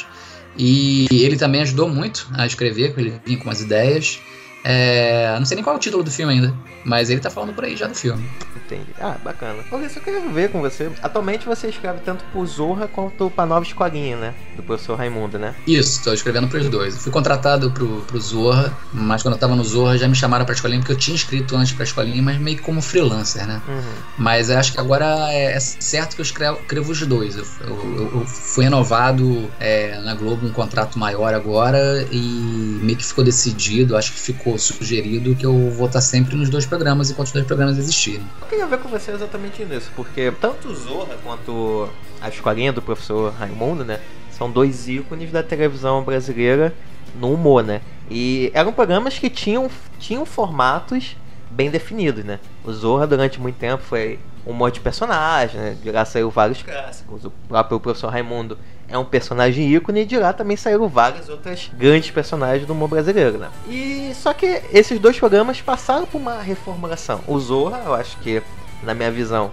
E 0.57 1.05
ele 1.11 1.37
também 1.37 1.61
ajudou 1.61 1.87
muito 1.87 2.27
a 2.33 2.45
escrever, 2.45 2.93
ele 2.97 3.19
vinha 3.23 3.37
com 3.37 3.43
umas 3.43 3.61
ideias. 3.61 4.19
É, 4.67 5.35
não 5.37 5.45
sei 5.45 5.53
nem 5.53 5.63
qual 5.63 5.75
é 5.75 5.77
o 5.77 5.79
título 5.79 6.03
do 6.03 6.09
filme 6.09 6.33
ainda, 6.33 6.51
mas 6.83 7.11
ele 7.11 7.21
tá 7.21 7.29
falando 7.29 7.53
por 7.53 7.63
aí 7.63 7.75
já 7.75 7.85
do 7.85 7.93
filme. 7.93 8.27
Entendi. 8.65 8.87
Ah, 8.99 9.15
bacana. 9.23 9.63
Olha, 9.71 9.85
eu 9.85 10.01
queria 10.01 10.21
ver 10.21 10.49
com 10.49 10.59
você. 10.59 10.91
Atualmente 11.03 11.45
você 11.45 11.67
escreve 11.67 11.99
tanto 11.99 12.23
pro 12.31 12.43
Zorra 12.47 12.87
quanto 12.87 13.29
pra 13.29 13.45
Nova 13.45 13.63
Escolinha, 13.63 14.17
né? 14.17 14.33
Do 14.55 14.63
professor 14.63 14.97
Raimundo, 14.97 15.37
né? 15.37 15.53
Isso, 15.67 16.03
tô 16.03 16.11
escrevendo 16.11 16.47
pros 16.47 16.67
dois. 16.67 16.97
Fui 16.97 17.11
contratado 17.11 17.69
pro, 17.69 18.01
pro 18.01 18.19
Zorra, 18.19 18.75
mas 18.91 19.21
quando 19.21 19.35
eu 19.35 19.39
tava 19.39 19.55
no 19.55 19.63
Zorra 19.63 19.99
já 19.99 20.07
me 20.07 20.15
chamaram 20.15 20.45
pra 20.45 20.55
escolinha, 20.55 20.79
porque 20.79 20.93
eu 20.93 20.97
tinha 20.97 21.15
escrito 21.15 21.55
antes 21.55 21.73
pra 21.73 21.83
escolinha, 21.83 22.23
mas 22.23 22.39
meio 22.39 22.59
como 22.63 22.81
freelancer, 22.81 23.45
né? 23.45 23.61
Uhum. 23.67 23.93
Mas 24.17 24.49
acho 24.49 24.73
que 24.73 24.79
agora 24.79 25.31
é, 25.31 25.51
é 25.51 25.59
certo 25.59 26.15
que 26.15 26.21
eu 26.21 26.25
escrevo, 26.25 26.59
escrevo 26.59 26.91
os 26.91 27.05
dois. 27.05 27.35
Eu, 27.35 27.45
eu, 27.67 28.11
eu 28.15 28.25
fui 28.25 28.63
renovado 28.63 29.47
é, 29.59 29.99
na 29.99 30.15
Globo 30.15 30.43
um 30.43 30.51
contrato 30.51 30.97
maior 30.97 31.35
agora 31.35 32.07
e 32.11 32.79
meio 32.81 32.97
que 32.97 33.05
ficou 33.05 33.23
decidido, 33.23 33.95
acho 33.95 34.11
que 34.11 34.19
ficou 34.19 34.54
sugerido 34.57 35.35
que 35.35 35.45
eu 35.45 35.71
vou 35.71 35.87
estar 35.87 36.01
sempre 36.01 36.35
nos 36.35 36.49
dois 36.49 36.65
programas 36.65 37.09
enquanto 37.09 37.27
os 37.27 37.33
dois 37.33 37.45
programas 37.45 37.77
existirem. 37.77 38.25
Eu 38.41 38.47
queria 38.47 38.67
ver 38.67 38.79
com 38.79 38.89
você 38.89 39.11
exatamente 39.11 39.63
nisso, 39.65 39.91
porque 39.95 40.31
tanto 40.39 40.69
o 40.69 40.75
Zorra 40.75 41.15
quanto 41.23 41.89
a 42.21 42.29
escolinha 42.29 42.73
do 42.73 42.81
professor 42.81 43.33
Raimundo, 43.33 43.83
né? 43.83 43.99
São 44.31 44.49
dois 44.49 44.87
ícones 44.87 45.31
da 45.31 45.41
televisão 45.41 46.03
brasileira 46.03 46.73
no 47.19 47.33
humor, 47.33 47.63
né? 47.63 47.81
E 48.09 48.51
eram 48.53 48.73
programas 48.73 49.17
que 49.17 49.29
tinham, 49.29 49.69
tinham 49.99 50.25
formatos 50.25 51.15
bem 51.49 51.69
definidos, 51.71 52.23
né? 52.23 52.39
O 52.63 52.71
Zorra 52.71 53.07
durante 53.07 53.39
muito 53.39 53.55
tempo 53.55 53.81
foi 53.83 54.19
humor 54.45 54.71
de 54.71 54.79
personagem, 54.79 55.59
né? 55.59 55.77
De 55.81 55.91
lá 55.91 56.05
saiu 56.05 56.29
vários 56.29 56.61
clássicos. 56.61 57.25
O 57.25 57.31
próprio 57.47 57.79
professor 57.79 58.09
Raimundo 58.09 58.57
é 58.87 58.97
um 58.97 59.05
personagem 59.05 59.73
ícone 59.73 60.01
e 60.01 60.05
de 60.05 60.17
lá 60.17 60.31
também 60.31 60.55
saíram 60.55 60.87
várias 60.87 61.27
outras 61.27 61.71
grandes 61.73 62.11
personagens 62.11 62.67
do 62.67 62.73
humor 62.73 62.89
brasileiro, 62.89 63.37
né? 63.37 63.49
E 63.67 64.11
só 64.13 64.33
que 64.33 64.61
esses 64.71 64.99
dois 64.99 65.17
programas 65.17 65.59
passaram 65.61 66.05
por 66.05 66.19
uma 66.19 66.41
reformulação. 66.41 67.21
O 67.27 67.39
Zorra, 67.39 67.81
eu 67.85 67.93
acho 67.95 68.17
que, 68.19 68.41
na 68.83 68.93
minha 68.93 69.11
visão, 69.11 69.49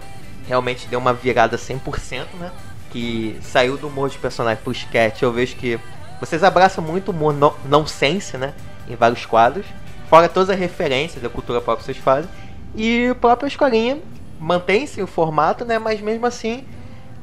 realmente 0.47 0.87
deu 0.87 0.99
uma 0.99 1.13
virada 1.13 1.57
100%, 1.57 2.25
né? 2.39 2.51
Que 2.91 3.39
saiu 3.41 3.77
do 3.77 3.87
humor 3.87 4.09
de 4.09 4.19
personagem 4.19 4.63
pro 4.63 4.71
sketch. 4.71 5.23
Eu 5.23 5.31
vejo 5.31 5.55
que 5.55 5.79
vocês 6.19 6.43
abraçam 6.43 6.83
muito 6.83 7.09
o 7.09 7.11
humor 7.11 7.33
no, 7.33 7.55
não 7.65 7.87
sense, 7.87 8.37
né? 8.37 8.53
Em 8.87 8.95
vários 8.95 9.25
quadros. 9.25 9.65
Fora 10.07 10.29
todas 10.29 10.51
as 10.51 10.59
referências 10.59 11.23
da 11.23 11.29
cultura 11.29 11.59
pop 11.59 11.79
que 11.79 11.85
vocês 11.85 11.97
fazem. 11.97 12.29
E 12.75 13.07
a 13.07 13.15
própria 13.15 13.47
escolinha 13.47 13.97
mantém-se 14.43 15.01
o 15.01 15.07
formato, 15.07 15.63
né? 15.63 15.79
Mas 15.79 16.01
mesmo 16.01 16.25
assim, 16.25 16.65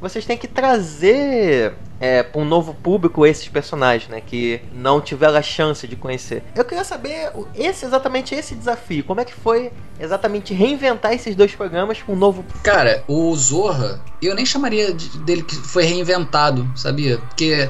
vocês 0.01 0.25
têm 0.25 0.37
que 0.37 0.49
trazer 0.49 1.75
é, 2.01 2.23
para 2.23 2.41
um 2.41 2.45
novo 2.45 2.73
público 2.73 3.27
esses 3.27 3.47
personagens, 3.49 4.09
né? 4.09 4.21
Que 4.21 4.62
não 4.73 5.01
tiveram 5.01 5.37
a 5.37 5.43
chance 5.43 5.87
de 5.87 5.95
conhecer. 5.95 6.43
Eu 6.57 6.64
queria 6.64 6.83
saber 6.83 7.31
esse 7.55 7.85
exatamente 7.85 8.35
esse 8.35 8.55
desafio. 8.55 9.05
Como 9.05 9.21
é 9.21 9.25
que 9.25 9.35
foi 9.35 9.71
exatamente 10.01 10.55
reinventar 10.55 11.12
esses 11.12 11.37
dois 11.37 11.55
programas 11.55 12.01
com 12.03 12.14
um 12.14 12.16
novo. 12.16 12.43
Cara, 12.62 13.05
o 13.07 13.35
Zorra, 13.37 14.01
eu 14.23 14.35
nem 14.35 14.47
chamaria 14.47 14.95
de, 14.95 15.18
dele 15.18 15.43
que 15.43 15.55
foi 15.55 15.85
reinventado, 15.85 16.66
sabia? 16.75 17.18
Porque. 17.18 17.68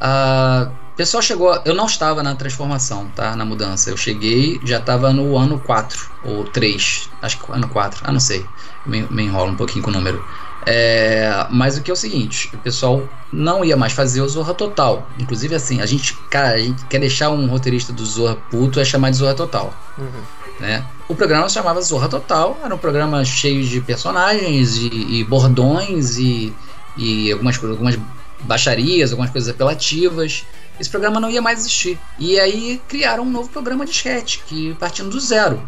Uh, 0.00 0.70
o 0.92 0.96
pessoal 0.96 1.22
chegou. 1.22 1.60
Eu 1.64 1.74
não 1.74 1.86
estava 1.86 2.22
na 2.22 2.34
transformação, 2.34 3.08
tá? 3.14 3.36
Na 3.36 3.44
mudança. 3.44 3.90
Eu 3.90 3.96
cheguei, 3.96 4.60
já 4.64 4.78
estava 4.78 5.12
no 5.12 5.36
ano 5.36 5.58
4 5.60 6.10
ou 6.24 6.44
3. 6.44 7.10
Acho 7.22 7.38
que 7.38 7.52
ano 7.52 7.68
4. 7.68 8.00
Ah, 8.04 8.12
não 8.12 8.20
sei. 8.20 8.44
Me, 8.84 9.02
me 9.10 9.24
enrola 9.24 9.50
um 9.50 9.56
pouquinho 9.56 9.84
com 9.84 9.90
o 9.90 9.94
número. 9.94 10.24
É, 10.70 11.46
mas 11.50 11.78
o 11.78 11.82
que 11.82 11.90
é 11.90 11.94
o 11.94 11.96
seguinte, 11.96 12.50
o 12.52 12.58
pessoal 12.58 13.08
não 13.32 13.64
ia 13.64 13.76
mais 13.76 13.92
fazer 13.92 14.20
o 14.20 14.28
Zorra 14.28 14.52
Total. 14.52 15.06
Inclusive, 15.18 15.54
assim, 15.54 15.80
a 15.80 15.86
gente, 15.86 16.14
cara, 16.28 16.56
a 16.56 16.58
gente 16.58 16.84
quer 16.86 16.98
deixar 16.98 17.30
um 17.30 17.46
roteirista 17.46 17.92
do 17.92 18.04
Zorra 18.04 18.36
puto 18.50 18.78
é 18.78 18.84
chamar 18.84 19.10
de 19.10 19.16
Zorra 19.16 19.34
Total. 19.34 19.72
Uhum. 19.96 20.22
Né? 20.60 20.84
O 21.08 21.14
programa 21.14 21.48
se 21.48 21.54
chamava 21.54 21.80
Zorra 21.80 22.08
Total, 22.08 22.58
era 22.62 22.74
um 22.74 22.78
programa 22.78 23.24
cheio 23.24 23.64
de 23.64 23.80
personagens 23.80 24.76
e, 24.76 24.88
e 24.88 25.24
bordões 25.24 26.18
e, 26.18 26.52
e 26.96 27.32
algumas, 27.32 27.62
algumas 27.64 27.98
baixarias, 28.42 29.10
algumas 29.10 29.30
coisas 29.30 29.48
apelativas. 29.48 30.44
Esse 30.78 30.90
programa 30.90 31.18
não 31.20 31.30
ia 31.30 31.42
mais 31.42 31.60
existir. 31.60 31.98
E 32.18 32.38
aí 32.38 32.80
criaram 32.88 33.24
um 33.24 33.30
novo 33.30 33.48
programa 33.48 33.84
de 33.84 33.90
sketch, 33.90 34.40
que 34.46 34.74
partindo 34.74 35.10
do 35.10 35.20
zero, 35.20 35.62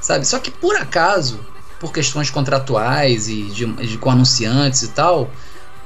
sabe? 0.00 0.26
Só 0.26 0.38
que 0.38 0.50
por 0.50 0.76
acaso 0.76 1.40
por 1.78 1.92
questões 1.92 2.30
contratuais 2.30 3.28
e 3.28 3.42
de, 3.44 3.66
de, 3.66 3.98
com 3.98 4.10
anunciantes 4.10 4.82
e 4.82 4.88
tal, 4.88 5.30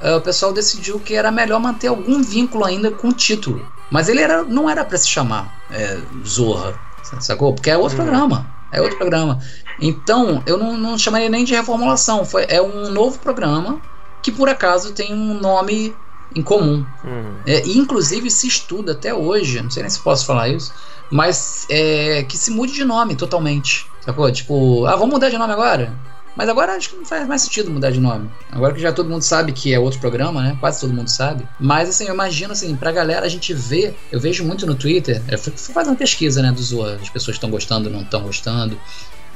uh, 0.00 0.16
o 0.16 0.20
pessoal 0.20 0.52
decidiu 0.52 1.00
que 1.00 1.14
era 1.14 1.30
melhor 1.30 1.60
manter 1.60 1.88
algum 1.88 2.22
vínculo 2.22 2.64
ainda 2.64 2.90
com 2.90 3.08
o 3.08 3.12
título. 3.12 3.66
Mas 3.90 4.08
ele 4.08 4.20
era, 4.20 4.44
não 4.44 4.70
era 4.70 4.84
para 4.84 4.96
se 4.96 5.08
chamar 5.08 5.52
é, 5.70 5.98
Zorra, 6.24 6.78
sacou? 7.18 7.52
Porque 7.54 7.70
é 7.70 7.76
outro 7.76 8.00
hum. 8.00 8.04
programa. 8.04 8.60
É 8.72 8.80
outro 8.80 8.96
programa. 8.98 9.40
Então, 9.80 10.42
eu 10.46 10.56
não, 10.56 10.76
não 10.76 10.96
chamaria 10.96 11.28
nem 11.28 11.44
de 11.44 11.54
reformulação. 11.54 12.24
Foi, 12.24 12.46
é 12.48 12.62
um 12.62 12.88
novo 12.90 13.18
programa 13.18 13.80
que, 14.22 14.30
por 14.30 14.48
acaso, 14.48 14.92
tem 14.92 15.12
um 15.12 15.34
nome 15.40 15.92
em 16.34 16.42
comum. 16.42 16.84
Uhum. 17.04 17.34
É, 17.46 17.66
inclusive, 17.68 18.30
se 18.30 18.46
estuda 18.46 18.92
até 18.92 19.14
hoje, 19.14 19.60
não 19.62 19.70
sei 19.70 19.82
nem 19.82 19.90
se 19.90 20.00
posso 20.00 20.24
falar 20.26 20.48
isso, 20.48 20.72
mas 21.10 21.66
é, 21.68 22.22
que 22.22 22.36
se 22.38 22.50
mude 22.50 22.72
de 22.72 22.84
nome 22.84 23.16
totalmente. 23.16 23.86
Sacou? 24.00 24.30
Tipo, 24.30 24.86
ah, 24.86 24.96
vamos 24.96 25.14
mudar 25.14 25.28
de 25.28 25.38
nome 25.38 25.52
agora? 25.52 25.92
Mas 26.36 26.48
agora 26.48 26.74
acho 26.74 26.90
que 26.90 26.96
não 26.96 27.04
faz 27.04 27.26
mais 27.26 27.42
sentido 27.42 27.70
mudar 27.70 27.90
de 27.90 28.00
nome. 28.00 28.30
Agora 28.50 28.72
que 28.72 28.80
já 28.80 28.92
todo 28.92 29.10
mundo 29.10 29.22
sabe 29.22 29.52
que 29.52 29.74
é 29.74 29.78
outro 29.78 30.00
programa, 30.00 30.42
né? 30.42 30.56
Quase 30.60 30.80
todo 30.80 30.92
mundo 30.92 31.08
sabe. 31.08 31.46
Mas 31.58 31.88
assim, 31.88 32.04
eu 32.04 32.14
imagino 32.14 32.52
assim, 32.52 32.74
pra 32.76 32.92
galera 32.92 33.26
a 33.26 33.28
gente 33.28 33.52
vê, 33.52 33.92
eu 34.12 34.20
vejo 34.20 34.44
muito 34.44 34.66
no 34.66 34.74
Twitter, 34.74 35.20
eu 35.28 35.38
fui 35.38 35.52
fazer 35.52 35.90
uma 35.90 35.96
pesquisa, 35.96 36.40
né, 36.40 36.52
dos 36.52 36.72
as 36.72 37.10
pessoas 37.10 37.36
estão 37.36 37.50
gostando, 37.50 37.90
não 37.90 38.02
estão 38.02 38.22
gostando. 38.22 38.80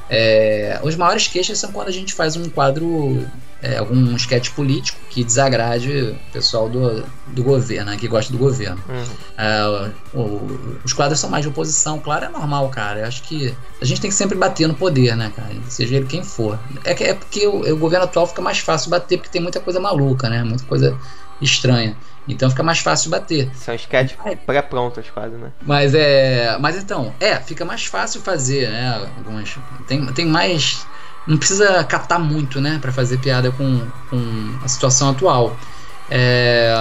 É, 0.09 0.79
os 0.83 0.95
maiores 0.95 1.27
queixas 1.27 1.57
são 1.57 1.71
quando 1.71 1.89
a 1.89 1.91
gente 1.91 2.13
faz 2.13 2.35
um 2.35 2.49
quadro, 2.49 3.27
é, 3.65 3.77
algum 3.77 4.15
sketch 4.15 4.51
político 4.51 4.99
que 5.09 5.23
desagrade 5.23 5.89
o 5.89 6.31
pessoal 6.31 6.69
do, 6.69 7.03
do 7.27 7.43
governo, 7.43 7.91
né, 7.91 7.97
que 7.97 8.07
gosta 8.07 8.31
do 8.31 8.37
governo. 8.37 8.79
Uhum. 8.87 9.03
É, 9.37 9.91
o, 10.13 10.79
os 10.83 10.93
quadros 10.93 11.19
são 11.19 11.29
mais 11.29 11.43
de 11.43 11.49
oposição, 11.49 11.99
claro, 11.99 12.25
é 12.25 12.29
normal, 12.29 12.69
cara. 12.69 12.99
Eu 12.99 13.07
acho 13.07 13.23
que 13.23 13.55
a 13.81 13.85
gente 13.85 13.99
tem 13.99 14.09
que 14.11 14.15
sempre 14.15 14.37
bater 14.37 14.67
no 14.67 14.75
poder, 14.75 15.17
né, 15.17 15.31
cara? 15.35 15.49
Seja 15.67 15.95
ele 15.95 16.05
quem 16.05 16.23
for. 16.23 16.59
É, 16.83 16.93
que, 16.93 17.03
é 17.03 17.13
porque 17.15 17.47
o, 17.47 17.73
o 17.73 17.77
governo 17.77 18.05
atual 18.05 18.27
fica 18.27 18.41
mais 18.41 18.59
fácil 18.59 18.91
bater, 18.91 19.17
porque 19.17 19.31
tem 19.31 19.41
muita 19.41 19.59
coisa 19.59 19.79
maluca, 19.79 20.29
né? 20.29 20.43
Muita 20.43 20.63
coisa 20.65 20.95
estranha. 21.41 21.97
Então 22.27 22.49
fica 22.49 22.63
mais 22.63 22.79
fácil 22.79 23.09
bater. 23.09 23.49
São 23.55 23.73
sketches 23.75 24.17
pré-prontos 24.45 25.09
quase, 25.11 25.35
né? 25.35 25.51
Mas 25.61 25.93
é. 25.93 26.57
Mas 26.59 26.75
então, 26.75 27.13
é, 27.19 27.35
fica 27.37 27.63
mais 27.63 27.85
fácil 27.85 28.21
fazer, 28.21 28.69
né? 28.69 29.09
Algumas. 29.17 29.55
Tem, 29.87 30.05
tem 30.07 30.25
mais. 30.25 30.85
Não 31.27 31.37
precisa 31.37 31.83
catar 31.83 32.19
muito, 32.19 32.61
né? 32.61 32.77
para 32.79 32.91
fazer 32.91 33.17
piada 33.17 33.51
com, 33.51 33.81
com 34.09 34.59
a 34.63 34.67
situação 34.67 35.09
atual. 35.09 35.57
É, 36.09 36.71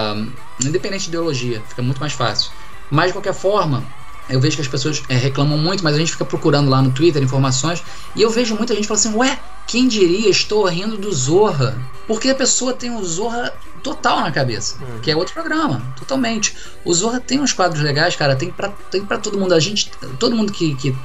independente 0.63 1.05
de 1.05 1.09
ideologia, 1.09 1.63
fica 1.69 1.83
muito 1.83 1.99
mais 1.99 2.13
fácil. 2.13 2.51
Mas 2.91 3.09
de 3.09 3.13
qualquer 3.15 3.35
forma, 3.35 3.83
eu 4.29 4.41
vejo 4.41 4.57
que 4.57 4.63
as 4.63 4.69
pessoas 4.69 5.03
é, 5.09 5.17
reclamam 5.17 5.59
muito, 5.59 5.83
mas 5.83 5.95
a 5.95 5.99
gente 5.99 6.13
fica 6.13 6.25
procurando 6.25 6.71
lá 6.71 6.81
no 6.81 6.91
Twitter 6.91 7.23
informações 7.23 7.83
e 8.15 8.23
eu 8.23 8.31
vejo 8.31 8.55
muita 8.55 8.75
gente 8.75 8.87
falando 8.87 9.01
assim: 9.01 9.17
Ué, 9.17 9.39
quem 9.67 9.89
diria, 9.89 10.29
estou 10.29 10.67
rindo 10.67 10.97
do 10.97 11.13
Zorra? 11.13 11.79
Porque 12.07 12.29
a 12.29 12.35
pessoa 12.35 12.73
tem 12.73 12.91
o 12.91 13.05
Zorra 13.05 13.53
total 13.85 14.23
na 14.23 14.33
cabeça, 14.33 14.77
hum. 14.83 15.01
que 15.03 15.11
é 15.11 15.17
outro 15.17 15.35
programa, 15.35 15.95
totalmente. 15.97 16.57
O 16.85 16.93
Zorra 16.93 17.21
tem 17.21 17.39
uns 17.39 17.53
quadros 17.53 17.83
legais, 17.83 18.17
cara, 18.17 18.35
tem 18.35 18.51
pra, 18.51 18.71
tem 18.91 19.05
pra 19.05 19.19
todo 19.19 19.39
mundo. 19.39 19.53
A 19.53 19.61
gente, 19.61 19.91
todo 20.19 20.35
mundo 20.35 20.51
que, 20.51 20.75
que 20.77 20.97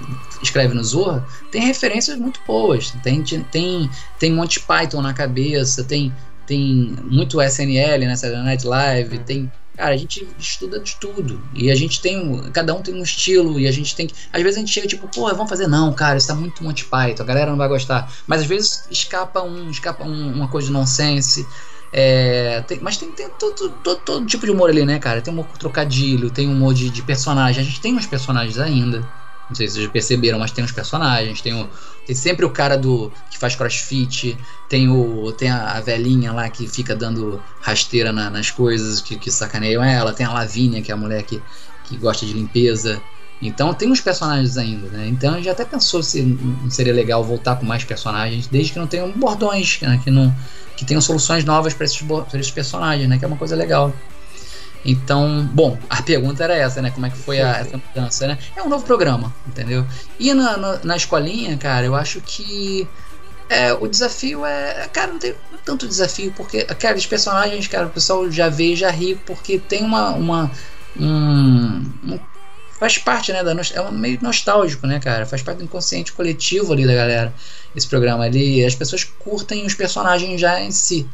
escreve 0.41 0.73
no 0.73 0.83
Zorra 0.83 1.27
tem 1.51 1.61
referências 1.61 2.17
muito 2.17 2.39
boas. 2.47 2.91
Tem, 3.03 3.21
tem, 3.21 3.89
tem 4.17 4.31
Monty 4.33 4.61
Python 4.61 5.01
na 5.01 5.13
cabeça, 5.13 5.83
tem, 5.83 6.15
tem 6.47 6.95
muito 7.03 7.41
SNL 7.41 8.05
nessa 8.05 8.29
né, 8.29 8.41
Night 8.43 8.65
Live, 8.65 9.17
hum. 9.17 9.23
tem 9.25 9.51
Cara, 9.79 9.93
a 9.93 9.97
gente 9.97 10.27
estuda 10.37 10.77
de 10.77 10.97
tudo. 10.97 11.41
E 11.53 11.71
a 11.71 11.75
gente 11.75 12.01
tem. 12.01 12.51
Cada 12.51 12.75
um 12.75 12.81
tem 12.81 12.93
um 12.93 13.01
estilo. 13.01 13.57
E 13.57 13.65
a 13.65 13.71
gente 13.71 13.95
tem 13.95 14.07
que. 14.07 14.13
Às 14.33 14.41
vezes 14.41 14.57
a 14.57 14.59
gente 14.59 14.73
chega 14.73 14.85
tipo, 14.85 15.07
pô, 15.07 15.21
vamos 15.29 15.47
fazer. 15.47 15.67
Não, 15.67 15.93
cara, 15.93 16.17
isso 16.17 16.27
tá 16.27 16.35
muito 16.35 16.61
Monty 16.61 16.83
Python. 16.83 17.23
A 17.23 17.25
galera 17.25 17.49
não 17.49 17.57
vai 17.57 17.69
gostar. 17.69 18.11
Mas 18.27 18.41
às 18.41 18.47
vezes 18.47 18.83
escapa 18.91 19.41
um, 19.41 19.69
escapa 19.69 20.03
um, 20.03 20.33
uma 20.33 20.49
coisa 20.49 20.67
de 20.67 20.73
nonsense. 20.73 21.47
É, 21.91 22.61
tem, 22.61 22.79
mas 22.81 22.97
tem, 22.97 23.11
tem 23.11 23.29
todo, 23.29 23.69
todo, 23.69 23.99
todo, 24.01 24.25
tipo 24.25 24.45
de 24.45 24.51
humor 24.51 24.69
ali, 24.69 24.85
né, 24.85 24.99
cara? 24.99 25.21
Tem 25.21 25.33
humor 25.33 25.47
trocadilho, 25.57 26.29
tem 26.29 26.47
humor 26.47 26.73
de, 26.73 26.89
de 26.89 27.01
personagem. 27.01 27.61
A 27.61 27.65
gente 27.65 27.81
tem 27.81 27.95
uns 27.95 28.05
personagens 28.05 28.59
ainda. 28.59 29.07
Não 29.49 29.55
sei 29.55 29.67
se 29.67 29.75
vocês 29.75 29.87
perceberam, 29.87 30.37
mas 30.37 30.51
tem 30.51 30.63
uns 30.63 30.71
personagens. 30.71 31.41
Tem, 31.41 31.53
o, 31.53 31.67
tem 32.05 32.15
sempre 32.15 32.45
o 32.45 32.51
cara 32.51 32.77
do 32.77 33.11
que 33.29 33.37
faz 33.39 33.55
crossfit. 33.55 34.37
Tem 34.67 34.87
o 34.87 35.31
tem 35.31 35.49
a, 35.49 35.71
a 35.71 35.81
velhinha 35.81 36.31
lá 36.31 36.47
que 36.49 36.67
fica 36.67 36.95
dando 36.95 37.41
rasteira 37.59 38.11
na, 38.11 38.29
nas 38.29 38.51
coisas 38.51 39.01
que, 39.01 39.17
que 39.17 39.31
sacaneiam 39.31 39.83
ela. 39.83 40.13
Tem 40.13 40.25
a 40.25 40.31
Lavínia, 40.31 40.83
que 40.83 40.91
é 40.91 40.93
a 40.93 40.97
mulher 40.97 41.23
que, 41.23 41.41
que 41.83 41.97
gosta 41.97 42.25
de 42.25 42.33
limpeza. 42.33 43.01
Então 43.41 43.73
tem 43.73 43.89
uns 43.89 44.01
personagens 44.01 44.57
ainda, 44.57 44.87
né? 44.89 45.07
Então 45.07 45.33
a 45.33 45.37
gente 45.37 45.49
até 45.49 45.63
pensou 45.63 46.03
se 46.03 46.21
não 46.21 46.69
seria 46.69 46.93
legal 46.93 47.23
voltar 47.23 47.55
com 47.55 47.65
mais 47.65 47.83
personagens, 47.83 48.47
desde 48.47 48.73
que 48.73 48.79
não 48.79 48.87
tenham 48.87 49.11
bordões, 49.11 49.79
né? 49.81 49.99
que, 50.03 50.11
não, 50.11 50.35
que 50.75 50.83
tenham 50.83 51.01
soluções 51.01 51.45
novas 51.45 51.73
para 51.73 51.85
esses, 51.85 52.03
esses, 52.33 52.51
personagens, 52.51 53.07
né? 53.07 53.17
Que 53.17 53.23
é 53.23 53.27
uma 53.27 53.37
coisa 53.37 53.55
legal. 53.55 53.93
Então, 54.83 55.47
bom, 55.53 55.77
a 55.89 56.01
pergunta 56.01 56.43
era 56.43 56.55
essa, 56.55 56.81
né? 56.81 56.91
Como 56.91 57.05
é 57.05 57.09
que 57.09 57.17
foi 57.17 57.39
a, 57.41 57.57
essa 57.57 57.77
mudança, 57.77 58.27
né? 58.27 58.37
É 58.55 58.61
um 58.61 58.69
novo 58.69 58.85
programa, 58.85 59.33
entendeu? 59.47 59.85
E 60.19 60.33
na, 60.33 60.57
na, 60.57 60.79
na 60.83 60.97
escolinha, 60.97 61.57
cara, 61.57 61.85
eu 61.85 61.95
acho 61.95 62.21
que 62.21 62.87
é, 63.49 63.73
o 63.73 63.87
desafio 63.87 64.45
é. 64.45 64.87
Cara, 64.93 65.11
não 65.13 65.19
tem 65.19 65.33
tanto 65.65 65.87
desafio, 65.87 66.33
porque 66.35 66.65
aqueles 66.69 67.05
personagens, 67.05 67.67
cara, 67.67 67.87
o 67.87 67.89
pessoal 67.89 68.29
já 68.29 68.47
vê 68.49 68.73
e 68.73 68.75
já 68.75 68.89
ri, 68.89 69.15
porque 69.25 69.57
tem 69.57 69.83
uma. 69.83 70.11
uma 70.11 70.51
um, 70.99 71.83
um, 72.03 72.19
faz 72.79 72.97
parte, 72.97 73.31
né? 73.33 73.43
Da, 73.43 73.51
é 73.51 73.91
meio 73.91 74.17
nostálgico, 74.21 74.87
né, 74.87 74.99
cara? 74.99 75.25
Faz 75.25 75.43
parte 75.43 75.57
do 75.57 75.65
inconsciente 75.65 76.13
coletivo 76.13 76.73
ali 76.73 76.87
da 76.87 76.95
galera. 76.95 77.33
Esse 77.75 77.87
programa 77.87 78.23
ali. 78.23 78.63
As 78.65 78.73
pessoas 78.73 79.03
curtem 79.03 79.65
os 79.65 79.75
personagens 79.75 80.39
já 80.39 80.59
em 80.61 80.71
si. 80.71 81.07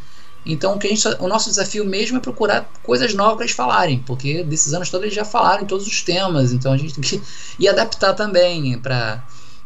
Então 0.45 0.75
o, 0.75 0.79
que 0.79 0.85
a 0.85 0.89
gente, 0.91 1.07
o 1.19 1.27
nosso 1.27 1.49
desafio 1.49 1.83
mesmo 1.83 2.17
é 2.17 2.19
procurar 2.19 2.69
coisas 2.83 3.15
novas 3.15 3.35
para 3.35 3.45
eles 3.45 3.55
falarem, 3.55 3.99
porque 3.99 4.43
desses 4.43 4.73
anos 4.75 4.91
todos 4.91 5.05
eles 5.05 5.15
já 5.15 5.25
falaram 5.25 5.63
em 5.63 5.65
todos 5.65 5.87
os 5.87 6.03
temas, 6.03 6.53
então 6.53 6.71
a 6.71 6.77
gente 6.77 6.93
tem 6.93 7.01
que 7.03 7.21
e 7.57 7.67
adaptar 7.67 8.13
também 8.13 8.77
para 8.77 9.25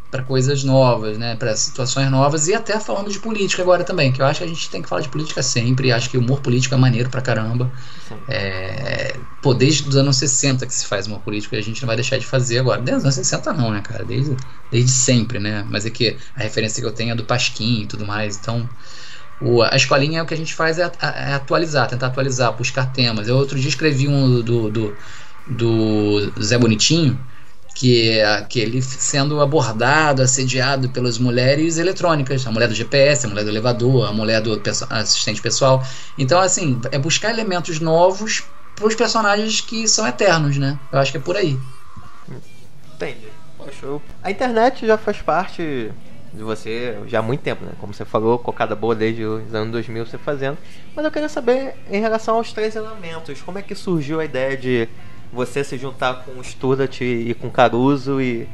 para 0.10 0.24
coisas 0.24 0.64
novas, 0.64 1.18
né, 1.18 1.36
para 1.36 1.56
situações 1.56 2.10
novas 2.10 2.48
e 2.48 2.54
até 2.54 2.80
falando 2.80 3.12
de 3.12 3.20
política 3.20 3.62
agora 3.62 3.84
também, 3.84 4.12
que 4.12 4.22
eu 4.22 4.26
acho 4.26 4.40
que 4.40 4.46
a 4.46 4.48
gente 4.48 4.70
tem 4.70 4.82
que 4.82 4.90
falar 4.90 5.02
de 5.02 5.10
política 5.10 5.44
sempre, 5.44 5.92
acho 5.92 6.10
que 6.10 6.18
o 6.18 6.20
humor 6.20 6.42
político 6.42 6.74
é 6.74 6.78
maneiro 6.78 7.10
pra 7.10 7.22
caramba. 7.22 7.72
É, 8.28 9.20
pô, 9.42 9.54
desde 9.54 9.88
os 9.88 9.96
anos 9.96 10.18
60 10.18 10.66
que 10.66 10.74
se 10.74 10.86
faz 10.86 11.06
humor 11.06 11.20
político 11.20 11.54
e 11.54 11.58
a 11.58 11.62
gente 11.62 11.82
não 11.82 11.88
vai 11.88 11.96
deixar 11.96 12.18
de 12.18 12.26
fazer 12.26 12.60
agora. 12.60 12.82
Desde 12.82 12.98
os 12.98 13.04
anos 13.04 13.16
60 13.16 13.54
não, 13.54 13.72
né, 13.72 13.82
cara? 13.82 14.04
Desde, 14.04 14.36
desde 14.72 14.92
sempre, 14.92 15.40
né? 15.40 15.64
Mas 15.70 15.86
é 15.86 15.90
que 15.92 16.18
a 16.36 16.42
referência 16.42 16.82
que 16.82 16.88
eu 16.88 16.92
tenho 16.92 17.12
é 17.12 17.16
do 17.16 17.24
Pasquim 17.24 17.84
e 17.84 17.86
tudo 17.86 18.06
mais, 18.06 18.36
então 18.38 18.68
o, 19.40 19.62
a 19.62 19.76
escolinha 19.76 20.20
é 20.20 20.24
o 20.24 20.26
que 20.26 20.34
a 20.34 20.38
gente 20.38 20.54
faz 20.54 20.80
é, 20.80 20.92
é, 21.02 21.34
atualizar, 21.34 21.88
tentar 21.88 22.08
atualizar, 22.08 22.52
buscar 22.56 22.92
temas. 22.92 23.28
Eu 23.28 23.38
outro 23.38 23.60
dia 23.60 23.70
escrevi 23.70 24.08
um 24.08 24.42
do, 24.42 24.70
do, 24.70 24.98
do 25.48 26.34
Zé 26.42 26.58
Bonitinho, 26.58 27.18
que 27.80 28.10
é 28.10 28.26
aquele 28.26 28.82
sendo 28.82 29.40
abordado, 29.40 30.22
assediado 30.22 30.90
pelas 30.90 31.18
mulheres 31.18 31.78
eletrônicas, 31.78 32.46
a 32.46 32.52
mulher 32.52 32.68
do 32.68 32.76
GPS, 32.76 33.26
a 33.26 33.30
mulher 33.30 33.46
do 33.46 33.50
elevador, 33.50 34.06
a 34.06 34.12
mulher 34.12 34.42
do 34.42 34.62
assistente 34.90 35.42
pessoal. 35.42 35.82
Então, 36.18 36.42
assim, 36.42 36.82
é 36.92 37.00
buscar 37.00 37.30
elementos 37.30 37.80
novos 37.80 38.44
para 38.76 38.86
os 38.86 38.96
personagens 38.96 39.62
que 39.62 39.88
são 39.88 40.06
eternos, 40.06 40.58
né? 40.58 40.78
Eu 40.92 41.00
acho 41.00 41.14
que 41.14 41.20
é 41.20 41.22
por 41.22 41.38
aí. 41.38 41.58
Entendi. 42.96 43.28
Poxa, 43.58 44.02
a 44.22 44.30
internet 44.30 44.86
já 44.86 44.98
faz 44.98 45.22
parte 45.22 45.90
de 46.34 46.44
você 46.44 47.00
já 47.08 47.20
há 47.20 47.22
muito 47.22 47.40
tempo, 47.40 47.64
né? 47.64 47.72
Como 47.80 47.94
você 47.94 48.04
falou, 48.04 48.38
cocada 48.38 48.76
boa 48.76 48.94
desde 48.94 49.24
os 49.24 49.56
anos 49.56 49.72
2000 49.72 50.06
você 50.06 50.18
fazendo. 50.18 50.58
Mas 50.94 51.06
eu 51.06 51.12
queria 51.12 51.30
saber 51.30 51.76
em 51.90 52.02
relação 52.02 52.36
aos 52.36 52.52
três 52.52 52.76
elementos, 52.76 53.42
como 53.42 53.58
é 53.58 53.62
que 53.62 53.74
surgiu 53.74 54.20
a 54.20 54.26
ideia 54.26 54.58
de 54.58 54.90
você 55.32 55.64
se 55.64 55.78
juntar 55.78 56.26
com 56.26 56.40
o 56.40 56.44
Studat 56.44 57.02
e 57.04 57.34
com 57.34 57.48
o 57.48 57.52
Caruso 57.52 58.20
e 58.22 58.48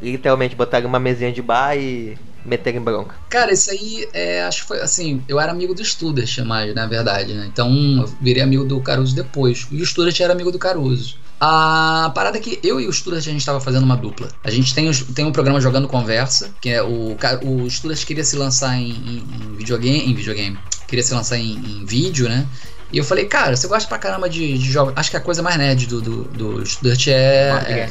literalmente 0.00 0.54
botar 0.54 0.84
uma 0.84 0.98
mesinha 0.98 1.32
de 1.32 1.42
bar 1.42 1.76
e 1.76 2.16
meter 2.44 2.74
em 2.74 2.80
bronca? 2.80 3.14
Cara, 3.28 3.52
isso 3.52 3.70
aí, 3.70 4.08
é, 4.12 4.42
acho 4.44 4.62
que 4.62 4.68
foi 4.68 4.80
assim, 4.80 5.22
eu 5.28 5.38
era 5.38 5.52
amigo 5.52 5.74
do 5.74 5.84
Studat 5.84 6.42
mais, 6.42 6.74
na 6.74 6.86
verdade, 6.86 7.34
né? 7.34 7.46
Então 7.46 7.70
eu 7.70 8.06
virei 8.20 8.42
amigo 8.42 8.64
do 8.64 8.80
Caruso 8.80 9.14
depois. 9.14 9.66
E 9.70 9.82
o 9.82 9.86
Studat 9.86 10.20
era 10.22 10.32
amigo 10.32 10.50
do 10.50 10.58
Caruso. 10.58 11.16
A 11.40 12.10
parada 12.14 12.38
é 12.38 12.40
que 12.40 12.58
eu 12.64 12.80
e 12.80 12.88
o 12.88 12.92
Studat 12.92 13.20
a 13.28 13.32
gente 13.32 13.40
estava 13.40 13.60
fazendo 13.60 13.84
uma 13.84 13.96
dupla. 13.96 14.28
A 14.42 14.50
gente 14.50 14.74
tem, 14.74 14.90
tem 15.14 15.24
um 15.24 15.32
programa 15.32 15.60
Jogando 15.60 15.86
Conversa, 15.86 16.50
que 16.60 16.70
é 16.70 16.82
o, 16.82 17.16
o 17.44 17.70
Studat 17.70 18.04
queria 18.04 18.24
se 18.24 18.36
lançar 18.36 18.76
em, 18.76 18.90
em, 18.90 19.16
em 19.18 19.56
videogame, 19.56 20.10
em 20.10 20.14
videogame, 20.14 20.58
queria 20.88 21.04
se 21.04 21.14
lançar 21.14 21.38
em, 21.38 21.54
em 21.54 21.84
vídeo, 21.84 22.28
né? 22.28 22.46
E 22.92 22.98
eu 22.98 23.04
falei, 23.04 23.26
cara, 23.26 23.54
você 23.54 23.66
gosta 23.66 23.88
pra 23.88 23.98
caramba 23.98 24.28
de, 24.28 24.56
de 24.56 24.70
jogos. 24.72 24.94
Acho 24.96 25.10
que 25.10 25.16
a 25.16 25.20
coisa 25.20 25.42
mais 25.42 25.56
nerd 25.56 25.86
do, 25.86 26.00
do, 26.00 26.24
do 26.24 26.64
Dirt 26.64 27.08
é, 27.08 27.12
é, 27.12 27.88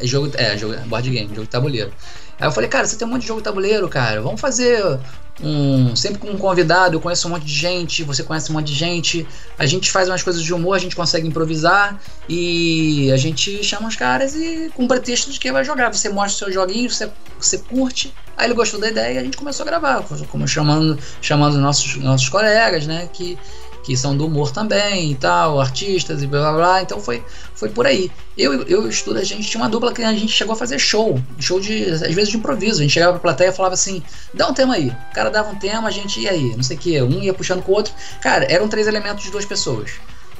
é, 0.00 0.06
jogo. 0.06 0.30
É, 0.34 0.56
jogo, 0.56 0.76
board 0.86 1.10
game, 1.10 1.28
jogo 1.28 1.42
de 1.42 1.48
tabuleiro. 1.48 1.92
Aí 2.38 2.46
eu 2.46 2.52
falei, 2.52 2.68
cara, 2.68 2.86
você 2.86 2.96
tem 2.96 3.08
um 3.08 3.10
monte 3.10 3.22
de 3.22 3.28
jogo 3.28 3.40
de 3.40 3.44
tabuleiro, 3.44 3.88
cara. 3.88 4.20
Vamos 4.20 4.40
fazer 4.40 4.98
um. 5.42 5.96
Sempre 5.96 6.18
com 6.18 6.28
um 6.28 6.36
convidado, 6.36 6.96
eu 6.96 7.00
conheço 7.00 7.26
um 7.26 7.30
monte 7.30 7.44
de 7.44 7.52
gente, 7.52 8.04
você 8.04 8.22
conhece 8.22 8.50
um 8.50 8.54
monte 8.54 8.66
de 8.68 8.74
gente. 8.74 9.26
A 9.58 9.66
gente 9.66 9.90
faz 9.90 10.08
umas 10.08 10.22
coisas 10.22 10.42
de 10.42 10.52
humor, 10.52 10.76
a 10.76 10.78
gente 10.78 10.94
consegue 10.94 11.26
improvisar 11.26 11.98
e 12.28 13.10
a 13.10 13.16
gente 13.16 13.64
chama 13.64 13.88
os 13.88 13.96
caras 13.96 14.34
e 14.34 14.70
com 14.74 14.86
pretexto 14.86 15.30
de 15.30 15.40
que 15.40 15.50
vai 15.50 15.64
jogar. 15.64 15.92
Você 15.92 16.08
mostra 16.08 16.34
o 16.34 16.38
seu 16.38 16.52
joguinho, 16.52 16.90
você, 16.90 17.10
você 17.38 17.58
curte. 17.58 18.14
Aí 18.36 18.46
ele 18.46 18.54
gostou 18.54 18.78
da 18.78 18.88
ideia 18.88 19.14
e 19.14 19.18
a 19.18 19.24
gente 19.24 19.36
começou 19.36 19.64
a 19.64 19.66
gravar, 19.66 20.04
como 20.28 20.46
chamando, 20.46 20.98
chamando 21.22 21.58
nossos, 21.58 21.96
nossos 21.96 22.28
colegas, 22.28 22.86
né? 22.86 23.08
Que 23.10 23.38
que 23.86 23.96
são 23.96 24.16
do 24.16 24.26
humor 24.26 24.50
também 24.50 25.12
e 25.12 25.14
tal, 25.14 25.60
artistas 25.60 26.20
e 26.20 26.26
blá 26.26 26.40
blá 26.40 26.52
blá. 26.52 26.82
Então 26.82 26.98
foi, 26.98 27.22
foi 27.54 27.68
por 27.68 27.86
aí. 27.86 28.10
Eu, 28.36 28.64
eu 28.64 28.88
estudo, 28.88 29.20
a 29.20 29.22
gente 29.22 29.48
tinha 29.48 29.62
uma 29.62 29.70
dupla 29.70 29.92
que 29.92 30.02
a 30.02 30.12
gente 30.12 30.32
chegou 30.32 30.54
a 30.54 30.56
fazer 30.56 30.76
show, 30.76 31.22
show 31.38 31.60
de, 31.60 31.84
às 31.84 32.00
vezes 32.12 32.30
de 32.30 32.36
improviso. 32.36 32.80
A 32.80 32.82
gente 32.82 32.92
chegava 32.92 33.12
pra 33.12 33.20
plateia 33.20 33.50
e 33.50 33.52
falava 33.52 33.74
assim: 33.74 34.02
dá 34.34 34.48
um 34.48 34.52
tema 34.52 34.74
aí. 34.74 34.88
O 34.88 35.14
cara 35.14 35.30
dava 35.30 35.50
um 35.50 35.54
tema, 35.54 35.86
a 35.86 35.92
gente 35.92 36.18
ia 36.18 36.32
aí, 36.32 36.56
não 36.56 36.64
sei 36.64 36.76
o 36.76 36.80
que, 36.80 37.00
um 37.00 37.22
ia 37.22 37.32
puxando 37.32 37.62
com 37.62 37.70
o 37.70 37.76
outro. 37.76 37.94
Cara, 38.20 38.44
eram 38.50 38.66
três 38.66 38.88
elementos 38.88 39.22
de 39.22 39.30
duas 39.30 39.44
pessoas, 39.44 39.92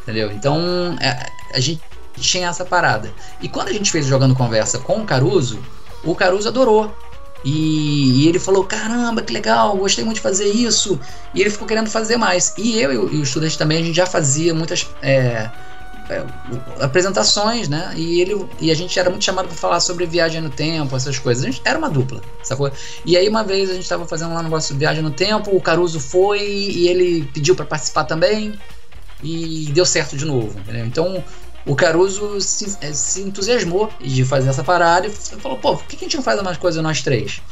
entendeu? 0.03 0.32
Então 0.32 0.97
é, 1.01 1.26
a 1.55 1.61
gente 1.61 1.80
tinha 2.16 2.49
essa 2.49 2.64
parada. 2.64 3.12
E 3.40 3.49
quando 3.49 3.68
a 3.68 3.72
gente 3.72 3.92
fez 3.92 4.07
Jogando 4.07 4.34
Conversa 4.34 4.80
com 4.80 5.03
o 5.03 5.05
Caruso, 5.05 5.62
o 6.03 6.16
Caruso 6.16 6.49
adorou. 6.49 6.92
E, 7.45 8.24
e, 8.24 8.28
ele 8.28 8.39
falou: 8.39 8.64
caramba, 8.64 9.22
que 9.22 9.32
legal, 9.32 9.76
gostei 9.76 10.05
muito 10.05 10.16
de 10.16 10.22
fazer 10.22 10.47
isso. 10.47 10.99
E 11.34 11.41
ele 11.41 11.51
ficou 11.51 11.66
querendo 11.66 11.89
fazer 11.89 12.16
mais. 12.16 12.55
E 12.57 12.78
eu 12.78 12.93
e, 12.93 13.16
o 13.18 13.22
estudante 13.22 13.57
também, 13.57 13.78
a 13.78 13.84
gente 13.84 13.97
já 13.97 14.07
fazia 14.07 14.53
muitas 14.55 14.89
é, 15.03 15.51
é, 16.09 16.24
apresentações, 16.80 17.68
né? 17.68 17.93
E, 17.97 18.20
ele, 18.20 18.47
e 18.61 18.70
a 18.70 18.74
gente 18.74 18.99
era 18.99 19.11
muito 19.11 19.24
chamado 19.24 19.49
para 19.49 19.57
falar 19.57 19.80
sobre 19.80 20.07
viagem 20.07 20.41
no 20.41 20.51
tempo, 20.51 20.95
essas 20.95 21.18
coisas. 21.18 21.45
A 21.45 21.47
gente 21.47 21.61
era 21.64 21.78
uma 21.78 21.91
dupla, 21.91 22.20
sacou? 22.43 22.70
E 23.05 23.16
aí 23.16 23.28
uma 23.28 23.43
vez 23.43 23.70
a 23.70 23.74
gente 23.74 23.82
estava 23.82 24.07
fazendo 24.07 24.32
lá 24.32 24.41
um 24.41 24.45
negócio 24.45 24.72
de 24.72 24.78
viagem 24.78 25.03
no 25.03 25.11
tempo, 25.11 25.55
o 25.55 25.61
Caruso 25.61 25.99
foi 25.99 26.41
e 26.41 26.89
ele 26.89 27.28
pediu 27.32 27.55
para 27.55 27.64
participar 27.64 28.05
também. 28.05 28.55
E 29.22 29.70
deu 29.72 29.87
certo 29.87 30.16
de 30.16 30.24
novo. 30.24 30.59
Entendeu? 30.61 30.84
Então 30.87 31.24
o 31.66 31.74
Caruso 31.74 32.40
se, 32.40 32.78
eh, 32.80 32.92
se, 32.92 33.22
entusiasmou 33.22 33.92
de 34.00 34.24
fazer 34.24 34.48
essa 34.48 34.62
parada 34.62 35.08
e 35.08 35.10
falou, 35.10 35.58
pô, 35.58 35.76
por 35.76 35.84
que 35.86 35.96
a 35.96 35.98
gente 35.98 36.16
não 36.16 36.22
faz 36.22 36.40
umas 36.40 36.56
coisas 36.56 36.82
nós 36.82 37.02
três? 37.02 37.42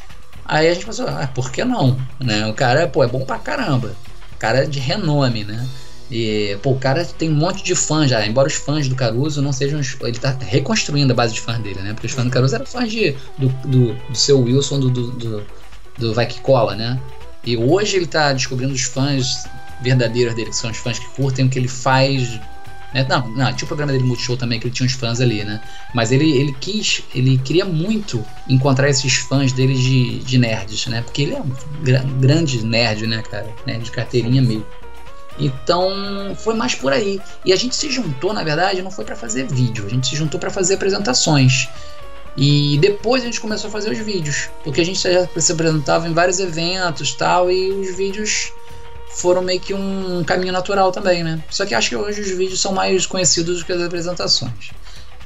Aí 0.45 0.69
a 0.69 0.75
gente 0.75 0.87
pensou, 0.87 1.09
ah, 1.09 1.29
por 1.35 1.51
que 1.51 1.65
não? 1.65 1.99
Né? 2.21 2.47
O 2.47 2.55
cara, 2.55 2.87
pô, 2.87 3.03
é 3.03 3.09
bom 3.09 3.25
pra 3.25 3.39
caramba. 3.39 3.97
O 4.33 4.37
cara 4.37 4.63
é 4.63 4.67
de 4.67 4.79
renome, 4.79 5.43
né? 5.43 5.67
E, 6.11 6.57
pô, 6.63 6.73
o 6.73 6.79
cara 6.79 7.05
tem 7.05 7.31
um 7.31 7.35
monte 7.35 7.65
de 7.65 7.75
fãs 7.75 8.11
já, 8.11 8.25
embora 8.25 8.47
os 8.47 8.55
fãs 8.55 8.87
do 8.87 8.95
Caruso 8.95 9.43
não 9.43 9.53
sejam. 9.53 9.81
Ele 10.03 10.19
tá 10.19 10.37
reconstruindo 10.39 11.13
a 11.13 11.17
base 11.17 11.35
de 11.35 11.41
fãs 11.41 11.59
dele, 11.59 11.81
né? 11.81 11.93
Porque 11.93 12.07
os 12.07 12.13
fãs 12.13 12.25
do 12.25 12.31
Caruso 12.31 12.55
eram 12.55 12.67
fãs 12.67 12.91
de, 12.91 13.17
do, 13.39 13.49
do, 13.67 13.95
do 13.95 14.17
seu 14.17 14.41
Wilson, 14.41 14.81
do, 14.81 14.91
do, 14.91 15.11
do, 15.13 15.47
do 15.99 16.15
Vai 16.15 16.27
Que 16.27 16.41
Cola, 16.41 16.77
né? 16.77 17.01
E 17.43 17.57
hoje 17.57 17.97
ele 17.97 18.07
tá 18.07 18.33
descobrindo 18.33 18.75
os 18.75 18.83
fãs 18.83 19.45
verdadeiros 19.83 20.35
dele, 20.35 20.51
que 20.51 20.57
são 20.57 20.71
os 20.71 20.77
fãs 20.77 20.99
que 20.99 21.07
curtem 21.17 21.47
o 21.47 21.49
que 21.49 21.59
ele 21.59 21.69
faz 21.69 22.39
né? 22.95 23.05
Não, 23.09 23.27
não, 23.29 23.53
tinha 23.53 23.65
o 23.65 23.67
programa 23.67 23.93
dele 23.93 24.05
Multishow 24.05 24.37
também, 24.37 24.61
que 24.61 24.69
ele 24.69 24.75
tinha 24.75 24.87
uns 24.87 24.93
fãs 24.93 25.21
ali, 25.21 25.43
né? 25.45 25.61
Mas 25.93 26.13
ele, 26.13 26.31
ele 26.31 26.57
quis, 26.61 27.03
ele 27.13 27.37
queria 27.39 27.65
muito 27.65 28.25
encontrar 28.49 28.89
esses 28.89 29.15
fãs 29.17 29.53
dele 29.53 29.75
de, 29.75 30.21
de 30.21 30.39
nerds, 30.39 30.87
né? 30.87 31.03
Porque 31.03 31.23
ele 31.23 31.35
é 31.35 31.41
um 31.41 32.21
grande 32.21 32.65
nerd, 32.65 33.09
né, 33.09 33.21
cara? 33.29 33.53
Nerd 33.67 33.83
de 33.83 33.91
carteirinha 33.91 34.41
meio. 34.41 34.65
Então 35.37 35.91
foi 36.37 36.55
mais 36.55 36.77
por 36.77 36.93
aí. 36.93 37.21
E 37.45 37.53
a 37.53 37.57
gente 37.57 37.75
se 37.75 37.91
juntou, 37.91 38.33
na 38.33 38.45
verdade, 38.45 38.81
não 38.81 38.93
foi 38.93 39.05
para 39.05 39.17
fazer 39.17 39.49
vídeo, 39.49 39.85
a 39.85 39.89
gente 39.89 40.07
se 40.07 40.15
juntou 40.15 40.39
para 40.39 40.51
fazer 40.51 40.75
apresentações. 40.75 41.69
E 42.37 42.79
depois 42.81 43.23
a 43.23 43.27
gente 43.27 43.41
começou 43.41 43.69
a 43.69 43.71
fazer 43.73 43.91
os 43.91 43.99
vídeos, 43.99 44.51
porque 44.63 44.81
a 44.81 44.85
gente 44.85 45.01
já 45.01 45.29
se 45.37 45.53
apresentava 45.53 46.09
em 46.09 46.13
vários 46.13 46.39
eventos 46.39 47.13
tal, 47.15 47.51
e 47.51 47.71
os 47.71 47.97
vídeos 47.97 48.53
foram 49.15 49.43
meio 49.43 49.61
que 49.61 49.73
um 49.73 50.23
caminho 50.25 50.53
natural 50.53 50.91
também, 50.91 51.23
né? 51.23 51.43
Só 51.51 51.65
que 51.65 51.75
acho 51.75 51.89
que 51.91 51.97
hoje 51.97 52.21
os 52.21 52.31
vídeos 52.31 52.61
são 52.61 52.73
mais 52.73 53.07
conhecidos 53.07 53.61
do 53.61 53.65
que 53.65 53.73
as 53.73 53.81
apresentações. 53.81 54.73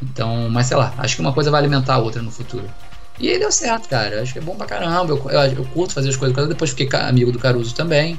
Então, 0.02 0.48
mas 0.50 0.66
sei 0.66 0.76
lá, 0.76 0.94
acho 0.98 1.16
que 1.16 1.20
uma 1.20 1.32
coisa 1.32 1.50
vai 1.50 1.60
alimentar 1.60 1.94
a 1.94 1.98
outra 1.98 2.22
no 2.22 2.30
futuro. 2.30 2.68
E 3.18 3.28
aí 3.28 3.38
deu 3.38 3.50
certo, 3.50 3.88
cara. 3.88 4.22
Acho 4.22 4.32
que 4.32 4.38
é 4.38 4.42
bom 4.42 4.54
pra 4.54 4.66
caramba. 4.66 5.12
Eu, 5.12 5.30
eu, 5.30 5.40
eu 5.40 5.64
curto 5.66 5.94
fazer 5.94 6.08
as 6.08 6.16
coisas 6.16 6.36
com 6.36 6.46
Depois 6.46 6.70
fiquei 6.70 6.88
amigo 7.00 7.32
do 7.32 7.38
Caruso 7.38 7.74
também. 7.74 8.18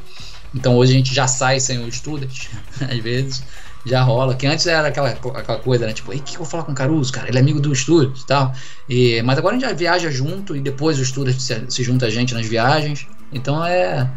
Então 0.54 0.76
hoje 0.76 0.92
a 0.92 0.96
gente 0.96 1.14
já 1.14 1.28
sai 1.28 1.60
sem 1.60 1.80
o 1.80 1.92
student, 1.92 2.48
às 2.82 2.98
vezes. 3.00 3.44
Já 3.86 4.02
rola. 4.02 4.36
Que 4.36 4.46
antes 4.46 4.68
era 4.68 4.90
aquela, 4.90 5.10
aquela 5.10 5.60
coisa, 5.60 5.86
né? 5.86 5.94
Tipo, 5.94 6.12
o 6.12 6.20
que 6.20 6.36
eu 6.36 6.40
vou 6.40 6.46
falar 6.46 6.64
com 6.64 6.74
o 6.74 6.76
Caruso, 6.76 7.14
cara? 7.14 7.30
Ele 7.30 7.38
é 7.38 7.42
amigo 7.42 7.62
do 7.62 7.74
Student 7.74 8.20
e 8.20 8.26
tal. 8.26 8.54
E, 8.90 9.22
mas 9.22 9.38
agora 9.38 9.56
a 9.56 9.60
gente 9.60 9.70
já 9.70 9.74
viaja 9.74 10.12
junto 10.12 10.56
e 10.56 10.60
depois 10.60 11.00
o 11.00 11.06
Student 11.06 11.40
se, 11.40 11.64
se 11.70 11.84
junta 11.84 12.08
a 12.08 12.10
gente 12.10 12.34
nas 12.34 12.46
viagens. 12.46 13.08
Então 13.32 13.66
é 13.66 14.10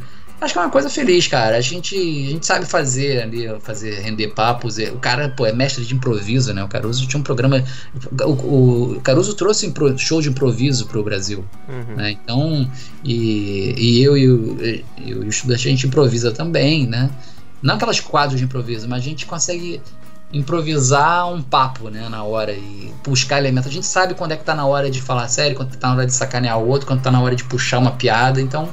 Acho 0.43 0.55
que 0.55 0.59
é 0.59 0.63
uma 0.63 0.71
coisa 0.71 0.91
feliz, 0.91 1.29
cara. 1.29 1.57
A 1.57 1.61
gente, 1.61 1.95
a 1.95 2.31
gente 2.31 2.45
sabe 2.45 2.67
fazer 2.67 3.23
ali, 3.23 3.49
fazer 3.61 4.01
render 4.01 4.27
papos. 4.29 4.77
O 4.77 4.97
cara, 4.97 5.29
pô, 5.29 5.47
é 5.47 5.53
mestre 5.53 5.85
de 5.85 5.95
improviso, 5.95 6.53
né? 6.53 6.65
O 6.65 6.69
Caruso 6.69 7.07
tinha 7.07 7.21
um 7.21 7.23
programa. 7.23 7.63
O, 8.25 8.97
o 8.97 9.01
Caruso 9.03 9.35
trouxe 9.35 9.73
show 9.97 10.21
de 10.21 10.31
improviso 10.31 10.87
pro 10.87 11.01
Brasil. 11.05 11.45
Uhum. 11.69 11.95
Né? 11.95 12.11
Então, 12.11 12.69
e, 13.05 13.73
e 13.79 14.03
eu 14.03 14.17
e 14.17 14.29
o, 14.29 14.57
e 14.99 15.15
o 15.15 15.29
estudante 15.29 15.69
a 15.69 15.71
gente 15.71 15.87
improvisa 15.87 16.33
também, 16.33 16.89
né? 16.89 17.09
Não 17.63 17.77
aquelas 17.77 18.01
quadros 18.01 18.41
de 18.41 18.45
improviso, 18.45 18.89
mas 18.89 18.99
a 18.99 19.05
gente 19.05 19.25
consegue 19.25 19.81
improvisar 20.33 21.33
um 21.33 21.41
papo, 21.41 21.89
né, 21.91 22.09
na 22.09 22.25
hora 22.25 22.53
e 22.53 22.93
buscar 23.05 23.39
elementos. 23.39 23.71
A 23.71 23.73
gente 23.73 23.87
sabe 23.87 24.15
quando 24.15 24.33
é 24.33 24.37
que 24.37 24.43
tá 24.43 24.55
na 24.55 24.67
hora 24.67 24.91
de 24.91 25.01
falar 25.01 25.29
sério, 25.29 25.55
quando 25.55 25.77
tá 25.77 25.89
na 25.89 25.95
hora 25.95 26.07
de 26.07 26.15
sacanear 26.15 26.59
o 26.59 26.67
outro, 26.67 26.87
quando 26.87 27.03
tá 27.03 27.11
na 27.11 27.21
hora 27.21 27.37
de 27.37 27.45
puxar 27.45 27.79
uma 27.79 27.93
piada. 27.93 28.41
Então, 28.41 28.71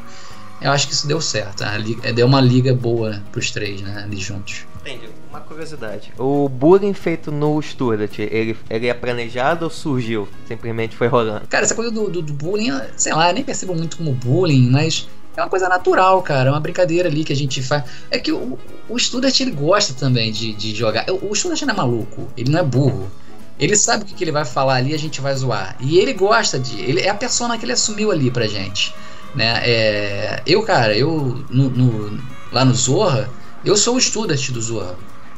eu 0.61 0.71
acho 0.71 0.87
que 0.87 0.93
isso 0.93 1.07
deu 1.07 1.21
certo. 1.21 1.63
Liga, 1.77 2.11
deu 2.13 2.27
uma 2.27 2.41
liga 2.41 2.73
boa 2.73 3.11
né, 3.11 3.23
pros 3.31 3.51
três, 3.51 3.81
né? 3.81 4.03
Ali 4.03 4.17
juntos. 4.17 4.65
Entendi. 4.81 5.09
Uma 5.29 5.41
curiosidade. 5.41 6.11
O 6.17 6.49
bullying 6.49 6.93
feito 6.93 7.31
no 7.31 7.61
Stuart, 7.61 8.17
ele, 8.19 8.57
ele 8.69 8.87
é 8.87 8.93
planejado 8.93 9.65
ou 9.65 9.71
surgiu? 9.71 10.27
Simplesmente 10.47 10.95
foi 10.95 11.07
rolando? 11.07 11.47
Cara, 11.47 11.63
essa 11.63 11.75
coisa 11.75 11.91
do, 11.91 12.09
do, 12.09 12.21
do 12.21 12.33
bullying, 12.33 12.71
sei 12.95 13.13
lá, 13.13 13.29
eu 13.29 13.33
nem 13.35 13.43
percebo 13.43 13.75
muito 13.75 13.97
como 13.97 14.13
bullying, 14.13 14.69
mas 14.69 15.07
é 15.35 15.41
uma 15.41 15.49
coisa 15.49 15.69
natural, 15.69 16.21
cara. 16.21 16.49
É 16.49 16.51
uma 16.51 16.59
brincadeira 16.59 17.07
ali 17.07 17.23
que 17.23 17.33
a 17.33 17.35
gente 17.35 17.61
faz. 17.61 17.83
É 18.09 18.19
que 18.19 18.31
o, 18.31 18.57
o 18.89 18.97
Studart, 18.97 19.39
ele 19.39 19.51
gosta 19.51 19.93
também 19.93 20.31
de, 20.31 20.53
de 20.53 20.73
jogar. 20.75 21.05
O, 21.09 21.31
o 21.31 21.35
Studart 21.35 21.61
não 21.61 21.73
é 21.73 21.77
maluco, 21.77 22.27
ele 22.35 22.51
não 22.51 22.59
é 22.59 22.63
burro. 22.63 23.09
Ele 23.59 23.75
sabe 23.75 24.03
o 24.03 24.05
que, 24.07 24.13
que 24.13 24.23
ele 24.23 24.31
vai 24.31 24.45
falar 24.45 24.75
ali 24.75 24.93
a 24.93 24.97
gente 24.97 25.19
vai 25.19 25.35
zoar. 25.35 25.75
E 25.81 25.99
ele 25.99 26.13
gosta 26.13 26.57
de. 26.57 26.79
Ele 26.79 27.01
é 27.01 27.09
a 27.09 27.15
persona 27.15 27.57
que 27.57 27.65
ele 27.65 27.73
assumiu 27.73 28.09
ali 28.09 28.31
pra 28.31 28.47
gente. 28.47 28.95
Né? 29.35 29.61
É, 29.63 30.43
eu, 30.45 30.63
cara, 30.63 30.97
eu 30.97 31.43
no, 31.49 31.69
no, 31.69 32.19
lá 32.51 32.65
no 32.65 32.73
Zorra, 32.73 33.29
eu 33.63 33.75
sou 33.77 33.95
o 33.95 34.01
student 34.01 34.51
do 34.51 34.61
Zorra. 34.61 34.95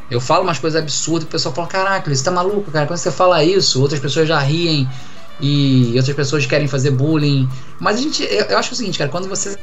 Eu 0.10 0.20
falo 0.20 0.44
umas 0.44 0.60
coisas 0.60 0.82
absurdas, 0.82 1.24
o 1.24 1.32
pessoal 1.32 1.56
fala: 1.56 1.68
Caraca, 1.68 2.14
você 2.14 2.24
tá 2.24 2.32
maluco, 2.32 2.70
cara? 2.72 2.86
Quando 2.86 3.00
você 3.00 3.12
fala 3.12 3.44
isso, 3.44 3.82
outras 3.82 4.00
pessoas 4.00 4.28
já 4.28 4.40
riem 4.40 4.90
e 5.40 5.94
outras 5.96 6.16
pessoas 6.16 6.46
querem 6.46 6.68
fazer 6.68 6.92
bullying. 6.92 7.50
Mas 7.80 7.98
a 7.98 8.02
gente, 8.02 8.24
eu, 8.24 8.46
eu 8.46 8.58
acho 8.58 8.74
o 8.74 8.76
seguinte, 8.76 8.98
cara, 8.98 9.10
quando 9.10 9.28
você 9.30 9.58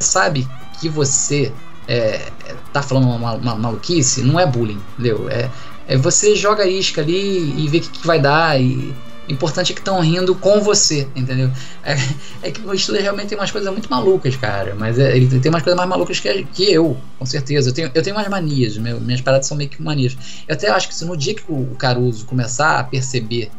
sabe 0.00 0.48
que 0.80 0.88
você 0.88 1.52
é, 1.86 2.30
tá 2.72 2.82
falando 2.82 3.08
uma, 3.08 3.34
uma, 3.34 3.54
maluquice, 3.54 4.22
não 4.22 4.38
é 4.38 4.46
bullying, 4.46 4.80
entendeu? 4.94 5.28
É, 5.28 5.50
é 5.86 5.96
você 5.96 6.34
joga 6.34 6.64
a 6.64 6.66
isca 6.66 7.00
ali 7.00 7.64
e 7.64 7.68
vê 7.68 7.78
o 7.78 7.80
que, 7.80 7.88
que 7.88 8.06
vai 8.06 8.20
dar 8.20 8.60
e 8.60 8.94
importante 9.28 9.72
é 9.72 9.74
que 9.74 9.80
estão 9.80 10.00
rindo 10.00 10.34
com 10.34 10.60
você, 10.60 11.08
entendeu? 11.14 11.50
É, 11.82 11.96
é, 12.42 12.50
que 12.50 12.60
o 12.60 12.78
Steelers 12.78 13.04
realmente 13.04 13.28
tem 13.28 13.38
umas 13.38 13.50
coisas 13.50 13.70
muito 13.72 13.90
malucas, 13.90 14.36
cara. 14.36 14.74
Mas 14.74 14.98
é, 14.98 15.16
ele 15.16 15.26
tem 15.40 15.50
umas 15.50 15.62
coisas 15.62 15.76
mais 15.76 15.88
malucas 15.88 16.20
que, 16.20 16.44
que 16.44 16.72
eu, 16.72 16.96
com 17.18 17.26
certeza. 17.26 17.70
Eu 17.70 17.74
tenho, 17.74 17.90
eu 17.94 18.02
tenho 18.02 18.16
umas 18.16 18.28
manias, 18.28 18.76
meu, 18.76 19.00
minhas 19.00 19.20
paradas 19.20 19.46
são 19.46 19.56
meio 19.56 19.70
que 19.70 19.82
manias. 19.82 20.16
Eu 20.46 20.54
até 20.54 20.68
acho 20.68 20.88
que 20.88 20.94
se 20.94 21.04
no 21.04 21.16
dia 21.16 21.34
que 21.34 21.44
o 21.48 21.74
Caruso 21.76 22.26
começar 22.26 22.78
a 22.78 22.84
perceber 22.84 23.50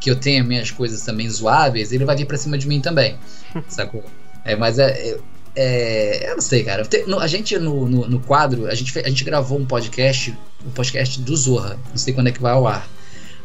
que 0.00 0.10
eu 0.10 0.16
tenho 0.16 0.44
minhas 0.44 0.70
coisas 0.70 1.02
também 1.02 1.28
zoáveis, 1.28 1.92
ele 1.92 2.04
vai 2.04 2.16
vir 2.16 2.26
pra 2.26 2.36
cima 2.36 2.58
de 2.58 2.66
mim 2.66 2.80
também, 2.80 3.16
sacou? 3.68 4.04
É, 4.44 4.54
mas 4.54 4.78
é, 4.78 4.90
é, 4.90 5.18
é, 5.56 6.30
eu 6.30 6.34
não 6.34 6.42
sei, 6.42 6.62
cara. 6.64 6.86
A 7.20 7.26
gente 7.26 7.58
no, 7.58 7.88
no, 7.88 8.08
no, 8.08 8.20
quadro, 8.20 8.66
a 8.66 8.74
gente, 8.74 8.96
a 8.98 9.08
gente 9.08 9.24
gravou 9.24 9.58
um 9.58 9.64
podcast, 9.64 10.36
um 10.64 10.70
podcast 10.70 11.20
do 11.20 11.36
Zorra. 11.36 11.78
Não 11.90 11.96
sei 11.96 12.12
quando 12.12 12.28
é 12.28 12.32
que 12.32 12.42
vai 12.42 12.52
ao 12.52 12.66
ar 12.66 12.86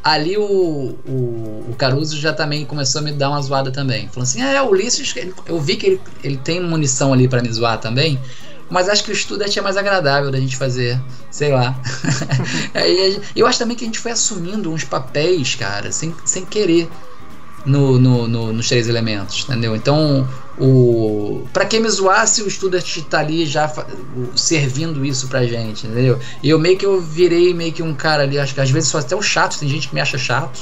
ali 0.03 0.37
o, 0.37 0.43
o, 0.43 1.65
o, 1.69 1.75
Caruso 1.77 2.17
já 2.19 2.33
também 2.33 2.65
começou 2.65 2.99
a 2.99 3.03
me 3.03 3.11
dar 3.11 3.29
uma 3.29 3.41
zoada 3.41 3.71
também. 3.71 4.07
Falou 4.07 4.23
assim: 4.23 4.41
é, 4.41 4.61
o 4.61 4.69
Ulisses, 4.69 5.13
eu 5.45 5.59
vi 5.59 5.75
que 5.75 5.85
ele, 5.85 6.01
ele 6.23 6.37
tem 6.37 6.61
munição 6.61 7.13
ali 7.13 7.27
para 7.27 7.41
me 7.41 7.51
zoar 7.51 7.79
também. 7.79 8.19
Mas 8.69 8.87
acho 8.87 9.03
que 9.03 9.11
o 9.11 9.13
estudo 9.13 9.43
é 9.43 9.61
mais 9.61 9.75
agradável 9.75 10.31
da 10.31 10.39
gente 10.39 10.55
fazer, 10.55 10.97
sei 11.29 11.51
lá. 11.51 11.77
Eu 13.35 13.45
acho 13.45 13.59
também 13.59 13.75
que 13.75 13.83
a 13.83 13.87
gente 13.87 13.99
foi 13.99 14.11
assumindo 14.11 14.71
uns 14.71 14.85
papéis, 14.85 15.55
cara, 15.55 15.91
sem, 15.91 16.15
sem 16.23 16.45
querer 16.45 16.89
no, 17.65 17.99
no, 17.99 18.27
no, 18.27 18.53
nos 18.53 18.67
três 18.67 18.87
elementos, 18.87 19.45
entendeu? 19.47 19.75
Então, 19.75 20.27
o 20.57 21.47
para 21.53 21.65
quem 21.65 21.79
me 21.79 21.89
zoasse, 21.89 22.41
o 22.41 22.49
Student 22.49 23.01
tá 23.09 23.19
ali 23.19 23.45
já 23.45 23.71
servindo 24.35 25.05
isso 25.05 25.27
pra 25.27 25.45
gente, 25.45 25.85
entendeu? 25.85 26.19
E 26.41 26.49
eu 26.49 26.59
meio 26.59 26.77
que 26.77 26.85
eu 26.85 26.99
virei 26.99 27.53
meio 27.53 27.71
que 27.71 27.83
um 27.83 27.93
cara 27.93 28.23
ali, 28.23 28.39
acho 28.39 28.53
que 28.53 28.61
às 28.61 28.71
vezes 28.71 28.89
sou 28.89 28.99
até 28.99 29.15
o 29.15 29.21
chato, 29.21 29.59
tem 29.59 29.69
gente 29.69 29.89
que 29.89 29.95
me 29.95 30.01
acha 30.01 30.17
chato, 30.17 30.61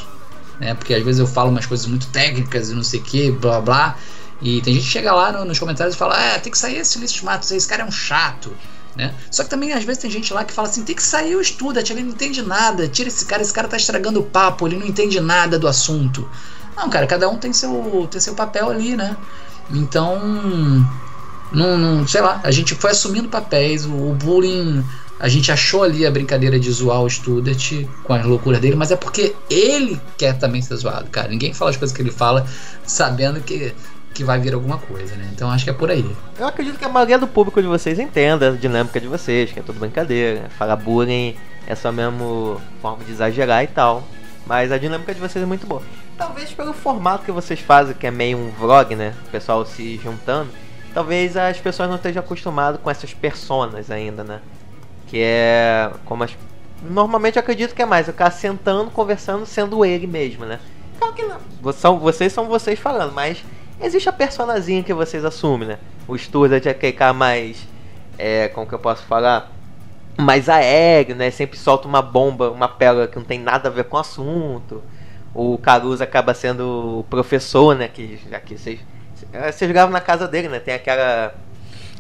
né? 0.60 0.74
Porque 0.74 0.93
às 0.93 1.04
vezes 1.04 1.20
eu 1.20 1.28
falo 1.28 1.50
umas 1.50 1.66
coisas 1.66 1.86
muito 1.86 2.08
técnicas 2.08 2.70
e 2.70 2.76
não 2.76 2.84
sei 2.84 3.00
o 3.00 3.04
que, 3.04 3.32
blá 3.32 3.62
blá. 3.62 3.97
E 4.41 4.62
tem 4.62 4.74
gente 4.74 4.86
que 4.86 4.91
chega 4.91 5.14
lá 5.14 5.32
no, 5.32 5.45
nos 5.45 5.60
comentários 5.60 5.95
e 5.95 5.97
fala: 5.97 6.16
Ah, 6.16 6.39
tem 6.39 6.52
que 6.52 6.58
sair 6.58 6.78
esse 6.78 6.97
Ulisses 6.97 7.22
Matos, 7.22 7.52
esse 7.52 7.68
cara 7.68 7.84
é 7.84 7.86
um 7.86 7.91
chato. 7.91 8.52
Né? 8.95 9.14
Só 9.32 9.43
que 9.43 9.50
também 9.50 9.72
às 9.72 9.84
vezes 9.84 10.02
tem 10.02 10.12
gente 10.12 10.34
lá 10.34 10.43
que 10.43 10.54
fala 10.54 10.68
assim: 10.68 10.84
tem 10.84 10.95
que 10.95 11.04
sair 11.04 11.36
o 11.36 11.43
Student, 11.43 11.89
ele 11.89 12.04
não 12.04 12.12
entende 12.12 12.41
nada, 12.41 12.88
tira 12.88 13.08
esse 13.08 13.26
cara, 13.26 13.41
esse 13.41 13.54
cara 13.54 13.68
tá 13.68 13.78
estragando 13.78 14.20
o 14.20 14.24
papo, 14.24 14.68
ele 14.68 14.78
não 14.78 14.86
entende 14.86 15.20
nada 15.20 15.58
do 15.60 15.68
assunto. 15.68 16.30
Não, 16.80 16.90
cara, 16.90 17.06
cada 17.06 17.28
um 17.28 17.36
tem 17.36 17.52
seu, 17.52 18.08
tem 18.10 18.22
seu 18.22 18.34
papel 18.34 18.70
ali, 18.70 18.96
né? 18.96 19.18
Então, 19.70 20.18
não, 21.52 21.78
não, 21.78 22.08
sei 22.08 22.22
lá, 22.22 22.40
a 22.42 22.52
gente 22.52 22.74
foi 22.74 22.92
assumindo 22.92 23.28
papéis, 23.28 23.86
o, 23.86 23.92
o, 23.92 24.14
bullying, 24.14 24.82
a 25.20 25.28
gente 25.28 25.52
achou 25.52 25.84
ali 25.84 26.06
a 26.06 26.12
brincadeira 26.12 26.58
de 26.58 26.72
zoar 26.72 27.02
o 27.02 27.10
Student 27.10 27.86
com 28.06 28.14
as 28.14 28.26
loucuras 28.26 28.62
dele, 28.62 28.78
mas 28.78 28.92
é 28.92 28.96
porque 28.96 29.36
ele 29.50 30.00
quer 30.18 30.38
também 30.38 30.62
ser 30.62 30.78
zoado, 30.78 31.10
cara. 31.10 31.28
Ninguém 31.28 31.54
fala 31.54 31.72
as 31.72 31.76
coisas 31.76 31.94
que 31.94 32.02
ele 32.02 32.12
fala 32.12 32.48
sabendo 32.86 33.42
que, 33.42 33.76
que 34.14 34.24
vai 34.24 34.40
vir 34.40 34.54
alguma 34.54 34.78
coisa, 34.78 35.18
né? 35.18 35.30
Então 35.34 35.52
acho 35.52 35.66
que 35.66 35.70
é 35.70 35.74
por 35.74 35.92
aí. 35.92 36.10
Eu 36.40 36.48
acredito 36.48 36.80
que 36.80 36.86
a 36.86 36.90
maioria 36.90 37.20
do 37.20 37.28
público 37.28 37.62
de 37.62 37.68
vocês 37.68 38.00
entenda 38.00 38.52
a 38.52 38.56
dinâmica 38.56 39.02
de 39.02 39.08
vocês, 39.08 39.52
que 39.52 39.60
é 39.60 39.64
tudo 39.64 39.82
brincadeira. 39.82 40.50
Falar 40.58 40.78
bullying 40.78 41.36
é 41.68 41.76
só 41.76 41.92
mesmo 41.92 42.62
forma 42.82 43.04
de 43.04 43.12
exagerar 43.12 43.66
e 43.66 43.68
tal. 43.68 44.08
Mas 44.48 44.72
a 44.72 44.78
dinâmica 44.78 45.14
de 45.14 45.20
vocês 45.20 45.44
é 45.44 45.46
muito 45.46 45.68
boa. 45.68 45.84
Talvez 46.20 46.52
pelo 46.52 46.74
formato 46.74 47.24
que 47.24 47.32
vocês 47.32 47.62
fazem, 47.62 47.96
que 47.96 48.06
é 48.06 48.12
meio 48.12 48.38
um 48.38 48.52
vlog, 48.52 48.94
né? 48.94 49.16
O 49.26 49.30
pessoal 49.30 49.66
se 49.66 49.96
juntando. 50.04 50.52
Talvez 50.94 51.38
as 51.38 51.58
pessoas 51.62 51.88
não 51.88 51.96
estejam 51.96 52.20
acostumadas 52.22 52.82
com 52.82 52.92
essas 52.92 53.14
personas 53.14 53.90
ainda, 53.90 54.22
né? 54.22 54.42
Que 55.08 55.22
é 55.22 55.90
como 56.04 56.26
as. 56.26 56.38
Normalmente 56.84 57.38
eu 57.38 57.40
acredito 57.40 57.74
que 57.74 57.82
é 57.82 57.86
mais 57.86 58.10
o 58.10 58.14
cara 58.14 58.32
sentando, 58.32 58.92
conversando, 58.92 59.46
sendo 59.46 59.86
ele 59.86 60.08
mesmo, 60.08 60.46
né? 60.46 60.60
Claro 60.98 61.14
que 61.14 61.24
não. 61.24 61.40
Vocês 61.62 62.34
são 62.34 62.50
vocês 62.50 62.78
falando, 62.78 63.14
mas 63.14 63.42
existe 63.80 64.10
a 64.10 64.14
personazinha 64.14 64.84
que 64.84 64.94
vocês 64.94 65.24
assumem, 65.24 65.70
né? 65.70 65.80
O 66.06 66.18
Sturda 66.18 66.58
é 66.58 66.70
aquele 66.70 66.92
cara 66.92 67.14
mais. 67.14 67.66
É, 68.18 68.50
como 68.50 68.68
que 68.68 68.76
eu 68.76 68.80
posso 68.80 69.04
falar? 69.04 69.50
Mais 70.18 70.50
aéreo, 70.50 71.16
né? 71.16 71.32
Sempre 71.32 71.58
solta 71.58 71.88
uma 71.88 72.02
bomba, 72.02 72.52
uma 72.52 72.68
pérola 72.68 73.08
que 73.08 73.16
não 73.16 73.24
tem 73.24 73.40
nada 73.40 73.70
a 73.70 73.72
ver 73.72 73.86
com 73.86 73.96
o 73.96 74.00
assunto 74.02 74.84
o 75.40 75.58
Caruso 75.58 76.04
acaba 76.04 76.34
sendo 76.34 77.00
o 77.00 77.04
professor, 77.06 77.74
né? 77.76 77.88
Que 77.88 78.20
aqui 78.32 78.58
vocês 78.58 78.80
vocês 79.54 79.72
gravam 79.72 79.92
na 79.92 80.02
casa 80.02 80.28
dele, 80.28 80.50
né? 80.50 80.60
Tem 80.60 80.74
aquela 80.74 81.34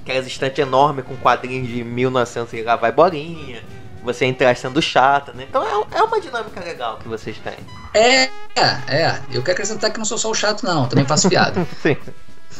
aquelas 0.01 0.27
estantes 0.27 0.59
enormes 0.59 1.05
com 1.05 1.15
quadrinhos 1.15 1.67
de 1.67 1.83
1900 1.83 2.53
e 2.53 2.61
lá 2.63 2.75
vai 2.75 2.91
bolinha. 2.91 3.63
Você 4.03 4.25
entrar 4.25 4.55
sendo 4.55 4.81
chata, 4.81 5.31
né? 5.33 5.45
Então 5.47 5.63
é, 5.63 5.99
é 5.99 6.03
uma 6.03 6.19
dinâmica 6.19 6.59
legal 6.61 6.97
que 6.97 7.07
vocês 7.07 7.37
têm. 7.37 7.53
É, 7.93 8.29
é. 8.87 9.19
Eu 9.31 9.41
quero 9.41 9.51
acrescentar 9.51 9.91
que 9.91 9.97
não 9.97 10.05
sou 10.05 10.17
só 10.17 10.29
o 10.31 10.35
chato, 10.35 10.65
não. 10.65 10.87
Também 10.87 11.05
faço 11.05 11.29
piada. 11.29 11.65
Sim. 11.81 11.97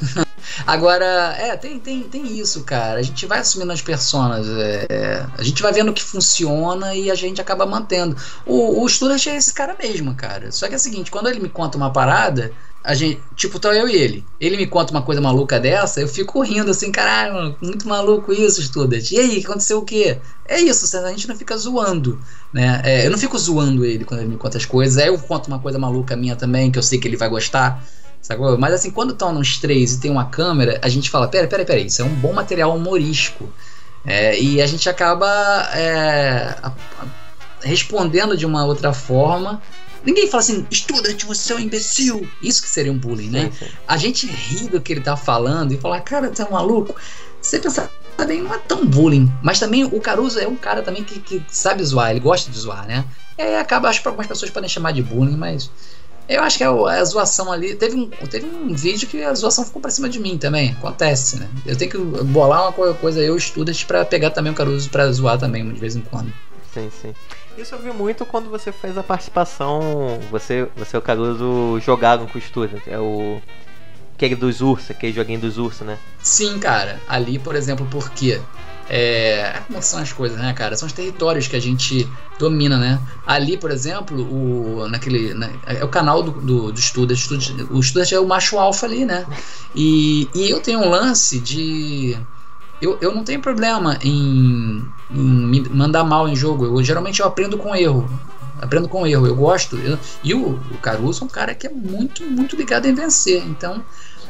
Agora, 0.65 1.35
é, 1.37 1.55
tem, 1.55 1.79
tem, 1.79 2.03
tem 2.03 2.39
isso, 2.39 2.63
cara. 2.63 2.99
A 2.99 3.03
gente 3.03 3.25
vai 3.25 3.39
assumindo 3.39 3.71
as 3.71 3.81
personas. 3.81 4.47
É, 4.47 5.25
a 5.37 5.43
gente 5.43 5.61
vai 5.61 5.71
vendo 5.71 5.89
o 5.89 5.93
que 5.93 6.03
funciona 6.03 6.95
e 6.95 7.09
a 7.09 7.15
gente 7.15 7.41
acaba 7.41 7.65
mantendo. 7.65 8.15
O, 8.45 8.83
o 8.83 8.89
Student 8.89 9.27
é 9.27 9.35
esse 9.35 9.53
cara 9.53 9.75
mesmo, 9.81 10.13
cara. 10.15 10.51
Só 10.51 10.67
que 10.67 10.73
é 10.73 10.77
o 10.77 10.79
seguinte, 10.79 11.11
quando 11.11 11.29
ele 11.29 11.39
me 11.39 11.49
conta 11.49 11.77
uma 11.77 11.91
parada, 11.91 12.51
a 12.83 12.93
gente, 12.93 13.21
tipo, 13.35 13.59
tá 13.59 13.73
eu 13.73 13.87
e 13.87 13.95
ele. 13.95 14.25
Ele 14.39 14.57
me 14.57 14.65
conta 14.65 14.91
uma 14.91 15.01
coisa 15.01 15.21
maluca 15.21 15.59
dessa, 15.59 15.99
eu 15.99 16.07
fico 16.07 16.41
rindo 16.41 16.71
assim, 16.71 16.91
caralho, 16.91 17.55
muito 17.61 17.87
maluco 17.87 18.31
isso, 18.31 18.61
Student. 18.61 19.11
E 19.11 19.19
aí, 19.19 19.43
aconteceu 19.43 19.79
o 19.79 19.85
quê? 19.85 20.17
É 20.45 20.59
isso, 20.59 20.97
a 20.97 21.09
gente 21.09 21.27
não 21.27 21.35
fica 21.35 21.55
zoando, 21.57 22.19
né? 22.53 22.81
É, 22.83 23.05
eu 23.05 23.11
não 23.11 23.17
fico 23.17 23.37
zoando 23.37 23.85
ele 23.85 24.05
quando 24.05 24.21
ele 24.21 24.29
me 24.29 24.37
conta 24.37 24.57
as 24.57 24.65
coisas. 24.65 24.97
Aí 24.97 25.07
eu 25.07 25.19
conto 25.19 25.47
uma 25.47 25.59
coisa 25.59 25.77
maluca 25.77 26.15
minha 26.15 26.35
também, 26.35 26.71
que 26.71 26.79
eu 26.79 26.83
sei 26.83 26.99
que 26.99 27.07
ele 27.07 27.17
vai 27.17 27.29
gostar. 27.29 27.83
Sacou? 28.22 28.57
Mas 28.57 28.74
assim, 28.74 28.91
quando 28.91 29.13
estão 29.13 29.34
nos 29.34 29.57
três 29.57 29.93
e 29.93 29.99
tem 29.99 30.11
uma 30.11 30.26
câmera, 30.26 30.80
a 30.82 30.89
gente 30.89 31.09
fala: 31.09 31.28
pera, 31.28 31.47
pera, 31.47 31.65
pera, 31.65 31.80
isso 31.80 32.01
é 32.01 32.05
um 32.05 32.13
bom 32.15 32.34
material 32.34 32.76
humorístico. 32.76 33.51
É, 34.05 34.39
e 34.39 34.61
a 34.61 34.67
gente 34.67 34.89
acaba 34.89 35.28
é, 35.74 36.55
a, 36.61 36.67
a, 36.67 37.05
respondendo 37.61 38.38
de 38.38 38.45
uma 38.45 38.65
outra 38.65 38.93
forma. 38.93 39.61
Ninguém 40.03 40.30
fala 40.30 40.41
assim, 40.41 40.65
estudante, 40.72 41.26
você 41.26 41.51
é 41.51 41.55
um 41.57 41.59
imbecil. 41.59 42.26
Isso 42.41 42.61
que 42.61 42.70
seria 42.70 42.91
um 42.91 42.97
bullying, 42.97 43.30
né? 43.30 43.51
Sim, 43.51 43.65
sim. 43.65 43.72
A 43.86 43.97
gente 43.97 44.28
ri 44.28 44.70
do 44.70 44.80
que 44.80 44.93
ele 44.93 45.01
tá 45.01 45.17
falando 45.17 45.74
e 45.74 45.78
fala, 45.78 45.99
cara, 45.99 46.34
você 46.34 46.41
é 46.41 46.45
um 46.45 46.51
maluco. 46.51 46.95
Você 47.41 47.59
pensa, 47.59 47.89
bem, 48.26 48.41
não 48.41 48.53
é 48.53 48.57
tão 48.59 48.86
bullying. 48.86 49.32
Mas 49.41 49.59
também 49.59 49.84
o 49.84 49.99
Caruso 49.99 50.39
é 50.39 50.47
um 50.47 50.55
cara 50.55 50.82
também 50.82 51.03
que, 51.03 51.20
que 51.20 51.43
sabe 51.49 51.84
zoar, 51.84 52.11
ele 52.11 52.20
gosta 52.20 52.49
de 52.49 52.57
zoar, 52.57 52.88
né? 52.88 53.05
E 53.38 53.41
aí 53.41 53.55
acaba, 53.55 53.89
acho 53.89 54.01
que 54.01 54.07
algumas 54.07 54.28
pessoas 54.28 54.51
podem 54.51 54.70
chamar 54.70 54.91
de 54.91 55.01
bullying, 55.01 55.38
mas 55.38 55.70
Eu 56.30 56.43
acho 56.43 56.59
que 56.59 56.63
a, 56.63 56.69
a 56.69 57.03
zoação 57.03 57.51
ali. 57.51 57.75
Teve 57.75 57.95
um, 57.95 58.07
teve 58.07 58.45
um 58.45 58.73
vídeo 58.73 59.07
que 59.07 59.23
a 59.23 59.34
zoação 59.34 59.65
ficou 59.65 59.82
pra 59.82 59.89
cima 59.89 60.07
de 60.07 60.19
mim 60.19 60.38
também. 60.38 60.71
Acontece, 60.71 61.38
né? 61.38 61.49
Eu 61.65 61.75
tenho 61.75 61.89
que 61.89 61.97
bolar 61.97 62.71
uma 62.71 62.93
coisa, 62.93 63.19
eu 63.19 63.36
estudo 63.36 63.71
pra 63.88 64.05
pegar 64.05 64.30
também 64.30 64.51
o 64.51 64.55
Caruso 64.55 64.89
pra 64.91 65.11
zoar 65.11 65.39
também, 65.39 65.67
de 65.67 65.80
vez 65.80 65.95
em 65.95 66.01
quando. 66.01 66.32
Sim, 66.71 66.91
sim. 67.01 67.15
Isso 67.57 67.73
eu 67.73 67.80
vi 67.80 67.91
muito 67.91 68.25
quando 68.25 68.49
você 68.49 68.71
fez 68.71 68.95
a 68.95 69.01
participação. 69.01 70.19
Você, 70.30 70.67
você 70.77 70.95
e 70.95 70.99
o 70.99 71.01
Caruso 71.01 71.80
jogaram 71.84 72.27
com 72.27 72.38
o 72.38 72.41
estúdio. 72.41 72.80
É 72.86 72.99
o. 72.99 73.41
Aquele 74.15 74.36
dos 74.36 74.61
ursos, 74.61 74.91
aquele 74.91 75.13
joguinho 75.13 75.39
dos 75.39 75.57
ursos, 75.57 75.88
né? 75.88 75.97
Sim, 76.21 76.59
cara. 76.59 76.99
Ali, 77.07 77.39
por 77.39 77.55
exemplo, 77.55 77.88
porque 77.89 78.39
é, 78.91 79.61
como 79.67 79.83
são 79.83 79.99
as 79.99 80.11
coisas, 80.11 80.39
né, 80.39 80.51
cara? 80.53 80.75
São 80.75 80.87
os 80.87 80.93
territórios 80.93 81.47
que 81.47 81.55
a 81.55 81.59
gente 81.59 82.09
domina, 82.39 82.75
né? 82.75 82.99
Ali, 83.25 83.55
por 83.55 83.69
exemplo, 83.69 84.19
o, 84.19 84.87
naquele, 84.87 85.35
na, 85.35 85.47
é 85.67 85.83
o 85.83 85.87
canal 85.87 86.23
do, 86.23 86.31
do, 86.31 86.71
do. 86.71 86.79
O 87.69 87.83
Student 87.83 88.11
é 88.11 88.19
o 88.19 88.27
macho 88.27 88.57
alfa 88.57 88.87
ali, 88.87 89.05
né? 89.05 89.27
E, 89.75 90.27
e 90.33 90.49
eu 90.49 90.59
tenho 90.59 90.79
um 90.79 90.89
lance 90.89 91.39
de. 91.39 92.17
Eu, 92.81 92.97
eu 92.99 93.13
não 93.13 93.23
tenho 93.23 93.39
problema 93.41 93.99
em, 94.01 94.83
em 95.11 95.21
me 95.21 95.69
mandar 95.69 96.03
mal 96.03 96.27
em 96.27 96.35
jogo. 96.35 96.65
Eu 96.65 96.83
geralmente 96.83 97.19
eu 97.19 97.27
aprendo 97.27 97.59
com 97.59 97.75
erro. 97.75 98.09
Aprendo 98.59 98.89
com 98.89 99.05
erro. 99.05 99.27
Eu 99.27 99.35
gosto. 99.35 99.77
Eu, 99.77 99.99
e 100.23 100.33
o, 100.33 100.59
o 100.71 100.77
Caruso 100.81 101.23
é 101.23 101.25
um 101.25 101.29
cara 101.29 101.53
que 101.53 101.67
é 101.67 101.69
muito, 101.69 102.23
muito 102.23 102.55
ligado 102.55 102.87
em 102.87 102.95
vencer. 102.95 103.43
Então 103.45 103.83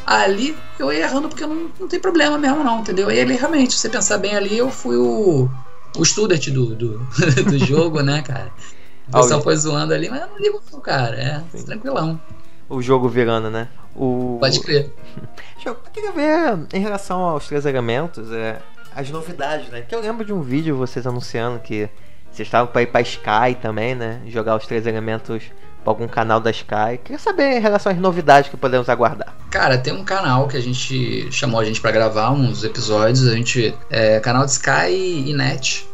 ali 0.06 0.56
eu 0.78 0.91
ia 0.91 1.02
errando 1.02 1.30
porque 1.30 1.45
não, 1.45 1.70
não 1.80 1.88
tem 1.88 2.00
problema 2.00 2.38
mesmo, 2.38 2.64
não, 2.64 2.80
entendeu? 2.80 3.12
E 3.12 3.20
ali 3.20 3.36
realmente, 3.36 3.74
se 3.74 3.80
você 3.80 3.89
pensar 3.89 4.18
bem 4.18 4.36
ali, 4.36 4.58
eu 4.58 4.70
fui 4.70 4.95
o, 4.97 5.50
o 5.97 6.06
student 6.06 6.50
do, 6.50 6.76
do, 6.76 6.97
do 7.45 7.60
jogo, 7.60 8.02
né, 8.02 8.22
cara? 8.22 8.52
O 9.08 9.12
pessoal 9.12 9.41
foi 9.41 9.56
zoando 9.56 9.93
ali, 9.93 10.10
mas 10.10 10.22
eu 10.22 10.28
não 10.28 10.38
ligo 10.38 10.62
não, 10.72 10.80
cara. 10.80 11.16
É, 11.16 11.41
Sim. 11.58 11.66
tranquilão. 11.66 12.22
O 12.70 12.82
jogo 12.82 13.10
virando, 13.10 13.50
né? 13.50 13.68
O... 13.95 14.38
Pode 14.39 14.60
crer. 14.60 14.93
Eu 15.66 15.76
queria 15.76 16.12
ver 16.14 16.68
em 16.74 16.80
relação 16.80 17.20
aos 17.22 17.45
três 17.45 17.66
elementos, 17.66 18.32
é, 18.32 18.62
as 18.95 19.10
novidades, 19.10 19.68
né? 19.70 19.82
Que 19.82 19.93
eu 19.93 20.00
lembro 20.00 20.24
de 20.24 20.32
um 20.32 20.41
vídeo 20.41 20.76
vocês 20.76 21.06
anunciando 21.06 21.60
que 21.60 21.89
vocês 22.32 22.47
estavam 22.47 22.72
para 22.72 22.82
ir 22.82 22.88
pra 22.88 23.02
Sky 23.02 23.56
também, 23.62 23.93
né? 23.93 24.22
Jogar 24.28 24.56
os 24.56 24.66
três 24.66 24.88
elementos 24.88 25.43
para 25.84 25.92
algum 25.92 26.08
canal 26.08 26.40
da 26.40 26.52
Sky. 26.52 27.00
Queria 27.04 27.20
saber 27.20 27.58
em 27.58 27.60
relação 27.60 27.92
às 27.92 27.98
novidades 27.98 28.50
que 28.50 28.58
podemos 28.58 28.90
aguardar. 28.90 29.36
Cara, 29.50 29.78
tem 29.78 29.94
um 29.94 30.04
canal 30.04 30.48
que 30.48 30.58
a 30.58 30.62
gente 30.62 31.32
chamou 31.32 31.60
a 31.60 31.66
gente 31.66 31.82
para 31.82 31.92
gravar 31.92 32.32
uns 32.32 32.64
episódios. 32.64 33.28
A 33.28 33.36
gente 33.36 33.76
é 33.90 34.20
canal 34.20 34.46
de 34.46 34.52
Sky 34.52 35.24
e 35.28 35.34
Net. 35.34 35.88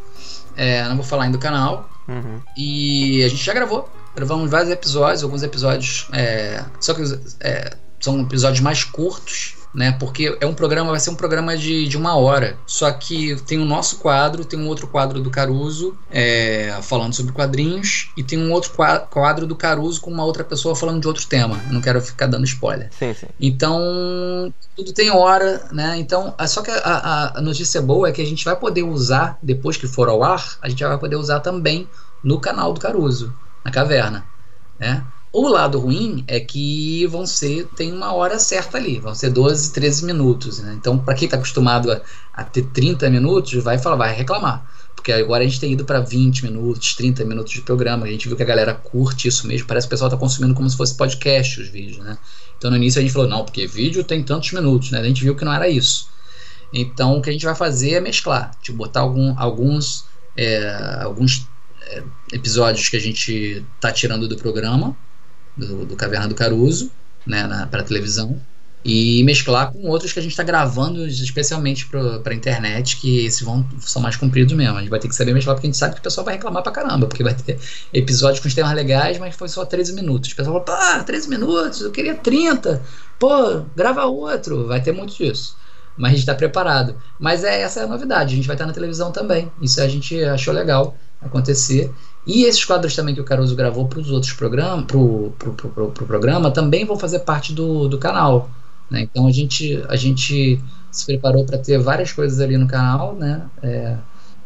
É, 0.56 0.84
não 0.88 0.96
vou 0.96 1.04
falar 1.04 1.24
ainda 1.24 1.38
do 1.38 1.40
canal. 1.40 1.88
Uhum. 2.08 2.40
E 2.56 3.22
a 3.24 3.28
gente 3.28 3.42
já 3.42 3.52
gravou. 3.52 3.88
Gravamos 4.14 4.50
vários 4.50 4.70
episódios, 4.70 5.22
alguns 5.22 5.42
episódios. 5.42 6.08
É, 6.12 6.64
só 6.80 6.94
que 6.94 7.02
é, 7.40 7.76
são 8.00 8.20
episódios 8.20 8.60
mais 8.60 8.84
curtos 8.84 9.55
né? 9.76 9.92
Porque 9.92 10.34
é 10.40 10.46
um 10.46 10.54
programa, 10.54 10.90
vai 10.90 10.98
ser 10.98 11.10
um 11.10 11.14
programa 11.14 11.54
de, 11.54 11.86
de 11.86 11.98
uma 11.98 12.16
hora. 12.16 12.56
Só 12.66 12.90
que 12.90 13.36
tem 13.42 13.58
o 13.58 13.64
nosso 13.66 13.98
quadro, 13.98 14.42
tem 14.42 14.58
um 14.58 14.66
outro 14.66 14.86
quadro 14.86 15.20
do 15.20 15.30
Caruso 15.30 15.94
é, 16.10 16.74
falando 16.80 17.12
sobre 17.12 17.32
quadrinhos, 17.32 18.10
e 18.16 18.22
tem 18.22 18.38
um 18.38 18.50
outro 18.52 18.72
quadro 19.10 19.46
do 19.46 19.54
Caruso 19.54 20.00
com 20.00 20.10
uma 20.10 20.24
outra 20.24 20.42
pessoa 20.42 20.74
falando 20.74 21.02
de 21.02 21.06
outro 21.06 21.26
tema. 21.26 21.60
Eu 21.66 21.74
não 21.74 21.82
quero 21.82 22.00
ficar 22.00 22.26
dando 22.26 22.44
spoiler. 22.44 22.88
Sim, 22.98 23.12
sim. 23.12 23.26
Então, 23.38 24.52
tudo 24.74 24.94
tem 24.94 25.10
hora, 25.10 25.66
né? 25.70 25.98
Então, 25.98 26.34
só 26.48 26.62
que 26.62 26.70
a, 26.70 27.38
a 27.38 27.40
notícia 27.42 27.82
boa 27.82 28.08
é 28.08 28.12
que 28.12 28.22
a 28.22 28.26
gente 28.26 28.46
vai 28.46 28.56
poder 28.56 28.82
usar, 28.82 29.38
depois 29.42 29.76
que 29.76 29.86
for 29.86 30.08
ao 30.08 30.24
ar, 30.24 30.56
a 30.62 30.70
gente 30.70 30.82
vai 30.82 30.96
poder 30.96 31.16
usar 31.16 31.40
também 31.40 31.86
no 32.24 32.40
canal 32.40 32.72
do 32.72 32.80
Caruso, 32.80 33.30
na 33.62 33.70
caverna. 33.70 34.24
Né? 34.78 35.04
O 35.38 35.48
lado 35.48 35.78
ruim 35.78 36.24
é 36.26 36.40
que 36.40 37.06
vão 37.08 37.26
ser, 37.26 37.66
tem 37.76 37.92
uma 37.92 38.14
hora 38.14 38.38
certa 38.38 38.78
ali, 38.78 38.98
vão 38.98 39.14
ser 39.14 39.28
12, 39.28 39.70
13 39.70 40.06
minutos. 40.06 40.60
Né? 40.60 40.74
Então, 40.80 40.96
para 40.96 41.12
quem 41.12 41.26
está 41.26 41.36
acostumado 41.36 41.92
a, 41.92 42.00
a, 42.32 42.42
ter 42.42 42.62
30 42.62 43.10
minutos, 43.10 43.52
vai 43.62 43.76
falar, 43.76 43.96
vai 43.96 44.14
reclamar. 44.14 44.66
Porque 44.94 45.12
agora 45.12 45.44
a 45.44 45.46
gente 45.46 45.60
tem 45.60 45.74
ido 45.74 45.84
para 45.84 46.00
20 46.00 46.42
minutos, 46.42 46.94
30 46.94 47.22
minutos 47.26 47.52
de 47.52 47.60
programa. 47.60 48.06
A 48.06 48.08
gente 48.08 48.26
viu 48.26 48.34
que 48.34 48.42
a 48.42 48.46
galera 48.46 48.72
curte 48.72 49.28
isso 49.28 49.46
mesmo. 49.46 49.66
Parece 49.66 49.86
que 49.86 49.90
o 49.90 49.94
pessoal 49.94 50.08
está 50.08 50.18
consumindo 50.18 50.54
como 50.54 50.70
se 50.70 50.74
fosse 50.74 50.94
podcast 50.94 51.60
os 51.60 51.68
vídeos, 51.68 51.98
né? 51.98 52.16
Então 52.56 52.70
no 52.70 52.78
início 52.78 52.98
a 52.98 53.02
gente 53.02 53.12
falou, 53.12 53.28
não, 53.28 53.44
porque 53.44 53.66
vídeo 53.66 54.02
tem 54.04 54.22
tantos 54.22 54.50
minutos, 54.52 54.90
né? 54.90 55.00
A 55.00 55.04
gente 55.04 55.22
viu 55.22 55.36
que 55.36 55.44
não 55.44 55.52
era 55.52 55.68
isso. 55.68 56.08
Então 56.72 57.18
o 57.18 57.20
que 57.20 57.28
a 57.28 57.32
gente 57.34 57.44
vai 57.44 57.54
fazer 57.54 57.90
é 57.90 58.00
mesclar, 58.00 58.52
tipo, 58.62 58.78
botar 58.78 59.00
algum, 59.00 59.38
alguns, 59.38 60.06
é, 60.34 61.02
alguns 61.02 61.46
é, 61.82 62.02
episódios 62.32 62.88
que 62.88 62.96
a 62.96 63.00
gente 63.00 63.62
tá 63.78 63.92
tirando 63.92 64.26
do 64.26 64.36
programa 64.38 64.96
do, 65.56 65.86
do 65.86 65.96
Caverna 65.96 66.28
do 66.28 66.34
Caruso, 66.34 66.90
né, 67.26 67.66
para 67.70 67.82
televisão, 67.82 68.40
e 68.88 69.24
mesclar 69.24 69.72
com 69.72 69.88
outros 69.88 70.12
que 70.12 70.20
a 70.20 70.22
gente 70.22 70.30
está 70.30 70.44
gravando 70.44 71.04
especialmente 71.08 71.88
para 72.22 72.32
internet, 72.32 72.98
que 72.98 73.26
esses 73.26 73.40
vão, 73.40 73.66
são 73.80 74.00
mais 74.00 74.14
compridos 74.14 74.52
mesmo. 74.52 74.76
A 74.76 74.80
gente 74.80 74.90
vai 74.90 75.00
ter 75.00 75.08
que 75.08 75.14
saber 75.14 75.34
mesclar 75.34 75.56
porque 75.56 75.66
a 75.66 75.70
gente 75.70 75.76
sabe 75.76 75.94
que 75.94 76.00
o 76.00 76.02
pessoal 76.04 76.24
vai 76.24 76.34
reclamar 76.34 76.62
pra 76.62 76.70
caramba, 76.70 77.08
porque 77.08 77.24
vai 77.24 77.34
ter 77.34 77.58
episódios 77.92 78.38
com 78.38 78.48
temas 78.48 78.72
legais, 78.74 79.18
mas 79.18 79.34
foi 79.34 79.48
só 79.48 79.64
13 79.64 79.92
minutos. 79.92 80.30
O 80.30 80.36
pessoal 80.36 80.64
fala, 80.64 80.98
pô, 80.98 81.04
13 81.04 81.28
minutos, 81.28 81.80
eu 81.80 81.90
queria 81.90 82.14
30, 82.14 82.80
pô, 83.18 83.62
grava 83.74 84.04
outro, 84.04 84.68
vai 84.68 84.80
ter 84.80 84.92
muito 84.92 85.16
disso. 85.16 85.56
Mas 85.96 86.10
a 86.10 86.12
gente 86.12 86.20
está 86.20 86.34
preparado. 86.36 86.96
Mas 87.18 87.42
é 87.42 87.62
essa 87.62 87.80
é 87.80 87.82
a 87.82 87.88
novidade, 87.88 88.34
a 88.34 88.36
gente 88.36 88.46
vai 88.46 88.54
estar 88.54 88.66
na 88.66 88.72
televisão 88.72 89.10
também. 89.10 89.50
Isso 89.60 89.80
a 89.80 89.88
gente 89.88 90.22
achou 90.22 90.54
legal 90.54 90.96
acontecer. 91.20 91.92
E 92.26 92.44
esses 92.44 92.64
quadros 92.64 92.96
também 92.96 93.14
que 93.14 93.20
o 93.20 93.24
Caruso 93.24 93.54
gravou 93.54 93.86
para 93.86 94.00
os 94.00 94.10
outros 94.10 94.32
programas, 94.32 94.86
pro, 94.86 95.32
pro, 95.38 95.52
pro, 95.52 95.68
pro, 95.68 95.90
pro 95.90 96.06
programa, 96.06 96.50
também 96.50 96.84
vão 96.84 96.98
fazer 96.98 97.20
parte 97.20 97.52
do, 97.52 97.88
do 97.88 97.98
canal. 97.98 98.50
Né? 98.90 99.02
Então 99.02 99.26
a 99.26 99.30
gente, 99.30 99.82
a 99.88 99.96
gente 99.96 100.60
se 100.90 101.06
preparou 101.06 101.44
para 101.44 101.58
ter 101.58 101.78
várias 101.78 102.12
coisas 102.12 102.40
ali 102.40 102.56
no 102.56 102.66
canal, 102.66 103.14
né? 103.14 103.42
É, 103.62 103.96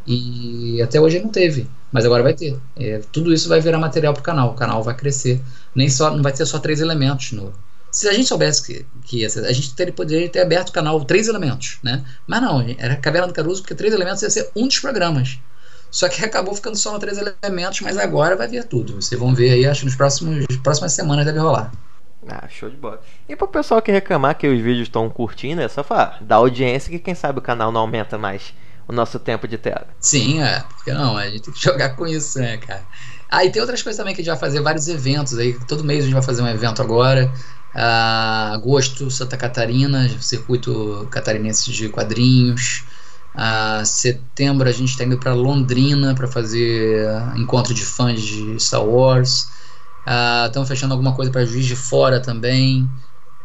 e 0.07 0.81
até 0.83 1.01
hoje 1.01 1.21
não 1.21 1.29
teve, 1.29 1.69
mas 1.93 2.05
agora 2.05 2.23
vai 2.23 2.35
ter. 2.35 2.59
É, 2.77 3.01
tudo 3.13 3.33
isso 3.33 3.49
vai 3.49 3.61
virar 3.61 3.79
material 3.79 4.13
para 4.13 4.21
o 4.21 4.25
canal. 4.25 4.51
O 4.51 4.55
canal 4.55 4.83
vai 4.83 4.95
crescer. 4.95 5.41
Nem 5.75 5.89
só, 5.89 6.11
não 6.11 6.23
vai 6.23 6.33
ter 6.33 6.45
só 6.47 6.59
três 6.59 6.81
elementos 6.81 7.33
no. 7.33 7.53
Se 7.93 8.09
a 8.09 8.13
gente 8.13 8.29
soubesse 8.29 8.65
que, 8.65 8.87
que 9.05 9.25
a 9.25 9.53
gente 9.53 9.75
teria, 9.75 9.93
poderia 9.93 10.29
ter 10.29 10.41
aberto 10.41 10.69
o 10.69 10.73
canal 10.73 11.05
três 11.05 11.29
elementos, 11.29 11.79
né? 11.83 12.05
Mas 12.27 12.41
não, 12.41 12.61
era 12.79 12.97
Caverna 12.97 13.29
do 13.29 13.35
Caruso, 13.35 13.63
porque 13.63 13.75
três 13.75 13.93
elementos 13.93 14.23
ia 14.23 14.31
ser 14.31 14.49
um 14.55 14.69
dos 14.69 14.79
programas. 14.79 15.39
Só 15.91 16.09
que 16.09 16.23
acabou 16.25 16.55
ficando 16.55 16.77
só 16.77 16.93
no 16.93 16.99
três 16.99 17.19
elementos, 17.19 17.81
mas 17.81 17.97
agora 17.97 18.37
vai 18.37 18.49
vir 18.49 18.65
tudo. 18.65 18.95
Vocês 19.01 19.19
vão 19.21 19.35
ver 19.35 19.53
aí, 19.53 19.67
acho 19.67 19.81
que 19.81 19.87
nos 19.87 19.97
próximos 19.97 20.45
próximas 20.63 20.93
semanas 20.93 21.25
deve 21.25 21.39
rolar. 21.39 21.73
Ah, 22.29 22.47
show 22.49 22.69
de 22.69 22.77
bola. 22.77 23.01
E 23.29 23.35
pro 23.35 23.49
pessoal 23.49 23.81
que 23.81 23.91
reclamar 23.91 24.37
que 24.37 24.47
os 24.47 24.61
vídeos 24.61 24.89
estão 24.89 25.09
curtindo, 25.09 25.63
é 25.63 25.69
só 25.69 25.83
falar, 25.83 26.19
dá 26.21 26.37
audiência 26.37 26.91
que 26.91 26.99
quem 26.99 27.15
sabe 27.15 27.39
o 27.39 27.43
canal 27.43 27.73
não 27.73 27.81
aumenta 27.81 28.19
mais 28.19 28.53
o 28.87 28.93
nosso 28.93 29.19
tempo 29.19 29.49
de 29.49 29.57
tela. 29.57 29.87
Sim, 30.01 30.43
é, 30.43 30.63
porque 30.77 30.93
não, 30.93 31.17
a 31.17 31.29
gente 31.29 31.43
tem 31.45 31.55
que 31.55 31.63
jogar 31.63 31.91
com 31.91 32.07
isso, 32.07 32.39
né, 32.39 32.59
cara? 32.59 32.83
Ah, 33.31 33.45
e 33.45 33.51
tem 33.51 33.63
outras 33.63 33.83
coisas 33.83 33.97
também 33.97 34.15
que 34.15 34.21
a 34.21 34.25
gente 34.25 34.33
vai 34.33 34.41
fazer, 34.41 34.61
vários 34.61 34.89
eventos 34.89 35.39
aí. 35.39 35.57
Todo 35.67 35.85
mês 35.85 36.01
a 36.01 36.03
gente 36.07 36.15
vai 36.15 36.23
fazer 36.23 36.43
um 36.43 36.49
evento 36.49 36.83
agora. 36.83 37.33
Ah, 37.73 38.51
agosto, 38.53 39.11
Santa 39.11 39.37
Catarina, 39.37 40.09
circuito 40.21 41.07
catarinense 41.11 41.71
de 41.71 41.89
quadrinhos. 41.89 42.85
A 43.35 43.85
setembro 43.85 44.69
a 44.69 44.73
gente 44.73 44.91
está 44.91 45.05
indo 45.05 45.19
para 45.19 45.35
Londrina 45.35 46.15
para 46.15 46.27
fazer 46.29 47.07
encontro 47.37 47.73
de 47.73 47.85
fãs 47.85 48.21
de 48.21 48.57
Star 48.57 48.85
Wars. 48.85 49.51
Estamos 50.47 50.69
fechando 50.69 50.93
alguma 50.95 51.15
coisa 51.15 51.31
para 51.31 51.45
Juiz 51.45 51.67
de 51.67 51.77
Fora 51.77 52.21
também. 52.21 52.91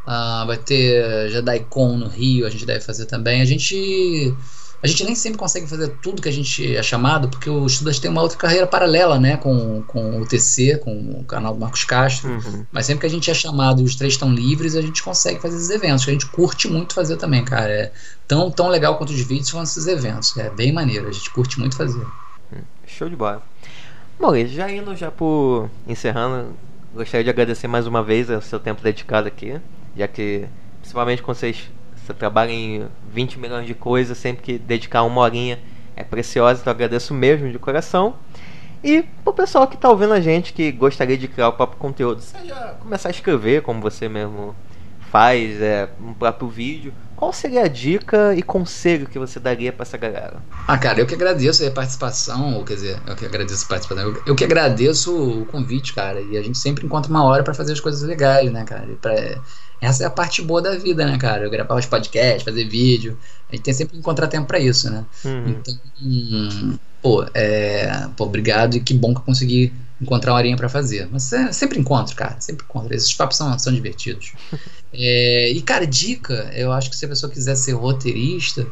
Uh, 0.08 0.46
vai 0.46 0.58
ter 0.58 1.30
JediCon 1.32 1.98
no 1.98 2.08
Rio, 2.08 2.46
a 2.46 2.50
gente 2.50 2.66
deve 2.66 2.82
fazer 2.82 3.06
também. 3.08 3.42
A 3.42 3.46
gente 3.46 4.38
a 4.86 4.88
gente 4.88 5.04
nem 5.04 5.16
sempre 5.16 5.40
consegue 5.40 5.68
fazer 5.68 5.90
tudo 6.02 6.22
que 6.22 6.30
a 6.30 6.32
gente 6.32 6.76
é 6.76 6.84
chamado, 6.84 7.28
porque 7.28 7.50
o 7.50 7.66
Estudas 7.66 7.98
tem 7.98 8.10
uma 8.10 8.22
outra 8.22 8.38
carreira 8.38 8.68
paralela, 8.68 9.20
né, 9.20 9.36
com, 9.36 9.82
com 9.88 10.22
o 10.22 10.26
TC, 10.28 10.78
com 10.78 11.20
o 11.20 11.24
canal 11.24 11.56
do 11.56 11.60
Marcos 11.60 11.84
Castro. 11.84 12.30
Uhum. 12.30 12.66
Mas 12.72 12.86
sempre 12.86 13.02
que 13.02 13.08
a 13.08 13.10
gente 13.10 13.32
é 13.32 13.34
chamado 13.34 13.82
e 13.82 13.84
os 13.84 13.96
três 13.96 14.14
estão 14.14 14.32
livres, 14.32 14.76
a 14.76 14.82
gente 14.82 15.02
consegue 15.02 15.42
fazer 15.42 15.56
esses 15.56 15.72
eventos, 15.72 16.06
que 16.06 16.12
a 16.12 16.14
gente 16.14 16.28
curte 16.28 16.68
muito 16.68 16.94
fazer 16.94 17.18
também, 17.18 17.44
cara. 17.44 17.72
É 17.72 17.92
tão, 18.28 18.52
tão 18.52 18.68
legal 18.68 18.96
quanto 18.98 19.10
os 19.10 19.22
vídeos 19.22 19.50
são 19.50 19.64
esses 19.64 19.88
eventos. 19.88 20.38
É 20.38 20.52
bem 20.52 20.72
maneiro, 20.72 21.08
a 21.08 21.12
gente 21.12 21.32
curte 21.32 21.60
muito 21.60 21.76
fazer. 21.76 22.06
Show 22.86 23.10
de 23.10 23.16
bola. 23.16 23.42
Bom, 24.20 24.34
já 24.46 24.72
indo 24.72 24.96
já 24.96 25.10
por 25.10 25.68
encerrando, 25.88 26.54
gostaria 26.94 27.24
de 27.24 27.30
agradecer 27.32 27.68
mais 27.68 27.88
uma 27.88 28.04
vez 28.04 28.30
o 28.30 28.40
seu 28.40 28.60
tempo 28.60 28.84
dedicado 28.84 29.28
aqui, 29.28 29.60
já 29.98 30.08
que 30.08 30.46
principalmente 30.80 31.24
com 31.24 31.34
vocês 31.34 31.70
você 32.06 32.14
trabalha 32.14 32.52
em 32.52 32.88
20 33.12 33.40
milhões 33.40 33.66
de 33.66 33.74
coisas, 33.74 34.18
sempre 34.18 34.44
que 34.44 34.58
dedicar 34.58 35.04
uma 35.04 35.22
horinha 35.22 35.60
é 35.96 36.04
preciosa, 36.04 36.62
então 36.62 36.72
agradeço 36.72 37.14
mesmo 37.14 37.52
de 37.52 37.58
coração. 37.58 38.16
E 38.84 39.04
pro 39.24 39.34
pessoal 39.34 39.68
que 39.68 39.78
tá 39.78 39.90
ouvindo 39.90 40.14
a 40.14 40.22
gente, 40.22 40.54
que 40.54 40.72
gostaria 40.72 41.18
de 41.18 41.28
criar 41.28 41.50
o 41.50 41.54
próprio 41.54 41.80
conteúdo, 41.80 42.22
seja 42.22 42.76
começar 42.80 43.10
a 43.10 43.12
escrever, 43.12 43.64
como 43.64 43.82
você 43.82 44.08
mesmo 44.08 44.56
faz, 45.10 45.62
é, 45.62 45.90
um 46.00 46.14
próprio 46.14 46.48
vídeo, 46.48 46.94
qual 47.16 47.32
seria 47.32 47.64
a 47.64 47.68
dica 47.68 48.36
e 48.36 48.44
conselho 48.44 49.08
que 49.08 49.18
você 49.18 49.40
daria 49.40 49.72
para 49.72 49.84
essa 49.84 49.98
galera? 49.98 50.44
Ah, 50.68 50.78
cara, 50.78 51.00
eu 51.00 51.06
que 51.06 51.16
agradeço 51.16 51.66
a 51.66 51.72
participação, 51.72 52.56
ou 52.56 52.66
quer 52.66 52.76
dizer, 52.76 53.00
eu 53.08 53.16
que 53.16 53.26
agradeço 53.26 53.66
a 53.66 53.70
participação, 53.70 54.04
eu, 54.04 54.22
eu 54.26 54.36
que 54.36 54.44
agradeço 54.44 55.16
o 55.16 55.46
convite, 55.46 55.94
cara, 55.94 56.20
e 56.20 56.38
a 56.38 56.44
gente 56.44 56.58
sempre 56.58 56.86
encontra 56.86 57.10
uma 57.10 57.24
hora 57.24 57.42
para 57.42 57.54
fazer 57.54 57.72
as 57.72 57.80
coisas 57.80 58.02
legais, 58.02 58.52
né, 58.52 58.66
cara? 58.66 58.86
E 58.92 58.96
pra, 58.96 59.14
essa 59.82 60.04
é 60.04 60.08
a 60.08 60.10
parte 60.10 60.42
boa 60.42 60.62
da 60.62 60.76
vida, 60.76 61.06
né, 61.06 61.18
cara? 61.18 61.46
Eu 61.46 61.50
gravar 61.50 61.76
os 61.76 61.86
podcasts, 61.86 62.44
fazer 62.44 62.66
vídeo, 62.66 63.18
a 63.50 63.56
gente 63.56 63.64
tem 63.64 63.74
sempre 63.74 63.94
que 63.94 64.00
encontrar 64.00 64.28
tempo 64.28 64.48
para 64.48 64.60
isso, 64.60 64.90
né? 64.90 65.06
Uhum. 65.24 65.50
Então, 65.50 65.76
hum, 66.02 66.78
pô, 67.02 67.26
é, 67.34 68.08
pô, 68.18 68.26
obrigado 68.26 68.76
e 68.76 68.80
que 68.80 68.94
bom 68.94 69.14
que 69.14 69.20
eu 69.20 69.26
consegui 69.26 69.74
encontrar 70.02 70.32
uma 70.32 70.38
horinha 70.40 70.58
para 70.58 70.70
fazer. 70.70 71.08
Mas 71.12 71.32
é, 71.32 71.52
sempre 71.52 71.80
encontro, 71.80 72.16
cara, 72.16 72.40
sempre 72.40 72.66
encontro. 72.66 72.94
Esses 72.96 73.14
papos 73.14 73.38
são, 73.38 73.58
são 73.60 73.74
divertidos. 73.74 74.34
é, 74.94 75.52
e, 75.52 75.62
cara, 75.62 75.86
dica, 75.86 76.52
eu 76.54 76.72
acho 76.72 76.90
que 76.90 76.96
se 76.96 77.06
a 77.06 77.10
pessoa 77.10 77.32
quiser 77.32 77.56
ser 77.56 77.74
roteirista, 77.74 78.68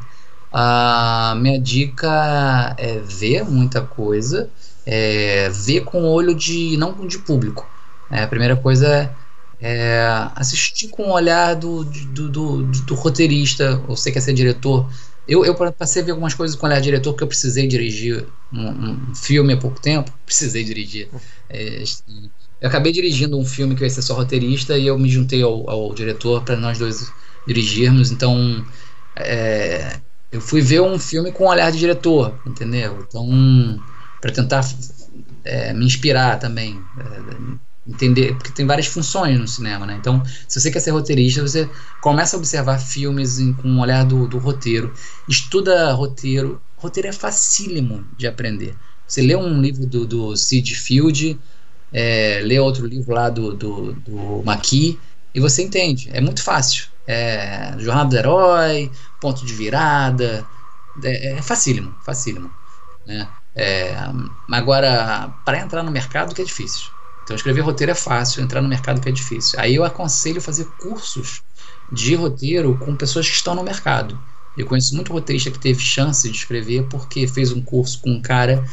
a 0.51 1.35
minha 1.39 1.59
dica 1.59 2.75
é 2.77 2.99
ver 2.99 3.43
muita 3.43 3.81
coisa, 3.81 4.49
é, 4.85 5.49
ver 5.49 5.81
com 5.81 6.03
olho 6.03 6.35
de, 6.35 6.77
não 6.77 7.07
de 7.07 7.19
público. 7.19 7.67
É, 8.09 8.23
a 8.23 8.27
primeira 8.27 8.55
coisa 8.55 8.87
é, 8.87 9.15
é 9.65 10.05
assistir 10.35 10.89
com 10.89 11.03
o 11.03 11.13
olhar 11.13 11.55
do, 11.55 11.85
do, 11.85 12.29
do, 12.29 12.63
do 12.63 12.95
roteirista, 12.95 13.81
ou 13.87 13.95
você 13.95 14.11
quer 14.11 14.19
ser 14.19 14.33
diretor, 14.33 14.89
eu, 15.25 15.45
eu 15.45 15.55
passei 15.71 16.01
a 16.01 16.05
ver 16.05 16.11
algumas 16.11 16.33
coisas 16.33 16.53
com 16.53 16.65
o 16.65 16.69
olhar 16.69 16.81
diretor, 16.81 17.13
porque 17.13 17.23
eu 17.23 17.29
precisei 17.29 17.65
dirigir 17.65 18.25
um, 18.51 18.67
um 18.67 19.15
filme 19.15 19.53
há 19.53 19.57
pouco 19.57 19.79
tempo. 19.79 20.11
Precisei 20.25 20.65
dirigir. 20.65 21.07
É, 21.49 21.81
eu 22.59 22.67
acabei 22.67 22.91
dirigindo 22.91 23.37
um 23.39 23.45
filme 23.45 23.73
que 23.73 23.83
ia 23.83 23.89
ser 23.89 24.01
só 24.01 24.13
roteirista 24.15 24.77
e 24.77 24.85
eu 24.85 24.99
me 24.99 25.09
juntei 25.09 25.41
ao, 25.41 25.69
ao 25.69 25.93
diretor 25.93 26.43
para 26.43 26.57
nós 26.57 26.77
dois 26.77 27.09
dirigirmos. 27.47 28.11
Então, 28.11 28.65
é, 29.15 29.97
eu 30.29 30.41
fui 30.41 30.59
ver 30.59 30.81
um 30.81 30.99
filme 30.99 31.31
com 31.31 31.45
o 31.45 31.49
olhar 31.49 31.71
de 31.71 31.79
diretor, 31.79 32.37
entendeu? 32.45 33.05
Então, 33.07 33.81
para 34.19 34.31
tentar 34.31 34.65
é, 35.45 35.73
me 35.73 35.85
inspirar 35.85 36.37
também. 36.37 36.77
É, 37.85 37.91
entender, 37.91 38.35
porque 38.35 38.51
tem 38.51 38.65
várias 38.65 38.87
funções 38.87 39.37
no 39.39 39.47
cinema, 39.47 39.85
né? 39.85 39.95
Então, 39.99 40.23
se 40.47 40.59
você 40.59 40.71
quer 40.71 40.79
ser 40.79 40.91
roteirista, 40.91 41.41
você 41.41 41.69
começa 42.01 42.35
a 42.35 42.39
observar 42.39 42.79
filmes 42.79 43.39
em, 43.39 43.53
com 43.53 43.67
um 43.67 43.79
olhar 43.79 44.05
do, 44.05 44.27
do 44.27 44.37
roteiro, 44.37 44.93
estuda 45.27 45.91
roteiro. 45.93 46.61
Roteiro 46.77 47.09
é 47.09 47.13
facílimo 47.13 48.05
de 48.17 48.27
aprender. 48.27 48.75
Você 49.07 49.21
lê 49.21 49.35
um 49.35 49.61
livro 49.61 49.85
do, 49.85 50.05
do 50.05 50.35
Sid 50.35 50.75
Field, 50.75 51.39
é, 51.91 52.41
lê 52.43 52.59
outro 52.59 52.85
livro 52.85 53.13
lá 53.13 53.29
do, 53.29 53.53
do, 53.53 53.93
do 53.93 54.43
Maqui, 54.43 54.99
e 55.33 55.39
você 55.39 55.63
entende. 55.63 56.09
É 56.11 56.21
muito 56.21 56.41
fácil. 56.43 56.87
É, 57.05 57.77
Jornada 57.79 58.09
do 58.09 58.17
Herói, 58.17 58.91
Ponto 59.19 59.45
de 59.45 59.53
Virada, 59.53 60.45
é, 61.03 61.33
é 61.33 61.41
facílimo, 61.41 61.93
facílimo. 62.01 62.49
Né? 63.05 63.27
É, 63.55 63.95
agora, 64.51 65.29
para 65.45 65.59
entrar 65.59 65.83
no 65.83 65.91
mercado 65.91 66.33
que 66.33 66.41
é 66.41 66.45
difícil. 66.45 66.93
Então, 67.23 67.35
escrever 67.35 67.61
roteiro 67.61 67.91
é 67.91 67.95
fácil, 67.95 68.43
entrar 68.43 68.61
no 68.61 68.67
mercado 68.67 68.99
que 68.99 69.09
é 69.09 69.11
difícil. 69.11 69.59
Aí 69.59 69.75
eu 69.75 69.83
aconselho 69.83 70.41
fazer 70.41 70.65
cursos 70.77 71.41
de 71.91 72.15
roteiro 72.15 72.77
com 72.77 72.95
pessoas 72.95 73.27
que 73.27 73.35
estão 73.35 73.55
no 73.55 73.63
mercado. 73.63 74.19
Eu 74.57 74.67
conheço 74.67 74.93
muito 74.95 75.11
roteirista 75.11 75.49
que 75.49 75.59
teve 75.59 75.79
chance 75.79 76.29
de 76.29 76.37
escrever 76.37 76.83
porque 76.83 77.27
fez 77.27 77.51
um 77.51 77.61
curso 77.61 77.99
com 78.01 78.11
um 78.11 78.21
cara 78.21 78.63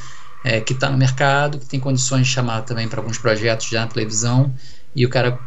é, 0.44 0.60
que 0.60 0.72
está 0.72 0.90
no 0.90 0.98
mercado, 0.98 1.58
que 1.58 1.66
tem 1.66 1.80
condições 1.80 2.26
de 2.26 2.32
chamar 2.32 2.62
também 2.62 2.88
para 2.88 3.00
alguns 3.00 3.18
projetos 3.18 3.68
já 3.68 3.80
na 3.80 3.86
televisão, 3.86 4.54
e 4.94 5.06
o 5.06 5.08
cara 5.08 5.38